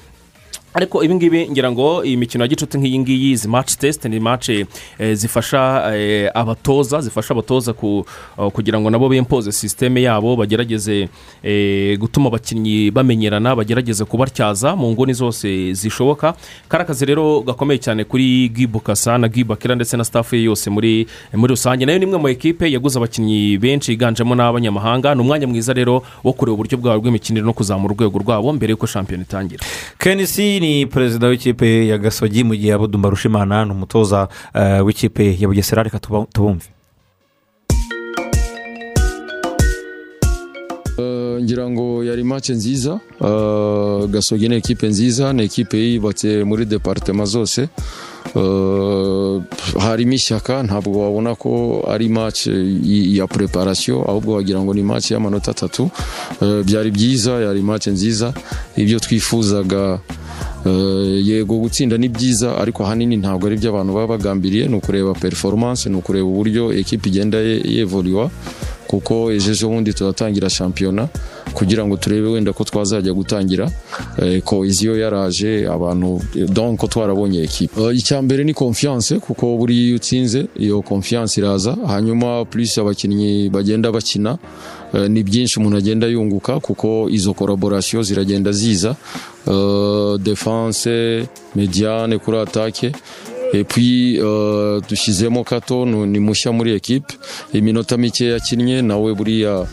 ariko 0.73 1.03
ibi 1.03 1.15
ngibi 1.15 1.49
ngira 1.51 1.71
ngo 1.71 2.03
iyi 2.05 2.17
mikino 2.17 2.43
ya 2.43 2.47
gicuti 2.47 2.77
nk'iyi 2.77 2.99
ngiyi 2.99 3.31
izi 3.31 3.47
match 3.47 3.75
test 3.77 4.05
ni 4.05 4.19
match 4.19 4.49
eh, 4.49 4.65
zifasha 5.13 5.91
eh, 5.95 6.31
abatoza 6.33 7.01
zifasha 7.01 7.33
abatoza 7.33 7.73
uh, 7.81 8.03
kugira 8.53 8.79
ngo 8.79 8.89
nabo 8.89 9.09
bempoze 9.09 9.51
sisiteme 9.51 10.01
yabo 10.01 10.35
bagerageze 10.35 11.09
eh, 11.43 11.97
gutuma 11.99 12.27
abakinnyi 12.29 12.91
bamenyerana 12.91 13.55
bagerageze 13.55 14.05
kubatyaza 14.05 14.75
mu 14.75 14.91
nguni 14.91 15.13
zose 15.13 15.73
zishoboka. 15.73 16.33
Kari 16.69 16.83
akazi 16.83 17.05
rero 17.05 17.41
gakomeye 17.41 17.77
cyane 17.77 18.03
kuri 18.03 18.49
gibukasa 18.49 19.17
na 19.17 19.27
gibakira 19.27 19.75
ndetse 19.75 19.97
na 19.97 20.03
staff 20.03 20.33
ye 20.33 20.43
yose 20.43 20.69
muri 20.69 21.07
rusange. 21.33 21.85
Nayo 21.85 21.99
ni 21.99 22.05
imwe 22.05 22.17
mu 22.17 22.27
ekipe 22.29 22.71
yaguze 22.71 22.97
abakinnyi 22.99 23.57
benshi 23.57 23.91
yiganjemo 23.91 24.35
n'abanyamahanga. 24.35 25.15
Ni 25.15 25.21
umwanya 25.21 25.47
mwiza 25.47 25.73
rero 25.73 26.03
wo 26.23 26.33
kureba 26.33 26.53
uburyo 26.53 26.77
bwabo 26.77 27.01
bw'imikinire 27.01 27.45
no 27.45 27.53
kuzamura 27.53 27.93
urwego 27.93 28.19
rwabo 28.19 28.53
mbere 28.53 28.71
y'uko 28.71 28.87
shampiyona 28.87 29.23
itangira. 29.23 29.61
Ni 30.63 30.85
perezida 30.85 31.27
w'ikipe 31.27 31.87
ya 31.87 31.97
gasogi 31.97 32.43
mu 32.43 32.55
gihe 32.55 32.73
abudumba 32.73 33.09
rushimana 33.09 33.65
ni 33.65 33.71
umutoza 33.71 34.27
eh, 34.55 34.79
w'ikipe 34.85 35.35
ya 35.39 35.47
bugesera 35.47 35.83
reka 35.83 35.99
tubumve 35.99 36.67
Eh, 40.97 41.41
ngira 41.43 41.69
ngo 41.69 42.03
yari 42.03 42.23
mace 42.23 42.53
nziza. 42.53 42.99
Eh, 43.21 44.07
gasogi 44.09 44.49
ni 44.49 44.55
ekipe 44.55 44.87
nziza 44.87 45.33
ni 45.33 45.43
ekipe 45.43 45.77
yubatse 45.93 46.43
muri 46.43 46.65
deparitema 46.65 47.25
zose 47.25 47.67
Eh, 48.35 49.41
harimo 49.79 50.13
ishyaka 50.13 50.63
ntabwo 50.63 50.99
wabona 51.03 51.35
ko 51.35 51.83
ari 51.89 52.07
y- 52.83 53.17
ya 53.17 53.27
preparasiyo 53.27 54.01
ahubwo 54.09 54.33
wagira 54.33 54.59
ngo 54.61 54.73
ni 54.73 54.83
mace 54.83 55.13
y'amanota 55.13 55.51
atatu 55.51 55.89
Eh, 56.41 56.63
byari 56.65 56.91
byiza 56.91 57.31
yari 57.31 57.61
mace 57.61 57.91
nziza 57.91 58.33
ibyo 58.77 58.99
twifuzaga 58.99 59.83
Eh, 59.93 60.22
yego 61.23 61.57
gutsinda 61.59 61.97
ni 61.97 62.09
byiza 62.09 62.57
ariko 62.57 62.83
ahanini 62.83 63.17
ntabwo 63.17 63.47
ari 63.47 63.57
byo 63.57 63.69
abantu 63.69 63.93
baba 63.93 64.07
bagambiriye 64.17 64.67
ni 64.67 64.75
ukureba 64.75 65.13
performance 65.13 65.89
ni 65.89 65.95
ukureba 65.95 66.25
uburyo 66.27 66.73
ekipa 66.73 67.07
igenda 67.09 67.37
ye- 67.37 67.61
yevuriwa 67.65 68.31
kuko 68.87 69.31
ejo 69.31 69.67
bundi 69.69 69.93
turatangira 69.93 70.49
shampiyona 70.49 71.07
kugira 71.53 71.85
ngo 71.85 71.97
turebe 71.97 72.27
wenda 72.27 72.53
ko 72.53 72.63
twazajya 72.63 73.13
gutangira. 73.13 73.69
Eh, 74.21 74.41
koheziyo 74.41 74.97
yaraje 74.97 75.67
abantu 75.69 76.21
donc 76.49 76.79
ko 76.79 76.87
twarabonye 76.87 77.43
ekipa 77.43 77.81
Eh, 77.81 77.97
icya 77.97 78.21
mbere 78.21 78.43
ni 78.43 78.53
confiance 78.53 79.19
kuko 79.19 79.57
buriya 79.57 79.83
iyo 79.85 79.95
utsinze 79.95 80.45
iyo 80.57 80.81
confiance 80.81 81.37
iraza. 81.41 81.77
Hanyuma 81.87 82.45
plus 82.45 82.77
abakinnyi 82.77 83.49
bagenda 83.49 83.91
bakina 83.91 84.37
eh, 84.37 84.37
ni 85.09 85.23
byinshi 85.23 85.59
umuntu 85.59 85.77
agenda 85.77 86.07
yunguka 86.07 86.59
kuko 86.59 87.07
izo 87.09 87.33
collaboration 87.33 88.03
ziragenda 88.03 88.51
ziza. 88.51 88.95
Eh, 89.47 90.17
defense 90.19 91.25
mediane 91.55 92.17
kuri 92.17 92.37
atake 92.37 92.91
epuwi 93.53 94.17
dushyizemo 94.89 95.43
kato 95.43 95.85
ni 95.85 96.19
mushya 96.19 96.51
muri 96.51 96.73
ekipe 96.73 97.13
iminota 97.53 97.97
mike 97.97 98.25
yakinnye 98.25 98.81
nawe 98.81 99.13
buriya 99.13 99.65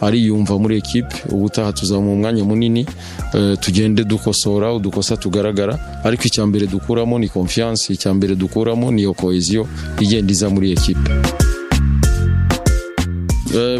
ariyumva 0.00 0.58
muri 0.58 0.76
ekipe 0.78 1.14
ubutaha 1.28 1.72
tuzamuha 1.72 2.12
umwanya 2.12 2.44
munini. 2.44 2.86
Eh, 3.34 3.58
tugende 3.60 4.04
dukosora 4.04 4.72
udukosa 4.74 5.16
tugaragara. 5.16 5.78
Ariko 6.04 6.22
icya 6.24 6.46
mbere 6.46 6.66
dukuramo 6.66 7.18
ni 7.18 7.28
confiance 7.28 7.92
icya 7.92 8.14
mbere 8.14 8.34
dukuramo 8.36 8.90
ni 8.90 9.00
iyo 9.02 9.12
koheziyo 9.14 9.66
igenda 10.00 10.32
iza 10.32 10.50
muri 10.50 10.72
ekipe 10.72 11.10
Eh, 11.10 11.55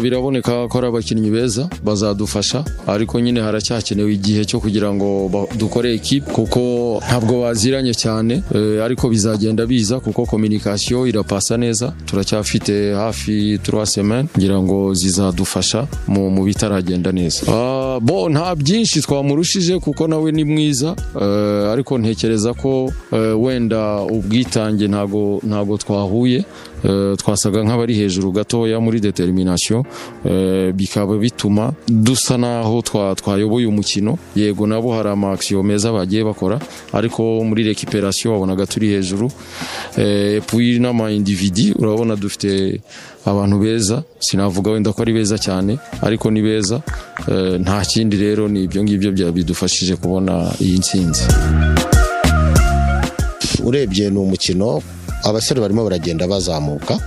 biraboneka 0.01 0.67
ko 0.67 0.77
ari 0.77 0.87
abakinnyi 0.87 1.29
beza 1.31 1.69
bazadufasha 1.83 2.63
ariko 2.87 3.19
nyine 3.19 3.41
haracyakenewe 3.41 4.13
igihe 4.13 4.45
cyo 4.45 4.59
kugira 4.59 4.93
ngo 4.93 5.29
dukore 5.57 5.93
ekipe 5.93 6.31
kuko 6.31 6.59
ntabwo 7.07 7.41
baziranye 7.41 7.93
cyane 7.93 8.43
ariko 8.83 9.09
bizagenda 9.09 9.65
biza 9.65 9.99
kuko 9.99 10.25
kominikasiyo 10.25 11.07
irapasa 11.07 11.57
neza. 11.57 11.93
Turacyafite 12.05 12.93
hafi 12.93 13.59
turiya 13.63 13.85
semeni 13.85 14.29
ngira 14.37 14.61
ngo 14.61 14.93
zizadufasha 14.93 15.87
mu 16.07 16.43
bitaragenda 16.43 17.11
neza. 17.11 17.41
Bo 18.01 18.29
nta 18.29 18.55
byinshi 18.55 19.01
twamurushije 19.01 19.79
kuko 19.79 20.07
nawe 20.07 20.31
ni 20.31 20.43
mwiza 20.43 20.95
ariko 21.73 21.97
ntekereza 21.97 22.53
ko 22.53 22.91
wenda 23.39 24.01
ubwitange 24.01 24.87
ntago 24.87 25.41
ntago 25.43 25.77
twahuye 25.77 26.45
twasaga 27.17 27.63
nk'abari 27.63 27.93
hejuru 27.95 28.31
gatoya 28.31 28.79
muri 28.79 28.99
determination 28.99 29.83
eh, 30.25 30.73
bikaba 30.73 31.17
bituma 31.17 31.73
dusa 31.87 32.37
naho 32.37 32.79
twa- 32.81 33.15
twayoboye 33.15 33.65
umukino. 33.65 34.17
Yego 34.35 34.67
nabo 34.67 34.93
hari 34.93 35.09
amakisiyo 35.09 35.63
meza 35.63 35.91
bagiye 35.91 36.23
bakora 36.23 36.59
ariko 36.93 37.43
muri 37.43 37.63
rekiperasiyo 37.63 38.33
wabonaga 38.33 38.65
turi 38.65 38.87
hejuru. 38.87 39.31
Eh, 39.97 40.41
puis 40.47 40.79
n'ama 40.79 41.11
individi 41.11 41.73
urabona 41.79 42.15
dufite 42.15 42.81
abantu 43.25 43.59
beza. 43.59 44.03
Sinavuga 44.19 44.71
wenda 44.71 44.93
ko 44.93 45.01
ari 45.01 45.13
beza 45.13 45.37
cyane 45.37 45.77
ariko 46.01 46.31
ni 46.31 46.41
beza. 46.41 46.81
Eh, 47.27 47.59
nta 47.59 47.81
kindi 47.85 48.17
rero 48.17 48.47
ni 48.47 48.63
ibyo 48.63 48.83
ngibyo 48.83 49.31
bidufashije 49.31 49.95
kubona 49.95 50.53
iyi 50.61 50.77
ntsinzi. 50.77 51.23
Urebye 53.63 54.09
ni 54.09 54.17
umukino 54.17 54.81
abasore 55.29 55.61
barimo 55.61 55.83
baragenda 55.83 56.27
bazamuka. 56.27 56.99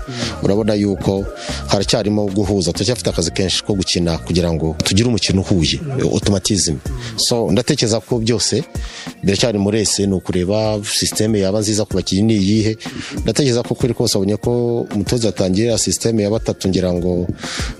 Urabona 0.42 0.74
yuko 0.74 1.24
haracyarimo 1.66 2.26
guhuza. 2.26 2.72
Turacyafite 2.72 3.10
akazi 3.10 3.30
kenshi 3.30 3.62
ko 3.64 3.74
gukina 3.74 4.18
kugira 4.18 4.52
ngo 4.52 4.76
tugire 4.84 5.08
umukino 5.08 5.40
uhuye. 5.40 5.80
Otomatizime 6.12 6.78
so 7.16 7.50
ndatekereza 7.50 8.00
ko 8.00 8.18
byose 8.18 8.64
biracyari 9.24 9.58
muri 9.58 9.80
ese 9.80 10.06
ni 10.06 10.14
ukureba 10.14 10.80
sisiteme 10.84 11.40
yaba 11.40 11.60
nziza 11.60 11.84
ku 11.84 11.94
bakinnyi 11.96 12.22
ni 12.22 12.34
iyihe. 12.36 12.72
Ndatekereza 13.24 13.62
ko 13.62 13.74
kuri 13.74 13.94
kose 13.94 14.16
abonye 14.18 14.36
ko 14.36 14.80
umutoza 14.94 15.26
yatangiye 15.28 15.78
sisiteme 15.78 16.22
ya 16.22 16.30
batatu 16.30 16.68
ngira 16.68 16.92
ngo 16.92 17.26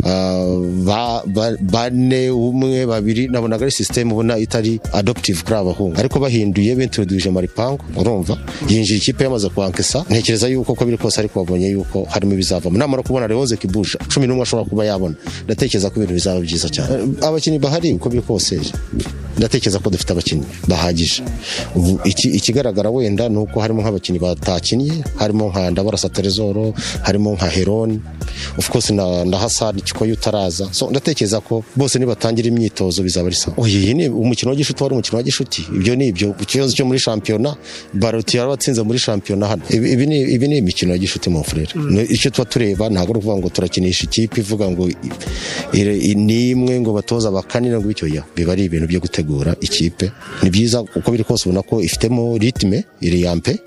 ah, 0.05 0.45
ba- 0.85 1.23
ba- 1.27 1.57
bane 1.61 2.31
umwe 2.31 2.87
babiri 2.87 3.29
nabonaga 3.29 3.65
ari 3.65 3.73
sisiteme 3.73 4.13
ubona 4.13 4.39
itari 4.39 4.81
adoptive 4.93 5.43
kuri 5.43 5.57
aba 5.57 5.73
bahungu. 5.73 5.97
Ariko 5.99 6.19
bahinduye 6.21 6.75
bintroduje 6.77 7.31
maripangu 7.31 7.81
urumva? 7.97 8.39
Yinjira 8.69 8.97
ikipe 8.99 9.25
yamaze 9.25 9.49
kwankesa 9.49 10.05
ntekereza 10.11 10.49
yuko 10.49 10.73
uko 10.73 10.85
biri 10.85 10.99
kose 10.99 11.21
ariko 11.21 11.41
babonye 11.45 11.69
yuko 11.71 12.05
harimo 12.05 12.33
ibizavamo. 12.35 12.79
Namara 12.79 13.03
kubona 13.03 13.27
leonze 13.29 13.57
kibusha 13.57 13.99
cumi 14.13 14.27
n'umwe 14.27 14.43
ashobora 14.43 14.69
kuba 14.69 14.85
yabona. 14.85 15.15
Ndatekereza 15.45 15.91
ko 15.91 15.97
ibintu 15.97 16.15
bizaba 16.15 16.41
byiza 16.41 16.69
cyane. 16.69 16.91
Eh, 16.95 17.27
abakinnyi 17.29 17.59
bahari 17.59 17.93
uko 17.93 18.09
biri 18.09 18.23
kose 18.23 18.61
ndatekereza 19.39 19.79
ko 19.79 19.91
dufite 19.91 20.11
abakinnyi 20.13 20.45
bahagije. 20.69 21.23
Ubu 21.77 22.01
iki- 22.05 22.29
ikigaragara 22.29 22.91
wenda 22.91 23.29
ni 23.29 23.37
uko 23.39 23.61
harimo 23.61 23.83
nk'abakinnyi 23.83 24.19
batakinnye 24.19 24.93
harimo 25.17 25.49
nka 25.51 25.71
ndabarasa 25.71 26.09
terezoro 26.09 26.75
harimo 27.03 27.33
nka 27.35 27.49
heroni 27.49 28.01
of 28.59 28.71
course 28.71 28.91
na, 28.91 29.25
na 29.25 29.39
hasani 29.39 29.83
kikoyo 29.83 30.15
utaraza. 30.15 30.69
So 30.73 30.91
ndatekereza 30.91 31.41
ko 31.41 31.65
bose 31.77 31.99
nibatangira 31.99 32.49
imyitozo 32.49 33.03
bizaba 33.03 33.27
ari 33.27 33.37
sawa. 33.37 33.55
Oye 33.57 33.79
iyi 33.79 33.95
ni 33.95 34.09
umukino 34.09 34.51
wa 34.51 34.57
gishuti 34.57 34.83
wari 34.83 34.95
umukino 34.95 35.17
wa 35.17 35.23
gishuti? 35.23 35.67
Ibyo 35.77 35.97
ni 35.97 36.07
ibyo 36.09 36.35
ikibazo 36.41 36.73
cyo 36.77 36.85
muri 36.87 36.99
shampiyona 36.99 37.57
baroti 37.95 38.37
yarabatsinze 38.37 38.83
muri 38.83 38.99
shampiyona 38.99 39.47
hano. 39.47 39.63
Ibi 39.71 40.07
ni 40.07 40.21
ibi 40.23 40.49
ni 40.49 40.57
imikino 40.59 40.93
ya 40.93 40.99
gishuti 40.99 41.31
mu 41.31 41.45
furere 41.45 41.69
Ni- 41.75 42.03
icyo 42.05 42.31
tuba 42.31 42.45
tureba 42.45 42.89
ntabwo 42.91 43.11
ari 43.13 43.19
ukuvuga 43.19 43.37
ngo 43.39 43.49
turakinisha 43.49 44.05
ikipe 44.05 44.41
ivuga 44.41 44.71
ngo 44.71 44.89
ni 46.17 46.51
imwe 46.51 46.81
ngo 46.81 46.93
batoza 46.93 47.31
bakanira 47.31 47.79
ngo 47.81 47.89
bityo 47.89 48.09
ya 48.09 48.23
biba 48.37 48.53
ari 48.53 48.65
ibintu 48.65 48.87
byo 48.87 49.01
gutegura 49.01 49.57
ikipe. 49.61 50.11
Ni 50.43 50.51
byiza 50.51 50.81
uko 50.83 51.11
biri 51.21 51.29
kose 51.29 51.49
ubona 51.49 51.63
ko 51.63 51.83
ifitemo 51.85 52.39
ritime 52.39 52.85
iri 53.01 53.23
yampe 53.23 53.59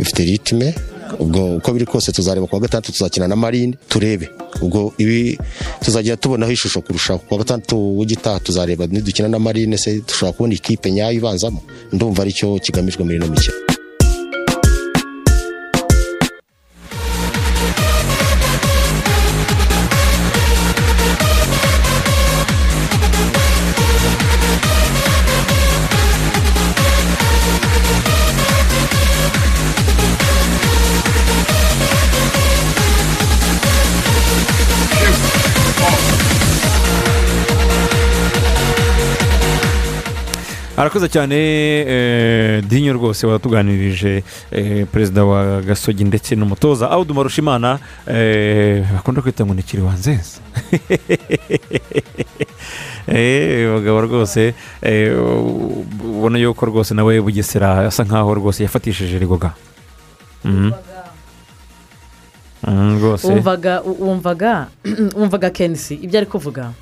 ifite 0.00 0.24
ritime 0.24 0.74
ubwo 1.20 1.56
uko 1.56 1.72
biri 1.72 1.86
kose 1.86 2.12
tuzareba 2.12 2.46
kuwa 2.46 2.60
gatandatu 2.60 2.92
tuzakina 2.92 3.28
na 3.28 3.36
marine 3.36 3.76
turebe. 3.88 4.28
Ubwo 4.62 4.92
ibi 4.98 5.38
tuzajya 5.84 6.16
tubonaho 6.16 6.52
ishusho 6.52 6.80
kurushaho 6.80 7.18
kuwa 7.18 7.38
gatandatu 7.38 7.98
w'igitaha 7.98 8.40
tuzareba 8.40 8.86
nidukina 8.86 9.28
na 9.28 9.38
marine 9.38 9.78
se 9.78 10.00
dushobora 10.00 10.32
kubona 10.32 10.54
ikipe 10.54 10.90
nyayo 10.90 11.12
ibanzamo. 11.12 11.62
Ndumva 11.92 12.22
ari 12.22 12.32
cyo 12.32 12.58
kigamijwe 12.58 13.04
muri 13.04 13.16
ino 13.16 13.26
mikino. 13.28 13.54
Arakoze 40.78 41.08
cyane 41.08 41.36
dinyo 42.70 42.92
rwose 42.92 43.26
watuganirije 43.26 44.22
perezida 44.92 45.24
wa 45.24 45.60
gasogi 45.60 46.04
ndetse 46.04 46.36
n'umutoza 46.36 46.90
awudu 46.90 47.14
marushimana 47.14 47.78
eh, 48.06 48.86
bakunda 48.94 49.22
kwita 49.22 49.42
ngo 49.46 49.54
ni 49.54 49.62
kiriwanzenze 49.62 50.38
Eh, 53.08 53.64
abagabo 53.70 54.00
rwose 54.00 54.54
ubona 56.04 56.38
yuko 56.38 56.66
rwose 56.66 56.94
nawe 56.94 57.20
bugesera 57.20 57.88
asa 57.88 58.04
nkaho 58.04 58.34
rwose 58.34 58.62
yafatishije 58.62 59.18
rigoga 59.18 59.50
wumvaga 63.28 63.80
wumvaga 63.80 64.66
wumvaga 65.16 65.50
kenisi 65.50 65.94
ibyo 65.94 66.18
ari 66.20 66.26
kuvuga 66.26 66.72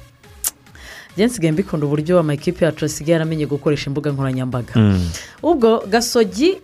njye 1.17 1.27
nsigaye 1.27 1.53
mbikunda 1.53 1.87
uburyo 1.87 2.19
amakipe 2.19 2.65
yacu 2.65 2.85
asigaye 2.85 3.13
yaramenye 3.13 3.47
gukoresha 3.47 3.87
imbuga 3.91 4.11
nkoranyambaga 4.13 4.73
Mm. 4.77 5.09
ubwo 5.43 5.83
gasogi 5.91 6.59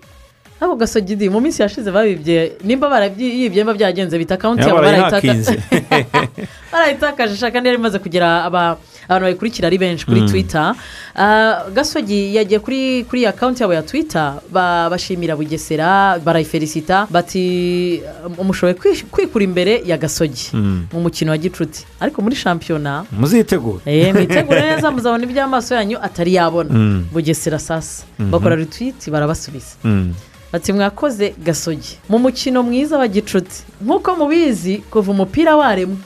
ntabwo 0.63 0.77
gasogi 0.79 1.27
mu 1.29 1.41
minsi 1.43 1.59
yashize 1.63 1.91
babibye 1.91 2.53
nimba 2.65 2.87
barabyibye 2.89 3.65
mba 3.67 3.75
byagenze 3.75 4.15
bita 4.19 4.35
akawunti 4.39 4.63
yabo 4.63 4.79
barayitakaje 6.73 7.37
shaka 7.37 7.59
yari 7.59 7.75
imaze 7.79 7.99
kugira 7.99 8.45
aba- 8.45 8.77
abantu 9.09 9.25
bayikurikira 9.27 9.67
ari 9.67 9.79
benshi 9.79 10.07
kuri 10.07 10.21
Mm. 10.23 10.29
twita 10.31 10.75
Ah, 11.17 11.67
gasogi 11.75 12.35
yagiye 12.37 12.59
kuri 12.65 13.05
kuri 13.11 13.27
akawunti 13.27 13.63
yabo 13.63 13.75
ya 13.75 13.83
twita 13.83 14.41
ba- 14.55 14.89
bashimira 14.91 15.37
bugesera 15.37 16.19
barayifelisita 16.25 17.07
bati 17.11 18.01
umushoboye 18.39 18.75
kwi- 18.75 19.05
kwikura 19.11 19.45
imbere 19.45 19.83
ya 19.85 19.97
gasogi. 19.99 20.49
Mm. 20.55 20.87
mu 20.93 21.01
mukino 21.05 21.31
wa 21.35 21.39
gicuti. 21.39 21.85
Ariko 22.01 22.23
muri 22.23 22.37
shampiyona 22.37 23.05
muzitegure. 23.13 23.83
Eh, 23.87 24.15
mwitegure 24.15 24.61
neza 24.61 24.91
muzabona 24.91 25.25
iby'amaso 25.25 25.75
yanyu 25.75 25.99
atari 26.03 26.35
yabona. 26.35 26.71
Mm. 26.73 27.05
bugesera 27.13 27.59
sasa. 27.59 28.05
Bakora 28.19 28.57
retwiti 28.57 29.11
barabasubiza. 29.11 29.77
Bati 30.53 30.73
mwakoze 30.73 31.35
gasogi. 31.45 31.99
Mu 32.09 32.19
mukino 32.19 32.63
mwiza 32.63 32.99
wa 32.99 33.09
gicuti 33.09 33.63
nk'uko 33.85 34.17
mubizi 34.17 34.79
kuva 34.91 35.11
umupira 35.13 35.57
waremwe 35.57 35.97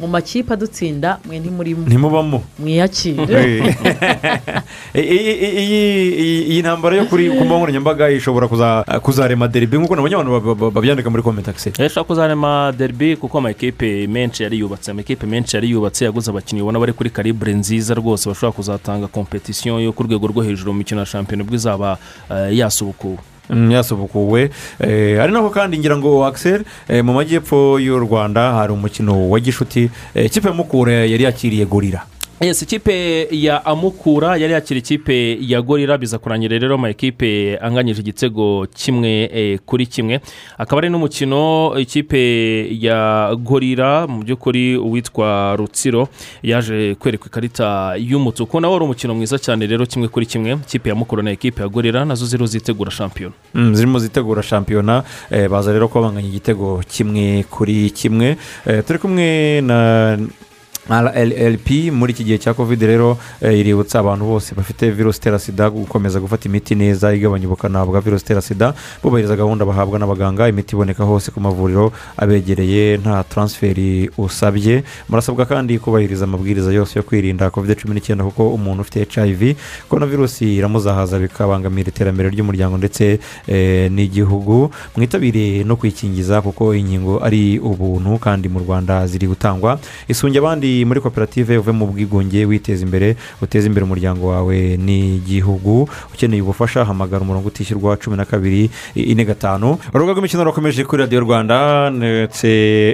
mu 0.00 0.08
makipe 0.08 0.52
adutsinda 0.54 1.18
mwe 1.24 1.38
ntimurimo. 1.38 1.86
Ntimubamo. 1.86 2.42
Mwiyakire. 2.58 3.62
Iyi- 4.94 6.60
ntambara 6.62 6.96
yo 6.96 7.04
kuri 7.06 7.30
ku 7.30 7.44
mbuga 7.44 7.56
nkoranyambaga 7.58 8.10
ishobora 8.10 8.46
kuza- 8.48 8.84
kuzarema 9.00 9.48
deribi 9.48 9.78
nk'uko 9.78 9.94
nabonye 9.96 10.14
abantu 10.14 10.32
ba- 10.40 10.54
ba- 10.54 10.70
babyandika 10.70 11.10
muri 11.10 11.22
komentakisi 11.22 11.68
ishobora 11.70 12.04
kuzarema 12.04 12.72
derby 12.76 13.16
kuko 13.16 13.38
amakipe 13.38 14.06
menshi 14.06 14.42
yari 14.42 14.58
yubatse 14.58 14.90
amakipe 14.90 15.26
menshi 15.26 15.56
yari 15.56 15.70
yubatse 15.70 16.04
yaguze 16.04 16.30
abakinnyi 16.30 16.62
ubona 16.62 16.78
bari 16.78 16.92
kuri 16.92 17.10
karibure 17.10 17.52
nziza 17.54 17.94
rwose 17.94 18.28
bashobora 18.28 18.52
kuzatanga 18.56 19.06
kompetisiyo 19.06 19.80
yo 19.80 19.92
ku 19.92 20.02
rwego 20.02 20.26
rwo 20.26 20.42
hejuru 20.42 20.72
mu 20.72 20.78
mikino 20.78 21.00
ya 21.00 21.06
shampiyona 21.06 21.44
ubwo 21.44 21.54
izaba 21.54 21.98
eh, 22.30 22.56
yasubukuwe. 22.58 23.18
Yasubukuwe 23.50 24.50
Eh, 24.80 25.22
ari 25.22 25.32
naho 25.32 25.50
kandi 25.50 25.78
ngira 25.78 25.96
ngo 25.96 26.26
akiseri 26.26 26.64
mu 27.02 27.12
majyepfo 27.12 27.78
y'u 27.80 27.98
rwanda 27.98 28.52
hari 28.52 28.72
umukino 28.72 29.30
wa 29.30 29.40
gishuti 29.40 29.90
Eh, 30.14 30.26
ikipe 30.26 30.48
ya 30.48 30.54
mukura 30.54 30.92
yari 30.92 31.24
yakiriye 31.24 31.64
gorira 31.66 32.02
yes 32.42 32.62
ikipe 32.62 33.28
ya 33.30 33.64
amukura 33.66 34.36
yari 34.36 34.52
yakira 34.52 34.78
ikipe 34.78 35.38
ya 35.40 35.62
gorira 35.62 35.98
biza 35.98 36.18
kurangira 36.18 36.58
rero 36.58 36.74
ama 36.74 36.88
ekipe 36.90 37.58
anganyije 37.62 38.00
igitego 38.00 38.66
kimwe 38.74 39.30
eh, 39.34 39.58
kuri 39.66 39.86
kimwe. 39.86 40.20
Akaba 40.58 40.78
ari 40.78 40.88
n'umukino 40.90 41.72
ikipe 41.78 42.18
ya 42.80 43.30
gorira 43.38 44.06
mu 44.06 44.22
by'ukuri 44.22 44.76
uwitwa 44.76 45.56
rutsiro 45.56 46.08
yaje 46.42 46.94
kwerekwa 46.94 47.26
ikarita 47.26 47.94
y'umutuku. 47.98 48.60
Nawo 48.60 48.72
wari 48.74 48.84
umukino 48.84 49.14
mwiza 49.14 49.38
cyane 49.38 49.66
rero 49.66 49.86
kimwe 49.86 50.08
kuri 50.08 50.26
kimwe. 50.26 50.52
Ikipe 50.52 50.88
ya 50.88 50.94
mukura 50.94 51.22
na 51.22 51.30
ekipe 51.30 51.62
ya 51.62 51.68
gorira 51.68 52.04
na 52.04 52.14
zo 52.14 52.26
ziriho 52.26 52.46
zitegura 52.46 52.90
shampiyona. 52.90 53.34
Mm, 53.54 53.74
zirimo 53.74 53.98
zitegura 53.98 54.42
shampiyona 54.42 55.02
eh, 55.30 55.48
baza 55.48 55.72
rero 55.72 55.88
kuba 55.88 56.06
banganya 56.06 56.28
igitego 56.28 56.82
kimwe 56.90 57.44
kuri 57.50 57.90
kimwe. 57.90 58.36
Eh, 58.66 58.82
turi 58.86 58.98
kumwe 58.98 59.60
na 59.60 60.18
rlp 60.90 61.70
muri 61.92 62.12
iki 62.12 62.24
gihe 62.24 62.38
cya 62.38 62.54
covid 62.54 62.82
rero 62.82 63.18
eh, 63.40 63.54
iributsa 63.60 63.98
abantu 64.00 64.24
bose 64.24 64.54
bafite 64.54 64.90
virusi 64.90 65.18
itera 65.18 65.38
sida 65.38 65.70
gukomeza 65.70 66.20
gufata 66.20 66.48
imiti 66.48 66.74
neza 66.74 67.14
igabanya 67.14 67.46
ubukana 67.46 67.86
bwa 67.86 68.00
virusi 68.00 68.24
itera 68.24 68.40
sida 68.42 68.74
bubahiriza 69.02 69.36
gahunda 69.36 69.64
bahabwa 69.64 69.98
n'abaganga 69.98 70.48
imiti 70.48 70.74
iboneka 70.74 71.04
hose 71.04 71.30
ku 71.30 71.40
mavuriro 71.40 71.92
abegereye 72.16 72.96
nta 72.98 73.24
taransiferi 73.24 74.10
usabye. 74.18 74.82
Murasabwa 75.08 75.46
kandi 75.46 75.78
kubahiriza 75.78 76.24
amabwiriza 76.24 76.72
yose 76.72 76.98
yo 76.98 77.02
kwirinda 77.02 77.50
covid 77.50 77.78
cumi 77.78 77.94
n'icyenda 77.94 78.24
kuko 78.24 78.48
umuntu 78.50 78.82
ufite 78.82 79.06
hiv 79.22 79.56
korona 79.88 80.06
virusi 80.06 80.56
iramuzahaza 80.56 81.18
bikabangamira 81.18 81.88
iterambere 81.88 82.28
ry'umuryango 82.30 82.76
ndetse 82.78 83.18
eh, 83.46 83.90
n'igihugu. 83.90 84.70
Mwitabire 84.96 85.64
no 85.64 85.76
kwikingiza 85.76 86.42
kuko 86.42 86.74
inkingo 86.74 87.22
ari 87.24 87.58
ubuntu 87.58 88.18
kandi 88.18 88.48
mu 88.48 88.58
rwanda 88.58 89.06
ziri 89.06 89.26
gutangwa. 89.26 89.78
Isunge 90.08 90.38
abandi 90.38 90.81
muri 90.84 91.00
koperative 91.00 91.58
uve 91.58 91.72
mu 91.72 91.86
bwigunge 91.86 92.44
witeza 92.44 92.84
imbere 92.84 93.16
uteze 93.42 93.66
imbere 93.66 93.84
umuryango 93.84 94.28
wawe 94.28 94.76
n'igihugu. 94.76 95.88
Ukeneye 96.14 96.42
ubufasha 96.42 96.84
hamagara 96.84 97.22
umurongo 97.22 97.48
utishyurwa 97.48 97.96
cumi 97.96 98.16
na 98.16 98.24
kabiri 98.24 98.70
ine 98.94 99.24
gatanu. 99.24 99.78
Urubuga 99.94 100.12
rw'imikino 100.12 100.44
rurakomeje 100.44 100.84
kuri 100.84 101.02
radiyo 101.02 101.20
rwanda 101.20 101.90
ndetse 101.90 102.48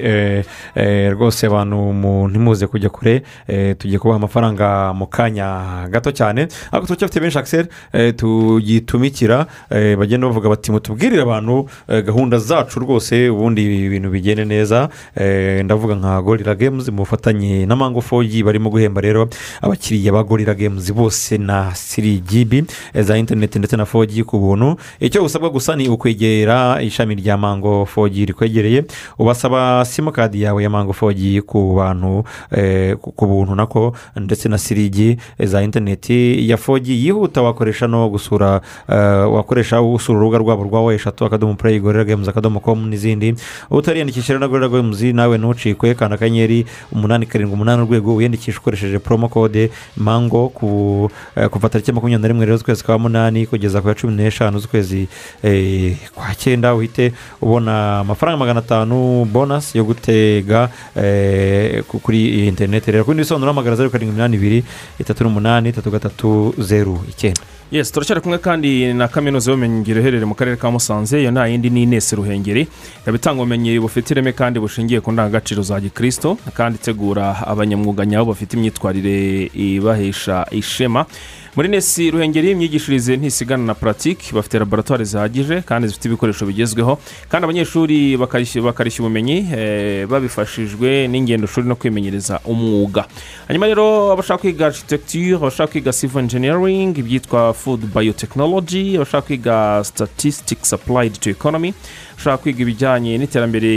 eh, 0.05 0.45
eh, 0.75 1.13
rwose 1.13 1.47
abantu 1.47 1.77
mu- 1.93 2.29
ntimuze 2.29 2.67
kujya 2.67 2.89
kure 2.91 3.23
eh, 3.49 3.77
tugiye 3.79 3.99
kubaha 3.99 4.17
amafaranga 4.17 4.93
mu 4.95 5.07
kanya 5.07 5.87
gato 5.91 6.11
cyane. 6.13 6.49
Ariko 6.73 6.87
turacyafite 6.87 7.21
benshi 7.21 7.39
akiseri 7.39 7.69
tugitumikira 8.17 9.47
bagenda 9.71 10.27
bavuga 10.27 10.49
bati 10.49 10.73
mutubwirire 10.73 11.23
abantu 11.23 11.69
gahunda 11.89 12.39
zacu 12.39 12.81
rwose 12.81 13.29
ubundi 13.31 13.87
ibintu 13.87 14.11
bigende 14.11 14.45
neza. 14.45 14.89
Ndavuga 15.65 15.95
nka 15.95 16.23
gorira 16.23 16.55
gemuzi 16.55 16.91
mu 16.91 16.97
bufatanye 17.05 17.67
na 17.69 17.77
mango 17.77 18.01
fogi 18.01 18.43
barimo 18.43 18.71
guhemba 18.73 19.01
rero 19.01 19.29
abakiriya 19.63 20.13
ba 20.13 20.25
gorira 20.25 20.55
gemuzi 20.55 20.93
bose 20.93 21.39
na 21.39 21.75
siri 21.75 22.19
jibi 22.25 22.65
eh, 22.95 23.05
za 23.05 23.19
interineti 23.19 23.59
ndetse 23.59 23.77
na 23.77 23.85
fogi 23.85 24.25
ku 24.25 24.39
buntu. 24.39 24.77
Icyo 25.01 25.25
usabwa 25.25 25.51
gusa 25.51 25.77
ni 25.77 25.89
ukwegera 25.89 26.83
ishami 26.83 27.15
rya 27.15 27.37
mango 27.37 27.85
fogi 27.87 28.25
rikwegereye 28.27 28.85
ubasaba 29.19 29.85
simukadi 29.85 30.43
yawe 30.43 30.63
ya 30.63 30.71
mango 30.71 30.93
fogi 30.93 31.43
ku 31.43 31.75
bantu 31.77 32.25
eh, 32.51 32.97
ku 32.97 33.27
buntu 33.27 33.55
nako 33.55 33.93
ndetse 34.17 34.49
na 34.49 34.59
sirigi 34.59 35.19
eh, 35.39 35.47
za 35.49 35.63
interineti 35.63 36.49
ya 36.51 36.57
fogi 36.57 37.05
yihuta 37.07 37.43
wakoresha 37.43 37.87
no 37.87 38.09
gusura 38.09 38.61
wakoresha 39.29 39.83
usura 39.83 40.19
urubuga 40.19 40.39
rwabo 40.39 40.63
rwa 40.65 40.85
wa 40.85 40.95
eshatu 40.95 41.25
akadomo 41.25 41.55
pureyi 41.55 41.81
gorira 41.81 42.05
gemuzi 42.05 42.31
akadomo 42.31 42.61
komu 42.61 42.87
n'izindi. 42.87 43.35
Utariyandikisha 43.71 44.33
rero 44.33 44.41
na 44.41 44.49
gorira 44.49 44.69
gemuzi 44.69 45.13
nawe 45.13 45.39
ntucikwe 45.39 45.95
kanda 45.95 46.15
akanyenyeri 46.15 46.67
umunani 46.93 47.27
karindwi 47.27 47.58
umunani 47.59 47.83
urwego 47.83 48.15
wiyandikisha 48.15 48.59
ukoresheje 48.63 48.99
promo 48.99 49.29
code 49.29 49.71
mango 49.97 50.49
eh, 51.37 51.49
kuva 51.51 51.69
tariki 51.69 51.93
makumyabiri 51.93 52.23
na 52.23 52.29
rimwe 52.29 52.47
rero 52.47 52.57
z'ukwezi 52.57 52.85
kwa 52.85 52.99
munani 52.99 53.47
kugeza 53.47 53.83
ku 53.83 53.89
ya 53.89 53.95
cumi 53.95 54.15
n'eshanu 54.15 54.59
z'ukwezi 54.63 55.09
eh, 55.43 55.97
kwa 56.15 56.35
cyenda 56.35 56.75
uhite 56.75 57.13
ubona 57.43 57.99
amafaranga 58.07 58.39
magana 58.39 58.61
atanu 58.63 59.25
bonasi 59.25 59.79
yo 59.79 59.85
gutega 59.85 60.69
eh, 60.97 61.83
ku- 61.89 61.99
kuri 61.99 62.47
interineti 62.47 62.91
rero 62.93 63.05
ku 63.05 63.11
bindi 63.11 63.23
bisobanuro 63.27 63.51
hamagara 63.53 63.77
zeru 63.77 63.91
karindwi 63.91 64.15
iminani 64.15 64.37
ibiri 64.37 64.65
itatu 64.99 65.25
n'umunani 65.25 65.69
itatu 65.69 65.91
gatatu 65.91 66.55
zeru 66.59 67.03
icyenda. 67.11 67.41
Yes 67.71 67.93
turacyari 67.93 68.21
kumwe 68.21 68.39
kandi 68.39 68.95
na 68.95 69.09
kaminuza 69.09 69.51
y'ubumenyingiro 69.51 70.01
iherereye 70.01 70.25
mu 70.25 70.35
karere 70.35 70.57
ka 70.57 70.71
musanze. 70.71 71.21
Iyo 71.21 71.31
nta 71.31 71.47
yindi 71.47 71.71
ni 71.71 71.83
inesi 71.83 72.17
ruhengeri. 72.17 72.69
Ikaba 73.03 73.17
itanga 73.17 73.43
ubumenyi 73.43 73.79
bufite 73.81 74.11
ireme 74.15 74.33
kandi 74.33 74.61
bushingiye 74.61 75.01
ku 75.01 75.13
ndangagaciro 75.13 75.63
za 75.63 75.81
gikirisito 75.81 76.39
kandi 76.55 76.79
itegura 76.81 77.45
abanyamwuga 77.47 78.07
nyabo 78.07 78.33
bafite 78.33 78.57
imyitwarire 78.57 79.51
ibahesha 79.55 80.47
ishema. 80.51 81.05
Muri 81.59 81.69
nesi 81.69 82.11
ruhengeri 82.11 82.51
imyigishirize 82.51 83.17
ntisigana 83.17 83.65
na 83.65 83.75
puratike 83.75 84.33
bafite 84.33 84.59
laboratwari 84.59 85.05
zihagije 85.05 85.63
kandi 85.67 85.89
zifite 85.89 86.05
ibikoresho 86.09 86.47
bigezweho. 86.47 86.99
Kandi 87.29 87.45
abanyeshuri 87.45 88.17
bakarishya 88.17 89.03
ubumenyi 89.03 89.37
eh, 89.57 90.07
babifashijwe 90.07 91.09
n'ingendo 91.09 91.47
shuri 91.47 91.69
no 91.69 91.75
kwimenyereza 91.77 92.41
umwuga. 92.45 93.05
Hanyuma 93.49 93.67
rero 93.67 94.13
abashaka 94.13 94.41
kwiga 94.41 94.67
architecture 94.67 95.35
abashaka 95.35 95.71
kwiga 95.73 95.93
civil 95.93 96.21
engineering 96.23 96.99
ibyitwa 96.99 97.53
food 97.55 97.81
biotechnology 97.95 98.97
abashaka 98.97 99.27
kwiga 99.27 99.85
statistics 99.85 100.73
applied 100.73 101.19
to 101.21 101.31
economy 101.31 101.75
abashaka 102.19 102.43
kwiga 102.43 102.63
ibijyanye 102.63 103.15
n'iterambere 103.19 103.71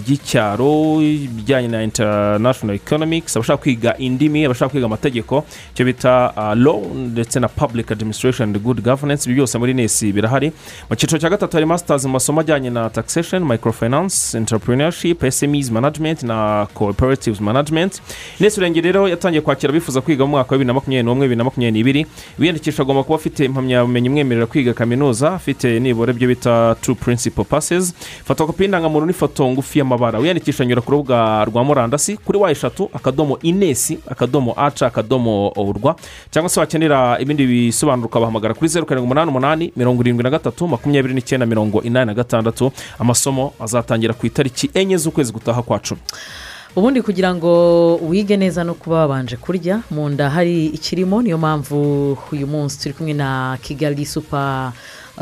ry'icyaro 0.00 1.02
ibijyanye 1.04 1.68
na 1.68 1.82
international 1.84 2.76
economics 2.76 3.36
abashaka 3.36 3.60
kwiga 3.62 3.90
indimi 3.98 4.44
abashaka 4.48 4.70
kwiga 4.72 4.86
amategeko 4.86 5.44
icyo 5.74 5.84
bita 5.84 6.32
uh, 6.36 6.54
law 6.56 6.80
ndetse 6.96 7.40
na 7.40 7.48
public 7.48 7.92
administration 7.92 8.48
and 8.48 8.58
good 8.64 8.80
governance 8.82 9.26
ibi 9.28 9.34
byose 9.34 9.58
muri 9.58 9.74
nesi 9.74 10.12
birahari. 10.12 10.52
Mu 10.90 10.96
cyiciro 10.96 11.18
cya 11.20 11.28
gatatu 11.30 11.52
hari 11.56 11.66
masters 11.66 12.04
mu 12.04 12.12
masomo 12.12 12.40
ajyanye 12.40 12.70
na 12.70 12.88
taxation 12.90 13.44
microfinance 13.44 14.38
entrepreneurship 14.38 15.20
smes 15.30 15.70
management 15.70 16.22
na 16.22 16.66
cooperatives 16.74 17.40
management. 17.40 18.00
Nesi 18.40 18.60
urengero 18.60 18.84
rero 18.86 19.08
yatangiye 19.08 19.40
kwakira 19.42 19.70
abifuza 19.70 20.00
kwiga 20.00 20.24
mu 20.24 20.30
mwaka 20.30 20.50
wa 20.52 20.58
bibiri 20.58 20.66
na 20.66 20.74
makumyabiri 20.74 21.04
n'umwe 21.06 21.24
bibiri 21.26 21.38
na 21.38 21.44
makumyabiri 21.44 21.72
n'ibiri. 21.78 22.06
Wiyandikisha 22.38 22.82
agomba 22.82 23.02
kuba 23.04 23.16
afite 23.16 23.44
impamyabumenyi 23.44 24.06
imwemerera 24.08 24.46
kwiga 24.46 24.72
kaminuza 24.74 25.32
afite 25.34 25.80
nibura 25.80 26.12
ibyo 26.12 26.28
bita 26.28 26.76
two 26.80 26.94
principal 26.94 27.44
passes. 27.44 27.81
Fotokopi 28.24 28.62
y'indangamuntu 28.62 29.06
n'ifoto 29.06 29.50
ngufi 29.50 29.78
y'amabara. 29.78 30.18
Wiyandikisha 30.18 30.62
anyura 30.62 30.80
ku 30.82 30.90
rubuga 30.90 31.44
rwa 31.44 31.64
murandasi 31.64 32.16
kuri 32.16 32.38
wa 32.38 32.50
eshatu 32.50 32.90
akadomo 32.94 33.38
inesi 33.42 33.98
akadomo 34.10 34.54
aca 34.56 34.82
akadomo 34.86 35.52
urwa. 35.56 35.96
Cyangwa 36.30 36.48
se 36.50 36.60
wakenera 36.60 37.18
ibindi 37.20 37.46
bisobanuro 37.46 38.06
ukabahamagara 38.06 38.54
kuri 38.54 38.68
zeru 38.68 38.86
karindwi 38.86 39.06
umunani 39.06 39.30
umunani 39.30 39.72
mirongo 39.76 40.02
irindwi 40.02 40.22
na 40.22 40.30
gatatu 40.30 40.68
makumyabiri 40.68 41.14
n'icyenda 41.14 41.46
mirongo 41.46 41.82
inani 41.82 42.06
na 42.06 42.14
gatandatu. 42.14 42.72
Amasomo 42.98 43.52
azatangira 43.60 44.14
ku 44.14 44.26
itariki 44.26 44.70
enye 44.74 44.96
z'ukwezi 44.96 45.32
gutaha 45.32 45.62
kwa 45.62 45.78
cumi. 45.78 46.00
Ubundi 46.76 47.02
kugira 47.02 47.34
ngo 47.34 47.96
wige 47.96 48.36
neza 48.36 48.64
no 48.64 48.74
kuba 48.74 48.96
wabanje 48.96 49.36
kurya 49.36 49.80
mu 49.90 50.08
nda 50.08 50.30
hari 50.30 50.66
ikirimo 50.66 51.22
niyo 51.22 51.38
mpamvu 51.38 52.18
uyu 52.32 52.46
munsi 52.46 52.80
turi 52.80 52.94
kumwe 52.94 53.12
na 53.12 53.58
kigali 53.62 54.06
supa 54.06 54.72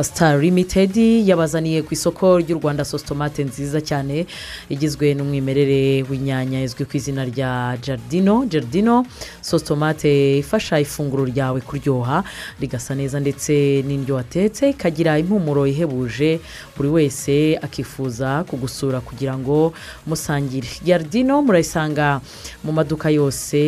star 0.03 0.39
limited 0.39 0.97
yabazaniye 1.27 1.83
ku 1.83 1.95
isoko 1.95 2.39
ry'u 2.39 2.59
rwanda 2.59 2.85
sositomate 2.85 3.45
nziza 3.45 3.81
cyane 3.83 4.27
igizwe 4.71 5.15
n'umwimerere 5.15 6.03
w'inyanya 6.09 6.63
izwi 6.63 6.85
ku 6.87 6.97
izina 6.97 7.25
rya 7.27 7.77
jardino 7.83 8.47
jardino 8.47 9.05
sositomate 9.43 10.39
ifasha 10.39 10.81
ifunguro 10.81 11.25
ryawe 11.27 11.61
kuryoha 11.61 12.25
rigasa 12.61 12.95
neza 12.95 13.21
ndetse 13.21 13.83
n'indyo 13.87 14.15
watetse 14.15 14.71
ikagira 14.71 15.19
impumuro 15.19 15.67
ihebuje 15.67 16.41
buri 16.77 16.89
wese 16.89 17.59
akifuza 17.63 18.45
kugusura 18.49 19.01
kugira 19.01 19.39
ngo 19.39 19.73
musangire. 20.07 20.69
Jardino 20.87 21.43
murayisanga 21.43 22.21
mu 22.65 22.73
maduka 22.73 23.11
yose 23.11 23.59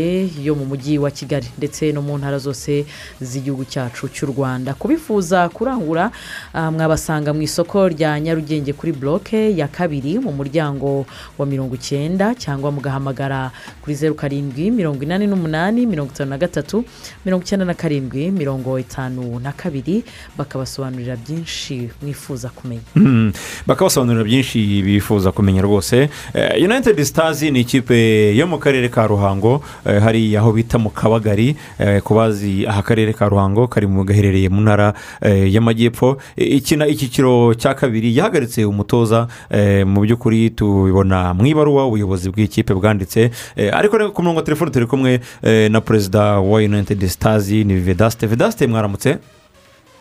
yo 0.42 0.54
mu 0.54 0.64
mujyi 0.64 0.98
wa 0.98 1.10
kigali 1.10 1.50
ndetse 1.58 1.92
no 1.92 2.00
mu 2.02 2.14
ntara 2.18 2.38
zose 2.38 2.86
z'igihugu 3.20 3.64
cyacu 3.66 4.08
cy'u 4.08 4.26
rwanda. 4.32 4.74
Kubifuza 4.74 5.48
kurangura 5.48 6.11
mwabasanga 6.54 7.32
mu 7.32 7.42
isoko 7.42 7.88
rya 7.88 8.20
nyarugenge 8.20 8.72
kuri 8.72 8.92
buroke 8.92 9.56
ya 9.56 9.68
kabiri 9.68 10.18
mu 10.18 10.32
muryango 10.32 11.06
wa 11.38 11.46
mirongo 11.46 11.74
icyenda 11.74 12.34
cyangwa 12.34 12.72
mugahamagara 12.72 13.50
kuri 13.82 13.94
zeru 13.96 14.14
karindwi 14.14 14.70
mirongo 14.70 15.02
inani 15.02 15.26
n'umunani 15.26 15.86
mirongo 15.86 16.12
itanu 16.12 16.30
na 16.30 16.38
gatatu 16.38 16.84
mirongo 17.24 17.42
icyenda 17.44 17.64
na 17.66 17.74
karindwi 17.74 18.30
mirongo 18.30 18.78
itanu 18.78 19.40
na 19.40 19.52
kabiri 19.52 20.04
bakabasobanurira 20.38 21.16
byinshi 21.16 21.88
mwifuza 22.02 22.48
kumenya. 22.48 22.82
Mm, 22.96 23.32
bakabasobanurira 23.66 24.24
byinshi 24.24 24.82
bifuza 24.82 25.32
kumenya 25.32 25.62
rwose. 25.62 26.08
Eh, 26.34 26.64
united 26.64 27.04
stars 27.04 27.42
ni 27.42 27.60
ikipe 27.60 27.96
yo 28.36 28.46
mu 28.46 28.58
karere 28.58 28.88
ka 28.88 29.06
ruhango. 29.06 29.62
Eh, 29.86 30.02
hariya 30.02 30.40
aho 30.40 30.52
bita 30.52 30.78
mu 30.78 30.90
kabagari. 30.90 31.56
Eh, 31.78 32.02
ku 32.02 32.14
bazi 32.14 32.66
aha 32.66 32.80
akarere 32.82 33.12
ka 33.14 33.28
ruhango 33.28 33.68
kari 33.68 33.86
mu 33.86 34.04
gaherereye 34.04 34.48
mu 34.48 34.60
ntara 34.60 34.94
y'amajyepfo. 35.22 36.01
Eh, 36.36 36.56
ikina 36.58 36.86
icyiciro 36.86 37.54
cya 37.54 37.74
kabiri 37.74 38.10
yahagaritse 38.16 38.64
umutoza 38.64 39.28
eh, 39.50 39.86
mu 39.86 40.00
by'ukuri 40.02 40.50
tubibona 40.50 41.34
mu 41.34 41.46
ibaruwa 41.46 41.86
ubuyobozi 41.86 42.30
bw'ikipe 42.30 42.74
bwanditse 42.74 43.30
Eh, 43.56 43.70
ariko 43.72 44.10
ku 44.10 44.22
murongo 44.22 44.40
wa 44.40 44.44
telefone 44.44 44.70
turi 44.70 44.86
kumwe 44.86 45.20
eh, 45.42 45.70
na 45.70 45.80
perezida 45.80 46.40
wa 46.40 46.58
united 46.58 46.98
stars 47.08 47.48
ni 47.50 47.74
vedaste. 47.74 48.26
Vedaste 48.26 48.66
mwaramutse? 48.66 49.18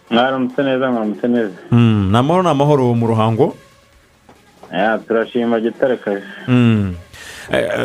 Mwaramutse 0.09 0.63
neza 0.63 0.91
mwaramutse 0.91 1.27
neza. 1.27 1.53
Mm, 1.71 2.09
ni 2.11 2.17
amahoro 2.17 2.43
ni 2.43 2.49
amahoro 2.49 2.93
mu 2.93 3.07
ruhango. 3.07 3.55
Ya, 4.73 4.97
turashima 4.97 5.59
gitare 5.59 5.97
kaje 5.97 6.23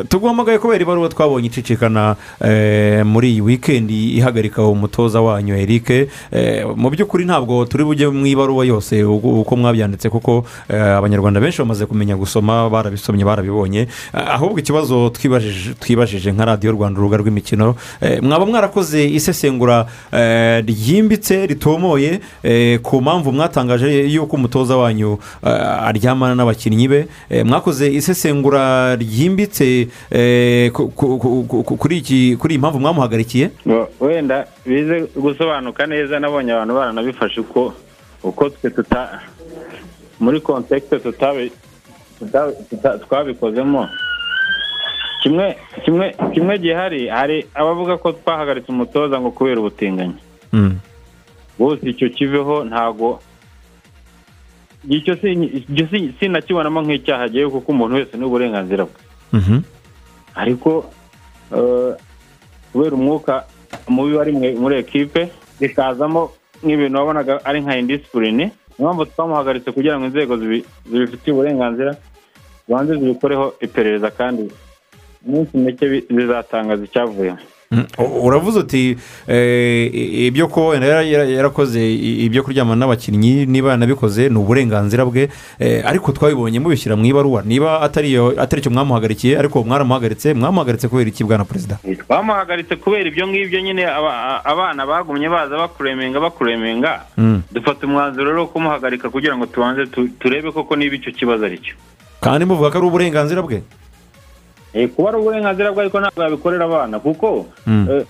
tuguhamagaye 0.09 0.59
kubera 0.59 0.83
ibaruwa 0.83 1.09
twabonye 1.09 1.47
icicikana 1.47 2.17
eh, 2.45 3.05
muri 3.07 3.31
iyi 3.33 3.41
wikendi 3.41 4.17
ihagarika 4.19 4.63
umutoza 4.63 5.21
wanyu 5.21 5.55
eric. 5.57 5.91
Eh, 5.91 6.67
mu 6.77 6.91
by'ukuri 6.91 7.25
ntabwo 7.25 7.65
turi 7.65 7.85
bujye 7.85 8.09
mu 8.09 8.27
ibaruwa 8.27 8.65
yose 8.67 9.05
uko 9.05 9.57
mwabyanditse 9.57 10.11
kuko 10.11 10.45
eh, 10.69 10.83
abanyarwanda 10.99 11.41
benshi 11.41 11.59
bamaze 11.59 11.87
kumenya 11.87 12.17
gusoma 12.17 12.71
barabisomye 12.71 13.25
barabibonye. 13.25 13.81
Eh, 14.15 14.35
ahubwo 14.35 14.59
ikibazo 14.59 15.11
twibajije 15.81 16.33
nka 16.33 16.45
radiyo 16.45 16.73
rwanda 16.73 16.99
urubuga 17.01 17.17
rw'imikino 17.17 17.75
eh, 18.01 18.23
mwaba 18.23 18.47
mwarakoze 18.47 19.05
isesengura 19.09 19.87
eh, 20.13 20.65
ryimbitse 20.67 21.47
ritomoye 21.47 22.21
eh, 22.43 22.81
ku 22.81 23.01
mpamvu 23.03 23.33
mwatangaje 23.33 24.01
yuko 24.09 24.37
umutoza 24.37 24.77
wanyu 24.77 25.19
eh, 25.47 25.53
aryamana 25.89 26.35
n'abakinnyi 26.35 26.89
be. 26.89 27.07
Eh, 27.31 27.47
mwakoze 27.47 27.93
isesengura 27.93 28.97
ryimbitse 28.97 29.46
eh, 30.11 30.71
ku- 30.73 30.89
ku- 31.65 31.77
kuri 31.77 32.55
iyi 32.55 32.59
mpamvu 32.59 32.81
mwamuhagarikiye 32.81 33.51
wenda 34.01 34.47
bize 34.67 35.07
gusobanuka 35.17 35.87
neza 35.87 36.21
nabonye 36.21 36.53
abantu 36.53 36.75
baranabifashe 36.75 37.41
uko 37.41 37.75
uko 38.23 38.51
twe 38.51 38.71
tuta 38.71 39.21
muri 40.21 40.41
kontekite 40.41 40.99
twabikozemo 43.09 43.89
kimwe 45.23 45.57
kimwe 45.85 46.15
kimwe 46.35 46.59
gihari 46.59 47.09
hari 47.09 47.47
abavuga 47.55 47.97
ko 47.97 48.13
twahagaritse 48.13 48.73
umutoza 48.73 49.21
ngo 49.21 49.31
kubera 49.31 49.61
ubutinganyi 49.61 50.15
Mm. 50.53 50.79
bose 51.59 51.83
icyo 51.91 52.09
kiveho 52.09 52.65
ntago 52.65 53.21
icyo 54.89 55.17
si 55.17 55.33
icyo 55.33 55.85
si- 55.91 56.15
sinakibonamo 56.21 56.81
nk'icyaha 56.83 57.25
agiye 57.27 57.49
kuko 57.51 57.73
umuntu 57.73 57.97
wese 57.99 58.15
n'uburenganzira 58.17 58.85
bwe. 58.87 58.95
Ariko 60.35 60.91
eh, 61.57 61.93
kubera 62.73 62.95
umwuka 62.97 63.45
mubi 63.89 64.15
wari 64.17 64.33
muri 64.63 64.75
ekipe 64.79 65.29
bikazamo 65.61 66.31
nk'ibintu 66.63 66.99
wabonaga 66.99 67.41
ari 67.45 67.61
nka 67.61 67.79
indisipurine 67.79 68.45
niyo 68.79 68.85
mpamvu 68.93 69.05
twamuhagaritse 69.07 69.73
kugira 69.73 69.97
ngo 69.99 70.07
inzego 70.07 70.37
zibi- 70.37 70.65
zibifitiye 70.91 71.33
uburenganzira 71.35 71.97
zibanze 72.67 72.93
zibikoreho 73.01 73.55
iperereza 73.61 74.11
kandi 74.11 74.51
iminsi 75.27 75.57
mike 75.57 75.85
bizatangaza 76.11 76.85
icyavuyemo 76.85 77.39
uravuze 77.99 78.59
uti 78.59 78.97
eh, 79.29 79.91
ibyo 80.29 80.49
ko 80.49 80.75
yarakoze 80.75 81.81
ibyo 82.27 82.43
kuryamana 82.43 82.77
n'abakinnyi 82.87 83.47
niba 83.47 83.71
yanabikoze 83.71 84.29
ni 84.29 84.39
uburenganzira 84.39 85.05
bwe. 85.05 85.29
Eh, 85.59 85.83
ariko 85.85 86.13
twabibonye 86.13 86.61
mubishyira 86.61 86.97
mu 86.97 87.05
ibaruwa. 87.07 87.43
Niba 87.43 87.81
atari 87.81 88.61
cyo 88.63 88.71
mwamuhagarikiye 88.71 89.39
ariko 89.39 89.65
mwaramuhagaritse 89.65 90.35
mwamuhagaritse 90.35 90.89
kubera 90.89 91.09
iki 91.09 91.25
bwana 91.25 91.45
perezida? 91.45 91.79
Twamuhagaritse 92.07 92.77
kubera 92.77 93.09
ibyo 93.09 93.27
ngibyo 93.29 93.61
nyine 93.61 93.87
abana 94.45 94.87
bagumye 94.87 95.29
baza 95.29 95.57
bakuremenga 95.57 96.21
bakuremenga. 96.21 97.03
Mm. 97.17 97.43
dufata 97.53 97.87
umwanzuro 97.87 98.31
rero 98.31 98.41
wo 98.41 98.47
kumuhagarika 98.47 99.11
kugira 99.11 99.37
ngo 99.37 99.47
tubanze 99.47 99.87
tu- 99.87 100.09
turebe 100.21 100.53
koko 100.53 100.77
niba 100.77 100.95
icyo 100.97 101.13
kibazo 101.13 101.45
ari 101.45 101.59
cyo. 101.59 101.75
Kandi 102.21 102.45
muvuga 102.45 102.71
ko 102.71 102.79
ari 102.79 102.87
uburenganzira 102.87 103.43
bwe? 103.43 103.63
Kuba 104.95 105.09
ari 105.09 105.19
uburenganzira 105.19 105.73
bwe 105.73 105.81
ariko 105.89 105.97
ntabwo 106.01 106.21
yabikorera 106.23 106.65
abana 106.69 106.97
kuko 107.01 107.47
Mm. 107.67 107.87
eh, 107.91 108.05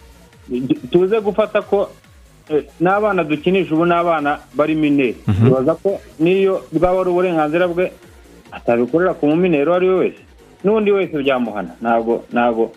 tuze 0.90 1.16
gufata 1.20 1.62
ko 1.62 1.90
eh, 2.50 2.64
n'abana 2.80 3.24
dukinisha 3.24 3.74
ubu 3.74 3.86
n'abana 3.86 4.38
bari 4.54 4.74
mineri 4.74 5.16
tubaza 5.26 5.74
ko 5.78 5.98
n'iyo 6.18 6.66
bwaba 6.74 7.00
ari 7.06 7.10
uburenganzira 7.10 7.66
bwe 7.70 7.92
atabikorera 8.52 9.14
ku 9.14 9.26
mumineri 9.26 9.66
uwo 9.66 9.76
ari 9.76 9.88
we 9.88 9.96
wese. 9.98 10.22
N'undi 10.64 10.90
wese 10.90 11.14
byamuhana 11.18 11.72
ntabwo 11.82 12.24
ntabwo. 12.32 12.70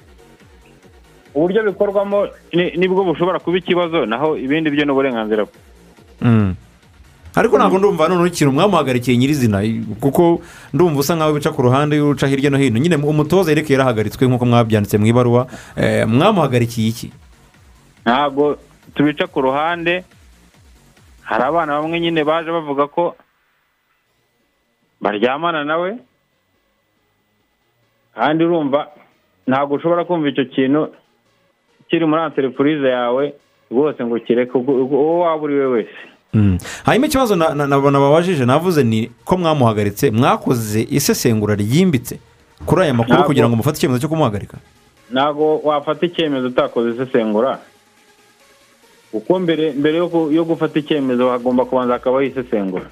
Uburyo 1.36 1.64
bikorwamo 1.64 2.28
ni- 2.54 2.74
ni 2.78 2.88
bwo 2.90 3.04
bushobora 3.06 3.40
kuba 3.40 3.58
ikibazo 3.58 4.06
naho 4.06 4.38
ibindi 4.38 4.70
byo 4.74 4.86
ni 4.86 4.92
uburenganzira 4.92 5.46
bwe. 5.46 5.54
Mm. 6.22 6.56
Ariko 7.36 7.58
ntabwo 7.58 7.78
ndumva 7.78 8.08
noneho 8.08 8.28
ikintu 8.28 8.52
mwamuhagarikiye 8.54 9.18
nyirizina 9.18 9.62
kuko 10.02 10.42
ndumva 10.74 11.00
usa 11.00 11.16
nkaho 11.16 11.34
bica 11.34 11.52
ku 11.56 11.62
ruhande 11.62 12.02
uca 12.02 12.28
hirya 12.28 12.50
no 12.50 12.58
hino 12.58 12.80
nyine 12.80 12.96
umutoza 12.96 13.52
yerekeye 13.52 13.78
yarahagaritswe 13.78 14.28
nk'uko 14.28 14.46
mwabyanditse 14.46 14.98
mu 14.98 15.06
ibaruwa 15.06 15.48
eh, 15.78 16.08
mwamuhagarikiye 16.08 16.88
iki 16.90 17.08
ntabwo 18.06 18.58
tubica 18.96 19.28
ku 19.30 19.42
ruhande 19.42 20.04
hari 21.24 21.44
abana 21.44 21.78
bamwe 21.82 22.00
nyine 22.00 22.24
baje 22.26 22.50
bavuga 22.52 22.88
ko 22.90 23.16
baryamana 25.02 25.64
nawe 25.64 25.98
kandi 28.16 28.44
urumva 28.44 28.88
ntabwo 29.48 29.76
ushobora 29.78 30.06
kumva 30.06 30.30
icyo 30.30 30.46
kintu 30.46 30.92
kiri 31.90 32.06
muri 32.06 32.22
anterepurize 32.22 32.90
yawe 32.90 33.34
rwose 33.72 34.02
ngo 34.06 34.18
ubwo- 34.58 34.82
uwo 34.86 35.20
waba 35.20 35.44
uri 35.44 35.56
we 35.56 35.66
wese. 35.66 35.98
Hanyuma 36.86 37.08
ikibazo 37.08 37.36
na- 37.36 37.56
na- 37.56 37.68
na- 37.68 37.92
nababajije 37.92 38.46
navuze 38.46 38.84
ni 38.84 39.12
ko 39.26 39.38
mwamuhagaritse 39.38 40.12
mwakoze 40.12 40.88
isesengura 40.90 41.56
ryimbitse 41.56 42.20
kuri 42.66 42.82
aya 42.82 42.94
makuru 42.94 43.24
kugira 43.24 43.50
ngo 43.50 43.56
mufate 43.56 43.78
icyemezo 43.78 44.00
cyo 44.02 44.10
kumuhagarika? 44.10 44.58
Ntabwo 45.12 45.58
wafata 45.64 46.06
icyemezo 46.06 46.48
utakoze 46.48 46.90
isesengura. 46.94 47.60
Kuko 49.12 49.40
mbere 49.42 49.74
mbere 49.74 49.98
yo 50.38 50.44
gufata 50.46 50.80
icyemezo 50.80 51.30
hagomba 51.34 51.66
kubanza 51.66 51.94
hakabaho 51.98 52.22
isesengura. 52.22 52.86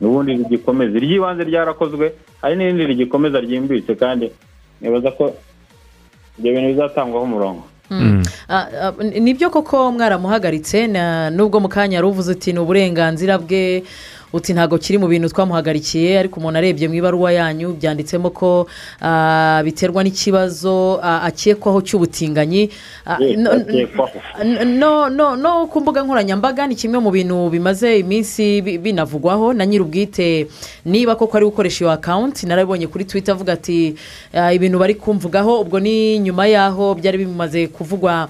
N'ubundi 0.00 0.32
rigikomeza. 0.40 0.96
Iry'ibanze 0.96 1.44
ryarakozwe 1.44 2.12
hari 2.40 2.56
n'irindi 2.56 2.86
rigikomeza 2.86 3.40
ryimbitse 3.40 3.92
kandi 3.94 4.32
nibaza 4.80 5.10
ko 5.12 5.34
ibyo 6.40 6.52
bintu 6.56 6.68
bizatangwaho 6.72 7.24
umurongo. 7.28 7.62
Ni 9.20 9.34
byo 9.34 9.50
koko 9.50 9.92
mwaramuhagaritse 9.92 10.86
nubwo 11.30 11.60
mu 11.60 11.68
kanya 11.68 11.96
yari 11.96 12.06
uvuze 12.06 12.32
uti 12.32 12.52
ni 12.52 12.58
uburenganzira 12.58 13.38
bwe. 13.38 13.82
Uti 14.32 14.52
ntabwo 14.52 14.78
kiri 14.78 14.98
mu 14.98 15.08
bintu 15.08 15.28
twamuhagarikiye 15.28 16.18
ariko 16.18 16.40
umuntu 16.40 16.58
arebye 16.58 16.88
mu 16.88 16.94
ibaruwa 16.94 17.32
yanyu 17.32 17.72
byanditsemo 17.72 18.30
ko 18.30 18.66
ah, 19.00 19.62
biterwa 19.64 20.04
n'ikibazo 20.04 21.00
ah, 21.02 21.22
akekwaho 21.24 21.80
cy'ubutinganyi. 21.80 22.68
Ah, 23.06 23.16
no- 25.40 25.66
ku 25.66 25.80
mbuga 25.80 26.02
nkoranyambaga 26.02 26.66
ni 26.66 26.74
kimwe 26.74 26.98
mu 27.00 27.10
bintu 27.10 27.48
bimaze 27.50 27.98
iminsi 27.98 28.60
bi- 28.62 28.78
binavugwaho. 28.78 29.52
Na 29.52 29.64
nyir'ubwite 29.66 30.46
niba 30.84 31.16
koko 31.16 31.36
ari 31.36 31.46
gukoresha 31.46 31.84
iyo 31.84 31.90
akawunti 31.92 32.46
narabibonye 32.46 32.86
kuri 32.86 33.04
twita 33.04 33.32
avuga 33.32 33.52
ati 33.52 33.94
"Ah, 34.34 34.52
ibintu 34.52 34.78
bari 34.78 34.94
kumvugaho 34.94 35.60
ubwo 35.64 35.80
ni 35.80 36.18
nyuma 36.18 36.46
y'aho 36.46 36.94
byari 36.94 37.18
bimaze 37.24 37.66
kuvugwa. 37.72 38.28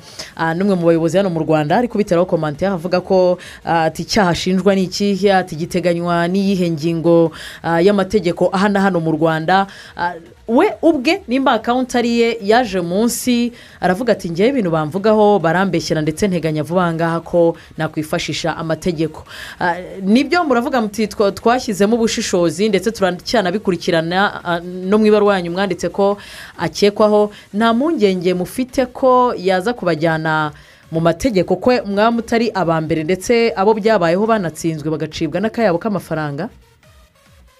N'umwe 0.54 0.74
mu 0.78 0.86
bayobozi 0.86 1.16
hano 1.16 1.30
mu 1.30 1.40
rwanda 1.42 1.76
ari 1.76 1.88
kubiteraho 1.88 2.26
komantere 2.26 2.70
avuga 2.72 3.00
ko 3.00 3.38
ati 3.64 4.02
icyaha 4.02 4.30
ashinjwa 4.30 4.74
ni 4.74 4.84
ikihe? 4.86 5.32
Ati 5.34 5.54
giteganywa 5.92 6.28
n'iyihe 6.28 6.70
ngingo 6.70 7.32
ah, 7.62 7.80
y'amategeko 7.80 8.50
ahana 8.52 8.80
hano 8.80 9.00
mu 9.00 9.12
rwanda. 9.12 9.66
Ah, 9.96 10.14
we 10.48 10.66
ubwe 10.82 11.22
nimba 11.28 11.52
akawunti 11.52 11.98
ari 11.98 12.20
ye 12.20 12.38
yaje 12.42 12.80
munsi 12.80 13.52
aravuga 13.80 14.12
ati 14.12 14.30
ngewe 14.30 14.48
ibintu 14.48 14.70
bamvugaho 14.70 15.38
barambeshyera 15.38 16.00
ndetse 16.02 16.28
nteganya 16.28 16.62
vuba 16.62 16.92
ngaha 16.94 17.20
ko 17.20 17.56
nakwifashisha 17.78 18.56
amategeko. 18.56 19.24
Ah, 19.60 19.76
ni 20.02 20.24
byo 20.24 20.44
muravuga 20.44 20.80
muti 20.80 21.06
twa- 21.06 21.32
twashyizemo 21.32 21.96
ubushishozi 21.96 22.68
ndetse 22.68 22.90
turacyanabikurikirana 22.92 24.60
no 24.64 24.98
mu 24.98 25.06
ibaruwa 25.06 25.34
yanyu 25.36 25.50
mwanditse 25.50 25.88
ko 25.88 26.18
akekwaho 26.58 27.30
nta 27.54 27.72
mpungenge 27.74 28.34
mufite 28.34 28.86
ko 28.86 29.34
yaza 29.36 29.72
kubajyana 29.72 30.52
mu 30.90 31.00
mategeko 31.00 31.56
ko 31.56 31.70
mwaba 31.86 32.10
mutari 32.10 32.50
aba 32.54 32.80
mbere 32.80 33.04
ndetse 33.04 33.52
abo 33.56 33.74
byabayeho 33.74 34.24
banatsinzwe 34.26 34.88
bagacibwa 34.90 35.40
n'akayabo 35.40 35.78
k'amafaranga? 35.78 36.48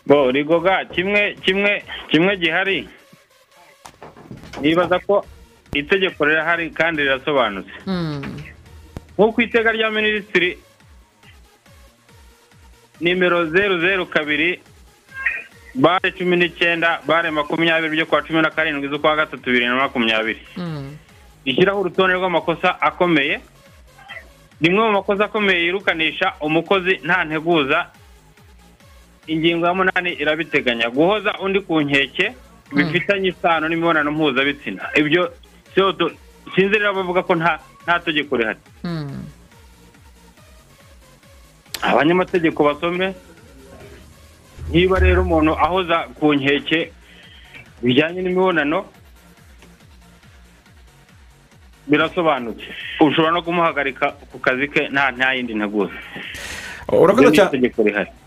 Bo 0.07 0.31
rigoga 0.33 0.85
kimwe 0.89 1.37
kimwe 1.45 1.83
kimwe 2.09 2.37
gihari. 2.37 2.89
Nibaza 4.61 4.99
ko 5.05 5.25
itegeko 5.75 6.25
rirahari 6.25 6.71
kandi 6.73 7.03
rirasobanutse. 7.03 7.73
Nk'uko 9.19 9.43
iteka 9.43 9.73
rya 9.73 9.91
minisitiri 9.91 10.59
nimero 13.01 13.47
zeru 13.51 13.81
zeru 13.81 14.07
kabiri 14.07 14.61
bare 15.75 16.11
cumi 16.17 16.37
n'icyenda 16.37 17.01
bare 17.07 17.31
makumyabiri 17.31 17.93
byo 17.93 18.07
kuwa 18.07 18.23
cumi 18.23 18.43
na 18.43 18.51
karindwi 18.51 18.89
z'ukwa 18.89 19.17
gatatu 19.17 19.45
bibiri 19.45 19.67
na 19.67 19.75
makumyabiri. 19.77 20.41
Rishyiraho 21.49 21.81
urutonde 21.81 22.15
rw'amakosa 22.21 22.77
akomeye. 22.81 23.41
Rimwe 24.61 24.83
mu 24.85 24.93
makosa 24.93 25.25
akomeye 25.25 25.65
yirukanisha 25.65 26.35
umukozi 26.41 27.01
nta 27.05 27.25
nteguza 27.25 27.87
ingingo 29.27 29.67
ya 29.67 29.75
munani 29.75 30.13
irabiteganya. 30.13 30.91
Guhoza 30.91 31.33
undi 31.41 31.61
ku 31.61 31.81
nkeke 31.81 32.35
bifitanye 32.75 33.29
isano 33.33 33.69
n'imibonano 33.69 34.11
mpuzabitsina. 34.13 34.83
Ibyo 35.01 35.33
sinzi 36.55 36.75
rero 36.79 36.95
bavuga 36.95 37.23
ko 37.23 37.35
nta 37.35 37.59
nta 37.85 38.01
tegeko 38.05 38.37
rihari. 38.37 38.61
Abanyamategeko 41.83 42.65
basome 42.65 43.15
niba 44.73 44.99
rero 44.99 45.23
umuntu 45.23 45.53
ahoza 45.55 45.99
ku 46.19 46.35
nkeke 46.35 46.93
bijyanye 47.83 48.21
n'imibonano 48.23 48.85
birasobanutse 51.91 52.65
ushobora 53.01 53.33
no 53.33 53.43
kumuhagarika 53.43 54.13
ku 54.33 54.39
kazi 54.39 54.69
ke 54.69 54.89
nta 54.93 55.11
nta 55.17 55.33
yindi 55.35 55.55
nteguza 55.55 55.93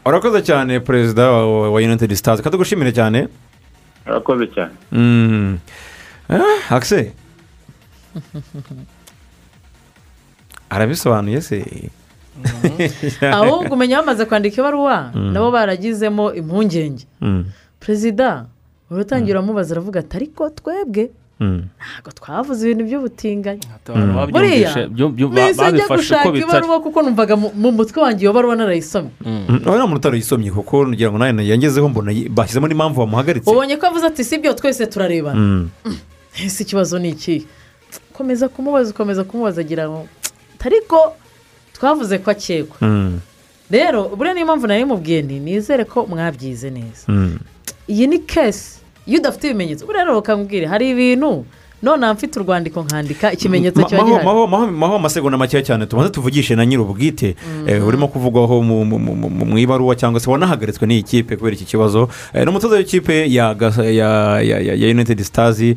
urakoze 0.06 0.42
cyane 0.42 0.80
perezida 0.80 1.32
wa 1.74 1.80
united 1.82 2.14
stars 2.16 2.42
katugushimire 2.42 2.92
cyane. 2.92 3.28
Urakoze 4.08 4.48
cyane. 4.54 4.74
Mm. 4.92 5.58
Ah, 6.30 6.76
akise 6.76 7.12
arabisobanuye 10.70 11.42
se. 11.42 11.66
Ahubwo 13.32 13.74
umenya 13.76 13.98
bamaze 14.02 14.26
kwandika 14.26 14.62
ibaruwa 14.62 15.12
Mm. 15.16 15.34
nabo 15.34 15.52
baragizemo 15.52 16.34
impungenge. 16.34 17.06
Mm. 17.22 17.46
perezida 17.80 18.46
uratangira 18.90 19.40
uramubaza 19.40 19.74
aravuga 19.76 20.00
ati 20.00 20.18
ariko 20.18 20.50
twebwe. 20.50 21.12
Ntabwo 21.42 22.10
twavuze 22.14 22.62
ibintu 22.66 22.84
by'ubutinganyi. 22.86 23.62
Abantu 23.90 24.32
buriya. 24.32 24.70
babyumvishe 24.70 24.82
byu- 24.96 25.10
byu- 25.18 25.28
ba- 25.28 25.34
mbese 25.34 25.62
ajya 25.62 25.72
babifashe 25.72 25.98
gushaka 25.98 26.38
ibaruwa 26.38 26.78
kuko 26.86 26.98
numvaga 27.02 27.36
mu- 27.36 27.52
mu 27.56 27.70
mutwe 27.74 27.98
wanjye 28.02 28.22
iyo 28.26 28.34
baruwa 28.34 28.56
narayisomye. 28.56 29.10
Mm, 29.26 29.62
wowe 29.66 29.78
nta 29.78 29.88
muntu 29.88 30.00
utarayisomye 30.00 30.52
kuko 30.54 30.88
ngira 30.88 31.10
ngo 31.12 31.18
nawe 31.18 31.42
yangezeho 31.46 31.90
mbona 31.90 32.12
yi- 32.14 32.30
bashyizemo 32.30 32.68
n'impamvu 32.70 32.98
bamuhagaritse 33.02 33.50
ubonye 33.50 33.78
ko 33.82 33.86
avuze 33.90 34.06
ati 34.08 34.24
si 34.24 34.38
byo 34.38 34.54
twese 34.54 34.86
turarebana. 34.88 35.40
Mm. 35.40 35.70
ese 36.46 36.64
ikibazo 36.64 37.00
ni 37.00 37.10
iki? 37.18 37.48
Komeza 38.14 38.48
kumubaza 38.50 38.90
ukomeza 38.94 39.24
kumubaza 39.24 39.62
agira 39.62 39.90
ngo 39.90 40.08
ariko 40.62 41.16
twavuze 41.74 42.18
ko 42.22 42.32
akekwa. 42.32 42.78
Mm. 42.82 43.20
rero 43.72 44.10
buriya 44.16 44.34
niyo 44.36 44.46
mpamvu 44.46 44.68
nari 44.68 44.86
mubwiye 44.86 45.22
nti 45.24 45.40
nizere 45.40 45.84
ko 45.88 46.06
mwabyize 46.06 46.70
neza. 46.70 47.08
Mm. 47.08 47.40
iyi 47.88 48.08
ni 48.08 48.20
kesi 48.20 48.81
iyo 49.08 49.20
udafite 49.20 49.44
ibimenyetso. 49.50 49.86
Buriya 49.86 50.04
rero 50.04 50.16
bakambwira 50.22 50.70
hari 50.70 50.90
ibintu 50.90 51.46
none 51.84 52.14
mfite 52.14 52.40
urwandiko 52.40 52.84
nkandika 52.84 53.32
ikimenyetso 53.34 53.84
kiba 53.86 54.04
gihari 54.04 54.26
maho- 54.26 54.96
amasegonda 54.96 55.38
makeya 55.38 55.64
cyane. 55.64 55.86
Tubanze 55.86 56.12
tuvugishe 56.14 56.56
na 56.56 56.66
nyir'ubwite 56.66 57.36
eh, 57.68 57.82
urimo 57.88 58.08
kuvugwaho 58.08 58.62
mu- 58.62 58.86
mu- 58.86 59.00
mu 59.00 59.16
mu- 59.16 59.46
mu 59.46 59.58
ibaruwa 59.58 59.96
cyangwa 59.96 60.20
se 60.20 60.30
wanahagaritswe 60.30 60.86
n'iyi 60.88 61.04
kipe 61.04 61.36
kubera 61.38 61.56
iki 61.56 61.66
kibazo. 61.66 62.10
Eh, 62.34 62.44
ni 62.46 62.50
umutoza 62.50 62.76
w'ikipe 62.78 63.26
ya 63.34 63.54
Gasa- 63.58 63.84
ya 63.90 64.42
ya- 64.42 64.60
ya- 64.62 64.76
ya 64.78 64.88
united 64.94 65.20
stars 65.24 65.58
eh, 65.62 65.76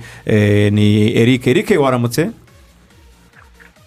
ni 0.72 1.16
eric. 1.16 1.46
Eric 1.46 1.72
waramutse? 1.80 2.30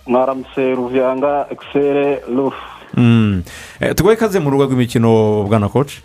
Mwaramutse 0.07 0.75
ruvuyanga 0.75 1.45
ekisere 1.51 2.21
rufu 2.35 2.57
Mm. 2.97 3.43
Eh, 3.79 3.95
tuguhe 3.95 4.13
ikaze 4.15 4.39
mu 4.39 4.49
rugo 4.49 4.63
rw'imikino 4.65 5.43
bwana 5.43 5.69
koci 5.69 6.01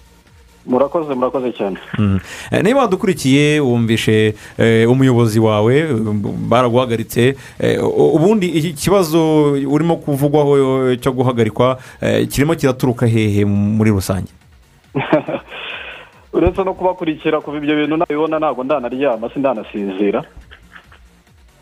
murakoze 0.66 1.14
murakoze 1.14 1.52
cyane. 1.52 1.76
Mm. 1.98 2.20
Eh, 2.50 2.62
niba 2.62 2.80
wadukurikiye 2.80 3.60
wumvishe 3.60 4.34
eh, 4.58 4.90
umuyobozi 4.90 5.40
wawe 5.40 5.86
baraguhagaritse 6.48 7.36
eh, 7.60 7.84
u- 7.84 8.14
ubundi 8.16 8.46
iki 8.46 8.72
kibazo 8.72 9.52
urimo 9.52 9.96
kuvugwaho 9.96 10.96
cyo 10.96 11.12
guhagarikwa 11.12 11.78
kirimo 12.30 12.54
kiraturuka 12.54 13.06
hehe 13.06 13.44
muri 13.44 13.90
rusange? 13.90 14.30
Uretse 16.32 16.64
no 16.64 16.74
kubakurikira 16.74 17.40
kuva 17.40 17.56
ibyo 17.58 17.76
bintu 17.76 17.96
nabibona 17.96 18.38
ntabwo 18.38 18.64
ndanaryama 18.64 19.28
sindanasinzira 19.34 20.24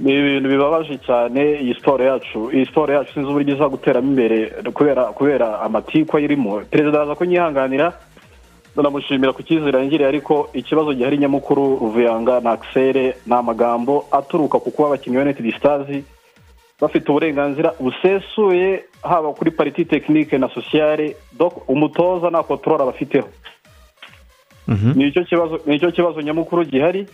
ni 0.01 0.13
ibintu 0.19 0.49
bibabaje 0.49 0.99
cyane 1.07 1.61
iyi 1.61 1.75
siporo 1.75 2.05
yacu. 2.05 2.51
Iyi 2.55 2.67
siporo 2.67 2.95
yacu 2.95 3.13
sinzi 3.15 3.29
uburyo 3.29 3.55
iza 3.55 3.69
guteramo 3.69 4.09
imbere 4.09 4.39
kubera 4.73 5.03
kubera 5.13 5.61
amatiku 5.61 6.17
ayirimo 6.17 6.61
perezida 6.71 6.99
araza 6.99 7.15
kunyihanganira. 7.15 7.93
Ndanamushimira 8.75 9.33
ku 9.33 9.43
cyizere 9.43 9.79
yangiriye 9.79 10.09
ariko 10.09 10.49
ikibazo 10.55 10.95
gihari 10.95 11.19
nyamukuru 11.19 11.77
ruvuyanga 11.83 12.41
na 12.41 12.51
akisere 12.53 13.17
ni 13.27 13.35
amagambo 13.35 14.07
aturuka 14.11 14.59
ku 14.59 14.71
kuba 14.71 14.89
abakinnyi 14.89 15.17
ba 15.17 15.23
united 15.23 15.47
stars 15.59 15.89
bafite 16.81 17.07
uburenganzira 17.11 17.75
busesuye 17.81 18.85
haba 19.03 19.33
kuri 19.33 19.51
pariti 19.51 19.85
tekinike 19.85 20.39
na 20.39 20.49
sosiyale 20.49 21.17
donc 21.39 21.53
umutoza 21.69 22.31
nta 22.31 22.43
kotorora 22.43 22.85
bafiteho 22.87 23.29
ni 25.67 25.79
cyo 25.81 25.91
kibazo 25.91 26.21
nyamukuru 26.23 26.65
gihari. 26.65 27.07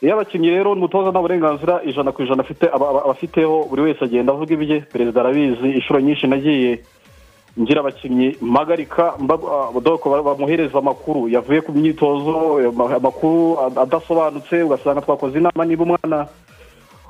Iyo 0.00 0.12
abakinnyi 0.14 0.50
rero 0.50 0.72
umutoza 0.72 1.10
nta 1.10 1.20
burenganzira 1.20 1.80
ijana 1.84 2.12
ku 2.12 2.22
ijana 2.22 2.40
afite 2.42 2.64
aba- 2.72 2.88
aba- 2.90 3.04
abafiteho 3.04 3.64
buri 3.68 3.82
wese 3.82 4.04
agenda 4.04 4.32
avuga 4.32 4.54
ibye. 4.54 4.80
Perezida 4.80 5.20
arabizi 5.20 5.68
inshuro 5.76 6.00
nyinshi 6.00 6.26
nagiye 6.26 6.80
ngira 7.60 7.80
abakinnyi 7.80 8.36
mpagarika 8.40 9.14
ah, 9.16 10.22
bamuhereza 10.22 10.78
amakuru. 10.78 11.28
Yavuye 11.28 11.60
ku 11.60 11.72
myitozo 11.72 12.60
ama- 12.68 12.96
amakuru 12.96 13.56
ad- 13.60 13.78
adasobanutse 13.78 14.62
ugasanga 14.62 15.00
twakoze 15.00 15.38
inama 15.38 15.64
niba 15.64 15.84
umwana 15.84 16.26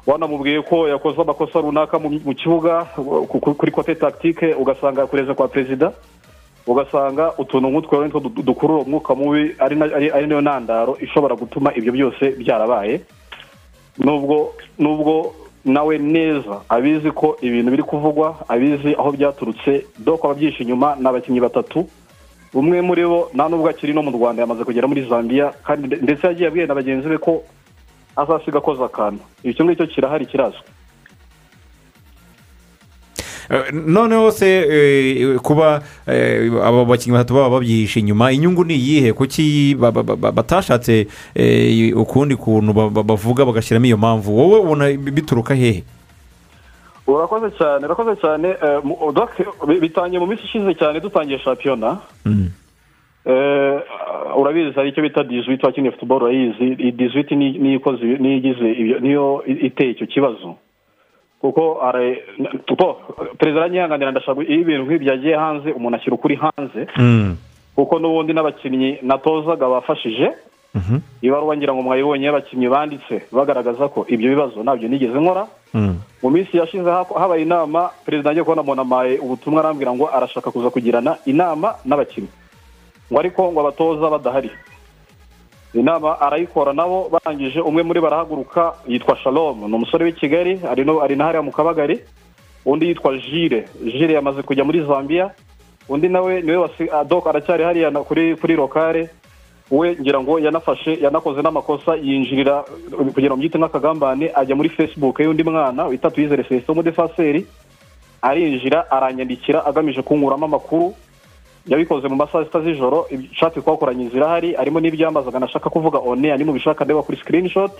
wanamubwiye 0.07 0.63
ko 0.63 0.87
yakoze 0.89 1.19
amakosa 1.21 1.59
runaka 1.61 1.99
mu 1.99 2.35
kibuga 2.35 2.85
ku- 2.95 3.27
ku- 3.27 3.55
kuri 3.59 3.73
kote 3.73 3.95
tactique 3.95 4.55
ugasanga 4.55 5.01
yakureze 5.03 5.35
kwa 5.35 5.49
perezida 5.49 5.93
ugasanga 6.67 7.35
utuntu 7.39 7.67
nk'utwo 7.71 8.05
nitwo 8.07 8.21
du- 8.21 8.43
dukurura 8.43 8.83
umwuka 8.83 9.15
mubi 9.15 9.55
ari 9.59 9.75
na 10.27 10.35
yo 10.35 10.41
ntandaro 10.41 10.95
ishobora 11.03 11.35
gutuma 11.35 11.75
ibyo 11.75 11.93
byose 11.93 12.39
byarabaye. 12.39 13.01
Nubwo 13.99 14.55
nubwo 14.79 15.35
nawe 15.67 15.99
neza. 15.99 16.63
Abizi 16.69 17.11
ko 17.11 17.37
ibintu 17.43 17.71
biri 17.71 17.83
kuvugwa 17.83 18.37
abizi 18.49 18.95
aho 18.99 19.11
byaturutse 19.13 19.87
doko 19.99 20.27
ababyishe 20.31 20.63
inyuma 20.63 20.97
ni 21.01 21.07
abakinnyi 21.09 21.41
batatu. 21.41 21.85
Umwe 22.55 22.81
muri 22.81 23.05
bo 23.07 23.29
nta 23.35 23.49
nubwo 23.51 23.69
akiri 23.69 23.93
no 23.93 24.03
mu 24.03 24.11
rwanda 24.15 24.43
yamaze 24.43 24.65
kugera 24.65 24.87
muri 24.89 25.03
zambia 25.11 25.53
kandi 25.67 25.87
nde- 25.89 26.01
ndetse 26.03 26.27
yagiye 26.27 26.49
abwira 26.49 26.67
na 26.67 26.75
bagenzi 26.79 27.09
be 27.09 27.19
ko 27.19 27.43
azasiga 28.17 28.59
akoze 28.59 28.81
akantu. 28.85 29.21
Icyo 29.45 29.65
ngicyo 29.65 29.87
kirahari 29.87 30.27
kirazwi. 30.27 30.63
Noneho 33.73 34.31
se 34.31 34.47
eh, 34.47 35.39
kuba 35.39 35.83
eh, 36.07 36.51
aba 36.65 36.85
bakinnyi 36.85 37.17
batatu 37.17 37.35
baba 37.35 37.51
babyihishe 37.51 38.01
inyuma. 38.01 38.33
Inyungu 38.33 38.65
ni 38.65 38.75
iyihe? 38.75 39.13
Kuki 39.13 39.75
ba- 39.79 39.93
ba- 39.93 40.03
ba- 40.03 40.33
batashatse 40.33 41.07
eh, 41.35 41.97
ukundi 41.97 42.37
kuntu 42.37 42.73
ba- 42.73 42.91
ba- 42.91 43.03
bavuga 43.03 43.45
bagashyiramo 43.45 43.87
iyo 43.87 43.97
mpamvu? 43.97 44.37
Wowe 44.39 44.59
ubona 44.61 44.93
bituruka 44.93 45.55
hehe? 45.55 45.85
Urakoze 47.07 47.51
cyane 47.59 47.87
urakoze 47.87 48.17
cyane. 48.21 48.57
Bitangiye 49.81 50.19
mu 50.21 50.27
minsi 50.27 50.45
ishize 50.45 50.75
cyane 50.75 51.01
dutangiye 51.01 51.39
shampiyona. 51.39 51.99
Eh, 53.27 53.81
urabizi 54.39 54.73
hari 54.75 54.89
icyo 54.91 55.03
bita 55.03 55.25
dizwiti 55.25 55.67
wakiniye 55.67 55.93
futuboro 55.93 56.27
urayizi. 56.27 56.93
Dizwiti 56.93 57.37
ni- 57.37 57.59
niyo 57.59 57.77
ikoze 57.77 58.03
ibi- 58.03 58.19
niyo 58.23 58.37
igize 58.37 58.99
niyo 59.01 59.43
iteye 59.47 59.91
icyo 59.91 60.07
kibazo. 60.07 60.55
Kuko 61.47 61.79
are- 61.83 62.23
kuko 62.69 62.87
perezida 63.39 63.61
aranyihanganira 63.65 64.11
ndashaka 64.11 64.43
iyo 64.43 64.61
ibintu 64.61 64.83
nk'ibi 64.85 65.05
byagiye 65.05 65.35
hanze 65.37 65.69
umuntu 65.73 65.97
ashyira 65.97 66.17
ukuri 66.19 66.37
hanze. 66.43 66.81
Kuko 67.77 67.99
n'ubundi 67.99 68.33
n'abakinnyi 68.33 68.99
natozaga 69.03 69.69
bafashije 69.69 70.29
ibaruwa 71.23 71.57
ngira 71.57 71.73
ngo 71.73 71.83
mwayibonye 71.83 72.27
y'abakinnyi 72.29 72.69
banditse 72.69 73.15
bagaragaza 73.33 73.89
ko 73.89 74.05
ibyo 74.09 74.29
bibazo 74.29 74.61
ntabyo 74.63 74.89
nigeze 74.89 75.17
nkora. 75.21 75.47
Mu 76.23 76.29
minsi 76.31 76.57
yashize 76.57 76.85
ha- 76.91 77.09
habaye 77.21 77.43
inama 77.49 77.91
perezida 78.05 78.31
agiye 78.31 78.45
kubona 78.45 78.63
umuntu 78.63 78.83
amaye 78.83 79.19
ubutumwa 79.19 79.61
arambwira 79.61 79.93
ngo 79.97 80.05
arashaka 80.13 80.51
kuza 80.53 80.69
kugirana 80.71 81.17
inama 81.25 81.75
n'abakinnyi. 81.85 82.29
Ngo 83.13 83.19
ariko 83.21 83.41
ngo 83.53 83.61
abatoza 83.61 84.11
badahari. 84.11 84.51
Inama 85.75 86.21
arayikora 86.21 86.73
nabo 86.73 87.09
barangije 87.13 87.61
umwe 87.61 87.83
muri 87.83 88.01
barahaguruka 88.01 88.75
yitwa 88.89 89.17
shalom. 89.17 89.59
Ni 89.69 89.75
umusore 89.75 90.05
w'i 90.05 90.13
kigali 90.13 90.61
ari 90.71 91.17
na 91.17 91.25
hariya 91.25 91.43
mu 91.43 91.53
kabagari 91.53 92.01
undi 92.65 92.87
yitwa 92.89 93.19
jire 93.19 93.69
jire 93.85 94.15
yamaze 94.15 94.43
kujya 94.43 94.65
muri 94.65 94.81
zambia 94.87 95.31
undi 95.89 96.09
nawe 96.09 96.43
ni 96.43 96.51
we 96.51 96.57
wasi 96.57 96.91
adok 96.91 97.27
aracyari 97.27 97.65
hariya 97.65 97.91
kuri 97.91 98.57
lokale 98.57 99.11
we 99.71 99.97
ngira 100.01 100.21
ngo 100.21 100.39
yanafashe 100.39 100.99
yanakoze 101.03 101.43
n'amakosa 101.43 101.97
yinjirira 101.97 102.65
kugira 103.15 103.31
ngo 103.31 103.37
mbyite 103.37 103.59
nk'akagambane 103.59 104.31
ajya 104.35 104.57
muri 104.57 104.69
facebook 104.69 105.21
y'undi 105.21 105.43
mwana 105.45 105.87
wita 105.87 106.11
tuyizere 106.11 106.43
celestin 106.45 106.71
w'umudefaseri 106.71 107.47
arinjira 108.23 108.91
aranyandikira 108.91 109.67
agamije 109.67 110.03
kunkuramo 110.03 110.45
amakuru. 110.47 110.95
Yabikoze 111.67 112.09
mu 112.09 112.17
masaha 112.17 112.45
sita 112.45 112.61
z'ijoro 112.63 113.07
ishati 113.11 113.61
twakoranye 113.61 114.09
zirahari 114.09 114.55
harimo 114.55 114.81
n'ibyambazaga 114.81 115.39
nashaka 115.39 115.71
kuvuga 115.71 115.99
one 115.99 116.33
ari 116.33 116.45
mu 116.45 116.53
bishaka 116.53 116.85
ndeba 116.85 117.03
kuri 117.03 117.19
screenshot 117.19 117.73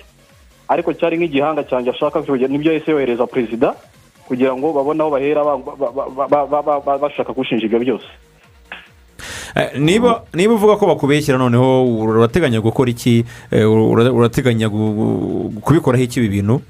ariko 0.69 0.93
cyari 0.93 1.17
nk'igihanga 1.17 1.63
cyanjye 1.65 1.91
ashaka 1.91 2.23
kugira 2.23 2.49
ni 2.51 2.59
byo 2.59 2.73
yahise 2.73 2.91
yohereza 2.91 3.27
perezida 3.27 3.75
kugira 4.27 4.51
ngo 4.59 4.73
babone 4.75 4.99
aho 5.03 5.11
bahera 5.15 5.45
ba- 5.47 5.57
ba- 5.63 5.79
ba- 5.95 6.09
ba- 6.27 6.47
ba- 6.51 6.63
ba- 6.63 6.81
ba- 6.83 6.99
bashaka 6.99 7.31
gushinja 7.33 7.67
ibyo 7.71 7.79
byose. 7.79 8.11
Eh, 9.57 9.79
niba 9.79 10.27
uvuga 10.35 10.77
ko 10.77 10.87
bakubeshyira 10.91 11.39
noneho 11.39 11.87
urateganya 11.87 12.61
gukora 12.61 12.91
iki? 12.91 13.25
Eh, 13.55 13.65
ura- 13.65 14.13
urateganya 14.13 14.69
kubikoraho 14.69 16.03
iki 16.05 16.21
ibi 16.21 16.29
bintu? 16.43 16.61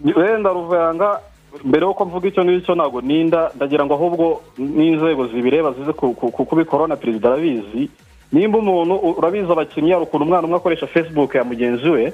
Wenda 0.00 0.48
ruvuyanga 0.54 1.20
mbere 1.64 1.86
y'uko 1.86 2.04
mvuga 2.04 2.28
icyo 2.28 2.44
ngicyo 2.44 2.74
ntabwo 2.74 3.00
ninda 3.00 3.50
ndagira 3.56 3.84
ngo 3.86 3.94
ahubwo 3.94 4.40
n'inzego 4.58 5.26
zibireba 5.26 5.72
zize 5.72 5.92
ku- 5.92 6.14
ku- 6.14 6.30
ku- 6.30 6.44
kubikora 6.44 6.86
na 6.86 6.96
perezida 6.96 7.28
arabizi. 7.32 7.90
Nimba 8.32 8.58
umuntu 8.58 8.94
urabizi 9.18 9.50
abakinnyi 9.52 9.90
hari 9.90 10.02
ukuntu 10.06 10.24
umwana 10.24 10.46
umwe 10.46 10.56
akoresha 10.56 10.86
facebook 10.86 11.34
ya 11.34 11.44
mugenzi 11.44 11.88
we 11.90 12.12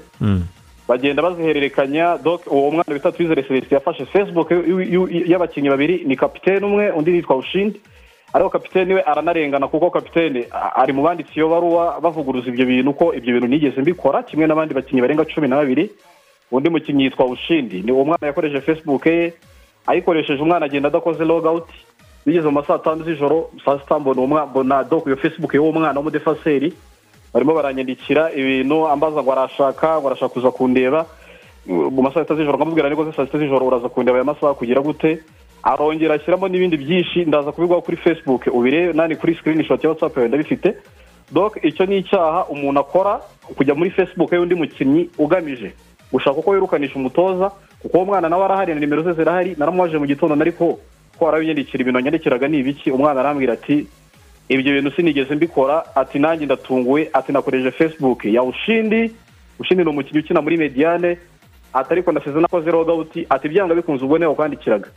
bagenda 0.88 1.22
bazihererekanya 1.22 2.18
uwo 2.50 2.70
mwana 2.70 2.88
bita 2.94 3.12
twizere 3.12 3.42
celestin 3.42 3.74
yafashe 3.76 4.06
facebook 4.06 4.48
y'abakinnyi 5.28 5.68
babiri 5.68 6.04
ni 6.06 6.16
kapitene 6.16 6.66
umwe 6.66 6.90
undi 6.90 7.10
yitwa 7.14 7.36
ushindi 7.36 7.80
ariko 8.32 8.50
kapitene 8.50 8.94
we 8.94 9.02
aranarengana 9.02 9.68
kuko 9.68 9.90
kapitene 9.90 10.46
ari 10.76 10.92
mu 10.92 11.02
banditse 11.02 11.32
iyo 11.36 11.48
baruwa 11.48 12.00
bavuguruza 12.00 12.48
ibyo 12.48 12.66
bintu 12.66 12.92
ko 12.92 13.14
ibyo 13.14 13.32
bintu 13.34 13.46
nigeze 13.48 13.80
mbikora 13.80 14.22
kimwe 14.22 14.46
n'abandi 14.46 14.74
bakinnyi 14.74 15.00
barenga 15.02 15.24
cumi 15.24 15.48
na 15.48 15.56
babiri. 15.56 15.90
Undi 16.50 16.68
mukinnyi 16.70 17.04
yitwa 17.04 17.26
ushindi. 17.26 17.82
Ni 17.82 17.92
uwo 17.92 18.04
mwana 18.04 18.26
yakoresheje 18.26 18.60
facebook 18.60 19.06
ye 19.06 19.32
ayikoresheje 19.86 20.42
umwana 20.42 20.66
agenda 20.66 20.88
adakoze 20.88 21.24
logawuti 21.24 21.74
bigeze 22.26 22.46
mu 22.46 22.52
ma 22.52 22.64
saa 22.66 22.78
tanu 22.78 23.04
z'ijoro 23.04 23.50
saa 23.64 23.78
sita 23.78 23.98
mbona 23.98 24.84
doko 24.84 25.08
iyo 25.08 25.16
facebook 25.16 25.54
y'uwo 25.54 25.72
mwana 25.72 25.98
w'umudefaseri 26.00 26.72
barimo 27.34 27.54
baranyandikira 27.54 28.32
ibintu 28.32 28.86
ambaza 28.88 29.22
ngo 29.22 29.32
arashaka 29.32 30.00
ngo 30.00 30.06
arashaka 30.08 30.32
kuza 30.34 30.50
kundeba. 30.50 31.06
Mu 31.66 32.02
ma 32.02 32.10
saa 32.14 32.22
sita 32.22 32.34
z'ijoro 32.34 32.56
nkamubwira 32.56 32.90
niko 32.90 33.12
saa 33.12 33.26
sita 33.26 33.38
z'ijoro 33.38 33.66
uraza 33.66 33.88
kundeba 33.88 34.16
aya 34.18 34.24
masaha 34.24 34.54
kugira 34.54 34.80
gute. 34.80 35.18
Arongera 35.62 36.14
ashyiramo 36.14 36.48
n'ibindi 36.48 36.76
byinshi 36.76 37.24
ndaza 37.24 37.52
kubigwaho 37.52 37.82
kuri 37.82 37.96
facebook. 37.96 38.46
Ubire 38.52 38.92
nani 38.92 39.16
kuri 39.16 39.34
screenshot 39.34 39.84
ya 39.84 39.90
whatsapp 39.90 40.16
yawe 40.16 40.28
ndabifite. 40.28 40.74
Donc 41.32 41.58
icyo 41.62 41.86
ni 41.86 41.98
icyaha 41.98 42.44
umuntu 42.46 42.80
akora 42.80 43.20
kujya 43.56 43.74
muri 43.74 43.90
facebook 43.90 44.32
y'undi 44.32 44.54
mukinnyi 44.54 45.10
ugamije? 45.18 45.72
Gushaka 46.12 46.36
uko 46.36 46.50
wirukanisha 46.50 46.94
umutoza 46.96 47.50
kuko 47.82 47.96
uwo 47.96 48.04
mwana 48.06 48.28
nawe 48.28 48.44
arahari 48.44 48.74
na 48.74 48.80
nimero 48.80 49.02
ze 49.02 49.12
zirahari 49.12 49.54
naramwaje 49.58 49.98
mu 49.98 50.06
gitondo 50.06 50.34
ariko 50.40 50.78
ko 51.18 51.28
arabinyandikira 51.28 51.80
ibintu 51.82 51.98
yanyandikiraga 51.98 52.48
ni 52.48 52.58
ibiki 52.58 52.90
umwana 52.90 53.20
arambwira 53.20 53.52
ati 53.52 53.86
ibyo 54.48 54.72
bintu 54.72 54.90
sinigeze 54.90 55.34
mbikora. 55.34 55.84
Ati 55.94 56.18
nanjye 56.18 56.44
ndatunguwe. 56.46 57.10
Ati 57.12 57.32
nakoresheje 57.32 57.70
facebook. 57.70 58.24
Ya 58.24 58.42
ushindi 58.42 59.10
ushindi 59.58 59.84
ni 59.84 59.90
umukinnyi 59.90 60.20
ukina 60.20 60.40
muri 60.42 60.56
mediane 60.56 61.18
ati 61.72 61.92
ariko 61.92 62.12
nasize 62.12 62.40
nakoze 62.40 62.70
logawuti 62.70 63.26
ati 63.30 63.48
byanga 63.48 63.74
bikunze 63.74 64.04
ubwo 64.04 64.18
ni 64.18 64.24
we 64.24 64.28
wakwandikiraga 64.30 64.88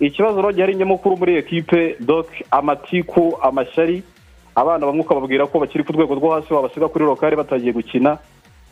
ikibazo 0.00 0.36
rero 0.36 0.52
gihari 0.52 0.74
nyamukuru 0.74 1.16
muri 1.16 1.36
ekipe 1.36 1.96
doc 2.00 2.26
amatiku 2.50 3.38
amashyari 3.42 4.02
abana 4.54 4.86
bamwe 4.86 5.00
ukababwira 5.00 5.46
ko 5.46 5.58
bakiri 5.60 5.84
ku 5.84 5.92
rwego 5.92 6.14
rwo 6.14 6.30
hasi 6.34 6.48
babasiga 6.54 6.88
kuri 6.88 7.04
lokale 7.04 7.36
batagiye 7.36 7.72
gukina. 7.72 8.18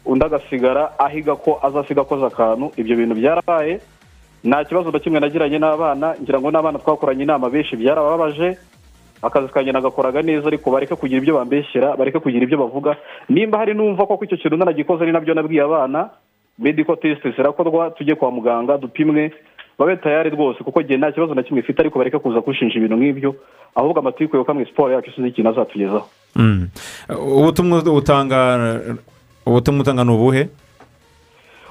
Undi 0.07 0.25
agasigara 0.25 0.99
ahiga 0.99 1.37
ko 1.37 1.59
azasiga 1.63 2.03
akoze 2.03 2.25
akantu. 2.27 2.73
Ibyo 2.77 2.97
bintu 2.97 3.15
byarabaye 3.15 3.81
nta 4.45 4.65
kibazo 4.65 4.91
na 4.91 4.99
kimwe 4.99 5.21
nagiranye 5.21 5.59
n'abana 5.59 6.15
ngira 6.23 6.41
ngo 6.41 6.51
n'abana 6.51 6.79
twakoranye 6.79 7.23
inama 7.25 7.51
benshi 7.51 7.77
byarababaje 7.77 8.59
akazi 9.23 9.49
kanjye 9.49 9.73
nagakoraga 9.73 10.23
neza 10.23 10.47
ariko 10.47 10.71
bareke 10.71 10.95
kugira 10.97 11.19
ibyo 11.21 11.35
bambeshyera 11.41 11.97
bareke 11.97 12.19
kugira 12.21 12.45
ibyo 12.45 12.59
bavuga. 12.59 12.97
Nimba 13.29 13.59
hari 13.59 13.73
n'umva 13.75 14.05
ko 14.07 14.21
icyo 14.21 14.37
kintu 14.37 14.57
nanagikoze 14.57 15.05
ni 15.07 15.13
na 15.13 15.21
byo 15.21 15.35
nabwiye 15.35 15.63
abana 15.65 16.11
medical 16.59 16.97
test 17.01 17.25
zirakorwa 17.37 17.91
tujye 17.91 18.15
kwa 18.15 18.31
muganga 18.31 18.77
dupimwe 18.79 19.33
babe 19.79 19.97
tayari 19.97 20.31
rwose 20.31 20.61
kuko 20.65 20.81
igihe 20.81 20.99
nta 20.99 21.13
kibazo 21.13 21.35
na 21.35 21.43
kimwe 21.43 21.61
ifite 21.65 21.81
ariko 21.81 21.99
bareke 21.99 22.19
kuza 22.19 22.41
kushinja 22.45 22.77
ibintu 22.77 22.97
nk'ibyo. 22.97 23.35
Ahubwo 23.75 23.99
amatiku 23.99 24.37
yo 24.37 24.45
kamwe 24.45 24.65
siporo 24.69 24.93
yacu 24.93 25.11
sinzi 25.17 25.29
ikintu 25.31 25.51
azatugezaho. 25.51 26.07
Mm. 26.37 26.69
ubutumwa 27.09 27.83
utanga 27.83 28.81
ubutumwa 29.47 29.81
utanga 29.83 30.05
ni 30.05 30.11
ubuhe 30.13 30.49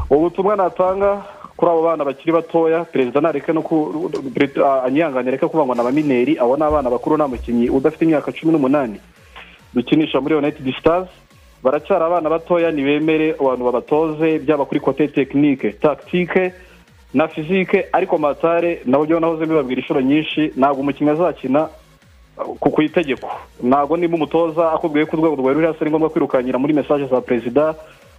ubutumwa 0.10 0.56
natanga 0.56 1.22
kuri 1.58 1.72
abo 1.72 1.82
bana 1.84 2.06
bakiri 2.06 2.32
batoya 2.32 2.86
perezida 2.86 3.22
nareke 3.22 3.54
no 3.54 3.62
ku 3.62 4.10
perezida 4.34 4.84
anyihangane 4.84 5.28
areke 5.30 5.48
kuvuga 5.48 5.66
ngo 5.66 5.74
ni 5.76 5.82
abamineri 5.82 6.34
abo 6.40 6.58
ni 6.58 6.64
abana 6.64 6.90
bakuru 6.90 7.18
nta 7.18 7.28
mukinnyi 7.28 7.70
udafite 7.70 8.02
imyaka 8.06 8.32
cumi 8.32 8.52
n'umunani. 8.54 8.98
Dukinisha 9.74 10.22
muri 10.22 10.36
united 10.36 10.66
stars 10.80 11.10
baracyari 11.64 12.04
abana 12.04 12.30
batoya 12.30 12.72
ntibemere 12.72 13.36
abantu 13.40 13.64
babatoze 13.66 14.40
byaba 14.40 14.66
kuri 14.66 14.80
kote 14.80 15.08
tekinike 15.08 15.72
takitike 15.72 16.54
na 17.14 17.28
fizike 17.28 17.86
ariko 17.94 18.18
matare 18.18 18.82
nabo 18.86 19.06
byo 19.06 19.20
nahoze 19.20 19.46
mbibabwira 19.46 19.82
inshuro 19.82 20.02
nyinshi 20.02 20.52
ntabwo 20.58 20.82
umukinnyi 20.82 21.12
azakina 21.12 21.62
uh, 21.64 21.70
ku 22.60 22.70
ku 22.72 22.82
itegeko. 22.82 23.28
Ntabwo 23.64 23.98
niba 23.98 24.16
umutoza 24.16 24.72
akubwiye 24.74 25.06
ko 25.06 25.18
urwego 25.18 25.36
rwawe 25.36 25.54
ruri 25.54 25.68
hasi 25.68 25.78
ari 25.82 25.90
ngombwa 25.92 26.10
kwirukanyira 26.10 26.60
muri 26.60 26.74
mesaje 26.74 27.06
za 27.06 27.22
perezida 27.22 27.76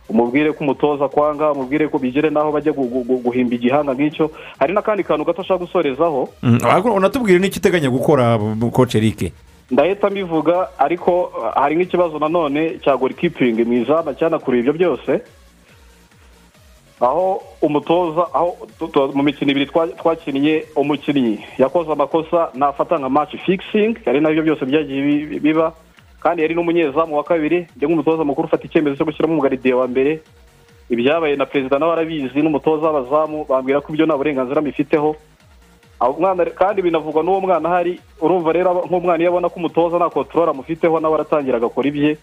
umubwire 0.08 0.52
ko 0.52 0.64
umutoza 0.64 1.08
kwanga 1.08 1.52
umubwire 1.52 1.88
ko 1.88 1.98
bigere 1.98 2.30
n'aho 2.30 2.52
bajya 2.52 2.72
gu- 2.72 2.86
gu- 2.88 3.04
gu- 3.08 3.22
guhimba 3.24 3.54
igihanga 3.54 3.94
nk'icyo. 3.94 4.30
Hari 4.60 4.72
n'akandi 4.74 5.04
kantu 5.04 5.24
gato 5.24 5.40
ashaka 5.42 5.64
gusorezaho? 5.64 6.28
Mm, 6.42 6.58
unatubwire 6.94 7.38
n'icyo 7.40 7.58
uteganya 7.58 7.90
gukora 7.90 8.38
koce 8.70 8.98
erike 8.98 9.32
ndahita 9.70 10.10
mbivuga 10.10 10.68
ariko 10.78 11.32
hari 11.56 11.74
nk'ikibazo 11.76 12.18
nanone 12.18 12.78
cya 12.84 12.96
gorikipingi 12.96 13.64
mu 13.64 13.72
izamu 13.80 14.12
cyanakuriye 14.14 14.60
ibyo 14.60 14.72
byose. 14.72 15.24
Aho 17.04 17.42
umutoza 17.62 18.24
aho 18.34 18.56
mu 19.14 19.22
mikino 19.22 19.50
ibiri 19.52 19.66
twa- 19.68 19.92
twakinnye 20.00 20.64
umukinnyi 20.76 21.44
yakoze 21.58 21.92
amakosa 21.92 22.48
nafata 22.54 22.96
nka 22.98 23.08
match 23.08 23.36
fixing 23.44 23.94
ari 24.08 24.20
na 24.20 24.30
byo 24.32 24.42
byose 24.42 24.64
byagiye 24.64 25.00
bi- 25.02 25.40
biba. 25.40 25.72
Kandi 26.24 26.40
yari 26.42 26.54
n'umunyezamu 26.56 27.16
wa 27.16 27.24
kabiri 27.24 27.68
njye 27.76 27.84
nk'umutoza 27.86 28.24
mukuru 28.24 28.48
ufata 28.48 28.64
icyemezo 28.64 28.96
cyo 28.96 29.04
gushyiramo 29.04 29.34
umugaridiye 29.36 29.74
wa 29.76 29.84
mbere. 29.88 30.24
Ibyabaye 30.88 31.36
na 31.36 31.44
perezida 31.46 31.78
nawe 31.78 31.92
arabizi 31.92 32.40
n'umutoza 32.42 32.88
w'abazamu 32.88 33.44
bambwira 33.44 33.80
ko 33.84 33.92
ibyo 33.92 34.06
nta 34.08 34.16
burenganzira 34.16 34.60
mwana 36.16 36.44
kandi 36.56 36.82
binavugwa 36.82 37.20
n'uwo 37.22 37.40
mwana 37.40 37.68
ahari 37.68 38.00
urumva 38.20 38.52
rero 38.52 38.84
nk'umwana 38.88 39.20
iyo 39.20 39.30
abona 39.36 39.48
ko 39.52 39.56
umutoza 39.60 39.96
nta 40.00 40.08
kontorora 40.12 40.50
amufiteho 40.56 40.96
nawe 41.00 41.14
aratangira 41.14 41.56
agakora 41.60 41.88
ibye. 41.88 42.16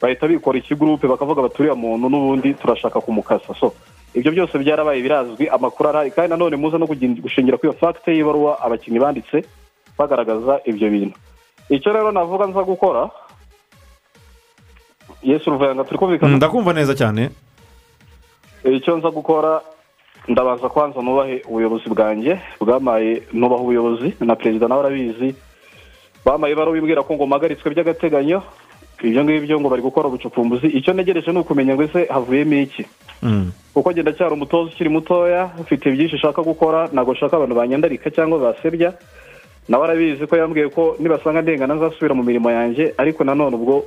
Bahita 0.00 0.28
bikora 0.28 0.58
ikigurupe 0.60 1.08
bakavuga 1.08 1.42
bati 1.48 1.56
uriya 1.64 1.74
muntu 1.74 2.08
n'ubundi 2.12 2.52
turashaka 2.60 3.00
kumukasa. 3.00 3.56
So 3.56 3.72
ibyo 4.14 4.30
byose 4.32 4.58
byarabaye 4.58 5.02
birazwi 5.02 5.48
amakuru 5.48 5.88
arahari. 5.88 6.10
Kandi 6.10 6.30
nanone 6.30 6.56
muze 6.56 6.78
no 6.78 6.86
gushingira 6.86 7.56
kuri 7.58 7.68
iyo 7.72 7.78
fagite 7.80 8.10
y'ibaruwa 8.16 8.60
abakinnyi 8.64 8.98
banditse 8.98 9.44
bagaragaza 9.98 10.60
ibyo 10.64 10.90
bintu. 10.90 11.16
Icyo 11.68 11.92
rero 11.92 12.12
navuga 12.12 12.46
nza 12.46 12.62
gukora 12.62 13.10
yesu 15.22 15.50
ruvayanga 15.50 15.84
turi 15.84 15.98
kumvikana? 15.98 16.36
Ndakumva 16.36 16.72
neza 16.72 16.94
cyane. 16.94 17.30
Icyo 18.64 18.96
nza 18.96 19.10
gukora 19.10 19.60
ndabanza 20.28 20.68
kwanza 20.68 21.02
nubahe 21.02 21.42
ubuyobozi 21.48 21.88
bwanjye 21.88 22.38
bwamaye 22.60 23.22
nubaha 23.32 23.62
ubuyobozi 23.62 24.14
na 24.20 24.36
perezida 24.36 24.68
nawe 24.68 24.80
arabizi. 24.80 25.34
Bamaye 26.24 26.52
ibaruwa 26.54 26.78
ibwira 26.78 27.02
ko 27.02 27.14
ngo 27.14 27.26
mpagaritswe 27.26 27.70
by'agateganyo 27.70 28.42
ibyo 29.02 29.24
ngibyo 29.24 29.60
ngo 29.60 29.68
bari 29.68 29.82
gukora 29.82 30.08
ubucukumbuzi 30.08 30.66
icyo 30.66 30.92
ntegereje 30.92 31.32
ni 31.32 31.38
ukumenya 31.38 31.74
ngo 31.74 31.82
ese 31.84 32.06
havuyemo 32.08 32.54
iki? 32.64 32.84
Kuko 33.74 33.90
ngenda 33.92 34.12
cyari 34.12 34.32
umutoza 34.34 34.70
ukiri 34.72 34.88
mutoya 34.90 35.50
ufite 35.60 35.90
byinshi 35.90 36.16
ushaka 36.16 36.42
gukora 36.42 36.88
ntabwo 36.92 37.12
nshaka 37.12 37.36
abantu 37.36 37.54
banyandarika 37.54 38.10
cyangwa 38.10 38.38
basebya 38.38 38.92
nawe 39.68 39.84
arabizi 39.84 40.26
ko 40.26 40.36
yambwiye 40.36 40.68
ko 40.72 40.96
nibasanga 41.00 41.42
ndengana 41.42 41.74
nzasubira 41.74 42.14
mu 42.14 42.22
mirimo 42.22 42.48
yanjye 42.50 42.94
ariko 42.96 43.24
nanone 43.24 43.56
ubwo 43.56 43.84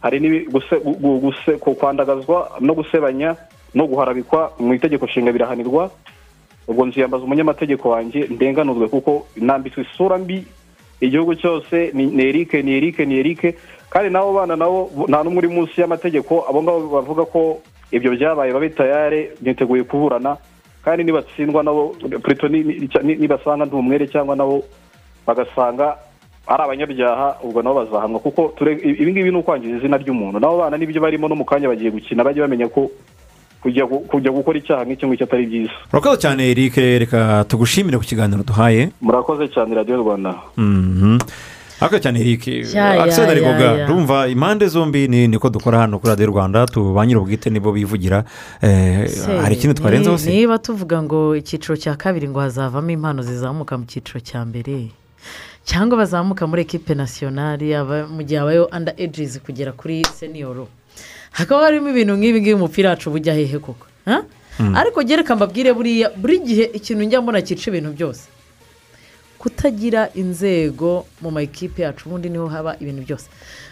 hari 0.00 0.18
kwandagazwa 1.78 2.58
no 2.60 2.74
gusebanya 2.74 3.36
no 3.74 3.86
guharabikwa 3.86 4.52
mu 4.60 4.74
itegeko 4.74 5.06
nshinga 5.06 5.32
birahanirwa. 5.32 5.90
Ubwo 6.68 6.86
nziyambaza 6.86 7.24
umunyamategeko 7.24 7.88
wanjye 7.90 8.26
ndenganurwe 8.30 8.88
kuko 8.88 9.26
nambitswe 9.36 9.82
isura 9.82 10.18
mbi. 10.18 10.44
Igihugu 11.00 11.34
cyose 11.34 11.90
ni 11.94 12.22
erike 12.28 12.62
ni 12.62 12.72
erike 12.76 13.04
ni 13.06 13.18
erike 13.18 13.54
kandi 13.90 14.10
n'abo 14.10 14.32
bana 14.32 14.56
nabo 14.56 14.90
nta 15.08 15.22
n'umwe 15.22 15.38
uri 15.38 15.48
munsi 15.48 15.80
y'amategeko 15.80 16.44
abo 16.48 16.62
ngabo 16.62 16.88
bavuga 16.88 17.24
ko 17.24 17.60
ibyo 17.92 18.10
byabaye 18.16 18.52
babe 18.52 18.68
tayare 18.74 19.30
niteguye 19.42 19.82
kuburana. 19.84 20.36
Kandi 20.84 21.04
nibatsindwa 21.04 21.62
nabo 21.62 21.94
nibasanga 23.02 23.64
ndi 23.66 23.74
umwere 23.76 24.06
cyangwa 24.08 24.36
nabo 24.36 24.62
bagasanga 25.26 25.96
ari 26.46 26.62
abanyabyaha 26.62 27.38
ubwo 27.42 27.62
nabo 27.62 27.74
bazahamwa. 27.84 28.20
Kuko 28.20 28.54
ibi 28.82 29.12
ngibi 29.12 29.30
ni 29.30 29.36
ukwangiza 29.38 29.76
izina 29.76 29.96
ry'umuntu. 29.98 30.38
Nabo 30.40 30.58
bana 30.58 30.76
n'ibyo 30.78 31.00
barimo 31.00 31.28
no 31.28 31.34
mu 31.36 31.44
kanya 31.44 31.68
bagiye 31.68 31.90
gukina 31.90 32.24
bajye 32.24 32.42
bamenya 32.42 32.68
ko 32.68 32.90
kujya 33.66 33.82
gu- 33.84 34.06
kujya 34.06 34.30
gukora 34.30 34.58
icyaha 34.62 34.84
nk'icyo 34.86 35.08
ngicyo 35.10 35.26
atari 35.26 35.46
byiza. 35.50 35.74
Urakoze 35.90 36.16
cyane 36.22 36.46
erike 36.50 36.98
reka 37.02 37.42
tugushimire 37.50 37.98
ku 37.98 38.04
kiganiro 38.06 38.46
duhaye. 38.46 38.94
Murakoze 39.02 39.50
cyane 39.50 39.74
radiyo 39.74 39.96
rwanda. 40.06 40.38
Mhm. 40.56 41.18
urakoze 41.82 42.00
cyane 42.00 42.18
ya, 42.22 43.02
akisenda 43.02 43.34
rigoga 43.34 43.86
rumva 43.90 44.28
impande 44.30 44.66
zombi 44.70 45.08
ni 45.08 45.26
niko 45.28 45.50
dukora 45.50 45.78
hano 45.82 45.98
kuri 45.98 46.10
radiyo 46.14 46.30
rwanda. 46.30 46.62
Ba 46.94 47.02
nyir'ubwite 47.06 47.50
nibo 47.50 47.72
bivugira. 47.74 48.24
Eh, 48.62 49.10
hari 49.42 49.54
ikindi 49.58 49.74
twarenzaho 49.74 50.16
ni- 50.16 50.22
se? 50.22 50.30
niba 50.30 50.58
tuvuga 50.62 51.02
ngo 51.02 51.34
icyiciro 51.36 51.74
cya 51.76 51.98
kabiri 51.98 52.28
ngo 52.30 52.38
hazavamo 52.40 52.90
impano 52.90 53.22
zizamuka 53.26 53.74
mu 53.78 53.84
cyiciro 53.84 54.20
cya 54.22 54.46
mbere 54.46 54.94
cyangwa 55.66 55.98
bazamuka 56.06 56.46
muri 56.46 56.62
ekipe 56.62 56.94
nasiyonari 56.94 57.74
mu 58.14 58.22
gihe 58.22 58.38
habayeho 58.38 58.68
anda 58.70 58.94
ejizi 58.96 59.42
kugera 59.42 59.72
kuri 59.74 60.06
seniyoro 60.14 60.68
hakaba 61.36 61.68
harimo 61.68 61.88
ibintu 61.92 62.16
nk'ibi 62.16 62.40
ngibi 62.40 62.54
umupira 62.56 62.90
wacu 62.96 63.10
bujya 63.12 63.34
hehe 63.36 63.58
koko 63.60 63.86
ha? 64.08 64.24
Mm. 64.58 64.72
ariko 64.76 65.02
gereka 65.04 65.36
mbabwire 65.36 65.72
buriya 65.76 66.08
buri 66.16 66.38
gihe 66.40 66.64
ikintu 66.72 67.04
njya 67.04 67.20
mbona 67.20 67.42
cyica 67.44 67.66
ibintu 67.70 67.92
byose. 67.92 68.24
Kutagira 69.38 70.08
inzego 70.16 71.04
mu 71.20 71.30
ma 71.30 71.42
ekipe 71.44 71.82
yacu 71.84 72.08
ubundi 72.08 72.28
ni 72.32 72.38
ho 72.40 72.46
haba 72.48 72.76
ibintu 72.80 73.02
byose. 73.04 73.26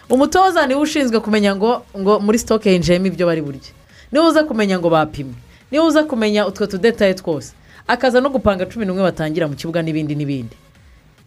Umutoza 0.09 0.67
ni 0.67 0.75
we 0.77 0.81
ushinzwe 0.85 1.17
kumenya 1.19 1.55
ngo 1.57 1.81
ngo 1.97 2.19
muri 2.21 2.37
sitoke 2.39 2.69
hinjiyemo 2.71 3.05
ibyo 3.09 3.25
bari 3.25 3.41
burye 3.41 3.71
ni 4.11 4.19
we 4.19 4.25
uza 4.29 4.43
kumenya 4.45 4.77
ngo 4.79 4.89
bapimwe. 4.89 5.33
Niwe 5.71 5.85
uza 5.85 6.03
kumenya 6.05 6.47
utwo 6.47 6.65
tudetaye 6.69 7.13
twose. 7.17 7.53
Akaza 7.87 8.21
no 8.21 8.29
gupanga 8.29 8.65
cumi 8.69 8.85
n'umwe 8.85 9.03
batangira 9.03 9.47
mu 9.49 9.55
kibuga 9.57 9.81
n'ibindi 9.81 10.13
n'ibindi. 10.15 10.55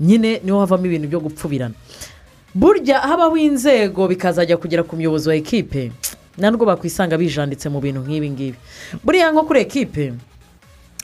Nyine 0.00 0.40
ni 0.44 0.50
ho 0.54 0.60
havamo 0.62 0.86
ibintu 0.86 1.08
byo 1.10 1.20
gupfubirana. 1.20 1.74
Burya 2.54 2.98
habaho 3.02 3.36
inzego 3.36 4.06
bikazajya 4.08 4.56
kugera 4.56 4.82
ku 4.86 4.94
muyobozi 4.96 5.28
wa 5.28 5.34
ekipe. 5.34 5.90
Ntabwo 6.38 6.64
bakwisanga 6.66 7.18
bijanditse 7.18 7.68
mu 7.68 7.80
bintu 7.80 8.00
nk'ibi 8.06 8.28
ngibi. 8.30 8.58
Buriya 9.04 9.32
nko 9.32 9.42
kuri 9.42 9.60
ekipe 9.66 10.12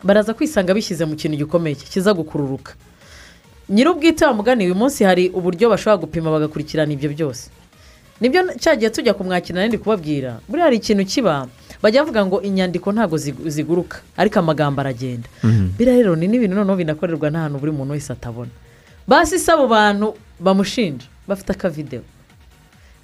baraza 0.04 0.34
kwisanga 0.34 0.74
bishyize 0.74 1.04
mu 1.04 1.16
kintu 1.16 1.36
gikomeye 1.42 1.74
kiza 1.74 2.14
gukururuka. 2.14 2.72
Nyir'ubwite 3.68 4.24
wa 4.26 4.32
mugani 4.34 4.64
uyu 4.66 4.74
munsi 4.74 5.04
hari 5.04 5.28
uburyo 5.32 5.68
bashobora 5.72 5.96
gupima 6.00 6.30
bagakurikirana 6.30 6.92
ibyo 6.92 7.10
byose. 7.10 7.48
Nibyo 8.20 8.40
cyagiye 8.60 8.90
tujya 8.90 9.14
kumwakira 9.14 9.66
ndi 9.66 9.78
kubabwira 9.78 10.38
buriya 10.48 10.64
hari 10.68 10.76
ikintu 10.76 11.04
kiba 11.04 11.48
bajya 11.82 12.02
bavuga 12.04 12.26
ngo 12.26 12.38
inyandiko 12.44 12.92
ntabwo 12.92 13.16
zigu- 13.16 13.48
ziguruka 13.50 13.98
ariko 14.16 14.38
amagambo 14.38 14.80
aragenda. 14.80 15.28
Biriya 15.78 15.96
rero 15.96 16.16
ni 16.16 16.28
n'ibintu 16.28 16.54
noneho 16.56 16.76
binakorerwa 16.76 17.30
n'ahantu 17.30 17.58
buri 17.58 17.72
muntu 17.72 17.92
wese 17.96 18.12
atabona. 18.12 18.50
Basi 19.08 19.38
se 19.38 19.52
abo 19.52 19.66
bantu 19.68 20.14
bamushinja 20.40 21.04
bafite 21.28 21.50
akavidewo 21.52 22.04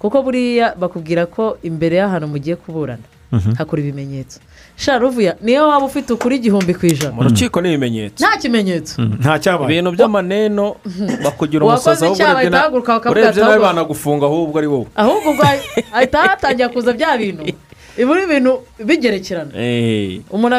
kuko 0.01 0.17
buriya 0.25 0.73
bakubwira 0.81 1.25
ko 1.29 1.57
imbere 1.63 1.95
y'ahantu 2.01 2.27
mugiye 2.27 2.55
kuburana. 2.57 3.05
Mhm. 3.31 3.53
hakora 3.55 3.81
ibimenyetso. 3.81 4.39
Sharuvuya 4.75 5.35
niyo 5.41 5.67
waba 5.67 5.85
ufite 5.85 6.13
ukuri 6.13 6.35
igihumbi 6.35 6.73
ku 6.73 6.85
ijana? 6.85 7.15
Mu 7.15 7.23
rukiko 7.23 7.61
ni 7.61 7.69
ibimenyetso. 7.69 8.19
Nta 8.19 8.37
kimenyetso. 8.37 9.01
Nta 9.01 9.39
cyabaye. 9.39 9.71
Ibintu 9.71 9.91
by'amaneno 9.95 10.75
bakugira 11.23 11.63
Uwakoze 11.65 12.05
umusazi 12.05 12.13
icyaha 12.13 12.33
urebye 12.33 13.41
nawe 13.41 13.55
ahubwo- 13.55 13.61
banagufunga 13.61 14.25
ahubwo 14.25 14.57
ari 14.59 14.67
wowe. 14.67 14.87
Ahubwo 14.95 15.31
ubwo 15.31 15.43
hahita 15.91 16.17
hatangira 16.21 16.69
kuza 16.69 16.91
bya 16.93 17.17
bintu. 17.17 17.43
Ibi 18.01 18.13
ni 18.13 18.23
ibintu 18.23 18.51
bigerekerana. 18.83 19.51
Eh, 19.55 20.21
umuntu 20.31 20.57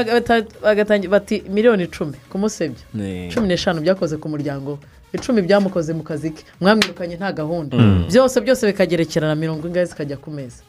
bati 1.10 1.43
miliyoni 1.48 1.85
icumi. 1.85 2.16
Kumusebya. 2.31 2.85
Cumi 3.32 3.47
n'eshanu 3.48 3.81
byakoze 3.81 4.16
ku 4.16 4.28
muryango 4.28 4.70
we. 4.73 4.78
Icumi 5.13 5.43
byamukoze 5.43 5.93
mu 5.93 6.03
kazi 6.03 6.31
ke. 6.31 6.43
Mwamwirukanye 6.61 7.17
nta 7.17 7.33
gahunda. 7.33 7.77
Mm. 7.77 8.05
byose 8.11 8.41
byose 8.41 8.67
bikagerekerana 8.67 9.35
mirongo 9.35 9.69
ingahe 9.69 9.87
zikajya 9.87 10.17
ku 10.17 10.31
meza. 10.31 10.63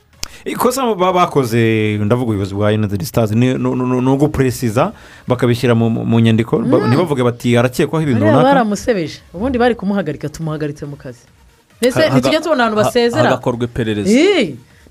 Ikosa 0.45 0.81
baba 0.85 1.13
bakoze 1.13 1.97
ndavuga 2.01 2.25
ubuyobozi 2.31 2.55
bwa 2.55 2.69
united 2.71 3.01
stars 3.03 3.31
ni 3.31 3.53
ni- 3.53 3.75
ni- 3.75 4.01
ni 4.01 4.09
ugupuresiza 4.09 4.91
bakabishyira 5.27 5.75
mu 5.75 6.19
nyandiko. 6.19 6.59
Ba- 6.59 6.79
Mm. 6.79 6.87
ntibavuge 6.87 7.23
bati 7.23 7.55
harakekwaho 7.55 8.03
ibintu 8.03 8.23
runaka? 8.25 8.43
baramusebeje. 8.43 9.19
Ubundi 9.33 9.57
bari 9.59 9.75
kumuhagarika 9.75 10.29
tumuhagaritse 10.29 10.85
mu 10.85 10.95
kazi. 10.95 11.23
Ntitujya 11.81 12.09
haga- 12.09 12.41
tubona 12.41 12.63
abantu 12.63 12.77
ha- 12.79 12.83
basezera? 12.87 13.23
hagakorwa 13.29 13.63
iperereza. 13.67 14.09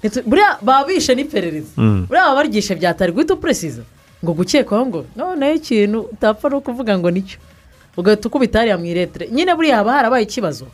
Ntitu- 0.03 0.23
buriya 0.27 0.59
baba 0.63 0.85
bishe 0.89 1.15
n'iperereza 1.15 1.73
buriya 1.79 2.25
baba 2.29 2.35
baryigishe 2.37 2.75
byatari 2.77 3.13
guhita 3.13 3.35
upuresiza 3.35 3.83
ngo 4.25 4.33
gukekwaho 4.35 4.85
ngo 4.87 5.01
noneho 5.17 5.55
ikintu 5.57 6.01
utapfa 6.13 6.49
no 6.53 6.61
kuvuga 6.61 6.99
ngo 6.99 7.11
ni 7.11 7.23
cyo 7.23 7.39
ugahita 7.97 8.29
ukubita 8.29 8.59
hariya 8.59 8.79
mu 8.79 8.85
iretire 8.87 9.29
nyine 9.33 9.55
buriya 9.55 9.77
haba 9.77 9.93
harabaye 9.93 10.25
ikibazo. 10.25 10.67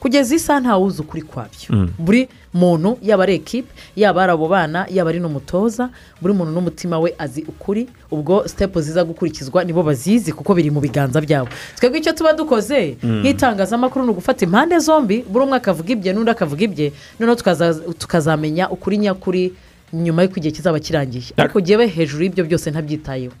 Kugeza 0.00 0.34
isaha 0.34 0.60
ntawuzi 0.60 1.00
ukuri 1.02 1.22
kwabyo. 1.22 1.68
Mm. 1.70 1.88
buri 1.98 2.28
muntu 2.54 2.98
yaba 3.02 3.22
ari 3.22 3.34
ekipe 3.38 3.70
yaba 3.96 4.22
ari 4.22 4.32
abo 4.32 4.48
bana 4.48 4.86
yaba 4.90 5.10
ari 5.10 5.20
n'umutoza 5.20 5.90
buri 6.20 6.34
muntu 6.34 6.50
n'umutima 6.52 6.98
we 6.98 7.14
azi 7.18 7.44
ukuri 7.48 7.86
ubwo 8.10 8.42
sitepu 8.48 8.80
ziza 8.80 9.04
gukurikizwa 9.04 9.64
nibo 9.64 9.82
bazizi 9.82 10.32
kuko 10.34 10.54
biri 10.54 10.70
mu 10.74 10.80
biganza 10.82 11.20
byabo. 11.22 11.48
Twebwe 11.78 11.98
icyo 12.02 12.12
tuba 12.12 12.32
dukoze 12.34 12.96
Mm. 13.02 13.20
nk'itangazamakuru 13.22 14.04
ni 14.04 14.10
ugufata 14.10 14.42
impande 14.44 14.78
zombi 14.82 15.22
buri 15.28 15.44
umwe 15.44 15.56
akavuga 15.62 15.92
ibye 15.94 16.10
n'undi 16.12 16.30
akavuga 16.34 16.62
ibye 16.66 16.92
noneho 17.20 17.36
tukaza- 17.38 17.94
tukazamenya 17.98 18.70
ukuri 18.74 18.98
nyakuri 18.98 19.54
nyuma 19.92 20.22
y'uko 20.26 20.36
igihe 20.42 20.50
kizaba 20.56 20.80
kirangiye 20.82 21.30
ariko 21.38 21.60
jyewe 21.62 21.86
hejuru 21.86 22.22
y'ibyo 22.26 22.44
byose 22.44 22.70
ntabyitayeho. 22.74 23.34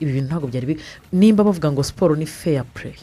Ibi 0.00 0.12
bintu 0.12 0.28
ntabwo 0.30 0.46
byari 0.48 0.76
nimba 1.12 1.44
bavuga 1.44 1.72
ngo 1.72 1.82
siporo 1.82 2.16
ni 2.16 2.26
feya 2.26 2.64
pureyi 2.64 3.00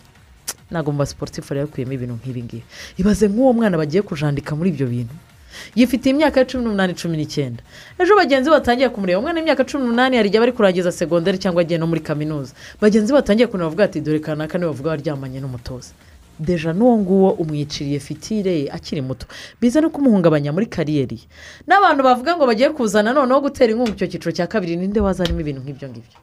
ntabwo 0.72 0.92
mu 0.92 0.98
basiporutifu 1.04 1.54
rero 1.54 1.66
yakuyemo 1.68 1.94
ibintu 1.94 2.16
nk'ibi 2.16 2.42
ngibi. 2.48 2.64
Ibaze 2.98 3.28
nk'uwo 3.28 3.52
mwana 3.54 3.76
bagiye 3.78 4.02
kujandika 4.08 4.56
muri 4.56 4.70
ibyo 4.72 4.88
bintu. 4.88 5.16
Yifitiye 5.76 6.16
imyaka 6.16 6.40
ya 6.40 6.46
cumi 6.48 6.64
n'umunani 6.64 6.94
cumi 6.96 7.18
n'icyenda. 7.20 7.60
Ejo 8.00 8.16
bagenzi 8.16 8.48
be 8.50 8.56
batangiye 8.56 8.88
kumureba. 8.90 9.20
Umwana 9.20 9.40
w'imyaka 9.44 9.68
cumi 9.68 9.84
n'umunani 9.84 10.16
hari 10.16 10.28
igihe 10.32 10.40
aba 10.40 10.48
ari 10.48 10.56
kurangiza 10.56 10.92
segonderi 10.96 11.38
cyangwa 11.44 11.60
agiye 11.62 11.76
no 11.80 11.88
muri 11.92 12.00
kaminuza. 12.00 12.54
Bagenzi 12.80 13.12
be 13.12 13.20
batangiye 13.20 13.48
kumureba 13.52 13.68
bavuga 13.68 13.84
ati 13.84 14.00
dore 14.02 14.20
kanaka 14.24 14.56
ni 14.58 14.64
we 14.66 14.72
bavuga 14.72 14.90
waryamanye 14.96 15.40
n'umutoza. 15.44 15.92
Deja 16.40 16.72
n'uwo 16.74 16.96
nguwo 17.04 17.30
umwiciriye 17.36 18.00
fitire 18.00 18.52
ye 18.64 18.72
akiri 18.72 19.02
muto. 19.04 19.28
Biza 19.62 19.82
no 19.84 19.90
kumuhungabanya 19.92 20.56
muri 20.56 20.66
kariyeri 20.72 21.16
ye. 21.20 21.26
N'abantu 21.68 22.00
bavuga 22.04 22.32
ngo 22.40 22.48
bagiye 22.48 22.70
kuzana 22.72 23.12
noneho 23.14 23.42
gutera 23.44 23.72
inkunga 23.76 23.92
icyo 23.92 24.08
cyiciro 24.08 24.32
cya 24.32 24.48
kabiri 24.48 24.80
ninde 24.80 25.00
wazarimo 25.04 25.40
ibintu 25.44 25.62
nk'ibyo 25.68 25.88
ngibyo? 25.92 26.20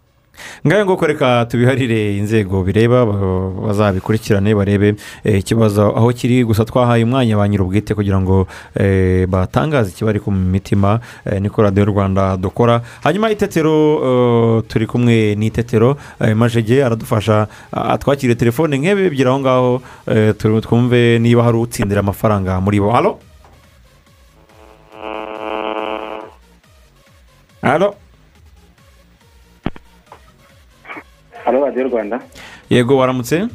Ngaho 0.66 0.84
nguko 0.84 1.06
reka 1.06 1.46
tubiharire 1.46 2.16
inzego 2.18 2.62
bireba 2.62 3.06
ba- 3.06 3.50
bazabikurikirane 3.66 4.54
barebe 4.54 4.94
eh, 5.24 5.38
ikibazo 5.38 5.92
aho 5.96 6.12
kiri. 6.12 6.44
Gusa 6.44 6.64
twahaye 6.64 7.04
umwanya 7.04 7.36
ba 7.36 7.48
nyir'ubwite 7.48 7.94
kugira 7.94 8.20
ngo 8.20 8.46
eh, 8.74 9.26
batangaze 9.26 9.90
ikibari 9.90 10.20
ku 10.20 10.30
mitima 10.30 11.00
eh, 11.26 11.40
niko 11.40 11.62
radiyo 11.62 11.84
rwanda 11.84 12.36
dukora. 12.36 12.82
Hanyuma 13.04 13.30
itetero 13.30 14.62
turi 14.68 14.86
kumwe 14.86 15.34
n'itetero 15.34 15.96
majege 16.34 16.84
aradufasha 16.84 17.46
atwakiriye 17.72 18.34
telefone 18.36 18.78
nk'ebe 18.78 19.06
ebyiri 19.06 19.28
aho 19.28 19.38
ngaho 19.40 19.70
twumve 20.62 21.18
niba 21.18 21.42
hari 21.42 21.58
utsindira 21.58 22.00
amafaranga 22.00 22.60
muri 22.60 22.80
bo. 22.80 22.90
Halo? 22.92 23.18
Halo? 27.62 27.94
Hano 31.48 31.64
radiyo 31.64 31.88
rwanda. 31.88 32.20
Yego 32.70 32.96
waramutse? 32.96 33.48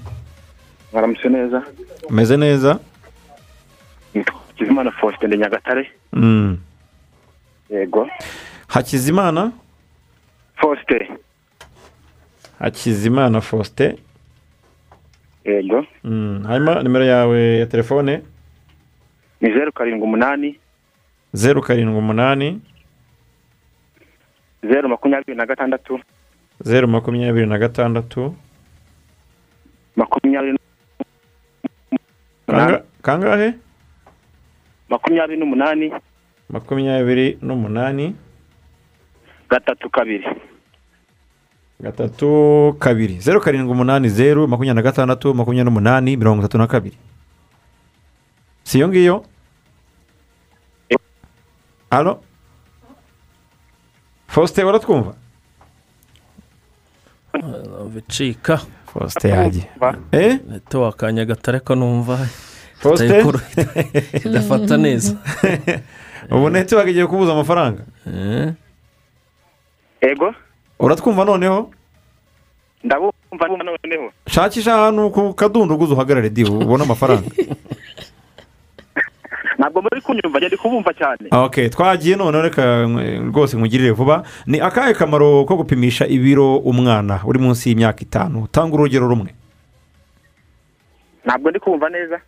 Mwaramutse 0.93 1.29
neza? 1.29 1.63
Umeze 2.09 2.37
neza? 2.37 2.79
Kizimana 4.57 4.91
faustin 4.91 5.29
nyagatare. 5.37 5.91
Mm. 6.13 6.57
yego. 7.69 8.09
Hakizimana? 8.67 9.51
Faustin. 10.55 11.07
Hakizimana 12.59 13.41
faustin. 13.41 13.97
Yego. 15.45 15.85
Mm, 16.03 16.43
hanyuma 16.47 16.83
nimero 16.83 17.05
yawe 17.05 17.59
ya 17.59 17.65
telefone? 17.65 18.21
Ni 19.41 19.53
zeru 19.53 19.71
karindwi 19.71 20.03
umunani. 20.03 20.59
Zeru 21.33 21.61
karindwi 21.61 21.97
umunani. 21.97 22.61
Zeru 24.63 24.89
makumyabiri 24.89 25.37
na 25.37 25.45
gatandatu. 25.45 25.99
Zeru 26.63 26.87
makumyabiri 26.87 27.45
na 27.45 27.57
gatandatu. 27.59 28.35
Makumyabiri 29.95 30.57
Kanga- 32.47 32.83
kangahe? 33.01 33.53
Makumyabiri 34.89 35.39
n'umunani. 35.39 35.91
Makumyabiri 36.49 37.37
n'umunani. 37.41 38.15
Gatatu 39.49 39.89
kabiri. 39.89 40.25
Gatatu 41.81 42.75
kabiri. 42.79 43.19
Zeru 43.19 43.41
karindwi 43.41 43.71
umunani 43.71 44.09
zeru 44.09 44.47
makumyabiri 44.47 44.75
na 44.75 44.89
gatandatu 44.91 45.33
makumyabiri 45.33 45.65
n'umunani 45.69 46.17
mirongo 46.17 46.41
itatu 46.41 46.57
na 46.57 46.67
kabiri. 46.67 46.97
Si 48.63 48.77
iyo 48.77 48.87
ngiyo 48.87 49.25
halo? 51.89 52.23
Faustin 54.27 54.65
waratwumva 54.65 55.13
bicika 57.93 58.61
faustin 58.93 59.29
yagiye 59.29 59.69
eh 60.11 60.39
leta 60.51 60.79
wakanya 60.79 61.25
gatare 61.25 61.59
ko 61.59 61.75
numva 61.75 62.27
itayikuru 62.93 63.39
idafata 64.25 64.77
neza 64.83 65.17
ubu 66.31 66.49
netiwaka 66.49 66.89
igiye 66.89 67.07
kubuza 67.07 67.31
amafaranga 67.31 67.81
yego 70.01 70.33
uratwumva 70.79 71.25
noneho 71.25 71.71
ndabumva 72.83 73.47
noneho 73.47 74.11
shakisha 74.27 74.75
ahantu 74.75 75.09
ku 75.09 75.33
kadundo 75.33 75.75
uguze 75.75 75.93
uhagarare 75.93 76.29
di 76.29 76.43
ubone 76.43 76.83
amafaranga 76.83 77.29
ntabwo 79.63 79.79
muri 79.81 80.01
kunyumva 80.03 80.39
ngenda 80.39 80.57
kubumva 80.59 80.91
cyane. 80.93 81.31
Ok 81.31 81.69
twagiye 81.71 82.15
noneho 82.19 82.43
reka 82.43 82.63
eh, 82.99 83.23
rwose 83.31 83.55
nkugirire 83.57 83.91
vuba. 83.95 84.23
Ni 84.45 84.59
akahe 84.59 84.93
kamaro 84.93 85.45
ko 85.47 85.55
gupimisha 85.55 86.03
ibiro 86.07 86.57
umwana 86.59 87.23
uri 87.23 87.39
munsi 87.39 87.69
y'imyaka 87.71 88.01
itanu? 88.03 88.47
Tanga 88.51 88.75
urugero 88.75 89.07
rumwe. 89.07 89.31
Ntabwo 91.25 91.49
ndi 91.49 91.59
kumva 91.59 91.89
neza. 91.89 92.19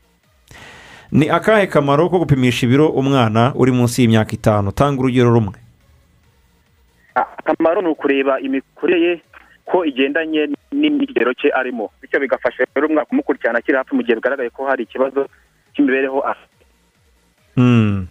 Ni 1.12 1.28
akahe 1.30 1.68
kamaro 1.68 2.08
ko 2.10 2.20
gupimisha 2.24 2.66
ibiro 2.66 2.88
umwana 2.90 3.52
uri 3.56 3.72
munsi 3.72 4.02
y'imyaka 4.02 4.32
itanu? 4.32 4.72
Tanga 4.72 5.00
urugero 5.04 5.30
rumwe. 5.36 5.60
Akamaro 7.16 7.82
ni 7.82 7.88
ukureba 7.92 8.40
imikurire 8.40 9.00
ye 9.02 9.22
ko 9.66 9.84
igendanye 9.86 10.48
n'ikigero 10.72 11.34
cye 11.34 11.52
arimo. 11.52 11.92
Bityo 12.02 12.20
bigafasha 12.20 12.64
rero 12.76 12.88
umwaka 12.88 13.12
umukurikirana 13.12 13.60
akiri 13.60 13.78
hafi 13.78 13.96
mu 13.96 14.04
gihe 14.04 14.16
bigaragaye 14.16 14.50
ko 14.50 14.66
hari 14.68 14.84
ikibazo 14.88 15.28
cy'imibereho 15.76 16.20
afite 16.24 16.55
Hmm. 17.56 18.08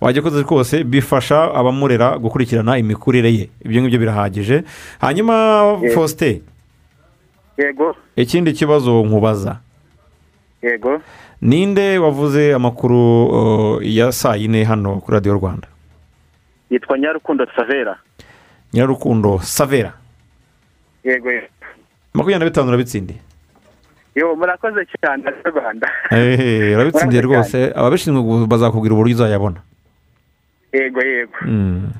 wajya 0.00 0.20
ukoze 0.22 0.42
rwose 0.42 0.84
bifasha 0.84 1.54
abamurera 1.54 2.18
gukurikirana 2.18 2.78
imikurire 2.78 3.32
ye. 3.34 3.48
Ibyo 3.64 3.82
ngibyo 3.82 3.98
birahagije. 3.98 4.64
Hanyuma 5.00 5.78
faustin. 5.94 6.42
Yego. 7.58 7.96
Ikindi 8.16 8.52
kibazo 8.52 9.04
nkubaza. 9.04 9.58
Yego. 10.62 11.00
Ninde 11.42 11.98
wavuze 11.98 12.54
amakuru 12.54 13.80
ya 13.82 14.12
saa 14.12 14.36
yine 14.36 14.64
hano 14.64 15.00
kuri 15.00 15.14
radiyo 15.14 15.34
rwanda? 15.34 15.68
Yitwa 16.70 16.98
nyarukundo 16.98 17.46
savera. 17.56 17.98
Nyarukundo 18.72 19.40
savera. 19.42 19.92
Yego 21.04 21.32
yego. 21.32 21.46
Makumyabiri 22.14 22.38
na 22.38 22.50
bitanu 22.50 22.68
urabitsindiye 22.68 23.18
yo 24.14 24.36
murakoze 24.36 24.86
cyane 25.00 25.24
rwanda. 25.44 25.88
Ehe, 26.10 26.74
urabitsindiye 26.76 27.22
rwose. 27.22 27.72
ababishinzwe 27.74 28.46
bazakubwira 28.46 28.94
uburyo 28.94 29.14
uzayabona. 29.14 29.60
Yego 30.72 31.00
yego. 31.00 31.38
Mm. 31.46 31.90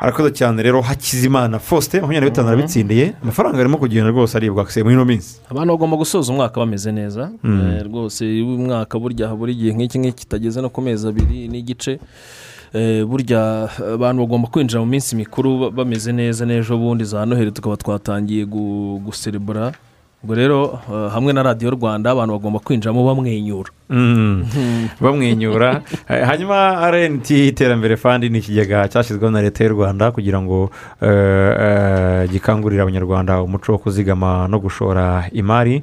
arakoze 0.00 0.30
cyane. 0.34 0.62
Rero 0.62 0.80
hakizimana 0.82 1.58
faustin 1.58 2.00
makumyabiri 2.00 2.26
na 2.26 2.30
bitanu 2.30 2.48
arabitsindiye. 2.48 3.12
Amafaranga 3.22 3.58
arimo 3.58 3.78
kugenda 3.78 4.10
rwose 4.10 4.36
aribwa 4.36 4.66
muri 4.82 4.94
ino 4.94 5.04
minsi. 5.04 5.40
Abantu 5.50 5.72
bagomba 5.72 5.96
gusoza 5.96 6.32
umwaka 6.32 6.60
bameze 6.60 6.92
neza. 6.92 7.30
Mm. 7.42 7.60
Eh, 7.76 7.82
rwose 7.86 8.26
iyo 8.26 8.46
umwaka 8.46 8.98
burya 8.98 9.28
buri 9.34 9.54
gihe 9.54 9.72
nk'iki 9.74 9.98
ngiki 9.98 10.18
kitageze 10.26 10.60
no 10.62 10.68
ku 10.70 10.82
mezi 10.82 11.06
abiri 11.08 11.48
n'igice 11.48 11.98
eh, 12.74 13.04
burya 13.06 13.68
abantu 13.94 14.22
bagomba 14.26 14.48
kwinjira 14.48 14.80
mu 14.80 14.86
minsi 14.90 15.14
mikuru 15.16 15.58
ba- 15.58 15.70
bameze 15.70 16.12
neza 16.12 16.42
n'ejo 16.46 16.74
bundi 16.76 17.04
za 17.04 17.26
noheli 17.26 17.52
tukaba 17.52 17.76
twatangiye 17.76 18.44
gu- 18.44 18.98
guserebura 19.06 19.72
ubwo 20.24 20.34
rero 20.34 20.78
eh, 20.92 21.10
hamwe 21.12 21.32
na 21.32 21.42
radiyo 21.42 21.70
rwanda 21.70 22.10
abantu 22.10 22.32
bagomba 22.38 22.58
kwinjiramo 22.58 23.04
bamwenyura. 23.06 23.70
Mm. 23.90 24.44
bamwenyura. 25.00 25.82
Eh, 26.08 26.24
hanyuma 26.26 26.90
rnt 26.90 27.30
iterambere 27.30 27.96
fandi 27.96 28.28
ni 28.30 28.38
ikigega 28.38 28.88
cyashyizweho 28.88 29.30
na 29.30 29.42
leta 29.42 29.64
y'u 29.64 29.70
rwanda 29.74 30.10
kugira 30.12 30.40
ngo 30.42 30.70
eh, 31.02 32.28
gikangurire 32.30 32.82
abanyarwanda 32.82 33.42
umuco 33.42 33.72
wo 33.72 33.78
kuzigama 33.78 34.48
no 34.48 34.58
gushora 34.58 35.26
imari. 35.32 35.82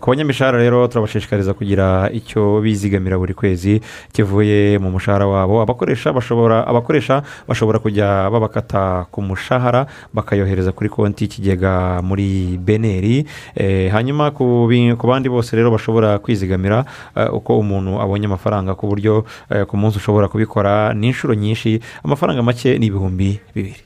Ku 0.00 0.10
banyamishahara 0.10 0.58
rero 0.58 0.88
turabashishikariza 0.88 1.54
kugira 1.54 2.10
icyo 2.12 2.60
bizigamira 2.60 3.18
buri 3.18 3.34
kwezi 3.34 3.80
kivuye 4.12 4.78
mu 4.78 4.90
mushahara 4.90 5.26
wabo. 5.26 5.62
Abakoresha 5.62 6.12
bashobora 6.12 6.66
abakoresha 6.66 7.22
bashobora 7.48 7.78
kujya 7.78 8.30
babakata 8.30 9.06
ku 9.10 9.22
mushahara 9.22 9.86
bakayohereza 10.14 10.72
kuri 10.72 10.88
konti 10.90 11.24
y'ikigega 11.24 12.02
muri 12.02 12.58
beneri. 12.58 13.24
Hanyuma 13.92 14.30
ku 14.30 14.66
bi- 14.68 14.94
ku 14.96 15.06
bandi 15.06 15.28
bose 15.28 15.56
rero 15.56 15.70
bashobora 15.70 16.18
kwizigamira 16.18 16.84
eh, 17.16 17.28
uko 17.34 17.58
umuntu 17.58 18.00
abonye 18.00 18.26
amafaranga 18.26 18.74
ku 18.74 18.86
buryo 18.86 19.24
eh, 19.50 19.66
ku 19.66 19.76
munsi 19.76 19.98
ushobora 19.98 20.28
kubikora 20.28 20.94
ni 20.94 21.06
inshuro 21.12 21.34
nyinshi 21.34 21.80
amafaranga 22.04 22.42
make 22.42 22.78
ni 22.78 22.86
ibihumbi 22.86 23.40
bibiri. 23.54 23.76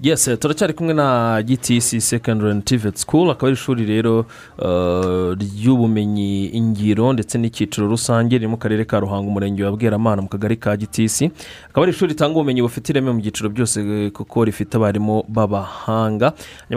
Yes 0.00 0.30
turacyari 0.40 0.72
kumwe 0.72 0.94
na 0.94 1.42
gtc 1.42 2.00
secondary 2.00 2.60
tivet 2.62 2.96
school 2.96 3.30
akaba 3.30 3.46
ari 3.48 3.54
ishuri 3.54 3.84
rero 3.84 4.18
uh, 4.58 5.32
ry'ubumenyi 5.40 6.46
ingiro 6.46 7.12
ndetse 7.12 7.38
n'icyiciro 7.38 7.88
rusange 7.88 8.38
riri 8.38 8.46
mu 8.46 8.56
karere 8.56 8.84
ka 8.84 9.00
ruhango 9.00 9.28
umurenge 9.28 9.64
wa 9.64 9.72
bweramana 9.72 10.22
mu 10.22 10.28
kagari 10.28 10.56
ka 10.56 10.76
gtc 10.76 11.22
akaba 11.70 11.82
ari 11.86 11.90
ishuri 11.92 12.12
ritanga 12.12 12.32
ubumenyi 12.36 12.62
bufite 12.62 12.88
ireme 12.92 13.12
mu 13.12 13.20
byiciro 13.20 13.48
byose 13.48 13.80
eh, 13.80 14.10
kuko 14.12 14.44
rifite 14.44 14.74
abarimu 14.76 15.24
b'abahanga. 15.28 16.32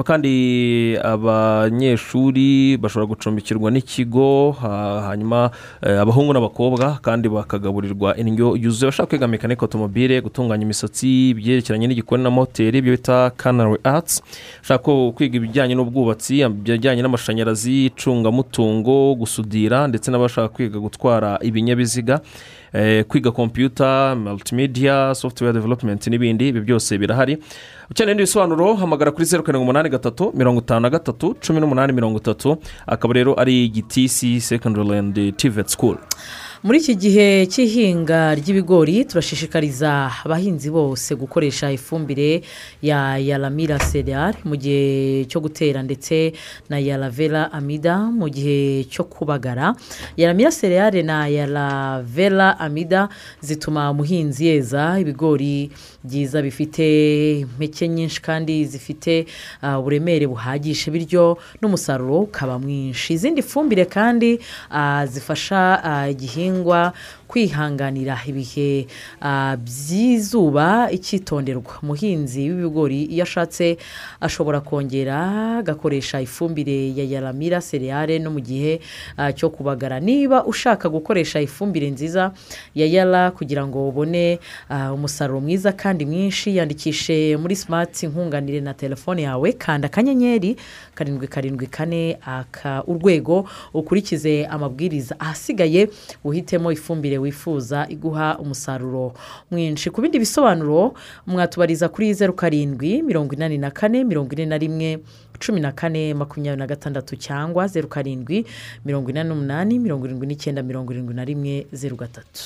Kandi 0.05 0.97
abanyeshuri 1.03 2.77
bashobora 2.77 3.05
gucumbikirwa 3.05 3.71
n'ikigo 3.71 4.51
ha- 4.61 5.01
hanyuma 5.11 5.51
eh, 5.83 5.99
abahungu 6.01 6.33
n'abakobwa 6.33 6.99
kandi 7.01 7.29
bakagaburirwa 7.29 8.15
indyo 8.17 8.55
yuzuye. 8.55 8.87
Abashaka 8.87 9.09
kwiga 9.09 9.27
mekanike 9.27 9.65
otomobile 9.65 10.21
gutunganya 10.21 10.63
imisatsi 10.63 11.29
ibyerekeranye 11.29 11.87
n'igikoni 11.87 12.23
na 12.23 12.29
moteri 12.29 12.77
ibyo 12.79 12.91
bita 12.95 13.09
kanari 13.38 13.77
atsi 13.84 14.22
ushaka 14.64 14.91
kwiga 15.15 15.36
ibijyanye 15.38 15.76
n'ubwubatsi 15.76 16.40
ibijyanye 16.40 17.02
n'amashanyarazi 17.02 17.86
icungamutungo 17.86 19.15
gusudira 19.15 19.88
ndetse 19.88 20.11
n'abashaka 20.11 20.48
kwiga 20.49 20.80
gutwara 20.80 21.40
ibinyabiziga 21.41 22.22
eh, 22.73 23.06
kwiga 23.06 23.31
kompiyuta 23.31 24.15
multimedia 24.15 25.15
software 25.15 25.53
development 25.53 26.07
n'ibindi 26.07 26.48
ibi 26.48 26.61
byose 26.61 26.98
birahari. 26.98 27.38
Ukeneye 27.91 28.11
ibindi 28.14 28.23
bisobanuro 28.23 28.73
hamagara 28.76 29.11
kuri 29.11 29.26
zeru 29.26 29.44
karindwi 29.44 29.64
umunani 29.64 29.90
gatatu 29.90 30.31
mirongo 30.36 30.60
itanu 30.61 30.80
na 30.80 30.90
gatatu 30.90 31.36
cumi 31.41 31.60
n'umunani 31.60 31.94
mirongo 31.94 32.18
itatu. 32.18 32.57
Akaba 32.88 33.14
rero 33.14 33.34
ari 33.40 33.69
gtc 33.69 34.40
secondary 34.41 34.98
and 34.98 35.38
tivet 35.38 35.68
school. 35.69 35.98
Muri 36.64 36.77
iki 36.84 36.95
gihe 36.99 37.27
cy'ihinga 37.48 38.36
ry'ibigori 38.36 39.06
turashishikariza 39.07 40.11
abahinzi 40.26 40.68
bose 40.69 41.15
gukoresha 41.15 41.72
ifumbire 41.72 42.44
ya 42.84 43.15
yaramira 43.15 43.80
seriyari 43.80 44.38
mu 44.44 44.56
gihe 44.60 45.23
cyo 45.31 45.40
gutera 45.40 45.80
ndetse 45.80 46.36
na 46.69 46.76
yaravera 46.84 47.48
amida 47.56 48.11
mu 48.11 48.27
gihe 48.27 48.84
cyo 48.91 49.03
kubagara. 49.07 49.72
Yaramira 50.19 50.52
seriyari 50.52 50.99
na 51.03 51.31
yaravera 51.31 52.60
amida 52.60 53.07
zituma 53.40 53.88
umuhinzi 53.91 54.45
yeza 54.52 54.99
ibigori 54.99 55.72
byiza 56.03 56.41
bifite 56.41 56.84
impeke 57.39 57.88
nyinshi 57.88 58.21
kandi 58.21 58.65
zifite 58.65 59.26
ah, 59.61 59.80
uburemere 59.80 60.27
buhagije 60.27 60.91
bityo 60.91 61.38
n'umusaruro 61.61 62.19
ukaba 62.19 62.59
mwinshi. 62.59 63.13
Izindi 63.13 63.41
fumbire 63.41 63.85
kandi 63.85 64.39
ah, 64.71 65.05
zifasha 65.05 65.84
ah, 65.84 66.09
igihingwa 66.09 66.93
kwihanganira 67.30 68.18
ibihe 68.26 68.88
ah, 69.22 69.53
by'izuba 69.61 70.89
icyitonderwa 70.91 71.77
umuhinzi 71.84 72.49
w'ibigori 72.49 73.03
iyo 73.06 73.23
ashatse 73.23 73.77
ashobora 74.22 74.61
kongera 74.61 75.18
agakoresha 75.61 76.22
ifumbire 76.22 76.89
ya 76.97 77.06
yaramira 77.06 77.61
seriyare 77.61 78.18
no 78.19 78.31
mu 78.34 78.39
gihe 78.41 78.81
ah, 79.18 79.30
cyo 79.31 79.49
kubagara. 79.53 79.99
Niba 79.99 80.41
ushaka 80.45 80.89
gukoresha 80.89 81.41
ifumbire 81.41 81.89
nziza 81.89 82.34
ya 82.76 82.85
yara 82.89 83.31
kugira 83.31 83.68
ngo 83.68 83.89
ubone 83.89 84.39
ah, 84.69 84.93
umusaruro 84.93 85.39
mwiza 85.41 85.72
kandi 85.72 86.06
mwinshi 86.06 86.57
yandikishe 86.57 87.38
muri 87.38 87.56
simati 87.56 88.07
nkunganire 88.07 88.61
na 88.61 88.73
telefone 88.73 89.22
yawe 89.22 89.53
kanda 89.53 89.85
akanyenyeri 89.85 90.56
karindwi 90.95 91.27
karindwi 91.27 91.68
kane 91.68 92.18
urwego 92.88 93.45
ukurikize 93.73 94.45
amabwiriza 94.45 95.19
ahasigaye 95.19 95.89
uhitemo 96.23 96.72
ifumbire 96.72 97.18
wifuza 97.19 97.85
iguha 97.89 98.37
umusaruro 98.37 99.13
mwinshi. 99.51 99.89
Ku 99.89 100.01
bindi 100.01 100.19
bisobanuro 100.19 100.93
mwatubariza 101.27 101.89
kuri 101.89 102.13
zeru 102.13 102.33
karindwi 102.33 103.01
mirongo 103.01 103.35
inani 103.35 103.57
na 103.57 103.71
kane 103.71 104.03
mirongo 104.03 104.31
ine 104.33 104.45
na 104.45 104.57
rimwe 104.57 104.99
cumi 105.39 105.59
na 105.61 105.71
kane 105.71 106.13
makumyabiri 106.13 106.59
na 106.59 106.67
gatandatu 106.67 107.15
cyangwa 107.15 107.67
zeru 107.67 107.87
karindwi 107.87 108.45
mirongo 108.85 109.09
inani 109.09 109.29
n'umunani 109.29 109.79
mirongo 109.79 110.05
irindwi 110.05 110.27
n'icyenda 110.27 110.63
mirongo 110.63 110.93
irindwi 110.93 111.15
na 111.15 111.25
rimwe 111.25 111.65
zeru 111.71 111.95
gatatu. 111.95 112.41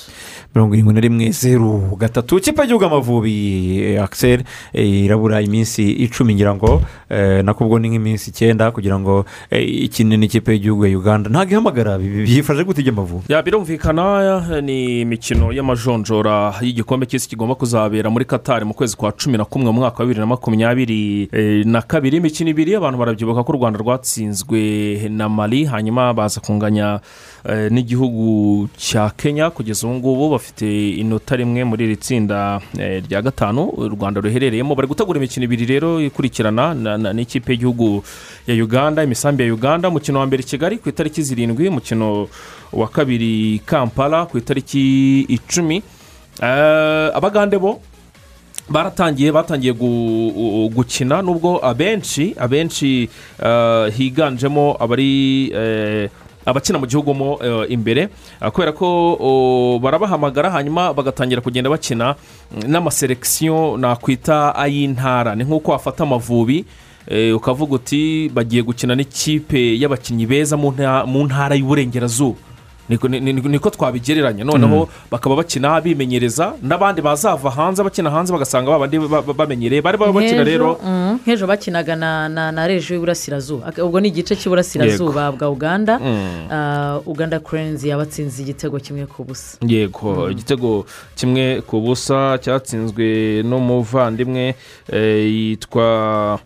Mirongo 0.55 0.73
irindwi 0.75 0.93
na 0.93 0.99
rimwe 1.01 1.31
zeru 1.31 1.95
gatatu. 1.97 2.37
Ikipe 2.37 2.61
y'igihugu 2.61 2.85
amavubi 2.85 3.97
akiseri 3.97 4.43
irabura 4.73 5.41
iminsi 5.41 5.91
icumi 5.91 6.35
ngira 6.35 6.55
ngo 6.55 6.81
eh, 7.09 7.43
nako 7.43 7.65
ubwo 7.65 7.79
ni 7.79 7.89
nk'iminsi 7.89 8.29
icyenda 8.29 8.71
kugira 8.71 8.99
ngo 8.99 9.25
eh, 9.49 9.83
ikine 9.83 10.17
n'ikipe 10.17 10.51
y'igihugu 10.53 10.85
ya 10.85 10.97
uganda. 10.97 11.29
Ntabwo 11.29 11.51
ihamagara 11.51 11.97
byifashe 11.97 12.63
gute 12.63 12.81
iby'amavubi 12.81 13.25
ya 13.33 13.41
birumvikana 13.41 14.03
eh, 14.51 14.63
ni 14.63 15.01
imikino 15.01 15.51
y'amajonjora 15.51 16.55
y'igikombe 16.61 17.05
cy'isi 17.05 17.29
kigomba 17.29 17.55
kuzabera 17.55 18.09
muri 18.09 18.25
katari 18.25 18.65
mu 18.65 18.73
kwezi 18.73 18.97
kwa 18.97 19.11
cumi 19.11 19.37
na 19.37 19.45
kumwe 19.45 19.71
mu 19.71 19.79
mwaka 19.79 19.99
wa 19.99 20.05
bibiri 20.05 20.19
na 20.19 20.25
makumyabiri 20.25 21.29
eh, 21.31 21.65
na 21.65 21.81
kabiri 21.81 22.17
imikino 22.17 22.49
ibiri 22.49 22.71
abantu 22.83 22.99
barabyibuka 22.99 23.43
ko 23.47 23.51
u 23.51 23.55
rwanda 23.55 23.79
rwatsinzwe 23.79 25.07
na 25.09 25.29
mali 25.31 25.63
hanyuma 25.65 26.11
baza 26.13 26.41
kunganya 26.43 26.99
eh, 27.47 27.71
n'igihugu 27.71 28.67
cya 28.77 29.09
kenya 29.15 29.49
kugeza 29.49 29.87
ubu 29.87 29.95
ngubu 29.95 30.29
bafite 30.35 30.67
inota 30.99 31.35
rimwe 31.39 31.63
muri 31.63 31.85
iri 31.87 31.95
tsinda 31.95 32.59
eh, 32.79 32.99
rya 33.07 33.21
gatanu 33.23 33.71
u 33.71 33.87
rwanda 33.89 34.19
ruherereyemo. 34.21 34.75
Bari 34.75 34.87
gutegura 34.87 35.17
imikino 35.17 35.43
ibiri 35.47 35.65
rero 35.65 36.01
ikurikirana 36.03 36.73
na- 36.73 36.97
na- 36.97 37.13
n'ikipe 37.13 37.51
y'igihugu 37.55 38.03
ya 38.47 38.55
uganda 38.63 39.03
imisambi 39.03 39.43
ya 39.47 39.53
uganda 39.53 39.87
umukino 39.89 40.19
wa 40.19 40.25
mbere 40.27 40.43
kigali 40.43 40.77
ku 40.77 40.89
itariki 40.89 41.23
zirindwi 41.23 41.67
umukino 41.71 42.27
wa 42.73 42.87
kabiri 42.87 43.61
kampala 43.65 44.25
ku 44.25 44.37
itariki 44.37 45.21
icumi. 45.31 45.83
Eh, 46.41 47.09
abagande 47.13 47.57
bo 47.61 47.79
baratangiye 48.69 49.31
batangiye 49.31 49.73
gu- 49.73 50.69
gukina 50.73 51.21
nubwo 51.21 51.59
abenshi 51.65 52.35
abenshi 52.39 53.09
eh, 53.43 53.93
higanjemo 53.97 54.77
abari 54.79 55.51
eh, 55.53 56.09
abakina 56.45 56.79
mu 56.79 56.85
gihugu 56.87 57.13
mo 57.13 57.39
eh, 57.43 57.65
imbere. 57.71 58.09
Kubera 58.53 58.71
ko 58.71 59.79
barabahamagara 59.81 60.51
hanyuma 60.51 60.93
bagatangira 60.93 61.41
kugenda 61.41 61.69
bakina 61.69 62.15
n'amaselekisiyo 62.67 63.77
nakwita 63.77 64.55
ay'intara. 64.55 65.35
Ni 65.35 65.43
nk'uko 65.43 65.71
wafata 65.71 66.03
amavubi 66.03 66.65
ukavuga 67.35 67.75
uti 67.75 68.29
bagiye 68.33 68.63
gukina 68.63 68.95
n'ikipe 68.95 69.75
y'abakinnyi 69.79 70.25
beza 70.25 70.57
mu 70.57 70.71
ntara 71.27 71.55
y'uburengerazuba. 71.55 72.39
Niko 72.93 73.07
ni- 73.09 73.19
ni- 73.19 73.33
niko 73.33 73.69
twabigereranya. 73.73 74.43
Noneho 74.45 74.85
bakaba 75.11 75.35
bakina 75.41 75.81
bimenyereza 75.81 76.53
n'abandi 76.61 77.01
bazava 77.01 77.49
hanze 77.49 77.81
bakina 77.83 78.09
hanze 78.13 78.29
bagasanga 78.33 78.69
babandi 78.69 78.99
ba- 79.09 79.21
ba- 79.25 79.33
bamenyereye. 79.33 79.81
Bari 79.81 79.97
baba 79.97 80.13
bakina 80.13 80.43
rero. 80.45 80.77
Nk'ejo, 81.25 81.45
mm, 81.45 81.47
bakinaga 81.49 81.95
na 81.97 82.29
na 82.29 82.51
na 82.51 82.67
rejo 82.67 82.93
y'iburasirazuba 82.93 83.73
ubwo 83.81 83.99
ni 83.99 84.07
igice 84.13 84.35
cy'iburasirazuba 84.37 85.31
bwa 85.33 85.49
uganda. 85.49 85.99
Mm. 85.99 86.47
Ah, 86.51 86.99
uganda 87.05 87.39
kurenzi 87.39 87.89
yabatsinze 87.89 88.41
igitego 88.43 88.77
kimwe 88.79 89.05
ku 89.09 89.23
busa. 89.23 89.57
Yego 89.65 90.29
igitego 90.29 90.85
kimwe 91.15 91.61
ku 91.65 91.81
busa 91.81 92.37
cyatsinzwe 92.37 93.41
n'umuvandimwe 93.43 94.55
eh, 94.91 95.25
yitwa 95.33 96.39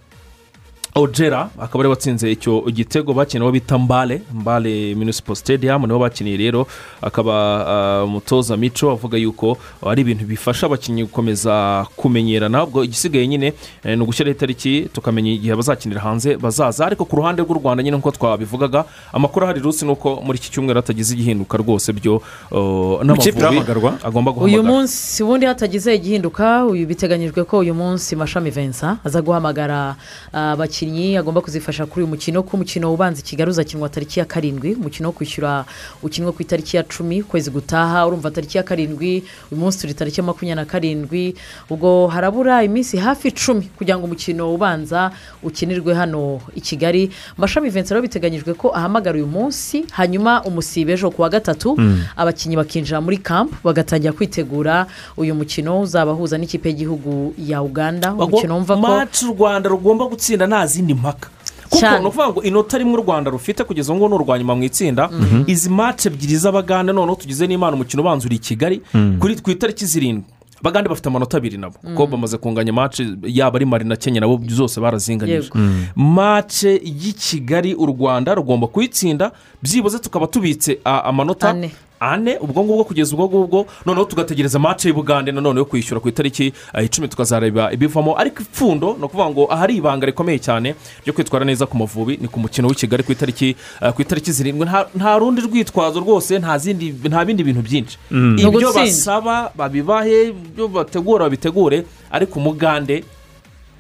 ojera 0.98 1.50
akaba 1.60 1.80
ari 1.80 1.88
we 1.88 1.90
watsinze 1.90 2.32
icyo 2.32 2.62
gitego 2.72 3.14
bakina 3.14 3.44
uwo 3.46 3.52
bita 3.52 3.78
mbale 3.78 4.22
mbale 4.34 4.96
municipal 4.96 5.36
stadium 5.36 5.86
ni 5.86 5.94
ho 5.94 6.00
bakiniye 6.00 6.38
rero. 6.38 6.68
Akaba 7.02 7.34
ah, 7.68 8.04
umutoza 8.04 8.58
mico 8.58 8.92
avuga 8.92 9.18
yuko 9.18 9.58
ari 9.86 10.02
ibintu 10.02 10.26
bifasha 10.26 10.66
abakinnyi 10.66 11.04
gukomeza 11.04 11.86
kumenyerana. 11.96 12.64
Ubwo 12.64 12.84
igisigaye 12.84 13.28
nyine 13.28 13.54
eh, 13.84 13.98
ni 13.98 14.04
ugushyiraho 14.04 14.36
itariki 14.36 14.90
tukamenya 14.94 15.32
igihe 15.32 15.56
bazakinira 15.56 16.02
hanze 16.02 16.38
bazaza. 16.38 16.86
Ariko 16.86 17.06
ku 17.06 17.16
ruhande 17.16 17.42
rw'u 17.42 17.54
rwanda 17.54 17.84
nyine 17.84 17.98
nk'uko 17.98 18.12
twabivugaga 18.12 18.86
amakuru 19.14 19.46
ahari 19.46 19.60
rusi 19.60 19.86
ni 19.86 19.92
uko 19.92 20.22
muri 20.26 20.38
iki 20.38 20.52
cyumweru 20.52 20.80
hatagize 20.80 21.14
igihinduka 21.14 21.58
rwose. 21.58 21.94
Byo 21.94 22.22
oh, 22.52 23.02
irahamagarwa? 23.26 23.94
agomba 24.04 24.32
uyu 24.32 24.40
guhamagara 24.40 24.74
munsi 24.74 25.24
ubundi 25.24 25.46
hatagize 25.46 25.96
igihinduka 25.96 26.66
uyu 26.66 26.88
biteganyijwe 26.88 27.44
ko 27.44 27.60
uyu 27.60 27.74
munsi 27.74 28.16
mashami 28.16 28.50
vensa 28.50 28.98
aza 29.06 29.22
guhamagara 29.22 29.96
ah, 30.34 30.56
abakinnyi 30.88 31.18
agomba 31.18 31.42
kuzifasha 31.42 31.86
kuri 31.86 32.04
uyu 32.06 32.08
mukino 32.16 32.44
ko 32.44 32.58
umukino 32.58 32.94
ubanza 32.94 33.22
kigali 33.22 33.50
uzakinwa 33.52 33.90
tariki 33.90 34.20
ya 34.20 34.26
karindwi 34.26 34.76
umukino 34.76 35.10
wo 35.10 35.14
kwishyura 35.14 35.66
ukinwa 36.04 36.32
ku 36.32 36.42
itariki 36.42 36.78
ya 36.78 36.84
cumi 36.84 37.22
ukwezi 37.22 37.52
gutaha 37.52 38.08
urumva 38.08 38.32
tariki 38.32 38.58
ya 38.58 38.64
karindwi 38.64 39.24
uyu 39.52 39.62
munsi 39.62 39.80
turi 39.82 39.94
tariki 39.94 40.20
ya 40.20 40.24
makumyabiri 40.24 40.56
na 40.56 40.66
karindwi 40.66 41.36
ubwo 41.70 42.08
harabura 42.08 42.64
iminsi 42.64 42.98
hafi 42.98 43.28
icumi 43.28 43.70
kugira 43.78 43.98
ngo 43.98 44.06
umukino 44.06 44.54
ubanza 44.54 45.12
ukinirwe 45.44 45.94
hano 45.94 46.40
i 46.56 46.62
kigali 46.62 47.12
mashami 47.38 47.70
vensa 47.70 47.94
rero 47.96 48.02
biteganyijwe 48.02 48.54
ko 48.54 48.70
ahamagara 48.76 49.16
uyu 49.18 49.28
munsi 49.28 49.86
hanyuma 49.92 50.44
umusibe 50.44 50.94
ejo 50.94 51.12
ku 51.12 51.22
wa 51.22 51.30
gatatu 51.30 51.76
Mm. 51.78 52.04
abakinnyi 52.16 52.56
bakinjira 52.56 53.02
muri 53.02 53.18
kampu 53.18 53.56
bagatangira 53.64 54.14
kwitegura 54.14 54.88
uyu 55.18 55.36
mukino 55.36 55.82
uzabahuza 55.82 56.38
n'ikipe 56.38 56.70
y'igihugu 56.70 57.34
ya 57.38 57.62
uganda 57.62 58.14
umukino 58.14 58.56
wumva 58.56 58.76
ko 58.76 58.82
u 59.28 59.34
rwanda 59.36 59.70
rugomba 59.70 60.06
gutsinda 60.08 60.48
nta 60.48 60.66
zindi 60.78 60.94
mpaka. 60.94 61.30
Kuko 61.70 62.00
ni 62.00 62.06
ukuvuga 62.06 62.30
ngo 62.30 62.42
inota 62.44 62.78
rimwe 62.78 62.94
u 62.94 63.02
rwanda 63.04 63.32
rufite 63.32 63.64
kugeza 63.64 63.94
ubu 63.94 64.00
ngubu 64.00 64.16
ni 64.16 64.22
urwa 64.24 64.40
nyuma 64.40 64.56
mu 64.56 64.64
itsinda 64.64 65.10
izi 65.48 65.70
maci 65.70 66.08
ebyiri 66.08 66.38
z'abagande 66.38 66.94
noneho 66.94 67.16
tugize 67.20 67.48
n'imana 67.48 67.74
umukino 67.76 68.02
ubanza 68.04 68.26
uri 68.26 68.36
i 68.36 68.40
kigali 68.40 68.82
Mhm. 68.94 69.20
ku 69.44 69.52
itariki 69.52 69.86
zirindwi. 69.86 70.24
Abagande 70.62 70.90
bafite 70.90 71.08
amanota 71.10 71.38
abiri 71.38 71.58
nabo. 71.58 71.76
Kuko 71.84 72.06
Mm. 72.06 72.12
bamaze 72.12 72.38
kunganya 72.38 72.74
mace 72.74 73.04
yaba 73.24 73.56
ari 73.58 73.66
mari 73.66 73.86
na 73.86 73.96
kenya 73.96 74.22
nabo 74.22 74.40
zose 74.48 74.82
barazinganyije 74.82 75.52
mace 75.96 76.82
y'i 76.84 77.14
kigali 77.14 77.76
u 77.76 77.86
rwanda 77.86 78.36
rugomba 78.36 78.68
kuyitsinda 78.68 79.32
byibuze 79.62 80.00
tukaba 80.00 80.28
tubitse 80.28 80.80
a- 80.86 81.04
amanota 81.04 81.54
Ane. 82.00 82.38
ubwo 82.42 82.64
ngubwo 82.64 82.84
kugeza 82.84 83.16
ubwo 83.16 83.26
ngubwo 83.28 83.66
noneho 83.86 84.06
tugategereza 84.06 84.60
mace 84.60 84.88
y'ubugande 84.90 85.32
nanone 85.32 85.60
yo 85.60 85.66
kwishyura 85.66 86.00
ku 86.02 86.10
itariki 86.10 86.54
eh, 86.74 86.86
icumi 86.86 87.08
tukazareba 87.08 87.72
ibivamo 87.74 88.18
ariko 88.20 88.42
ipfundo 88.44 88.96
ni 89.00 89.04
ukuvuga 89.06 89.30
ngo 89.30 89.44
ahari 89.54 89.76
ibanga 89.78 90.06
rikomeye 90.06 90.40
cyane 90.40 90.76
ryo 91.04 91.14
kwitwara 91.14 91.46
neza 91.46 91.66
ku 91.66 91.78
mavubi 91.78 92.18
ni 92.22 92.28
ku 92.28 92.40
mukino 92.40 92.68
w'i 92.68 92.76
kigali 92.76 93.04
ku 93.04 93.12
itariki 93.12 93.56
eh, 93.82 93.94
ku 93.94 94.02
itariki 94.02 94.32
zirindwi 94.32 94.66
Nta- 94.68 95.18
rundi 95.20 95.42
rwitwazo 95.42 96.00
rwose 96.00 96.40
nta 96.40 96.58
zindi 96.58 96.94
nta 97.10 97.26
bindi 97.26 97.44
bintu 97.44 97.62
byinshi 97.62 97.98
Mm. 98.12 98.38
Ibyo 98.40 98.74
basaba 98.74 99.52
babibahe 99.56 100.28
ibyo 100.30 100.68
bategura 100.68 101.26
babitegure 101.26 101.84
ariko 102.12 102.40
umugande 102.40 103.04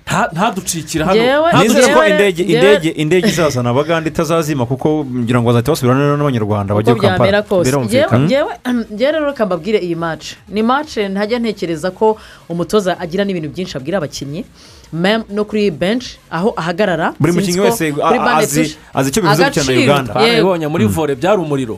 nta- 0.08 0.30
ntaducikire 0.34 1.04
hano. 1.06 1.20
Nizere 1.64 1.94
ko 1.94 2.00
indege 2.12 2.44
indege 2.44 2.90
indege 2.90 3.28
izazana 3.28 3.70
abagande 3.70 4.10
itazazima 4.10 4.66
kuko 4.66 5.06
ngira 5.06 5.42
ngo 5.42 5.48
bazahita 5.52 5.72
basubirana 5.72 6.18
n'abanyarwanda 6.18 6.72
bajya 6.76 6.94
njyewe 8.26 8.52
njyewe 8.94 9.12
rero 9.12 9.26
reka 9.26 9.46
mbabwire 9.46 9.80
iyi 9.84 9.96
mace 9.96 10.36
ni 10.50 10.64
mace 10.64 11.10
ntajya 11.10 11.40
ntekereza 11.40 11.92
ko 11.92 12.18
umutoza 12.50 12.96
agira 13.00 13.24
n'ibintu 13.28 13.50
byinshi 13.52 13.76
abwira 13.78 13.98
abakinnyi. 14.00 14.46
No 14.94 15.44
kuri 15.46 15.72
benshi 15.72 16.18
aho 16.32 16.54
ahagarara 16.58 17.14
Buri 17.20 17.34
mukinnyi 17.34 17.60
wese 17.60 17.94
azi- 17.94 18.76
icyo 19.10 19.22
bivuze 19.22 19.44
gukina 19.44 19.64
na 19.66 19.82
Uganda. 19.84 20.14
yego. 20.14 20.14
twarabibonye 20.14 20.68
muri 20.68 20.86
vore 20.86 21.16
byari 21.16 21.40
umuriro. 21.42 21.76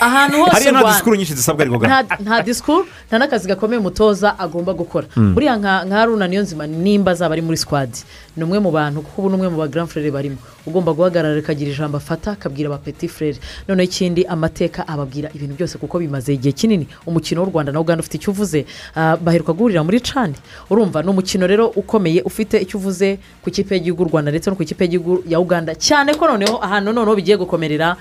Ahantu 0.00 0.36
hose 0.38 0.50
hariya 0.52 0.70
u 0.70 0.74
nta 0.74 0.80
Rwanda- 0.80 0.92
disikuru 0.92 1.16
nyinshi 1.16 1.34
zisabwa 1.34 1.62
ariko 1.62 1.76
nta 1.86 2.02
nta 2.20 2.42
disikuru 2.42 2.86
nta 3.08 3.18
n'akazi 3.18 3.48
gakomeye 3.48 3.78
umutoza 3.80 4.38
agomba 4.38 4.72
gukora. 4.72 5.06
Mm. 5.16 5.34
buriya 5.34 5.56
nka 5.58 5.84
nka 5.86 5.96
haruna 5.96 6.26
niyonzima 6.28 6.66
nimba 6.66 7.10
azaba 7.12 7.32
ari 7.34 7.42
muri 7.42 7.56
sikwadi 7.58 7.98
ni 8.36 8.44
umwe 8.44 8.58
mu 8.58 8.70
bantu 8.70 9.02
kuko 9.02 9.18
ubu 9.22 9.28
ni 9.30 9.34
umwe 9.36 9.48
mu 9.48 9.56
ba 9.58 9.66
grand 9.68 9.88
frere 9.90 10.10
barimo. 10.10 10.36
Ugomba 10.68 10.92
guhagarara 10.92 11.38
akagira 11.38 11.70
ijambo 11.72 11.96
afata 11.96 12.32
akabwira 12.36 12.68
aba 12.68 12.78
petit 12.78 13.10
frere 13.10 13.38
noneho 13.68 13.84
ikindi 13.88 14.26
amateka 14.26 14.84
ababwira 14.88 15.30
ibintu 15.34 15.54
byose 15.56 15.78
kuko 15.78 15.98
bimaze 15.98 16.34
igihe 16.34 16.52
kinini. 16.52 16.86
Umukino 17.06 17.42
w'u 17.42 17.50
rwanda 17.50 17.72
na 17.72 17.80
uganda 17.80 18.00
ufite 18.00 18.16
icyo 18.20 18.30
uvuze. 18.32 18.66
Ah, 18.94 19.16
baheruka 19.16 19.52
guhurira 19.52 19.84
muri 19.84 20.00
cani 20.00 20.34
urumva 20.70 21.02
ni 21.02 21.08
umukino 21.10 21.46
rero 21.46 21.66
ukomeye 21.72 22.22
ufite 22.22 22.60
icyo 22.62 22.78
uvuze 22.78 23.18
ku 23.42 23.48
ikipe 23.48 23.74
y'igihugu 23.74 24.02
y'u 24.02 24.08
rwanda 24.12 24.30
ndetse 24.30 24.50
no 24.50 24.56
ku 24.56 24.62
ikipe 24.62 24.84
y'igihugu 24.84 25.22
ya 25.28 25.40
uganda. 25.40 25.74
Cyane 25.74 26.14
ko 26.14 26.26
noneho 26.28 26.60
ahantu 26.62 26.92
noneho 26.92 27.16
bigiye 27.16 27.36
gukomerera 27.36 27.96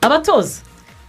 abatoza. 0.00 0.60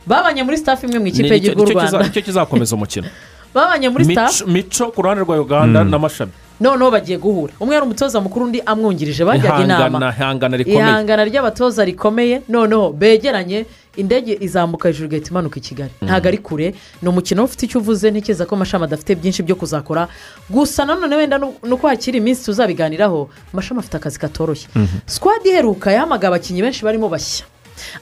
Babanye 0.07 0.43
muri 0.43 0.57
staff 0.57 0.83
imwe 0.83 0.99
mu 0.99 1.07
ikipe 1.07 1.33
y'igihugu 1.33 1.61
y'u 1.67 1.73
rwanda. 1.73 2.03
ni 2.03 2.11
cyo 2.11 2.21
kizakomeza 2.21 2.75
umukino. 2.75 3.07
Babanye 3.53 3.89
muri 3.89 4.05
staff. 4.05 4.41
Mico 4.47 4.91
ku 4.91 5.01
ruhande 5.01 5.23
rwa 5.23 5.39
uganda 5.39 5.83
Mm. 5.83 5.89
n'amashami 5.89 6.31
noneho 6.63 6.91
bagiye 6.91 7.17
guhura. 7.19 7.53
Umwe 7.59 7.75
ari 7.75 7.85
umutoza 7.85 8.21
mukuru 8.23 8.45
undi 8.47 8.61
amwungirije 8.65 9.23
bajyaga 9.27 9.63
inama. 9.63 9.79
ihangana 9.83 10.09
ihangana 10.15 10.55
rikomeye. 10.57 10.79
Ihangana 10.79 11.23
ry'abatoza 11.27 11.83
rikomeye 11.85 12.41
noneho 12.49 12.93
begeranye 12.95 13.65
indege 13.99 14.37
izamuka 14.41 14.87
hejuru 14.89 15.05
igahita 15.11 15.29
imanuka 15.29 15.57
i 15.59 15.61
kigali. 15.61 15.91
Ntabwo 16.01 16.27
ari 16.27 16.37
kure. 16.37 16.73
Ni 17.01 17.07
umukino 17.09 17.43
ufite 17.43 17.65
icyo 17.67 17.79
uvuze 17.83 18.07
ntekereza 18.11 18.45
ko 18.47 18.55
amashami 18.55 18.83
adafite 18.87 19.15
byinshi 19.19 19.43
byo 19.43 19.55
kuzakora. 19.59 20.07
Gusa 20.49 20.85
nanone 20.85 21.15
wenda 21.15 21.37
nu- 21.37 21.53
nuko 21.67 21.87
hakiri 21.87 22.17
iminsi 22.17 22.45
tuzabiganiraho 22.47 23.29
amashami 23.53 23.79
afite 23.79 23.97
akazi 23.97 24.17
katoroshye. 24.19 24.67
Sikwadi 25.05 25.49
iheruka 25.49 25.91
yahamagaye 25.91 26.27
abakinnyi 26.31 26.61
benshi 26.63 26.81
barimo 26.85 27.09
bashya. 27.09 27.45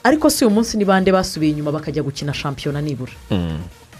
Ariko 0.04 0.30
si 0.30 0.44
uyu 0.44 0.54
munsi 0.54 0.76
ni 0.78 0.84
bande 0.84 1.12
basubiye 1.12 1.52
inyuma 1.52 1.72
bakajya 1.72 2.02
gukina 2.02 2.32
shampiyona 2.34 2.80
nibura. 2.80 3.12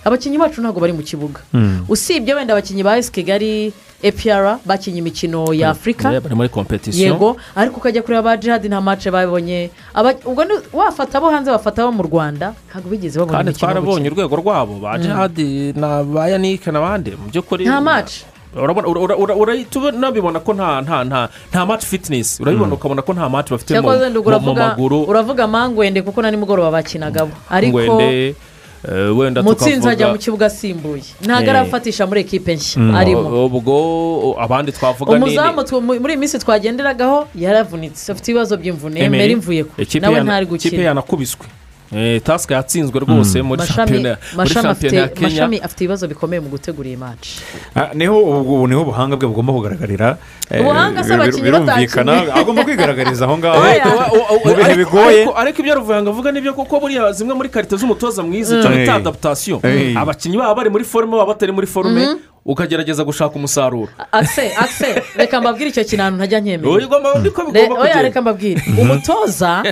Abakinnyi 0.04 0.38
bacu 0.38 0.60
ntabwo 0.60 0.80
bari 0.80 0.92
mu 0.92 1.02
kibuga. 1.02 1.40
Usibye 1.88 2.34
wenda 2.34 2.52
abakinnyi 2.54 2.82
ba 2.82 2.98
esi 2.98 3.12
kigali 3.12 3.72
epr 4.02 4.58
bakinnye 4.66 4.98
imikino 4.98 5.54
ya 5.54 5.70
afurika 5.70 6.10
bari 6.20 6.34
muri 6.34 6.48
kompetisiyo 6.48 7.12
yego. 7.14 7.36
Ariko 7.54 7.76
ukajya 7.78 8.02
kureba 8.02 8.22
ba 8.22 8.36
jihadi 8.36 8.68
nta 8.68 8.80
mace 8.80 9.10
babonye 9.10 9.70
Aba- 9.94 10.18
ubwo 10.26 10.44
ni- 10.44 10.58
wafata 10.72 11.18
abo 11.18 11.30
hanze 11.30 11.50
bafata 11.50 11.82
abo 11.86 11.92
mu 11.92 12.02
rwanda 12.02 12.54
ntabwo 12.70 12.90
bigeze 12.90 13.18
babona 13.18 13.38
kandi 13.38 13.50
imikino 13.54 13.68
yo 13.68 13.74
twarabonye 13.78 14.08
urwego 14.10 14.36
rwabo 14.36 14.74
ba 14.82 14.98
Mm. 14.98 15.02
jihadi 15.06 15.72
na 15.78 16.02
ba 16.02 16.28
yanike 16.28 16.70
n'abandi 16.74 17.10
mu 17.14 17.30
by'ukuri 17.30 17.62
nta 17.64 17.78
mace 17.80 18.26
urabona 18.58 18.88
ura- 18.90 19.16
ura- 19.16 19.36
urahita 19.38 19.80
unabibona 19.80 20.40
ko 20.42 20.50
nta 20.52 20.82
nta 20.82 21.04
nta 21.06 21.20
nta 21.54 21.60
match 21.66 21.84
fitness. 21.86 22.40
Urabibona 22.42 22.74
ukabona 22.74 23.02
ko 23.06 23.12
nta 23.14 23.28
match 23.30 23.50
bafite 23.54 23.78
mu 23.80 24.52
maguru. 24.54 25.06
uravuga 25.06 25.46
mangwende 25.46 26.02
kuko 26.02 26.18
na 26.22 26.30
nimugoroba 26.30 26.70
bakinagamo 26.74 27.32
ariko 27.48 27.78
wenda 29.16 29.42
mutsinzi 29.42 29.88
ajya 29.88 30.08
mu 30.12 30.18
kibuga 30.18 30.46
asimbuye 30.46 31.02
ntabwo 31.24 31.44
Eh. 31.50 31.50
arafatisha 31.50 32.06
muri 32.06 32.20
ekipe 32.20 32.54
nshya. 32.54 32.82
Mm. 32.82 32.94
arimo. 32.94 33.46
Ubwo 33.46 34.36
abandi 34.40 34.72
twavuga 34.72 35.12
ni 35.18 35.24
umuzamu 35.24 35.62
muri 36.00 36.12
iyi 36.14 36.20
minsi 36.20 36.38
twagenderagaho 36.38 37.28
yaravunitse. 37.34 38.12
Afite 38.12 38.28
ibibazo 38.30 38.56
by'imvune. 38.56 39.00
Emery. 39.00 39.18
meri 39.22 39.36
mvuye 39.36 39.64
ku 39.64 39.72
Ikipe 39.80 40.00
nawe 40.02 40.20
ntari 40.20 40.44
ikipe 40.46 40.68
gukina 40.68 40.82
yanakubiswe 40.90 41.46
Eh, 41.94 42.22
tasika 42.24 42.54
yatsinzwe 42.54 43.00
rwose 43.00 43.42
muri 43.42 43.62
shampiyona 43.66 44.16
muri 44.16 44.36
Mashami 44.36 44.64
shampiyona 44.64 44.98
ya 44.98 45.08
kenya. 45.08 45.28
mashami 45.28 45.56
afite 45.60 45.80
ibibazo 45.84 46.08
bikomeye 46.08 46.40
mu 46.40 46.48
gutegura 46.48 46.88
iyi 46.88 46.96
maci 46.96 47.36
Ah, 47.76 47.90
ni 47.94 48.06
ho 48.06 48.16
ubu 48.16 48.66
ni 48.68 48.74
ho 48.74 48.80
ubuhanga 48.82 49.16
bwe 49.16 49.28
bugomba 49.28 49.52
kugaragarira. 49.52 50.16
Eh, 50.50 50.60
Ubuhanga 50.60 51.04
se 51.04 51.14
abakinnyi 51.14 51.42
birumvikana. 51.42 52.34
agomba 52.34 52.64
kwigaragariza 52.64 53.24
aho 53.24 53.38
ngaho. 53.38 53.60
Oya. 53.60 53.84
mu 54.44 54.54
bihe 54.56 54.74
bigoye. 54.76 55.24
ariko- 55.24 55.60
ibyo 55.60 55.74
ruvuyanga 55.74 56.10
avuga 56.10 56.32
ni 56.32 56.40
byo 56.40 56.52
kuko 56.54 56.80
buriya 56.80 57.12
zimwe 57.12 57.34
muri 57.34 57.48
karite 57.48 57.76
z'umutoza 57.76 58.22
mwiza 58.22 58.54
Mm. 58.56 58.60
icyo 58.60 58.70
bita 58.72 58.92
Hey. 59.62 59.96
abakinnyi 59.96 60.36
baba 60.40 60.54
bari 60.54 60.70
muri 60.70 60.84
forume 60.84 61.12
baba 61.16 61.26
batari 61.36 61.52
muri 61.52 61.66
forume 61.66 62.00
Mhm. 62.06 62.16
Ukagerageza 62.44 63.04
gushaka 63.04 63.34
umusaruro. 63.36 63.88
Akise 64.12 64.54
akise 64.56 65.02
reka 65.16 65.40
mbabwire 65.40 65.70
icyo 65.70 65.84
kintu 65.84 66.10
ntajya 66.16 66.40
nkemera 66.40 66.70
Oya, 67.82 68.02
reka 68.02 68.20
mbabwire. 68.22 68.62
Umutoza 68.78 69.62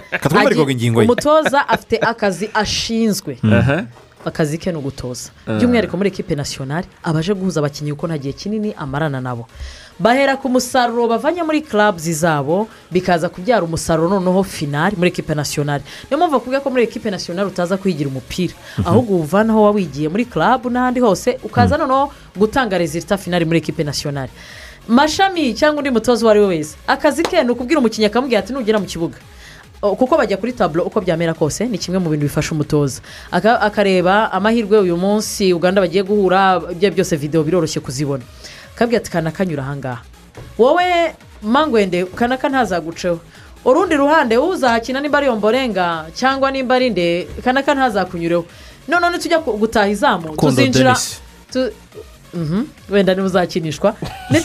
ingingo 0.71 1.01
ye. 1.01 1.07
umutoza 1.07 1.69
afite 1.69 1.97
akazi 1.99 2.51
ashinzwe. 2.55 3.39
Aha. 3.45 3.85
akazi 4.25 4.59
ke 4.59 4.73
ni 4.73 4.79
ugutoza. 4.79 5.31
Ah. 5.47 5.57
by'umwihariko 5.57 5.97
muri 5.97 6.09
ekipe 6.09 6.35
nasiyonari 6.35 6.87
abaje 7.03 7.35
guhuza 7.35 7.61
abakinnyi 7.61 7.93
kuko 7.93 8.07
nta 8.07 8.19
gihe 8.19 8.33
kinini 8.33 8.75
amarana 8.77 9.21
nabo. 9.21 9.47
Bahera 10.01 10.37
ku 10.41 10.49
musaruro 10.49 11.05
bavanye 11.09 11.43
muri 11.45 11.61
clubs 11.61 12.09
zabo 12.09 12.69
bikaza 12.91 13.29
kubyara 13.29 13.63
umusaruro 13.65 14.09
noneho 14.17 14.43
finari 14.43 14.97
muri 14.97 15.09
ekipe 15.13 15.35
nasiyonari 15.35 15.85
niyo 16.09 16.17
mpamvu 16.19 16.33
bakubwira 16.41 16.61
ko 16.65 16.71
muri 16.71 16.83
ekipe 16.89 17.11
nasiyonari 17.11 17.49
utaza 17.53 17.77
kwigira 17.77 18.09
umupira. 18.09 18.55
Ahubwo 18.85 19.15
uwuvanaho 19.21 19.63
wawigiye 19.63 20.09
muri 20.09 20.25
club 20.25 20.67
n'ahandi 20.73 21.01
hose 21.01 21.37
ukaza 21.45 21.77
noneho 21.77 22.09
gutanga 22.37 22.79
rezilita 22.79 23.17
finari 23.21 23.45
muri 23.45 23.59
ekipe 23.61 23.85
nasiyonari 23.85 24.33
mashami 24.89 25.55
cyangwa 25.55 25.79
undi 25.85 25.91
mutoza 25.91 26.25
uwo 26.25 26.31
ari 26.31 26.41
we 26.41 26.47
wese 26.47 26.77
akazi 26.87 27.23
ke 27.23 27.45
ni 27.45 27.51
ukubwira 27.51 27.79
umukinnyi 27.81 28.07
akamubwira 28.09 28.41
ati 28.41 28.53
nugera 28.53 28.79
mu 28.81 28.87
kibuga. 28.87 29.19
Kuko 29.81 30.17
bajya 30.17 30.37
kuri 30.37 30.53
taburo 30.53 30.85
uko 30.85 31.01
byamera 31.01 31.33
kose 31.35 31.65
ni 31.65 31.79
kimwe 31.79 31.99
mu 32.01 32.11
bintu 32.11 32.25
bifasha 32.29 32.53
umutoza. 32.53 33.01
Aka- 33.33 33.61
akareba 33.61 34.33
amahirwe 34.33 34.79
uyu 34.81 34.97
munsi 34.97 35.53
uganda 35.57 35.81
bagiye 35.81 36.03
guhura 36.05 36.61
ibyo 36.73 36.91
byose 36.93 37.17
videwo 37.17 37.45
biroroshye 37.45 37.81
kuzibona. 37.81 38.21
Akabwira 38.81 39.01
ati 39.02 39.11
kanaka 39.11 39.36
kanyura 39.36 39.62
ahangaha? 39.62 40.01
Wowe 40.59 41.15
mangwende 41.43 42.05
kanaka 42.16 42.48
ntazaguceho 42.48 43.20
urundi 43.65 43.94
ruhande 43.97 44.39
uzahakina 44.39 45.01
nimba 45.01 45.19
ari 45.19 45.27
yomborenga 45.27 46.07
cyangwa 46.16 46.51
nimba 46.51 46.74
ari 46.74 46.90
nde 46.90 47.28
kanaka 47.44 47.74
ntazakunyureho 47.74 48.47
noneho 48.89 49.12
nitujya 49.12 49.39
gutaha 49.39 49.89
izamu 49.89 50.36
tuzinjira 50.36 50.97
Mhm, 52.35 52.65
wenda 52.90 53.15
niba 53.15 53.27
uzakinishwa 53.27 53.94
Ni- 54.31 54.44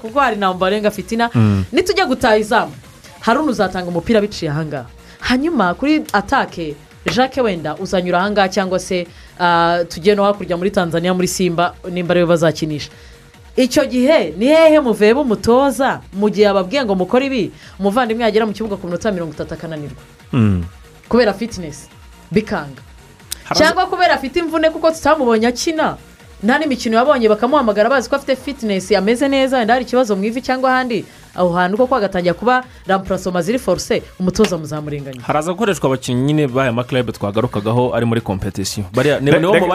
kuko 0.00 0.20
hari 0.20 0.36
na 0.36 0.52
mbarenga 0.54 0.90
fitina. 0.90 1.30
Mm. 1.34 1.64
nitujya 1.72 2.06
gutaha 2.06 2.36
izamu 2.36 2.72
haruna 3.20 3.50
uzatanga 3.50 3.88
umupira 3.88 4.20
biciye 4.20 4.50
ahangaha. 4.50 4.86
Hanyuma 5.20 5.74
kuri 5.74 6.04
atake 6.12 6.74
jacques 7.06 7.44
wenda 7.44 7.76
uzanyura 7.76 8.18
ahangaha 8.18 8.48
cyangwa 8.48 8.78
se 8.78 9.06
ah, 9.40 9.84
tujye 9.88 10.14
no 10.14 10.24
hakurya 10.24 10.56
muri 10.56 10.70
tanzania 10.70 11.14
muri 11.14 11.28
simba 11.28 11.74
nimba 11.90 12.12
ari 12.12 12.20
we 12.20 12.26
bazakinisha. 12.26 12.90
Icyo 13.56 13.84
gihe 13.86 14.32
ni 14.38 14.46
hehe 14.46 14.80
muveba 14.80 15.20
umutoza? 15.20 16.00
Mu 16.12 16.30
gihe 16.30 16.48
ababwiye 16.48 16.84
ngo 16.84 16.94
mukore 16.94 17.26
ibi 17.26 17.52
umuvandimwe 17.78 18.24
yagera 18.24 18.46
mu 18.46 18.52
kibuga 18.52 18.76
ku 18.76 18.86
minota 18.86 19.12
mirongo 19.12 19.32
itatu 19.36 19.54
akananirwa. 19.54 20.00
Kubera 21.08 21.32
fitinesi 21.34 21.88
bikanga. 22.32 22.80
Cyangwa 23.54 23.86
kubera 23.86 24.14
afite 24.14 24.36
imvune 24.40 24.70
kuko 24.70 24.90
tutamubonye 24.90 25.46
akina. 25.46 25.96
Nta 26.42 26.58
n'imikino 26.58 26.96
yabonye 26.96 27.28
bakamuhamagara 27.28 27.90
bazi 27.90 28.08
ko 28.08 28.16
afite 28.16 28.36
fitinesi 28.36 28.96
ameze 28.96 29.28
neza 29.28 29.58
wenda 29.58 29.74
hari 29.74 29.84
ikibazo 29.84 30.16
mu 30.16 30.24
ivi 30.24 30.40
cyangwa 30.42 30.72
ahandi. 30.72 31.04
Aho 31.34 31.52
hantu 31.52 31.76
koko 31.76 31.94
hagatangira 31.94 32.34
kuba 32.34 32.64
rampurasoma 32.86 33.42
ziri 33.42 33.58
foruse 33.58 34.02
umutoza 34.20 34.58
muzamurenganya. 34.58 35.20
Haraza 35.22 35.52
gukoreshwa 35.52 35.86
abakinnyi 35.86 36.22
nyine 36.22 36.46
b'aya 36.48 36.72
makilabe 36.72 37.12
twagarukagaho 37.12 37.94
ari 37.94 38.06
muri 38.06 38.20
kompetisiyo 38.20 38.84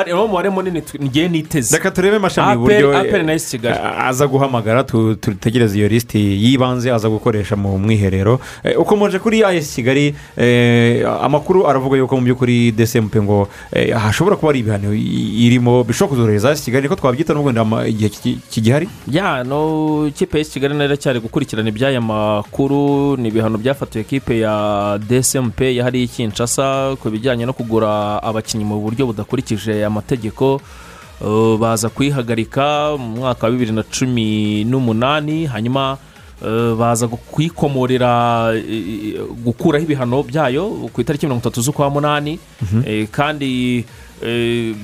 niwo 0.08 0.28
mubare 0.28 0.50
munini 0.50 0.82
ngiye 1.04 1.30
niteze. 1.30 1.76
Reka 1.78 1.92
turebe 1.92 2.20
mashami 2.20 2.52
Aperi- 2.52 2.84
uburyo 2.84 2.98
aperi 2.98 3.24
na 3.24 3.34
esi 3.34 3.58
kigali. 3.58 3.76
eh, 3.78 4.06
aza 4.08 4.28
guhamagara 4.28 4.84
dutegereze 4.84 5.78
iyo 5.78 5.88
lisiti 5.88 6.20
y'ibanze 6.44 6.92
aza 6.94 7.10
gukoresha 7.10 7.56
mu 7.56 7.78
mwiherero. 7.78 8.40
Eh, 8.64 8.80
ukomeje 8.80 9.20
kuri 9.20 9.44
ayesi 9.44 9.76
kigali 9.76 10.16
eh, 10.38 11.06
amakuru 11.22 11.68
aravuga 11.68 11.98
yuko 11.98 12.18
mu 12.18 12.24
by'ukuri 12.26 12.72
desempe 12.72 13.22
ngo 13.22 13.48
hashobora 13.96 14.36
kuba 14.36 14.50
ari 14.52 14.60
ibihano 14.60 14.94
irimo. 14.94 15.84
Bishobora 15.84 16.10
kuzorohereza 16.10 16.48
ayesi 16.48 16.64
kigali 16.66 16.84
niko 16.84 16.96
twabyita 16.96 17.34
ama- 17.62 17.88
igihe 17.88 18.10
ki- 18.10 18.40
kigihari? 18.50 18.90
Ya 19.12 19.44
no 19.44 20.08
ikipe 20.08 20.38
y'isi 20.38 20.52
kigali 20.54 20.74
na 20.76 20.84
yo 20.84 20.90
iracyari 20.90 21.20
gukurikirana 21.48 21.70
iby'aya 21.70 22.02
makuru 22.02 23.16
ni 23.18 23.28
ibihano 23.30 23.58
byafatiwe 23.58 24.02
ikipe 24.04 24.40
ya 24.40 25.00
dsmp 25.00 25.62
yahariye 25.62 26.04
i 26.06 26.08
kinshasa 26.08 26.96
ku 27.00 27.10
bijyanye 27.10 27.46
no 27.46 27.54
kugura 27.54 28.20
abakinnyi 28.24 28.66
mu 28.66 28.80
buryo 28.84 29.08
budakurikije 29.08 29.86
amategeko 29.86 30.60
Uh, 31.18 31.58
baza 31.58 31.90
kuyihagarika 31.90 32.94
mu 33.00 33.08
mwaka 33.26 33.48
wa 33.48 33.52
bibiri 33.52 33.72
na 33.72 33.82
cumi 33.84 34.62
n'umunani 34.70 35.46
hanyuma 35.50 35.98
uh, 36.46 36.78
baza 36.78 37.08
kuyikomorera 37.10 38.54
eh, 38.54 39.18
gukuraho 39.42 39.82
ibihano 39.84 40.22
byayo 40.24 40.70
ku 40.94 41.02
itariki 41.02 41.26
mirongo 41.26 41.42
itatu 41.42 41.62
z'ukwa 41.66 41.90
munani 41.90 42.38
Mhm. 42.62 42.84
Eh, 42.86 43.08
kandi 43.10 43.82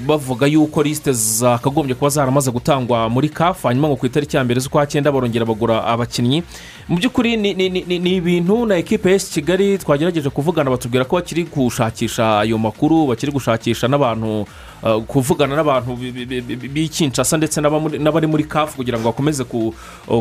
bavuga 0.05 0.45
yuko 0.47 0.83
lisite 0.83 1.11
zakagombye 1.13 1.95
kuba 1.95 2.09
zaramaze 2.09 2.51
gutangwa 2.51 3.09
muri 3.09 3.29
kafu 3.29 3.67
hanyuma 3.67 3.87
ngo 3.87 3.95
ku 3.95 4.05
itariki 4.05 4.37
ya 4.37 4.43
mbere 4.43 4.59
z'ukwa 4.59 4.85
cyenda 4.87 5.11
barongera 5.11 5.45
bagura 5.45 5.83
abakinnyi. 5.85 6.43
Mu 6.87 6.97
by'ukuri 6.97 7.37
ni- 7.37 8.15
ibintu 8.17 8.65
na 8.65 8.75
ekipe 8.77 9.09
y'esi 9.11 9.31
kigali 9.33 9.77
twagerageje 9.77 10.29
kuvugana 10.29 10.69
batubwira 10.69 11.05
ko 11.05 11.15
bakiri 11.15 11.43
gushakisha 11.49 12.39
ayo 12.39 12.57
makuru 12.57 13.07
bakiri 13.07 13.31
gushakisha 13.31 13.87
n'abantu 13.87 14.45
uh, 14.83 15.01
kuvugana 15.07 15.55
n'abantu 15.55 15.95
bi- 15.95 16.11
bi- 16.11 16.25
bi- 16.25 16.41
bi- 16.55 16.67
b'i 16.69 16.87
Kinshasa 16.89 17.37
ndetse 17.37 17.61
n'abari 17.61 18.27
muri 18.27 18.43
kafu 18.43 18.75
kugira 18.77 18.99
ngo 18.99 19.09
bakomeze 19.09 19.43
ku- 19.43 19.73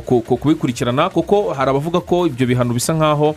ku- 0.06 0.20
ku- 0.22 0.36
kubikurikirana 0.36 1.10
kuko 1.10 1.52
hari 1.52 1.70
abavuga 1.70 2.00
ko 2.00 2.26
ibyo 2.26 2.46
bihano 2.46 2.72
bisa 2.74 2.94
nk'aho 2.94 3.34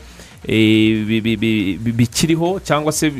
eh, 0.48 1.06
bi- 1.08 1.22
bi- 1.22 1.38
bi- 1.38 1.78
bi- 1.78 1.92
bikiriho 1.92 2.60
cyangwa 2.64 2.92
se 2.92 3.12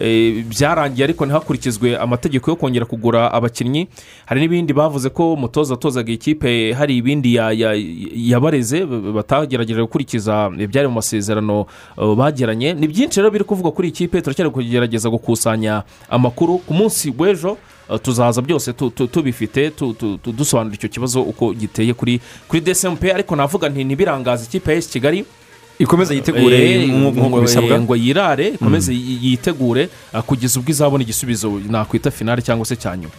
eh, 0.00 0.44
byarangiye 0.44 1.04
ariko 1.04 1.26
ntihakurikizwe 1.26 1.96
amategeko 1.98 2.50
yo 2.50 2.56
kongera 2.56 2.84
kugura 2.86 3.32
abakinnyi. 3.32 3.88
Hari 4.26 4.40
n'ibindi 4.40 4.72
bavuze 4.72 5.08
ko 5.10 5.32
umutoza 5.32 5.74
atozaga 5.74 6.12
ikipe 6.12 6.72
hari 6.72 6.96
ibindi 6.96 7.34
ya- 7.34 7.52
ya- 7.52 7.74
yabareze 8.14 8.86
batagerageje 8.86 9.80
gukurikiza 9.82 10.50
ibyari 10.58 10.88
mu 10.88 10.94
masezerano 10.94 11.66
eh, 11.98 12.14
bagiranye. 12.16 12.74
Ni 12.74 12.88
byinshi 12.88 13.20
rero 13.20 13.30
biri 13.30 13.44
kuvugwa 13.44 13.72
kuri 13.72 13.88
iyi 13.88 13.94
kipe 13.94 14.20
turacyari 14.20 14.50
kugerageza 14.50 15.10
gukusanya 15.10 15.82
amakuru. 16.10 16.58
Ku 16.58 16.74
munsi 16.74 17.12
w'ejo 17.18 17.56
tuzaza 18.02 18.42
byose 18.42 18.72
tu- 18.72 18.90
tu- 18.90 19.06
tubifite 19.06 19.70
tu- 19.70 19.92
tu- 19.92 20.18
tu- 20.18 20.32
dusobanura 20.32 20.74
icyo 20.74 20.88
kibazo 20.88 21.22
uko 21.22 21.52
giteye 21.54 21.92
kuri 21.94 22.20
kuri 22.48 22.60
desempe 22.60 23.12
ariko 23.12 23.36
navuga 23.36 23.68
nti 23.68 23.80
ikipe 23.82 24.70
ya 24.72 24.76
esi 24.78 24.90
kigali. 24.92 25.24
Ikomeze 25.78 26.14
yitegure 26.14 26.56
Eh, 26.56 26.88
nk'uko 26.88 27.40
bisabwa. 27.40 27.80
ngo 27.80 27.96
yirare 27.96 28.48
ikomeze 28.48 28.92
yi- 28.94 29.18
yitegure 29.22 29.88
ah, 30.12 30.22
kugeza 30.22 30.60
ubwo 30.60 30.70
izabona 30.70 31.02
igisubizo 31.02 31.50
nakwita 31.70 32.10
finale 32.10 32.42
cyangwa 32.42 32.66
se 32.66 32.76
cya 32.76 32.96
nyuma. 32.96 33.10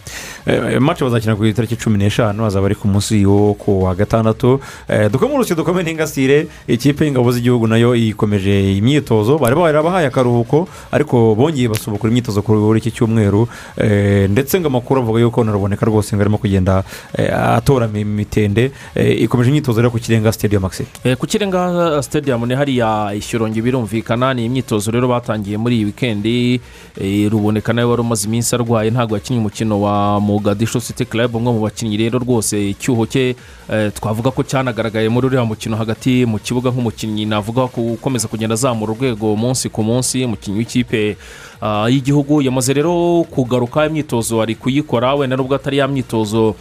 Eh, 0.46 0.80
match 0.80 1.02
bazakina 1.02 1.36
ku 1.36 1.44
itariki 1.44 1.76
cumi 1.76 1.98
n'eshanu 1.98 2.42
hazaba 2.44 2.66
ari 2.66 2.74
ku 2.74 2.88
munsi 2.88 3.26
wo 3.26 3.54
ku 3.54 3.82
wa 3.84 3.94
gatandatu. 3.94 4.60
Eh, 4.88 5.10
dukome 5.10 5.82
n'ingasire 5.82 6.46
ikipe 6.68 7.04
y'ingabo 7.04 7.32
z'igihugu 7.32 7.66
na 7.66 7.76
yo 7.76 7.94
ikomeje 7.94 8.76
imyitozo. 8.76 9.38
Bari 9.38 9.54
barabahaye 9.56 10.06
akaruhuko 10.06 10.68
ariko 10.92 11.34
bongeye 11.34 11.68
basubukura 11.68 12.10
imyitozo 12.10 12.42
kuri 12.42 12.78
iki 12.80 12.90
cyumweru. 12.90 13.48
Eh, 13.76 14.30
ndetse 14.30 14.60
ngo 14.60 14.66
amakuru 14.68 15.00
avuga 15.02 15.20
yuko 15.20 15.44
naruboneka 15.44 15.86
rwose 15.86 16.16
ngo 16.16 16.22
arimo 16.22 16.38
kugenda 16.38 16.84
eh, 17.18 17.28
atora 17.34 17.86
imitende 17.92 18.70
Eh, 18.94 19.22
ikomeje 19.22 19.50
imyitozo 19.50 19.80
rero 19.80 19.90
ku 19.90 19.98
kirenga 19.98 20.32
maxi 20.60 20.86
Eh, 21.04 21.16
ku 21.16 21.26
kirenga 21.26 22.00
stadium 22.02 22.45
ni 22.46 22.54
hariya 22.54 23.12
ishyorongi 23.16 23.62
birumvikana 23.62 24.34
ni 24.34 24.44
imyitozo 24.44 24.90
rero 24.90 25.08
batangiye 25.08 25.58
muri 25.58 25.76
iyi 25.76 25.84
wikendi 25.84 26.60
eh, 27.00 27.30
ruboneka 27.30 27.72
nawe 27.72 27.90
wari 27.90 28.00
umaze 28.02 28.28
iminsi 28.28 28.54
arwaye 28.54 28.90
ntabwo 28.90 29.14
yakinnye 29.16 29.40
umukino 29.40 29.80
wa 29.80 30.20
mugadisho 30.20 30.80
city 30.80 31.04
club 31.04 31.34
umwe 31.36 31.52
mu 31.52 31.60
bakinnyi 31.60 31.96
rero 31.96 32.18
rwose 32.18 32.70
icyuho 32.70 33.06
cye 33.06 33.36
eh, 33.72 33.92
twavuga 33.92 34.30
ko 34.30 34.42
cyanagaragaye 34.42 35.08
muri 35.08 35.26
uriya 35.26 35.44
mukino 35.44 35.76
hagati 35.76 36.26
mu 36.26 36.38
kibuga 36.38 36.70
nk'umukinnyi 36.70 37.26
navuga 37.26 37.66
ko 37.68 37.80
ukomeza 37.98 38.28
kugenda 38.28 38.54
azamura 38.54 38.92
urwego 38.92 39.32
umunsi 39.32 39.68
ku 39.68 39.82
munsi 39.82 40.24
umukinnyi 40.24 40.58
w'ikipe 40.58 41.16
ah, 41.60 41.86
y'igihugu 41.90 42.42
yamaze 42.42 42.72
rero 42.72 43.24
kugaruka 43.30 43.86
imyitozo 43.86 44.42
ari 44.42 44.54
kuyikora 44.54 45.14
wenda 45.14 45.36
nubwo 45.36 45.54
atari 45.54 45.78
ya 45.78 45.88
myitozo 45.88 46.54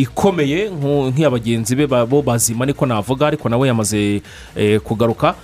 ikomeye 0.00 0.68
nku- 0.68 1.10
nk'iya 1.12 1.30
bagenzi 1.30 1.76
be 1.76 1.86
bo 1.86 2.22
bazima 2.22 2.66
niko 2.66 2.86
navuga 2.86 3.26
ariko 3.26 3.48
nawe 3.48 3.68
yamaze 3.68 4.22
eh, 4.56 4.80
kugaruka. 4.80 5.28
Eh, 5.28 5.34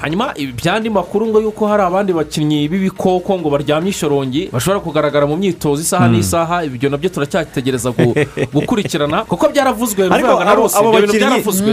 hanyuma 0.00 0.34
ibyandi 0.36 0.90
makuru 0.90 1.26
ngo 1.30 1.38
yuko 1.40 1.66
hari 1.66 1.82
abandi 1.82 2.12
bakinnyi 2.12 2.68
b'ibikoko 2.68 3.38
ngo 3.38 3.48
baryamye 3.50 3.90
ishyorongi 3.94 4.48
bashobora 4.52 4.80
kugaragara 4.82 5.26
mu 5.26 5.36
myitozo 5.36 5.82
isaha 5.82 6.06
Hmm. 6.10 6.16
n'isaha 6.18 6.64
ibyo 6.66 6.90
na 6.90 6.96
byo 6.98 7.08
turacyategereza 7.10 7.90
gu- 7.94 8.14
gukurikirana 8.54 9.24
kuko 9.24 9.48
byaravuzwe 9.48 10.10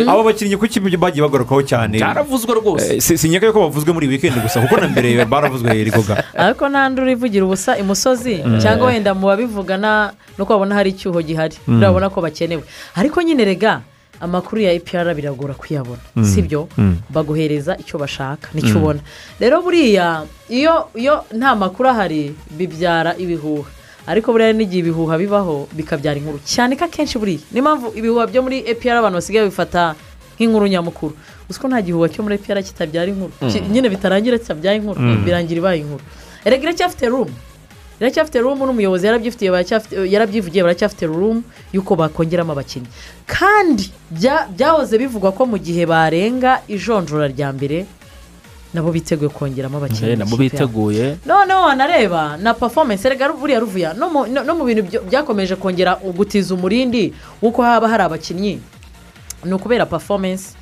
abo 0.08 0.24
bakinnyi 0.24 0.58
kuki 0.58 0.80
bagiye 0.80 1.24
bagarukaho 1.26 1.62
cyane 1.64 1.98
byaravuzwe 1.98 2.54
rwose 2.54 2.94
Eh, 2.96 3.02
si- 3.02 3.18
sinyaka 3.18 3.46
yuko 3.50 3.60
bavuzwe 3.70 3.92
muri 3.94 4.08
wikendi 4.08 4.40
gusa 4.40 4.62
kuko 4.62 4.78
na 4.78 4.88
mbere 4.88 5.26
baravuzwe 5.32 5.74
rigoga 5.84 6.24
ariko 6.38 6.70
nta 6.70 6.90
nduru 6.90 7.10
ivugira 7.12 7.46
ubusa 7.46 7.78
imusozi 7.78 8.42
Mm. 8.46 8.60
cyangwa 8.62 8.88
wenda 8.88 9.14
mu 9.14 9.28
babivugana 9.28 10.14
nuko 10.38 10.54
babona 10.54 10.76
hari 10.76 10.90
icyuho 10.94 11.22
gihari 11.22 11.56
Mm. 11.68 11.80
urabona 11.82 12.10
ko 12.10 12.22
bakenewe 12.22 12.64
ariko 12.96 13.22
nyine 13.22 13.46
rega 13.46 13.82
amakuru 14.22 14.62
ya 14.62 14.74
ipr 14.74 15.14
biragora 15.16 15.54
kuyabona 15.54 16.02
Mm. 16.16 16.24
si 16.26 16.42
byo 16.42 16.68
Mm. 16.78 16.98
baguhereza 17.10 17.78
icyo 17.78 18.00
bashaka 18.00 18.50
ni 18.54 18.62
cyo 18.62 18.76
Mm. 18.76 18.84
ubona. 18.84 19.00
Rero 19.40 19.62
buriya 19.62 20.26
iyo 20.50 20.90
iyo 20.96 21.24
nta 21.34 21.56
makuru 21.56 21.90
ahari 21.90 22.36
bibyara 22.58 23.16
ibihuha. 23.18 23.70
Ariko 24.08 24.32
buriya 24.32 24.54
n'igihe 24.56 24.80
ibihuha 24.88 25.18
bibaho 25.20 25.68
bikabyara 25.76 26.18
inkuru. 26.20 26.40
Cyane 26.46 26.76
ko 26.80 26.86
akenshi 26.86 27.20
buriya 27.20 27.44
niyo 27.52 27.64
mpamvu 27.64 27.88
ibihuha 28.00 28.28
byo 28.32 28.42
muri 28.42 28.64
epr 28.66 28.96
abantu 28.98 29.20
basigaye 29.20 29.46
bifata 29.52 29.96
nk'inkuru 30.40 30.66
nyamukuru. 30.68 31.14
Uzi 31.50 31.60
ko 31.60 31.68
nta 31.68 31.82
gihuha 31.82 32.08
cyo 32.10 32.24
muri 32.24 32.36
epr 32.40 32.64
kitabyara 32.64 33.08
inkuru? 33.12 33.32
Nyine 33.72 33.90
bitarangira 33.90 34.38
kitabyaye 34.40 34.78
inkuru 34.80 34.98
birangira 35.26 35.60
ibaye 35.60 35.80
inkuru. 35.84 36.04
Erega 36.46 36.64
iracyafite 36.64 37.06
rumu 37.12 37.32
iracyafite 38.00 38.40
rumu 38.42 38.66
n'umuyobozi 38.66 39.06
yarabyifitiye 39.06 39.50
yarabyivugiye 40.10 40.64
baracyafite 40.64 41.06
rumu 41.08 41.44
y'uko 41.74 41.96
bakongeramo 41.96 42.52
abakinnyi. 42.54 42.88
Kandi 43.26 43.90
bya- 44.14 44.48
byahoze 44.54 44.98
bivugwa 44.98 45.32
ko 45.32 45.46
mu 45.46 45.58
gihe 45.58 45.86
barenga 45.86 46.62
ijonjora 46.68 47.28
rya 47.28 47.50
mbere 47.54 47.86
nabo 48.74 48.92
biteguye 48.92 49.30
kongeramo 49.34 49.78
abakinnyi 49.82 50.12
Eh, 50.12 50.18
nabo 50.18 50.38
biteguye. 50.38 51.18
Noneho 51.26 51.62
wanareba 51.72 52.38
na 52.38 52.54
performance 52.54 53.02
erega 53.08 53.32
buriya 53.34 53.60
ruvuya 53.60 53.94
no 53.98 54.10
mu- 54.10 54.28
bintu 54.66 55.02
byakomeje 55.10 55.56
kongera 55.56 55.98
gutiza 56.16 56.54
umurindi 56.54 57.14
w'uko 57.42 57.64
haba 57.64 57.88
hari 57.90 58.04
abakinnyi. 58.04 58.60
Ni 59.46 59.54
ukubera 59.54 59.86
performance 59.86 60.54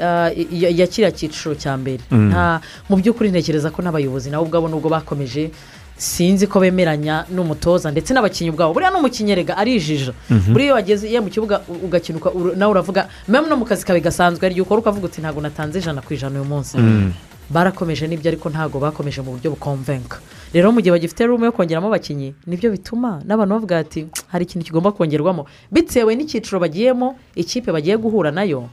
uh, 0.00 0.28
ya 0.52 0.68
ya 0.70 0.86
kiriya 0.86 1.12
cyiciro 1.12 1.54
cya 1.54 1.76
mbere. 1.76 2.02
Mm. 2.10 2.60
mu 2.88 2.96
by'ukuri 2.96 3.30
ntekereza 3.30 3.70
ko 3.70 3.80
n'abayobozi 3.82 4.30
nabo 4.30 4.44
ubwabo 4.44 4.68
nubwo 4.68 4.88
bakomeje 4.90 5.50
sinzi 5.96 6.46
ko 6.46 6.60
bemeranya 6.60 7.24
n'umutoza 7.30 7.90
ndetse 7.90 8.14
n'abakinnyi 8.14 8.50
ubwabo. 8.50 8.74
Buriya 8.74 8.90
n'umukinnyi 8.90 9.32
erega 9.32 9.56
arijija 9.56 10.12
Mhm. 10.30 10.52
buriya 10.52 10.66
iyo 10.66 10.74
wageze 10.74 11.20
mu 11.20 11.30
kibuga 11.30 11.60
u- 11.68 11.86
ugakina 11.86 12.18
uka- 12.18 12.30
uru- 12.34 12.56
nawe 12.56 12.70
uravuga 12.72 13.08
memu 13.28 13.46
no 13.48 13.56
mu 13.56 13.64
kazi 13.64 13.84
kawe 13.86 14.00
gasanzwe 14.00 14.40
hari 14.42 14.52
igihe 14.58 14.62
ukora. 14.66 14.80
Ukavuga 14.82 15.06
uti 15.06 15.20
ntabwo 15.20 15.40
natanze 15.42 15.78
ijana 15.78 16.02
ku 16.02 16.14
ijana 16.14 16.40
uyu 16.40 16.44
munsi. 16.48 16.78
Mm. 16.78 17.12
barakomeje 17.50 18.08
n'ibyo 18.08 18.28
ariko 18.32 18.48
ntabwo 18.48 18.80
bakomeje 18.80 19.20
mu 19.20 19.36
buryo 19.36 19.50
bukomvenka 19.52 20.16
rero 20.54 20.72
mu 20.72 20.80
gihe 20.80 20.90
bagifite 20.96 21.28
rumu 21.28 21.44
yo 21.44 21.52
kongeramo 21.52 21.88
abakinnyi 21.92 22.32
ni 22.48 22.56
byo 22.56 22.70
bituma 22.72 23.20
n'abantu 23.20 23.52
bavuga 23.60 23.78
ati 23.84 24.08
hari 24.32 24.44
ikintu 24.48 24.64
kigomba 24.72 24.92
kongerwamo. 24.96 25.44
Bitewe 25.70 26.16
n'icyiciro 26.16 26.56
bagiyemo 26.58 27.18
ikipe 27.36 27.68
bagiye 27.72 27.96
guhura 28.00 28.32
na 28.32 28.48
yo 28.48 28.64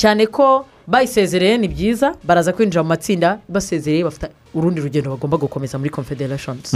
cyane 0.00 0.24
ko 0.26 0.64
bayisezereye 0.88 1.58
ni 1.58 1.68
byiza 1.68 2.14
baraza 2.24 2.52
kwinjira 2.56 2.82
mu 2.82 2.88
matsinda 2.88 3.38
basezereye 3.48 4.04
bafite 4.04 4.26
urundi 4.54 4.80
rugendo 4.80 5.10
bagomba 5.10 5.36
gukomeza 5.36 5.78
muri 5.78 5.90
confederations. 5.90 6.72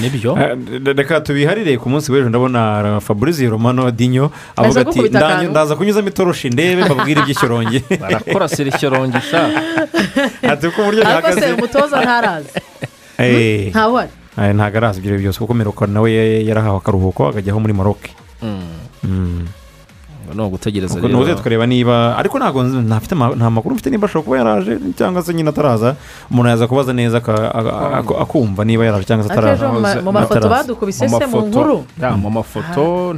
Nibyo. 0.00 0.32
Eh, 0.40 0.56
reka 0.96 1.20
tubiharire 1.20 1.76
ku 1.78 1.86
munsi 1.92 2.08
w'ejo 2.12 2.28
ndabona 2.28 3.00
fabrice 3.00 3.46
romano 3.48 3.90
dinyo 3.90 4.30
avuga 4.56 4.80
ati 4.80 5.00
ndaza 5.52 5.76
kunyuzamo 5.76 6.08
itoroshi 6.08 6.50
ndebe 6.50 6.84
mbabwire 6.84 7.20
iby'ishyorongi 7.20 7.78
barakora 8.02 8.48
serishyorongi 8.48 9.20
sha. 9.30 9.42
Ati 10.52 10.66
uko 10.66 10.82
uburyo 10.82 11.06
ariko 11.06 11.28
se 11.28 11.34
bihagaze 11.34 11.52
umutoza 11.54 11.96
ntarazi. 12.02 12.48
Eh, 13.18 13.68
ntawuhari 13.70 14.10
eh, 14.38 14.54
ntabwo 14.56 14.76
arazi 14.78 14.98
ibyo 14.98 15.10
ari 15.10 15.18
byo 15.18 15.24
byose 15.30 15.38
kuko 15.38 15.54
meruka 15.54 15.86
nawe 15.86 16.10
yarahawe 16.48 16.76
akaruhuko 16.80 17.28
akajyaho 17.28 17.60
muri 17.60 17.72
maroke 17.72 18.10
Mm. 19.04 19.46
Ni 20.34 20.42
ugutegereza 20.42 20.94
rero. 21.00 21.08
nuze 21.08 21.34
tukareba 21.34 21.66
niba 21.66 22.16
ariko 22.18 22.38
ntabwo 22.38 22.62
nta 22.62 23.50
makuru 23.50 23.74
mfite 23.74 23.90
niba 23.90 24.06
ashobora 24.06 24.24
kuba 24.24 24.36
yaraje 24.38 24.72
cyangwa 24.98 25.22
se 25.22 25.34
nyine 25.34 25.48
ataraza. 25.50 25.96
Umuntu 26.30 26.48
yaza 26.50 26.66
kubaza 26.66 26.92
neza 26.92 27.18
akumva 28.20 28.64
niba 28.64 28.84
yaraje 28.84 29.04
cyangwa 29.04 29.28
se 29.28 29.34
ejo 29.34 29.68
mu 29.72 29.80
ma- 29.80 30.00
mu 30.02 30.12
mafoto 30.12 30.48
badukubise 30.48 31.08
se 31.08 31.26
mu 31.26 31.40
nkuru. 31.46 31.84
ya, 32.00 32.10
mu 32.16 32.30
mafoto. 32.30 33.14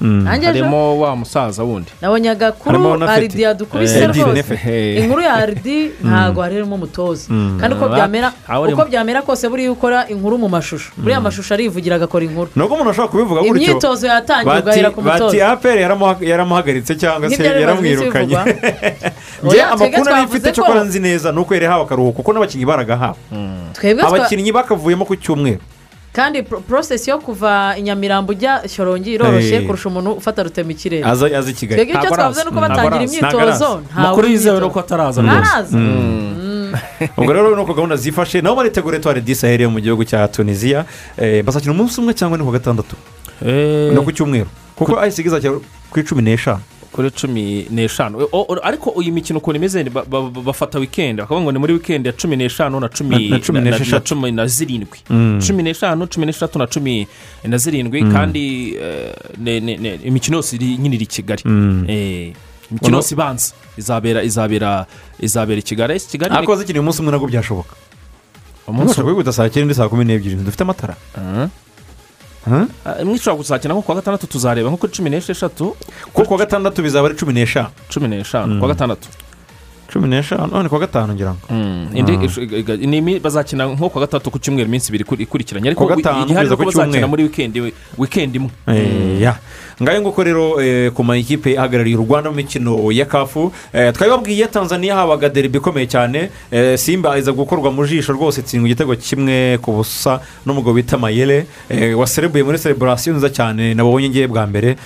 Mm. 0.00 0.22
Nanjye 0.24 0.46
ejo- 0.48 0.52
harimo 0.64 1.00
wa 1.00 1.16
musaza 1.16 1.62
wundi. 1.64 1.90
Nabonye 2.02 2.30
agakuru 2.30 3.02
aridi 3.08 3.42
yadukubise 3.42 3.98
Eh, 3.98 4.10
rwose. 4.10 4.98
Inkuru 5.00 5.20
ya 5.22 5.34
aridi 5.34 5.90
ntabwo 6.04 6.42
harimo 6.42 6.74
umutoza. 6.74 7.26
Mm. 7.30 7.58
kandi 7.60 7.76
uko 7.76 7.84
Ah, 7.84 7.88
byamera 7.88 8.32
uko 8.72 8.84
byamera 8.84 9.22
kose 9.22 9.48
buriya 9.48 9.72
ukora 9.72 10.08
inkuru 10.08 10.38
mu 10.38 10.48
mashusho. 10.48 10.92
Buriya 10.96 11.18
amashusho 11.18 11.54
arivugira 11.54 11.96
agakora 11.96 12.24
inkuru. 12.24 12.50
Nubwo 12.56 12.74
umuntu 12.74 12.90
ashobora 12.90 13.08
kubivuga 13.12 13.40
gutyo. 13.40 13.56
Imyitozo 13.56 14.06
yatangiye 14.06 14.54
bati 14.54 14.62
ugahera 14.62 14.90
ku 14.90 15.00
bati 15.00 15.22
mutoza 15.22 15.48
aperi 15.52 15.82
yaramuhagaritse 16.20 16.94
cyangwa 16.96 17.30
se 17.30 17.42
yaramwirukanye 17.44 18.36
njye 19.44 19.62
amakuru 19.62 20.04
nari 20.04 20.26
mfite 20.26 20.52
cyo 20.52 20.62
ko- 20.64 20.68
kora 20.72 20.84
nzi 20.84 21.00
neza 21.00 21.32
ni 21.32 21.38
uko 21.38 21.54
yari 21.54 21.64
yahawe 21.64 21.84
akaruhuko 21.84 22.16
kuko 22.22 22.32
n'abakinnyi 22.32 22.66
baragahawe. 22.66 23.16
Twebwe 23.72 24.02
twa- 24.02 24.08
abakinnyi 24.16 24.52
bakavuyemo 24.52 25.04
ku 25.04 25.16
cyumweru. 25.16 25.60
Kandi 26.12 26.42
porosesi 26.42 27.10
yo 27.10 27.18
kuva 27.20 27.74
i 27.76 27.82
nyamirambo 27.82 28.32
ujya 28.32 28.62
shyorongi 28.68 29.12
iroroshye 29.20 29.60
kurusha 29.68 29.88
umuntu 29.88 30.10
ufata 30.16 30.42
rutema 30.42 30.72
ikirere 30.72 31.04
aza 31.04 31.26
aza 31.28 31.50
i 31.50 31.54
kigali. 31.54 31.76
Twebwe 31.84 31.94
icyo 32.00 32.10
twavuze 32.16 32.40
ni 32.44 32.48
uko 32.50 32.60
batangira 32.60 33.04
imyitozo. 33.04 33.82
Amakuru 33.96 34.28
yizewe 34.28 34.60
ni 34.60 34.66
uko 34.66 34.80
ataraza 34.80 35.20
rwose. 35.22 35.36
ntaraza 35.38 35.78
ubwo 37.16 37.32
rero 37.32 37.56
ni 37.56 37.62
uko 37.62 37.74
gahunda 37.74 37.96
zifashe 37.96 38.40
nabo 38.40 38.56
baritegura 38.56 38.96
etwari 38.96 39.20
disaheli 39.20 39.62
yo 39.62 39.70
mu 39.70 39.80
gihugu 39.80 40.04
cya 40.04 40.28
tunisiya 40.28 40.84
Eh, 41.20 41.44
bazakina 41.44 41.72
umunsi 41.72 42.00
umwe 42.00 42.14
cyangwa 42.14 42.38
ni 42.38 42.44
ku 42.44 42.50
gatandatu? 42.50 42.96
No 43.94 44.02
ku 44.02 44.12
cyumweru. 44.12 44.46
Kuko 44.76 45.00
ayisiga 45.00 45.28
izakina 45.28 45.60
ku 45.90 46.00
icumi 46.00 46.22
n'eshanu. 46.22 46.60
Kuri 46.92 47.10
cumi 47.10 47.66
n'eshanu. 47.70 48.24
Ariko 48.62 48.94
iyi 49.02 49.10
mikino 49.12 49.38
ukuntu 49.38 49.56
imeze 49.60 49.84
bafata 50.44 50.78
wikendi 50.78 51.20
bakavuga 51.22 51.42
ngo 51.44 51.52
ni 51.52 51.58
muri 51.58 51.72
wikendi 51.72 52.08
ya 52.08 52.12
cumi 52.16 52.36
n'eshanu 52.36 52.80
na 52.80 52.88
cumi 52.88 53.28
Na- 53.28 53.38
cumi 53.40 53.60
cumi 54.00 54.48
zirindwi. 54.48 54.98
Mm. 55.10 55.40
cumi 55.46 55.62
n'eshanu 55.62 56.06
cumi 56.08 56.26
n'eshatu 56.26 56.58
na 56.58 56.66
cumi 56.66 57.06
na 57.44 57.56
zirindwi 57.58 58.00
Mm. 58.02 58.12
kandi 58.12 58.74
eh, 58.80 60.06
imikino 60.08 60.36
yose 60.36 60.56
iri 60.56 60.78
nyine 60.78 60.94
iri 60.96 61.04
i 61.04 61.06
kigali. 61.06 61.42
Mm. 61.44 61.84
Eh, 61.88 62.32
imikino 62.70 62.96
yose 62.96 63.14
ibanza. 63.14 63.52
Izabera 63.76 64.22
izabera 64.22 64.86
izabera 65.20 65.58
i 65.58 65.62
kigali. 65.62 66.00
Ariko 66.30 66.52
bazakina 66.52 66.80
umunsi 66.80 67.00
umwe 67.00 67.12
nabwo 67.12 67.28
byashoboka. 67.28 67.74
Umunsi 68.66 69.00
umunsi 69.00 69.02
wihuta 69.02 69.32
saa 69.32 69.48
cyenda 69.48 69.74
saa 69.74 69.88
kumi 69.88 70.04
n'ebyiri. 70.04 70.36
Dufite 70.40 70.62
amatara. 70.64 70.96
Imwe 73.02 73.14
ishobora 73.14 73.36
kuzakina 73.42 73.74
nko 73.74 73.82
ku 73.82 73.90
wa 73.90 73.96
gatandatu 73.98 74.26
tuzareba 74.26 74.68
nko 74.70 74.76
kuri 74.78 74.92
cumi 74.92 75.10
n'esheshatu 75.10 75.76
kuko 76.12 76.24
ku 76.26 76.32
wa 76.32 76.38
gatandatu 76.38 76.82
bizaba 76.82 77.08
ari 77.08 77.16
cumi 77.18 77.32
n'eshanu 77.32 77.70
cumi 77.90 78.06
n'eshanu 78.08 78.52
Mm. 78.54 78.58
ku 78.60 78.62
wa 78.64 78.70
gatandatu 78.74 79.08
cumi 79.92 80.06
n'eshanu 80.08 80.46
none 80.52 80.68
ku 80.68 80.74
wa 80.74 80.80
gatanu 80.80 81.14
ngira 81.14 81.32
ngo 81.34 81.46
indi 81.94 82.12
Ah. 83.16 83.20
bazakina 83.22 83.66
nko 83.66 83.88
ku 83.90 83.98
wa 83.98 84.06
gatatu 84.06 84.30
ku 84.30 84.38
cyumweru 84.38 84.68
iminsi 84.68 84.88
ibiri 84.90 85.04
ikuri- 85.04 85.22
ikurikiranye 85.26 85.68
ariko 85.74 85.84
igihari 86.24 86.48
kugeza 86.48 86.54
nuko 86.54 86.62
ku 86.62 86.70
bazakina 86.78 87.06
muri 87.10 87.22
wikendi 87.26 87.58
wikendi 87.98 88.36
imwe 88.38 88.50
Eh, 88.66 89.20
ngayo 89.82 90.00
nguko 90.00 90.22
rero 90.24 90.60
eh, 90.60 90.90
ku 90.90 91.04
makipe 91.04 91.58
ahagarariye 91.58 91.96
u 91.96 92.04
rwanda 92.08 92.30
mu 92.30 92.36
mikino 92.36 92.92
ya 92.92 93.04
kafu 93.04 93.52
eh, 93.72 93.92
twabibabwiye 93.92 94.46
tanzania 94.48 94.96
habaga 94.96 95.28
deribi 95.28 95.58
ikomeye 95.58 95.86
cyane. 95.86 96.30
Eh, 96.50 96.78
simba 96.78 97.18
iza 97.18 97.32
gukorwa 97.32 97.70
mu 97.70 97.86
jisho 97.86 98.12
rwose 98.12 98.40
itsindwa 98.40 98.68
igitego 98.68 98.96
kimwe 98.96 99.58
ku 99.60 99.72
busa 99.72 100.20
n'umugabo 100.46 100.72
bita 100.74 100.96
mayere 100.98 101.46
waserebuye 101.96 102.44
muri 102.44 102.58
sereburasiyo 102.58 103.12
nziza 103.12 103.28
cyane 103.30 103.74
nabonye 103.74 104.08
ngewe 104.08 104.26
bwa 104.26 104.46
mbere. 104.46 104.76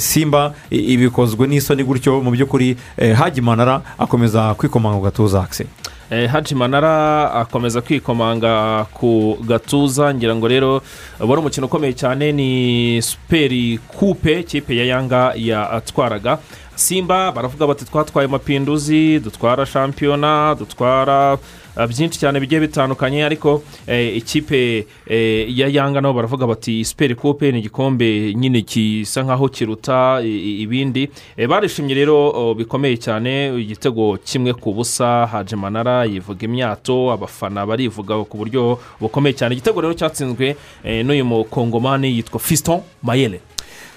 Simba 0.00 0.54
ibikozwe 0.70 1.46
n'isoni 1.46 1.84
gutyo 1.84 2.18
mu 2.20 2.30
by'ukuri. 2.34 2.76
Eh, 2.98 3.14
haji 3.14 3.40
manara 3.40 3.82
akomeza 3.98 4.54
kwikomanga 4.58 4.98
ku 4.98 5.04
gatuza 5.04 5.42
akise 5.46 5.66
haji 6.10 6.54
manara 6.54 7.32
akomeza 7.34 7.80
kwikomanga 7.80 8.84
ku 8.92 9.38
gatuza 9.46 10.14
ngira 10.14 10.34
ngo 10.36 10.48
rero 10.48 10.82
wari 11.20 11.40
umukino 11.40 11.66
ukomeye 11.66 11.92
cyane 11.92 12.32
ni 12.32 13.02
superi 13.02 13.78
kupe 13.88 14.42
kipe 14.42 14.76
ya 14.76 14.84
yanga 14.84 15.32
yatwaraga. 15.36 16.38
Simba 16.74 17.32
baravuga 17.32 17.66
bati 17.66 17.84
twatwaye 17.84 18.28
amapinduzi 18.28 19.18
dutwara 19.20 19.66
shampiyona 19.66 20.56
dutwara 20.58 21.32
eh, 21.32 21.38
byinshi 21.76 22.18
cyane 22.18 22.40
bigiye 22.40 22.60
bitandukanye 22.60 23.24
ariko 23.24 23.62
eh, 23.86 24.16
ikipe 24.16 24.86
eh, 25.06 25.58
ya 25.58 25.68
yanga 25.68 26.00
nabo 26.00 26.14
baravuga 26.14 26.46
bati 26.46 26.84
superi 26.84 27.14
kupe 27.14 27.52
ni 27.52 27.58
igikombe 27.58 28.34
nyine 28.34 28.60
gisa 28.62 29.22
nkaho 29.22 29.48
kiruta 29.48 30.20
ibindi. 30.22 31.10
Eh, 31.36 31.48
barishimye 31.48 31.94
rero 31.94 32.54
bikomeye 32.54 32.96
cyane 32.96 33.54
igitego 33.58 34.18
kimwe 34.24 34.54
ku 34.54 34.72
busa 34.72 35.26
haje 35.26 35.56
manara 35.56 36.04
yivuga 36.04 36.44
imyato 36.44 37.12
abafana 37.12 37.66
barivuga 37.66 38.24
ku 38.24 38.36
buryo 38.38 38.78
bukomeye 39.00 39.34
cyane. 39.34 39.54
Igitego 39.54 39.80
rero 39.80 39.94
cyatsinzwe 39.94 40.56
eh, 40.84 41.04
n'uyu 41.04 41.24
mukongomani 41.24 42.16
yitwa 42.16 42.40
fiston 42.40 42.80
mayere 43.02 43.40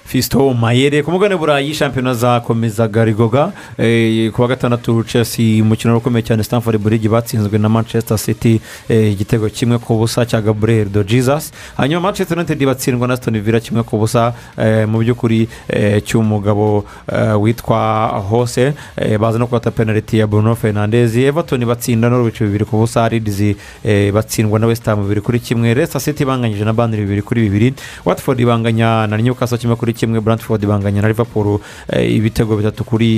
fisito 0.08 0.54
mayere. 0.54 1.04
Ku 1.04 1.12
mugabane 1.12 1.36
burayi 1.38 1.74
shampiyona 1.74 2.14
zakomezaga 2.14 3.06
rigoga 3.06 3.52
eh, 3.78 4.32
ku 4.32 4.42
wa 4.42 4.48
gatandatu 4.48 5.04
chelsea 5.04 5.62
umukino 5.64 5.98
ukomeye 5.98 6.24
cyane 6.24 6.44
stanford 6.44 6.78
burigi 6.80 7.10
batsinzwe 7.10 7.58
na 7.60 7.70
manchester 7.70 8.18
city 8.18 8.62
eh, 8.90 9.12
igitego 9.12 9.50
kimwe 9.50 9.78
ku 9.78 9.98
busa 9.98 10.26
cya 10.26 10.42
gabriel 10.42 10.90
do 10.90 11.04
jesus. 11.04 11.52
Hanyuma 11.78 12.02
manchester 12.02 12.38
united 12.38 12.66
batsindwa 12.66 13.08
na 13.08 13.18
stone 13.18 13.40
villa 13.40 13.60
kimwe 13.60 13.84
ku 13.84 13.98
busa 13.98 14.34
eh, 14.58 14.88
mu 14.88 15.00
by'ukuri 15.00 15.48
cy'umugabo 16.06 16.86
witwa 17.40 18.08
hose 18.30 18.74
baza 19.20 19.38
no 19.40 19.48
kubata 19.48 19.72
penaliti 19.72 20.18
ya 20.18 20.28
bruno 20.28 20.56
fernandez 20.56 21.16
everton 21.18 21.66
batsinda 21.66 22.10
n'urubice 22.10 22.46
bibiri 22.46 22.66
ku 22.66 22.78
busa 22.78 23.10
ridizi 23.10 23.56
batsindwa 24.14 24.60
na 24.60 24.68
west 24.68 24.86
ham 24.86 25.04
bibiri 25.04 25.22
kuri 25.22 25.40
kimwe. 25.40 25.74
Leicester 25.74 26.02
city 26.02 26.26
banganyije 26.26 26.64
na 26.66 26.74
bandiri 26.74 27.04
bibiri 27.04 27.22
kuri 27.22 27.42
bibiri. 27.42 27.74
Watford 28.06 28.46
banganya 28.46 29.08
na 29.08 29.18
newcastle 29.18 29.58
kimwe 29.58 29.76
kuri 29.76 29.94
kimwe 29.98 30.22
brantford 30.22 30.62
banganya 30.66 31.02
na 31.02 31.08
liverpool 31.10 31.60
eh, 31.90 32.06
ibitego 32.16 32.54
bitatu 32.58 32.84
kuri 32.86 33.10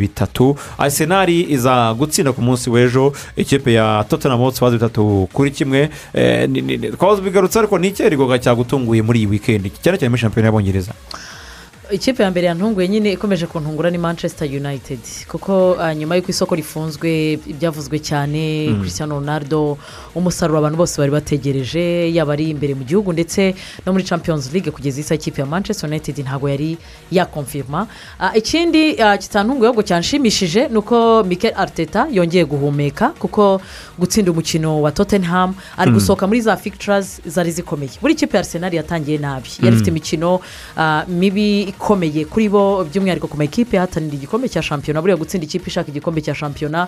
bitatu 0.00 0.56
arsenal 0.78 1.28
iza 1.28 1.92
gutsinda 1.94 2.32
ku 2.32 2.40
munsi 2.42 2.70
w'ejo. 2.70 3.12
Ikipe 3.36 3.72
ya 3.72 4.04
tottenham 4.08 4.40
hotspur 4.40 4.70
bitatu 4.72 5.28
kuri 5.32 5.50
kimwe. 5.50 5.90
Eh, 6.14 6.48
ni- 6.48 6.62
ni- 6.62 6.76
ni- 6.76 6.90
twahoze 6.96 7.22
bigarutse 7.22 7.58
ariko 7.58 7.78
ni 7.78 7.88
icyerigoga 7.92 8.38
cyagutunguye 8.38 9.02
muri 9.02 9.18
iyi 9.20 9.26
weekend? 9.28 9.68
Cyane 9.82 9.98
cyane 9.98 10.08
muri 10.08 10.20
shampiyona 10.20 10.48
y'abongereza. 10.48 10.92
Ikipe 11.92 12.22
ya 12.22 12.30
mbere 12.30 12.46
yantunguye 12.46 12.88
nyine 12.88 13.12
ikomeje 13.12 13.46
kuntungura 13.46 13.90
ni 13.90 13.98
manchester 13.98 14.48
united 14.48 14.98
kuko 15.28 15.76
ah, 15.80 15.94
nyuma 15.94 16.16
y'uko 16.16 16.30
isoko 16.30 16.54
rifunzwe 16.54 17.32
ibyavuzwe 17.46 17.98
cyane 17.98 18.68
Mm. 18.68 18.80
christian 18.80 19.10
ronaldo 19.10 19.78
umusaruro 20.14 20.58
abantu 20.58 20.76
bose 20.76 20.98
bari 20.98 21.10
bategereje 21.12 22.12
yaba 22.14 22.32
ari 22.32 22.50
imbere 22.50 22.74
mu 22.74 22.84
gihugu 22.84 23.12
ndetse 23.12 23.54
no 23.86 23.92
muri 23.92 24.04
champions 24.04 24.52
league 24.52 24.70
kugeza 24.72 25.00
isa 25.00 25.14
ikipe 25.14 25.40
ya 25.40 25.46
manchester 25.46 25.90
united 25.90 26.18
ntabwo 26.18 26.48
yari 26.48 26.78
yakomfirma 27.10 27.86
Ah, 28.20 28.32
ikindi 28.36 29.00
ah, 29.02 29.16
kitantunguye 29.18 29.66
ahubwo 29.68 29.82
cyanshimishije 29.82 30.68
ni 30.68 30.76
uko 30.78 31.24
mikel 31.24 31.52
arteta 31.56 32.06
yongeye 32.10 32.44
guhumeka 32.44 33.08
kuko 33.18 33.60
gutsinda 33.98 34.30
umukino 34.32 34.82
wa 34.82 34.92
tottenham 34.92 35.54
ari 35.76 35.90
Mm. 35.90 35.94
gusohoka 35.96 36.26
muri 36.26 36.40
za 36.40 36.56
fictures 36.56 37.20
zari 37.26 37.50
zikomeye 37.52 37.90
buri 38.00 38.14
kipe 38.14 38.36
ya 38.36 38.40
arsenal 38.40 38.74
yatangiye 38.74 39.18
nabi 39.18 39.48
yari 39.62 39.74
ifite 39.76 39.90
Mm. 39.90 39.96
imikino 39.96 40.40
mibi 41.08 41.74
ikomeye 41.82 42.24
kuri 42.30 42.46
bo 42.48 42.84
by'umwihariko 42.86 43.26
ku 43.26 43.34
makipe 43.36 43.74
yahatanira 43.76 44.14
igikombe 44.14 44.46
cya 44.48 44.62
shampiyona 44.62 45.02
buriya 45.02 45.18
gutsinda 45.18 45.42
ikipe 45.50 45.66
ishaka 45.66 45.90
igikombe 45.90 46.22
cya 46.22 46.30
shampiyona 46.34 46.86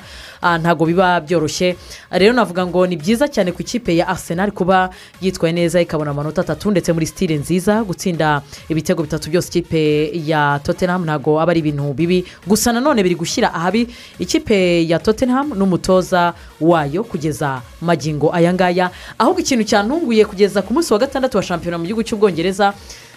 ntabwo 0.63 0.87
biba 0.87 1.19
byoroshye. 1.21 1.75
Rero 2.15 2.31
navuga 2.33 2.63
ngo 2.67 2.87
ni 2.87 2.95
byiza 2.97 3.27
cyane 3.29 3.51
ku 3.53 3.63
ikipe 3.67 3.91
ya 3.97 4.07
arsenal 4.09 4.53
kuba 4.55 4.91
yitwaye 5.21 5.51
neza 5.53 5.81
ikabona 5.83 6.11
amanota 6.15 6.41
atatu 6.47 6.71
ndetse 6.71 6.93
muri 6.95 7.07
sitire 7.11 7.35
nziza 7.37 7.83
gutsinda 7.83 8.43
ibitego 8.71 9.03
bitatu 9.03 9.31
byose 9.35 9.49
ikipe 9.51 10.11
ya 10.15 10.61
tottenham 10.63 11.03
ntabwo 11.05 11.41
aba 11.43 11.51
ari 11.51 11.61
ibintu 11.61 11.91
bibi. 11.95 12.25
Gusa 12.47 12.71
nanone 12.73 13.03
biri 13.03 13.15
gushyira 13.19 13.51
ahabi 13.55 13.89
ikipe 14.23 14.87
ya 14.89 14.99
tottenham 15.03 15.59
n'umutoza 15.59 16.35
wayo 16.61 17.03
kugeza 17.05 17.63
magingo 17.83 18.31
aya 18.35 18.55
ngaya. 18.55 18.91
Ahubwo 19.19 19.41
ikintu 19.43 19.65
cyantunguye 19.67 20.23
kugeza 20.25 20.63
ku 20.63 20.71
munsi 20.75 20.93
wa 20.95 20.99
gatandatu 21.03 21.37
wa 21.37 21.43
shampiyona 21.43 21.79
mu 21.79 21.85
gihugu 21.85 22.03
cy'ubwongereza 22.07 22.71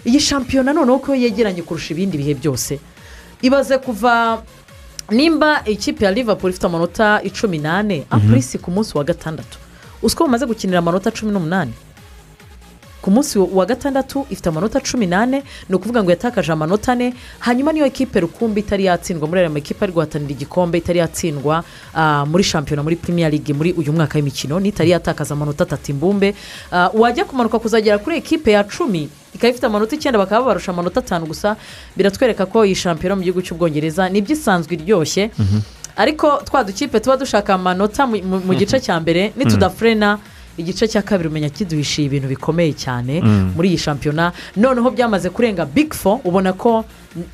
iyi 0.05 0.19
shampiyona 0.19 0.73
noneho 0.73 0.99
ko 0.99 1.15
yegeranye 1.15 1.61
kurusha 1.61 1.93
ibindi 1.93 2.17
bihe 2.17 2.33
byose. 2.33 2.79
Ibaze 3.41 3.77
kuva 3.77 4.43
nimba 5.11 5.61
ikipe 5.65 6.05
ya 6.05 6.11
liverpool 6.11 6.49
ifite 6.51 6.65
amanota 6.67 7.21
icumi 7.23 7.57
n'ane 7.57 8.05
apurisi 8.09 8.57
ku 8.57 8.71
munsi 8.71 8.97
wa 8.97 9.03
gatandatu. 9.03 9.57
Uziko 10.01 10.23
bamaze 10.25 10.45
gukinira 10.45 10.79
amanota 10.79 11.11
cumi 11.11 11.31
n'umunani? 11.31 11.73
Ku 13.01 13.11
munsi 13.11 13.39
wa 13.39 13.65
gatandatu 13.65 14.25
ifite 14.29 14.47
amanota 14.49 14.79
cumi 14.79 15.05
n'ane 15.07 15.43
ni 15.69 15.75
ukuvuga 15.75 16.03
ngo 16.03 16.09
yatakaje 16.11 16.51
amanota 16.51 16.91
ane 16.91 17.13
hanyuma 17.39 17.71
niyo 17.73 17.85
ekipe 17.85 18.19
rukumbi 18.19 18.61
itari 18.61 18.85
yatsindwa 18.85 19.27
muri 19.27 19.39
aya 19.39 19.49
makipe 19.49 19.79
ari 19.85 19.93
guhatanira 19.93 20.31
igikombe 20.31 20.77
itari 20.77 20.99
yatsindwa 20.99 21.63
ah, 21.93 22.25
muri 22.25 22.43
shampiyona 22.43 22.83
muri 22.83 22.95
premier 22.95 23.31
league 23.31 23.53
muri 23.55 23.71
uyu 23.73 23.93
mwaka 23.93 24.17
w'imikino 24.17 24.59
n'itari 24.59 24.89
yatakaza 24.91 25.33
amanota 25.33 25.63
atatu 25.63 25.91
imbumbe. 25.91 26.35
Ah, 26.71 26.89
wajya 26.93 27.25
kumanuka 27.25 27.59
kuzagera 27.59 27.97
kuri 27.97 28.17
ekipe 28.17 28.51
ya 28.51 28.63
cumi 28.63 29.09
ikaba 29.37 29.49
ifite 29.53 29.65
amanota 29.69 29.95
icyenda 29.95 30.17
bakaba 30.19 30.41
babarusha 30.41 30.71
amanota 30.73 30.99
atanu 30.99 31.25
gusa 31.29 31.55
biratwereka 31.97 32.45
ko 32.49 32.65
iyi 32.65 32.75
shampiyona 32.75 33.15
mu 33.15 33.23
gihugu 33.23 33.41
cy'ubwongereza 33.45 34.09
ni 34.09 34.21
byo 34.21 34.33
isanzwe 34.35 34.73
iryoshye. 34.75 35.29
Ariko 35.97 36.41
twa 36.45 36.63
dukipe 36.63 36.99
tuba 36.99 37.17
dushaka 37.17 37.53
amanota 37.53 38.05
mu- 38.07 38.55
gice 38.57 38.79
cya 38.79 38.99
mbere 38.99 39.33
nitudafurena 39.37 40.19
igice 40.57 40.87
cya 40.87 41.01
kabiri 41.01 41.29
umenya 41.29 41.49
kiduhishiye 41.49 42.05
ibintu 42.09 42.27
bikomeye 42.33 42.73
cyane 42.73 43.21
Mm. 43.21 43.53
muri 43.55 43.69
iyi 43.69 43.77
shampiyona. 43.77 44.31
Noneho 44.57 44.89
byamaze 44.89 45.29
kurenga 45.29 45.65
big 45.65 45.93
four 45.93 46.19
ubona 46.25 46.53
ko 46.53 46.85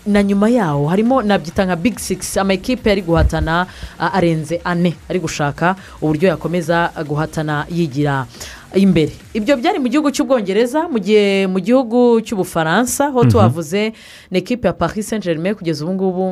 na 0.06 0.24
nyuma 0.24 0.48
yaho 0.50 0.88
harimo 0.88 1.22
nabyita 1.24 1.66
nka 1.66 1.76
big 1.76 2.00
six 2.00 2.38
amakipe 2.38 2.92
ari 2.92 3.02
guhatana 3.02 3.68
arenze 4.00 4.60
ane 4.64 4.96
ari 5.10 5.20
gushaka 5.20 5.76
uburyo 6.02 6.30
yakomeza 6.36 6.92
guhatana 7.08 7.66
yigira. 7.72 8.28
Imbere 8.76 9.12
ibyo 9.34 9.58
byari 9.58 9.80
mu 9.80 9.88
gihugu 9.88 10.10
cy'ubwongereza 10.12 10.88
mu 10.90 11.00
gihe 11.00 11.48
mu 11.48 11.60
gihugu 11.60 12.22
cy'ubufaransa 12.26 13.10
ho 13.14 13.24
Mhm. 13.24 13.30
tuhavuze 13.32 13.94
ni 14.32 14.38
ekipe 14.40 14.68
ya 14.68 14.74
paris 14.74 15.10
saint 15.10 15.24
germain 15.24 15.56
kugeza 15.56 15.86
ubu 15.86 15.94
ngubu 15.94 16.26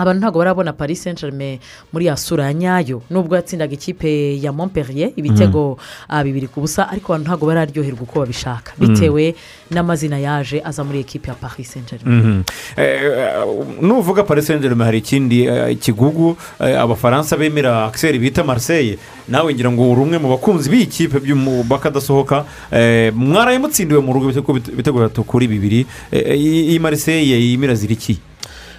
abantu 0.00 0.20
ntabwo 0.20 0.38
barabona 0.40 0.72
paris 0.72 1.02
saint 1.02 1.20
germain 1.20 1.58
muri 1.92 2.06
ya 2.06 2.16
sura 2.16 2.44
ya 2.48 2.54
nyayo. 2.54 3.02
Nubwo 3.10 3.36
yatsindaga 3.36 3.74
ikipe 3.74 4.40
ya 4.40 4.52
montpellier 4.52 5.12
ibitego 5.16 5.78
ah, 6.08 6.24
bibiri 6.24 6.48
ku 6.48 6.60
busa 6.60 6.88
ariko 6.88 7.12
abantu 7.12 7.28
ntabwo 7.28 7.46
bararyoherwa 7.46 8.00
uko 8.02 8.20
babishaka. 8.20 8.72
Bitewe 8.78 9.34
n'amazina 9.70 10.18
yaje 10.18 10.62
aza 10.64 10.84
muri 10.84 11.00
ekipe 11.00 11.28
ya 11.28 11.34
paris 11.34 11.68
saint 11.72 11.90
germain 11.90 12.20
Mhm. 12.20 12.42
Eh, 12.76 13.44
nuvuga 13.82 14.22
paris 14.22 14.46
saint 14.46 14.62
germain 14.62 14.86
hari 14.86 14.98
ikindi 14.98 15.44
eh, 15.46 15.76
kigugu 15.78 16.36
eh, 16.60 16.80
abafaransa 16.80 17.36
bemera 17.36 17.84
akiseri 17.84 18.18
bita 18.18 18.44
marseille. 18.44 18.98
Nawe 19.28 19.54
ngira 19.54 19.70
ngo 19.70 19.90
uri 19.92 20.00
umwe 20.00 20.18
mu 20.18 20.28
bakunzi 20.28 20.70
b'iyi 20.70 20.86
kipe 20.86 21.20
bakadasohoka. 21.68 22.44
Eh, 22.72 23.12
mwaraye 23.14 23.58
mutsindiwe 23.58 24.00
mu 24.00 24.12
rugo 24.12 24.30
ibitego 24.30 24.98
bitatu 24.98 25.24
kuri 25.24 25.48
bibiri. 25.48 25.86
Eh, 26.12 26.38
iyi 26.40 26.78
marseille 26.78 27.36
yimira 27.40 27.74
ziri 27.74 27.94
iki 27.94 28.18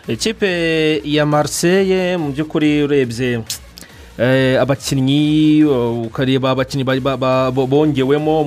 ikipe 0.07 1.01
ya 1.05 1.25
marseille 1.25 2.17
mu 2.17 2.31
by'ukuri 2.31 2.83
urebye 2.83 3.41
eh, 4.19 4.61
abakinnyi 4.61 5.63
uh, 5.63 6.05
ukareba 6.05 6.51
abakinnyi 6.51 6.83
ba- 6.83 6.99
ba- 6.99 7.17
ba- 7.17 7.51
bo- 7.51 7.67
bongewemo 7.67 8.43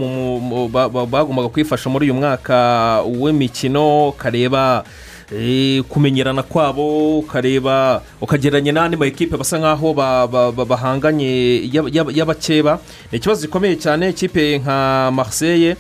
bagombaga 1.09 1.49
kwifasha 1.49 1.91
muri 1.91 2.11
uyu 2.11 2.15
mwaka 2.15 3.03
w'imikino 3.07 4.09
ukareba 4.09 4.85
eh, 5.33 5.83
kumenyerana 5.89 6.43
kwabo 6.43 7.19
ukareba 7.19 8.03
ukagereranya 8.21 8.73
n'andi 8.73 8.97
ma 8.97 9.07
ekipe 9.07 9.37
basa 9.37 9.59
nk'aho 9.59 9.95
ba- 9.95 10.27
ba- 10.27 10.53
ba- 10.53 10.65
bahanganye 10.69 11.65
y'aba- 11.73 11.91
y'aba- 11.91 12.13
y'abakeba 12.13 12.79
ni 13.13 13.19
ikibazo 13.19 13.47
gikomeye 13.47 13.77
cyane 13.81 14.11
ikipe 14.11 14.59
nka 14.59 15.11
marseille 15.15 15.77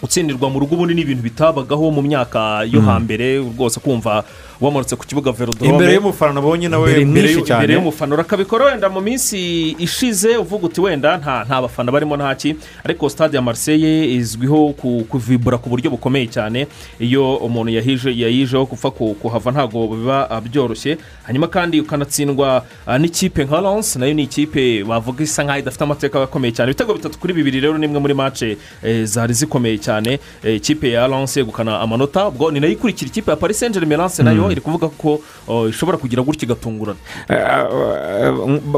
gutsindirwa 0.00 0.50
mu 0.50 0.60
rugo 0.62 0.74
ubundi 0.78 0.94
ni 0.94 1.02
ibintu 1.02 1.22
bitabagaho 1.26 1.90
mu 1.90 2.02
myaka 2.02 2.62
yo 2.70 2.80
Mm. 2.80 2.86
hambere 2.86 3.38
rwose 3.42 3.80
kumva 3.82 4.22
wamanutse 4.60 4.96
ku 4.96 5.06
kibuga 5.06 5.32
verodorome 5.32 5.70
imbere 5.72 5.94
y'umufana 5.94 6.32
nabonye 6.32 6.68
nawe 6.68 7.04
mwinshi 7.04 7.42
cyane. 7.42 7.62
imbere 7.64 7.74
y'umufana. 7.74 8.14
Urakabikora 8.14 8.64
wenda 8.64 8.88
mu 8.88 9.00
minsi 9.00 9.70
ishize 9.78 10.36
uvuga 10.36 10.66
uti 10.66 10.80
wenda 10.80 11.16
nta 11.16 11.62
bafana 11.62 11.92
barimo 11.92 12.16
ntaki 12.16 12.56
ariko 12.84 13.08
stade 13.08 13.36
ya 13.36 13.42
marseille 13.42 14.14
izwiho 14.14 14.72
ku- 14.72 15.04
kuvibura 15.08 15.58
ku 15.58 15.68
buryo 15.70 15.90
bukomeye 15.90 16.26
cyane. 16.26 16.66
Iyo 17.00 17.36
umuntu 17.36 17.72
yahije 17.72 18.10
yayijeho 18.16 18.64
gupfa 18.66 18.90
ku- 18.90 19.14
kuhava 19.14 19.50
ntabwo 19.50 19.86
biba 19.88 20.40
byoroshye. 20.40 20.98
Hanyuma 21.26 21.46
kandi 21.46 21.80
ukanatsindwa 21.80 22.64
ah, 22.86 22.98
n'ikipe 22.98 23.44
nka 23.44 23.60
lance 23.60 23.98
na 23.98 24.06
yo 24.06 24.14
ni 24.14 24.22
ikipe 24.22 24.84
bavuga 24.84 25.22
isa 25.24 25.44
nkaho 25.44 25.58
idafite 25.58 25.84
amateka 25.84 26.22
akomeye 26.22 26.52
cyane. 26.52 26.70
Ibitego 26.70 26.94
bitatu 26.94 27.18
kuri 27.18 27.32
bibiri 27.34 27.60
rero 27.60 27.78
ni 27.78 27.86
imwe 27.86 28.00
muri 28.00 28.14
mace 28.14 28.56
eh, 28.82 29.04
zari 29.04 29.34
zikomeye 29.34 29.78
cyane. 29.78 30.18
Eh, 30.44 30.56
ikipe 30.56 30.90
ya 30.90 31.06
lance 31.08 31.40
yegukana 31.40 31.80
amanota. 31.80 32.28
Ubwo 32.28 32.50
ni 32.50 32.60
na 32.60 32.66
yo 32.66 32.72
ikurikira 32.72 33.08
ikipe 33.10 33.30
ya 33.30 33.36
paris 33.36 33.58
saint 33.58 33.74
germain 33.74 34.00
lance 34.00 34.22
na 34.22 34.32
yo. 34.32 34.47
Iri 34.52 34.60
kuvuga 34.60 34.88
ko 34.88 35.20
oh, 35.48 35.68
ishobora 35.68 35.98
kugira 35.98 36.22
gutya 36.22 36.46
igatungurana. 36.46 36.98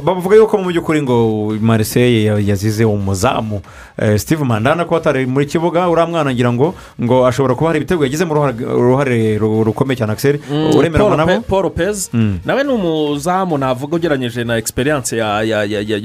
Bavuga 0.04 0.36
yuko 0.36 0.58
mu 0.58 0.68
by'ukuri 0.70 1.02
ngo 1.02 1.16
marseille 1.60 2.24
ya- 2.24 2.38
yazize 2.38 2.84
umuzamu. 2.84 3.60
Eh, 3.98 4.18
steve 4.18 4.44
mandana 4.44 4.84
kuba 4.84 4.96
atari 5.00 5.26
muri 5.26 5.46
kibuga 5.46 5.88
uriya 5.88 6.06
mwana 6.06 6.32
ngira 6.34 6.52
ngo 6.52 6.74
ngo 7.00 7.26
ashobora 7.26 7.54
kuba 7.54 7.70
hari 7.70 7.78
ibitego 7.80 8.04
yagizemo 8.04 8.34
uruhare- 8.34 8.64
uruhare 8.66 9.38
ru- 9.38 9.64
rukomeye 9.64 9.96
cyane 9.96 10.12
akiseri 10.12 10.40
uremeranywa 10.50 11.16
Paul 11.16 11.16
nabo 11.16 11.40
paul 11.42 11.70
pez 11.70 12.08
Mm. 12.12 12.38
nawe 12.44 12.64
ni 12.64 12.70
umuzamu 12.72 13.58
navuga 13.58 13.96
ugereranyije 13.96 14.44
na 14.44 14.56
egisperiyanse 14.56 15.16
ya, 15.16 15.42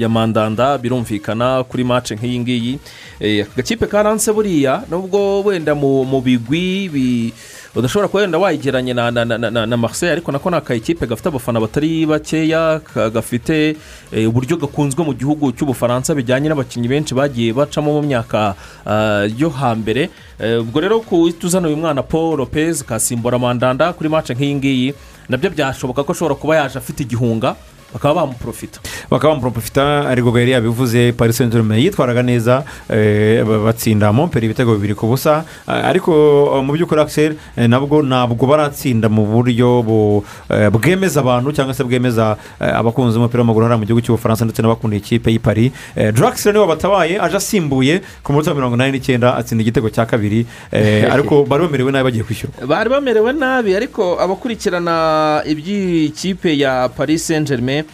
mandanda 0.08 0.78
birumvikana 0.78 1.64
kuri 1.64 1.84
mace 1.84 2.14
nk'iyi 2.14 2.38
ngiyi. 2.40 2.78
Eh, 3.20 3.42
aka 3.46 3.52
gakipe 3.56 3.86
ka 3.86 4.02
lance 4.02 4.32
buriya 4.32 4.82
nubwo 4.90 5.42
wenda 5.42 5.74
mu, 5.74 6.04
bigwi 6.20 6.88
bi, 6.92 7.32
udashobora 7.76 8.08
kuba 8.08 8.20
wenda 8.20 8.38
wayigeranye 8.38 8.94
na, 8.94 9.10
na, 9.10 9.24
na, 9.24 9.38
na, 9.38 9.66
na 9.66 9.76
marseille 9.76 10.12
ariko 10.12 10.32
nako 10.32 10.50
ni 10.50 10.56
akayikipe 10.56 11.06
gafite 11.06 11.28
abafana 11.28 11.60
batari 11.60 12.06
bakeya 12.06 12.80
gafite 13.12 13.76
eh, 14.12 14.28
uburyo 14.28 14.56
gakunzwe 14.56 15.04
mu 15.04 15.12
gihugu 15.14 15.52
cy'ubufaransa 15.52 16.14
bijyanye 16.14 16.48
n'abakinnyi 16.48 16.88
benshi 16.88 17.14
bagiye 17.14 17.52
bacamo 17.52 17.92
mu 17.92 18.02
myaka 18.02 18.54
ah, 18.86 19.28
yo 19.38 19.50
hambere. 19.50 20.08
Eh, 20.40 20.60
ubwo 20.60 20.80
rero 20.80 21.00
kuhita 21.00 21.46
uzana 21.46 21.68
uyu 21.68 21.76
mwana 21.76 22.02
paul 22.02 22.38
lopez 22.38 22.82
kasimbura 22.84 23.38
mandanda 23.38 23.92
kuri 23.92 24.08
mace 24.08 24.34
nk'iyi 24.34 24.54
ngiyi 24.54 24.94
na 25.28 25.36
byo 25.36 25.50
byashoboka 25.50 26.04
ko 26.04 26.12
ashobora 26.12 26.34
kuba 26.34 26.56
yaje 26.56 26.78
afite 26.78 27.00
igihunga. 27.02 27.56
Bakaba 27.92 28.14
bamuprofita 28.20 28.80
bakaba 29.10 29.34
bamuprofita 29.34 30.08
ariko 30.08 30.38
yari 30.38 30.50
yabivuze 30.50 31.12
paris 31.12 31.36
saint 31.36 31.52
germain 31.52 31.82
yitwaraga 31.84 32.22
neza 32.22 32.64
eh, 32.90 33.44
ba- 33.44 33.58
batsinda 33.64 34.12
momperi 34.12 34.46
ibitego 34.46 34.74
bibiri 34.74 34.94
ku 34.94 35.06
busa. 35.06 35.44
Ah, 35.66 35.88
ariko 35.88 36.12
eh, 36.56 36.62
mu 36.64 36.72
by'ukuri 36.72 37.00
akiseri 37.00 37.36
nabwo 37.68 38.02
ntabwo 38.02 38.46
baratsinda 38.46 39.08
mu 39.08 39.24
buryo 39.26 39.82
bu- 39.82 40.24
eh, 40.50 40.68
bwemeza 40.70 41.20
abantu 41.20 41.52
cyangwa 41.52 41.74
se 41.74 41.84
bwemeza 41.84 42.36
eh, 42.60 42.74
abakunzi 42.76 43.16
b'umupira 43.18 43.40
w'amaguru 43.42 43.64
hariya 43.66 43.78
mu 43.80 43.86
gihugu 43.86 44.02
cy'ubufaransa 44.04 44.44
ndetse 44.44 44.62
n'abakunda 44.62 44.96
ikipe 44.96 45.30
y'i 45.30 45.38
paris. 45.38 45.72
Draxler 45.96 46.52
ni 46.54 46.58
we 46.58 46.64
wabatabaye 46.66 47.20
aje 47.20 47.36
asimbuye 47.36 48.02
ku 48.22 48.32
munota 48.32 48.50
wa 48.50 48.56
mirongo 48.56 48.74
inani 48.76 48.92
n'icyenda 48.98 49.36
atsinda 49.36 49.62
igitego 49.62 49.90
cya 49.90 50.06
kabiri. 50.06 50.46
Eh, 50.72 51.06
ariko 51.14 51.44
bari 51.44 51.64
bamerewe 51.64 51.92
nabi 51.92 52.04
bagiye 52.04 52.24
kwishyurwa 52.24 52.66
bari 52.66 52.90
bamerewe 52.90 53.32
nabi 53.32 53.74
ariko 53.76 54.18
abakurikirana 54.20 55.42
iby'iyi 55.46 56.10
kipe 56.10 56.58
ya 56.58 56.88
paris 56.88 57.26
saint 57.26 57.48
germain 57.48 57.78
eh, 57.78 57.84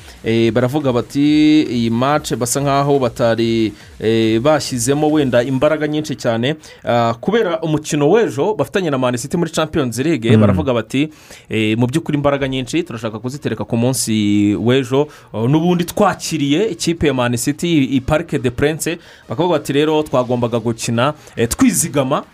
baravuga 0.53 0.93
bati 0.93 1.63
iyi 1.63 1.91
mace 1.91 2.37
basa 2.37 2.61
nkaho 2.61 2.99
batari 2.99 3.73
eh, 4.01 4.41
bashyizemo 4.41 5.11
wenda 5.11 5.43
imbaraga 5.43 5.87
nyinshi 5.89 6.17
cyane 6.17 6.57
Ah, 6.85 7.15
kubera 7.21 7.61
umukino 7.61 8.11
w'ejo 8.11 8.55
bafitanye 8.55 8.91
na 8.91 8.99
mani 8.99 9.19
city 9.19 9.37
muri 9.37 9.51
champions 9.51 9.99
league 9.99 10.31
Mm. 10.35 10.41
baravuga 10.41 10.75
bati 10.75 11.09
eh, 11.49 11.79
mu 11.79 11.87
by'ukuri 11.87 12.17
imbaraga 12.17 12.49
nyinshi 12.49 12.83
turashaka 12.83 13.19
kuzitereka 13.19 13.65
ku 13.65 13.77
munsi 13.77 14.55
w'ejo 14.61 15.09
n'ubundi 15.49 15.85
twakiriye 15.85 16.69
ikipe 16.71 17.07
ya 17.07 17.15
mani 17.15 17.39
city 17.39 17.85
i 17.97 18.01
parike 18.01 18.39
de 18.39 18.51
prince 18.51 18.99
bakavuga 19.29 19.59
bati 19.59 19.73
rero 19.73 20.03
twagombaga 20.03 20.59
gukina 20.61 21.15
eh, 21.37 21.49
twizigama 21.49 22.25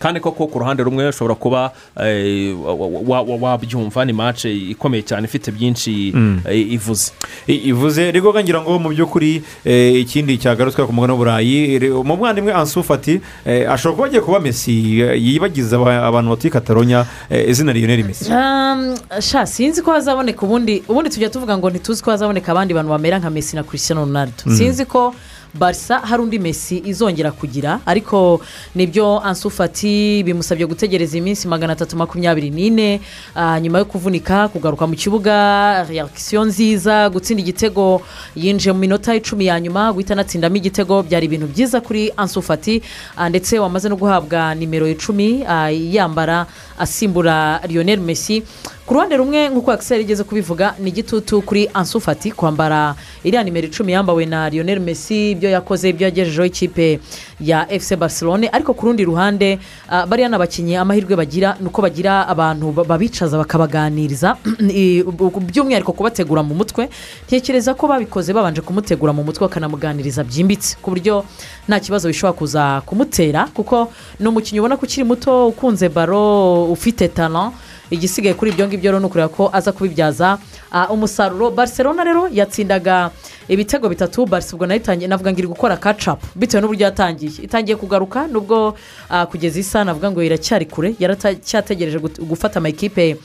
kandi 0.00 0.20
koko 0.20 0.46
ku 0.48 0.58
ruhande 0.58 0.82
rumwe 0.82 1.08
ushobora 1.12 1.34
kuba 1.36 1.70
eh, 2.00 2.56
wa- 2.56 2.74
wa- 2.74 3.22
wa- 3.22 3.36
wabyumva 3.52 4.04
ni 4.04 4.12
mace 4.12 4.48
ikomeye 4.48 5.02
cyane 5.04 5.24
ifite 5.28 5.52
byinshi 5.52 6.12
Mm. 6.14 6.40
eh, 6.48 6.72
ivuze 6.72 7.12
ivuze 7.46 8.08
rero 8.12 8.32
ngira 8.34 8.60
ngo 8.64 8.78
mu 8.80 8.88
by'ukuri 8.88 9.42
eh, 9.64 10.00
ikindi 10.00 10.38
cyagarutswe 10.40 10.86
ku 10.86 10.92
mugabane 10.92 11.12
w'uburayi 11.12 11.78
umuvandimwe 11.92 12.52
ansufati 12.56 13.20
ashobora 13.68 13.94
kuba 13.96 14.06
agiye 14.06 14.22
kuba 14.24 14.40
mesi 14.40 14.72
yibagiza 15.20 15.76
aba- 15.76 16.06
abantu 16.08 16.30
batuye 16.32 16.50
katalonya 16.50 17.04
eh, 17.30 17.48
izina 17.50 17.72
riyoneri 17.72 18.02
mesi 18.02 18.32
Um, 18.32 18.96
sha 19.20 19.46
sinzi 19.46 19.82
ko 19.82 19.92
hazaboneka 19.92 20.46
ubundi 20.46 20.82
ubundi 20.88 21.10
tujya 21.10 21.28
tuvuga 21.28 21.58
ngo 21.58 21.70
ntituzi 21.70 22.02
ko 22.02 22.10
hazaboneka 22.10 22.52
abandi 22.52 22.74
bantu 22.74 22.90
bamera 22.90 23.18
nka 23.18 23.30
mesi 23.30 23.56
na 23.56 23.62
christian 23.62 23.98
ronaldo 23.98 24.32
Mm. 24.46 24.56
sinzi 24.56 24.84
ko 24.86 25.14
barisa 25.54 25.98
hari 25.98 26.22
undi 26.22 26.38
mesi 26.38 26.82
izongera 26.84 27.32
kugira. 27.32 27.80
Ariko 27.86 28.40
ni 28.74 28.86
byo 28.86 29.20
ansufati 29.24 30.22
bimusabye 30.22 30.66
gutegereza 30.66 31.18
iminsi 31.18 31.48
magana 31.48 31.72
atatu 31.72 31.96
makumyabiri 31.96 32.50
n'ine 32.50 33.00
ah, 33.34 33.60
nyuma 33.60 33.78
yo 33.78 33.84
kuvunika 33.84 34.48
kugaruka 34.48 34.86
mu 34.86 34.94
kibuga 34.94 35.84
reakisiyo 35.88 36.44
nziza 36.44 37.10
gutsinda 37.10 37.42
igitego 37.42 38.02
yinjiye 38.36 38.72
mu 38.72 38.78
minota 38.78 39.14
icumi 39.14 39.46
ya 39.46 39.60
nyuma 39.60 39.92
guhita 39.92 40.14
anatsindamo 40.14 40.56
igitego 40.56 41.02
byari 41.02 41.26
ibintu 41.26 41.46
byiza 41.46 41.80
kuri 41.80 42.12
ansufati 42.16 42.82
ah, 43.16 43.28
ndetse 43.28 43.58
wamaze 43.58 43.88
no 43.88 43.96
guhabwa 43.96 44.54
nimero 44.54 44.86
icumi 44.88 45.44
ah, 45.48 45.70
yambara 45.70 46.46
asimbura 46.78 47.60
lionel 47.68 48.00
messi. 48.00 48.42
Ku 48.90 48.94
ruhande 48.94 49.16
rumwe 49.16 49.48
nk'uko 49.48 49.70
akiseri 49.72 50.02
igeze 50.02 50.24
kubivuga 50.24 50.74
ni 50.78 50.90
igitutu 50.90 51.42
kuri 51.42 51.70
ansufati 51.74 52.30
kwambara 52.32 52.94
iriya 53.24 53.42
nimero 53.44 53.66
icumi 53.66 53.92
yambawe 53.92 54.26
na 54.26 54.48
lionel 54.50 54.80
messi 54.80 55.30
ibyo 55.30 55.50
yakoze 55.50 55.88
ibyo 55.88 56.04
yagejejeho 56.04 56.44
ikipe 56.44 56.98
ya 57.40 57.66
fc 57.80 57.96
barcelone. 57.96 58.48
Ariko 58.52 58.74
ku 58.74 58.86
rundi 58.86 59.04
ruhande 59.04 59.58
ah, 59.88 60.06
bariya 60.06 60.28
ni 60.28 60.34
abakinnyi 60.34 60.76
amahirwe 60.76 61.16
bagira 61.16 61.56
ni 61.60 61.66
uko 61.66 61.82
bagira 61.82 62.26
abantu 62.28 62.72
ba- 62.72 62.84
babicaza 62.84 63.38
bakabaganiriza. 63.38 64.36
By'umwihariko 65.48 65.92
kubategura 65.92 66.42
mu 66.42 66.54
mutwe. 66.54 66.90
Ntekereza 67.30 67.74
ko 67.78 67.86
babikoze 67.86 68.32
babanje 68.34 68.60
kumutegura 68.60 69.12
mu 69.14 69.22
mutwe 69.22 69.46
bakanamuganiriza 69.46 70.24
byimbitse. 70.26 70.76
Ku 70.82 70.90
buryo 70.90 71.22
nta 71.68 71.78
kibazo 71.80 72.08
bishobora 72.10 72.34
kuza 72.38 72.82
kumutera 72.82 73.46
kuko 73.54 73.92
ni 74.18 74.26
umukinnyi 74.26 74.60
ubona 74.60 74.74
ko 74.76 74.82
ukiri 74.82 75.06
muto 75.06 75.46
ukunze 75.54 75.86
baro 75.88 76.64
ufite 76.74 77.06
talent. 77.08 77.54
Igisigaye 77.90 78.34
kuri 78.34 78.50
ibyo 78.50 78.66
ngibyo 78.68 78.90
rero 78.90 79.00
ni 79.00 79.06
ukureba 79.06 79.28
ko 79.28 79.50
aza 79.52 79.72
kubibyaza 79.72 80.38
ah, 80.72 80.86
umusaruro. 80.92 81.50
Barcelona 81.50 82.04
rero 82.04 82.28
yatsindaga 82.32 83.10
ibitego 83.48 83.88
bitatu 83.88 84.26
barisi 84.26 84.54
ubwo 84.54 84.66
na 84.66 84.74
yo 84.74 84.80
itangiye 84.80 85.08
navuga 85.08 85.32
ngo 85.32 85.38
iri 85.38 85.48
gukora 85.48 85.76
kacapu 85.76 86.26
bitewe 86.36 86.60
n'uburyo 86.62 86.84
yatangiye. 86.86 87.42
Itangiye 87.42 87.76
kugaruka 87.76 88.26
nubwo 88.26 88.74
ah, 89.10 89.26
kugeza 89.26 89.60
isa 89.60 89.84
navuga 89.84 90.10
ngo 90.10 90.22
iracyari 90.22 90.66
kure 90.66 90.94
yaracyategereje 90.98 91.98
gufata 92.22 92.58
amakipe 92.62 93.16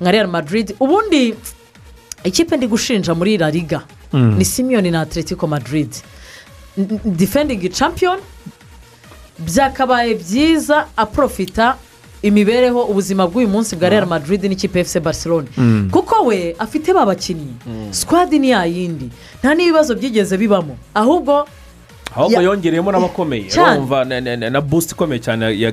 nka 0.00 0.10
real 0.10 0.26
madrid. 0.28 0.74
Ubundi 0.80 1.34
ikipe 2.24 2.56
ndi 2.56 2.66
gushinja 2.66 3.14
muri 3.14 3.38
la 3.38 3.50
liga 3.50 3.82
Mm. 4.14 4.38
ni 4.38 4.44
simiyoni 4.44 4.90
na 4.90 5.00
atletico 5.00 5.46
madrid. 5.46 5.90
Defending 7.04 7.68
champion 7.72 8.18
byakabaye 9.38 10.14
byiza 10.14 10.86
aprofita 10.96 11.76
imibereho 12.24 12.80
ubuzima 12.88 13.26
bw'uyu 13.28 13.48
munsi 13.48 13.76
bwa 13.76 13.88
real 13.88 14.06
madrid 14.08 14.40
n'ikipe 14.48 14.80
efuse 14.80 15.00
barcelone 15.00 15.48
Mm. 15.58 15.88
kuko 15.92 16.24
we 16.26 16.56
afite 16.58 16.92
ba 16.96 17.04
bakinnyi. 17.06 17.52
Sikwadi 17.92 18.38
ni 18.40 18.50
yayindi 18.56 19.08
nta 19.44 19.52
n'ibibazo 19.54 19.92
byigeze 19.94 20.36
bibamo. 20.40 20.76
Ahubwo 20.94 21.44
ahubwo 22.16 22.42
yongereyemo 22.42 22.92
n'abakomeye 22.92 23.48
urumva 23.74 24.04
na- 24.04 24.20
busiti 24.60 24.94
ikomeye 24.94 25.20
cyane 25.20 25.58
ya 25.60 25.72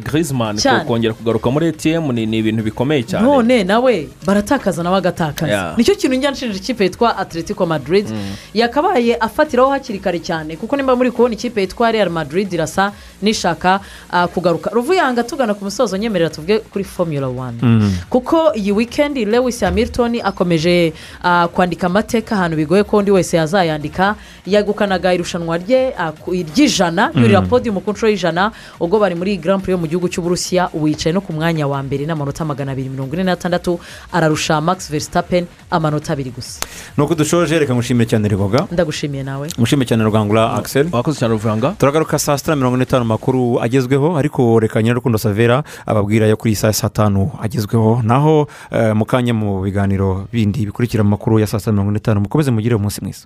Cyane. 0.61 0.85
kongera 0.85 1.13
kugaruka 1.13 1.51
muri 1.51 1.65
etiyemu 1.67 2.11
ni 2.13 2.37
ibintu 2.37 2.63
bikomeye 2.63 3.03
cyane. 3.03 3.25
None 3.25 3.63
nawe 3.63 4.07
baratakaza 4.25 4.83
nawe 4.83 4.97
agatakaza 4.97 5.73
ni 5.77 5.83
cyo 5.83 5.95
kintu 5.95 6.15
njya 6.17 6.31
nshinja 6.31 6.57
ikipe 6.57 6.83
yitwa 6.83 7.17
atletico 7.17 7.65
madrid. 7.65 8.05
Yakabaye 8.53 9.15
afatiraho 9.15 9.69
hakiri 9.69 9.99
kare 9.99 10.19
cyane 10.19 10.55
kuko 10.55 10.75
nimba 10.75 10.95
muri 10.95 11.11
kubona 11.11 11.33
ikipe 11.33 11.61
yitwa 11.61 11.91
real 11.91 12.09
madrid 12.09 12.53
irasa 12.53 12.91
n'ishaka 13.21 13.79
ah, 14.11 14.27
kugaruka. 14.27 14.69
Ruvuyanga 14.73 15.23
tugana 15.23 15.53
ku 15.53 15.63
musozo 15.65 15.97
nyemerera 15.97 16.29
tuvuge 16.29 16.59
kuri 16.59 16.83
formula 16.83 17.27
one. 17.27 17.57
Mm. 17.61 17.93
kuko 18.09 18.53
iyi 18.55 18.71
wikendi 18.71 19.25
lewis 19.25 19.59
hamilton 19.61 20.19
akomeje 20.23 20.93
ah, 21.23 21.47
kwandika 21.47 21.87
amateka 21.87 22.35
ahantu 22.35 22.57
bigoye 22.57 22.83
ko 22.83 22.97
undi 22.97 23.11
wese 23.11 23.37
yazayandika. 23.37 24.15
Yagukanaga 24.45 25.13
irushanwa 25.13 25.57
rye 25.57 25.93
ah, 25.97 26.11
ry'ijana 26.31 27.11
Mm. 27.13 27.21
yurira 27.21 27.41
podium 27.41 27.79
ku 27.81 27.91
nshuro 27.91 28.09
y'ijana 28.11 28.51
ubwo 28.79 28.99
bari 28.99 29.15
muri 29.15 29.37
grand 29.37 29.61
prix 29.61 29.71
yo 29.71 29.77
mu 29.77 29.87
gihugu 29.87 30.07
cy'uburusiya 30.09 30.69
ubu 30.73 30.87
yicaye 30.87 31.13
no 31.13 31.21
ku 31.21 31.33
mwanya 31.33 31.67
wa 31.67 31.83
mbere 31.83 32.05
n'amanota 32.05 32.45
magana 32.45 32.71
abiri 32.71 32.89
mirongo 32.89 33.13
ine 33.13 33.23
n'atandatu 33.23 33.79
ararusha 34.11 34.61
max 34.61 34.89
verstappen 34.91 35.45
amanota 35.71 36.13
abiri 36.13 36.31
gusa. 36.31 36.59
Nuko 36.97 37.15
dushoje 37.15 37.59
reka 37.59 37.75
ngushimire 37.75 38.09
cyane 38.09 38.27
rigoga 38.27 38.67
ndagushimiye 38.71 39.23
nawe. 39.23 39.47
Ngushimire 39.59 39.87
cyane 39.87 40.03
rwangura 40.03 40.53
akiseri 40.53 40.89
wakoze 40.91 41.19
cyane 41.19 41.33
ruvanga 41.33 41.75
turagaruka 41.77 42.19
saa 42.19 42.37
sita 42.37 42.55
mirongo 42.55 42.75
ine 42.75 42.83
n'itanu 42.85 43.05
makuru 43.05 43.59
agezweho 43.61 44.17
ariko 44.17 44.59
reka 44.59 44.81
nyirarukundo 44.81 45.17
savera 45.17 45.63
ababwira 45.85 46.27
yo 46.27 46.37
kuri 46.37 46.55
saa 46.55 46.71
tanu 46.89 47.31
agezweho. 47.41 48.01
Naho 48.03 48.47
eh, 48.71 48.95
mu 48.95 49.05
kanya 49.05 49.33
mu 49.33 49.61
biganiro 49.61 50.27
bindi 50.31 50.65
bikurikira 50.65 51.01
amakuru 51.01 51.39
ya 51.39 51.47
saa 51.47 51.59
sita 51.59 51.71
mirongo 51.71 51.91
ine 51.91 51.97
n'itanu 51.99 52.21
mukomeze 52.21 52.51
mugire 52.51 52.75
umunsi 52.75 53.01
mwiza. 53.01 53.19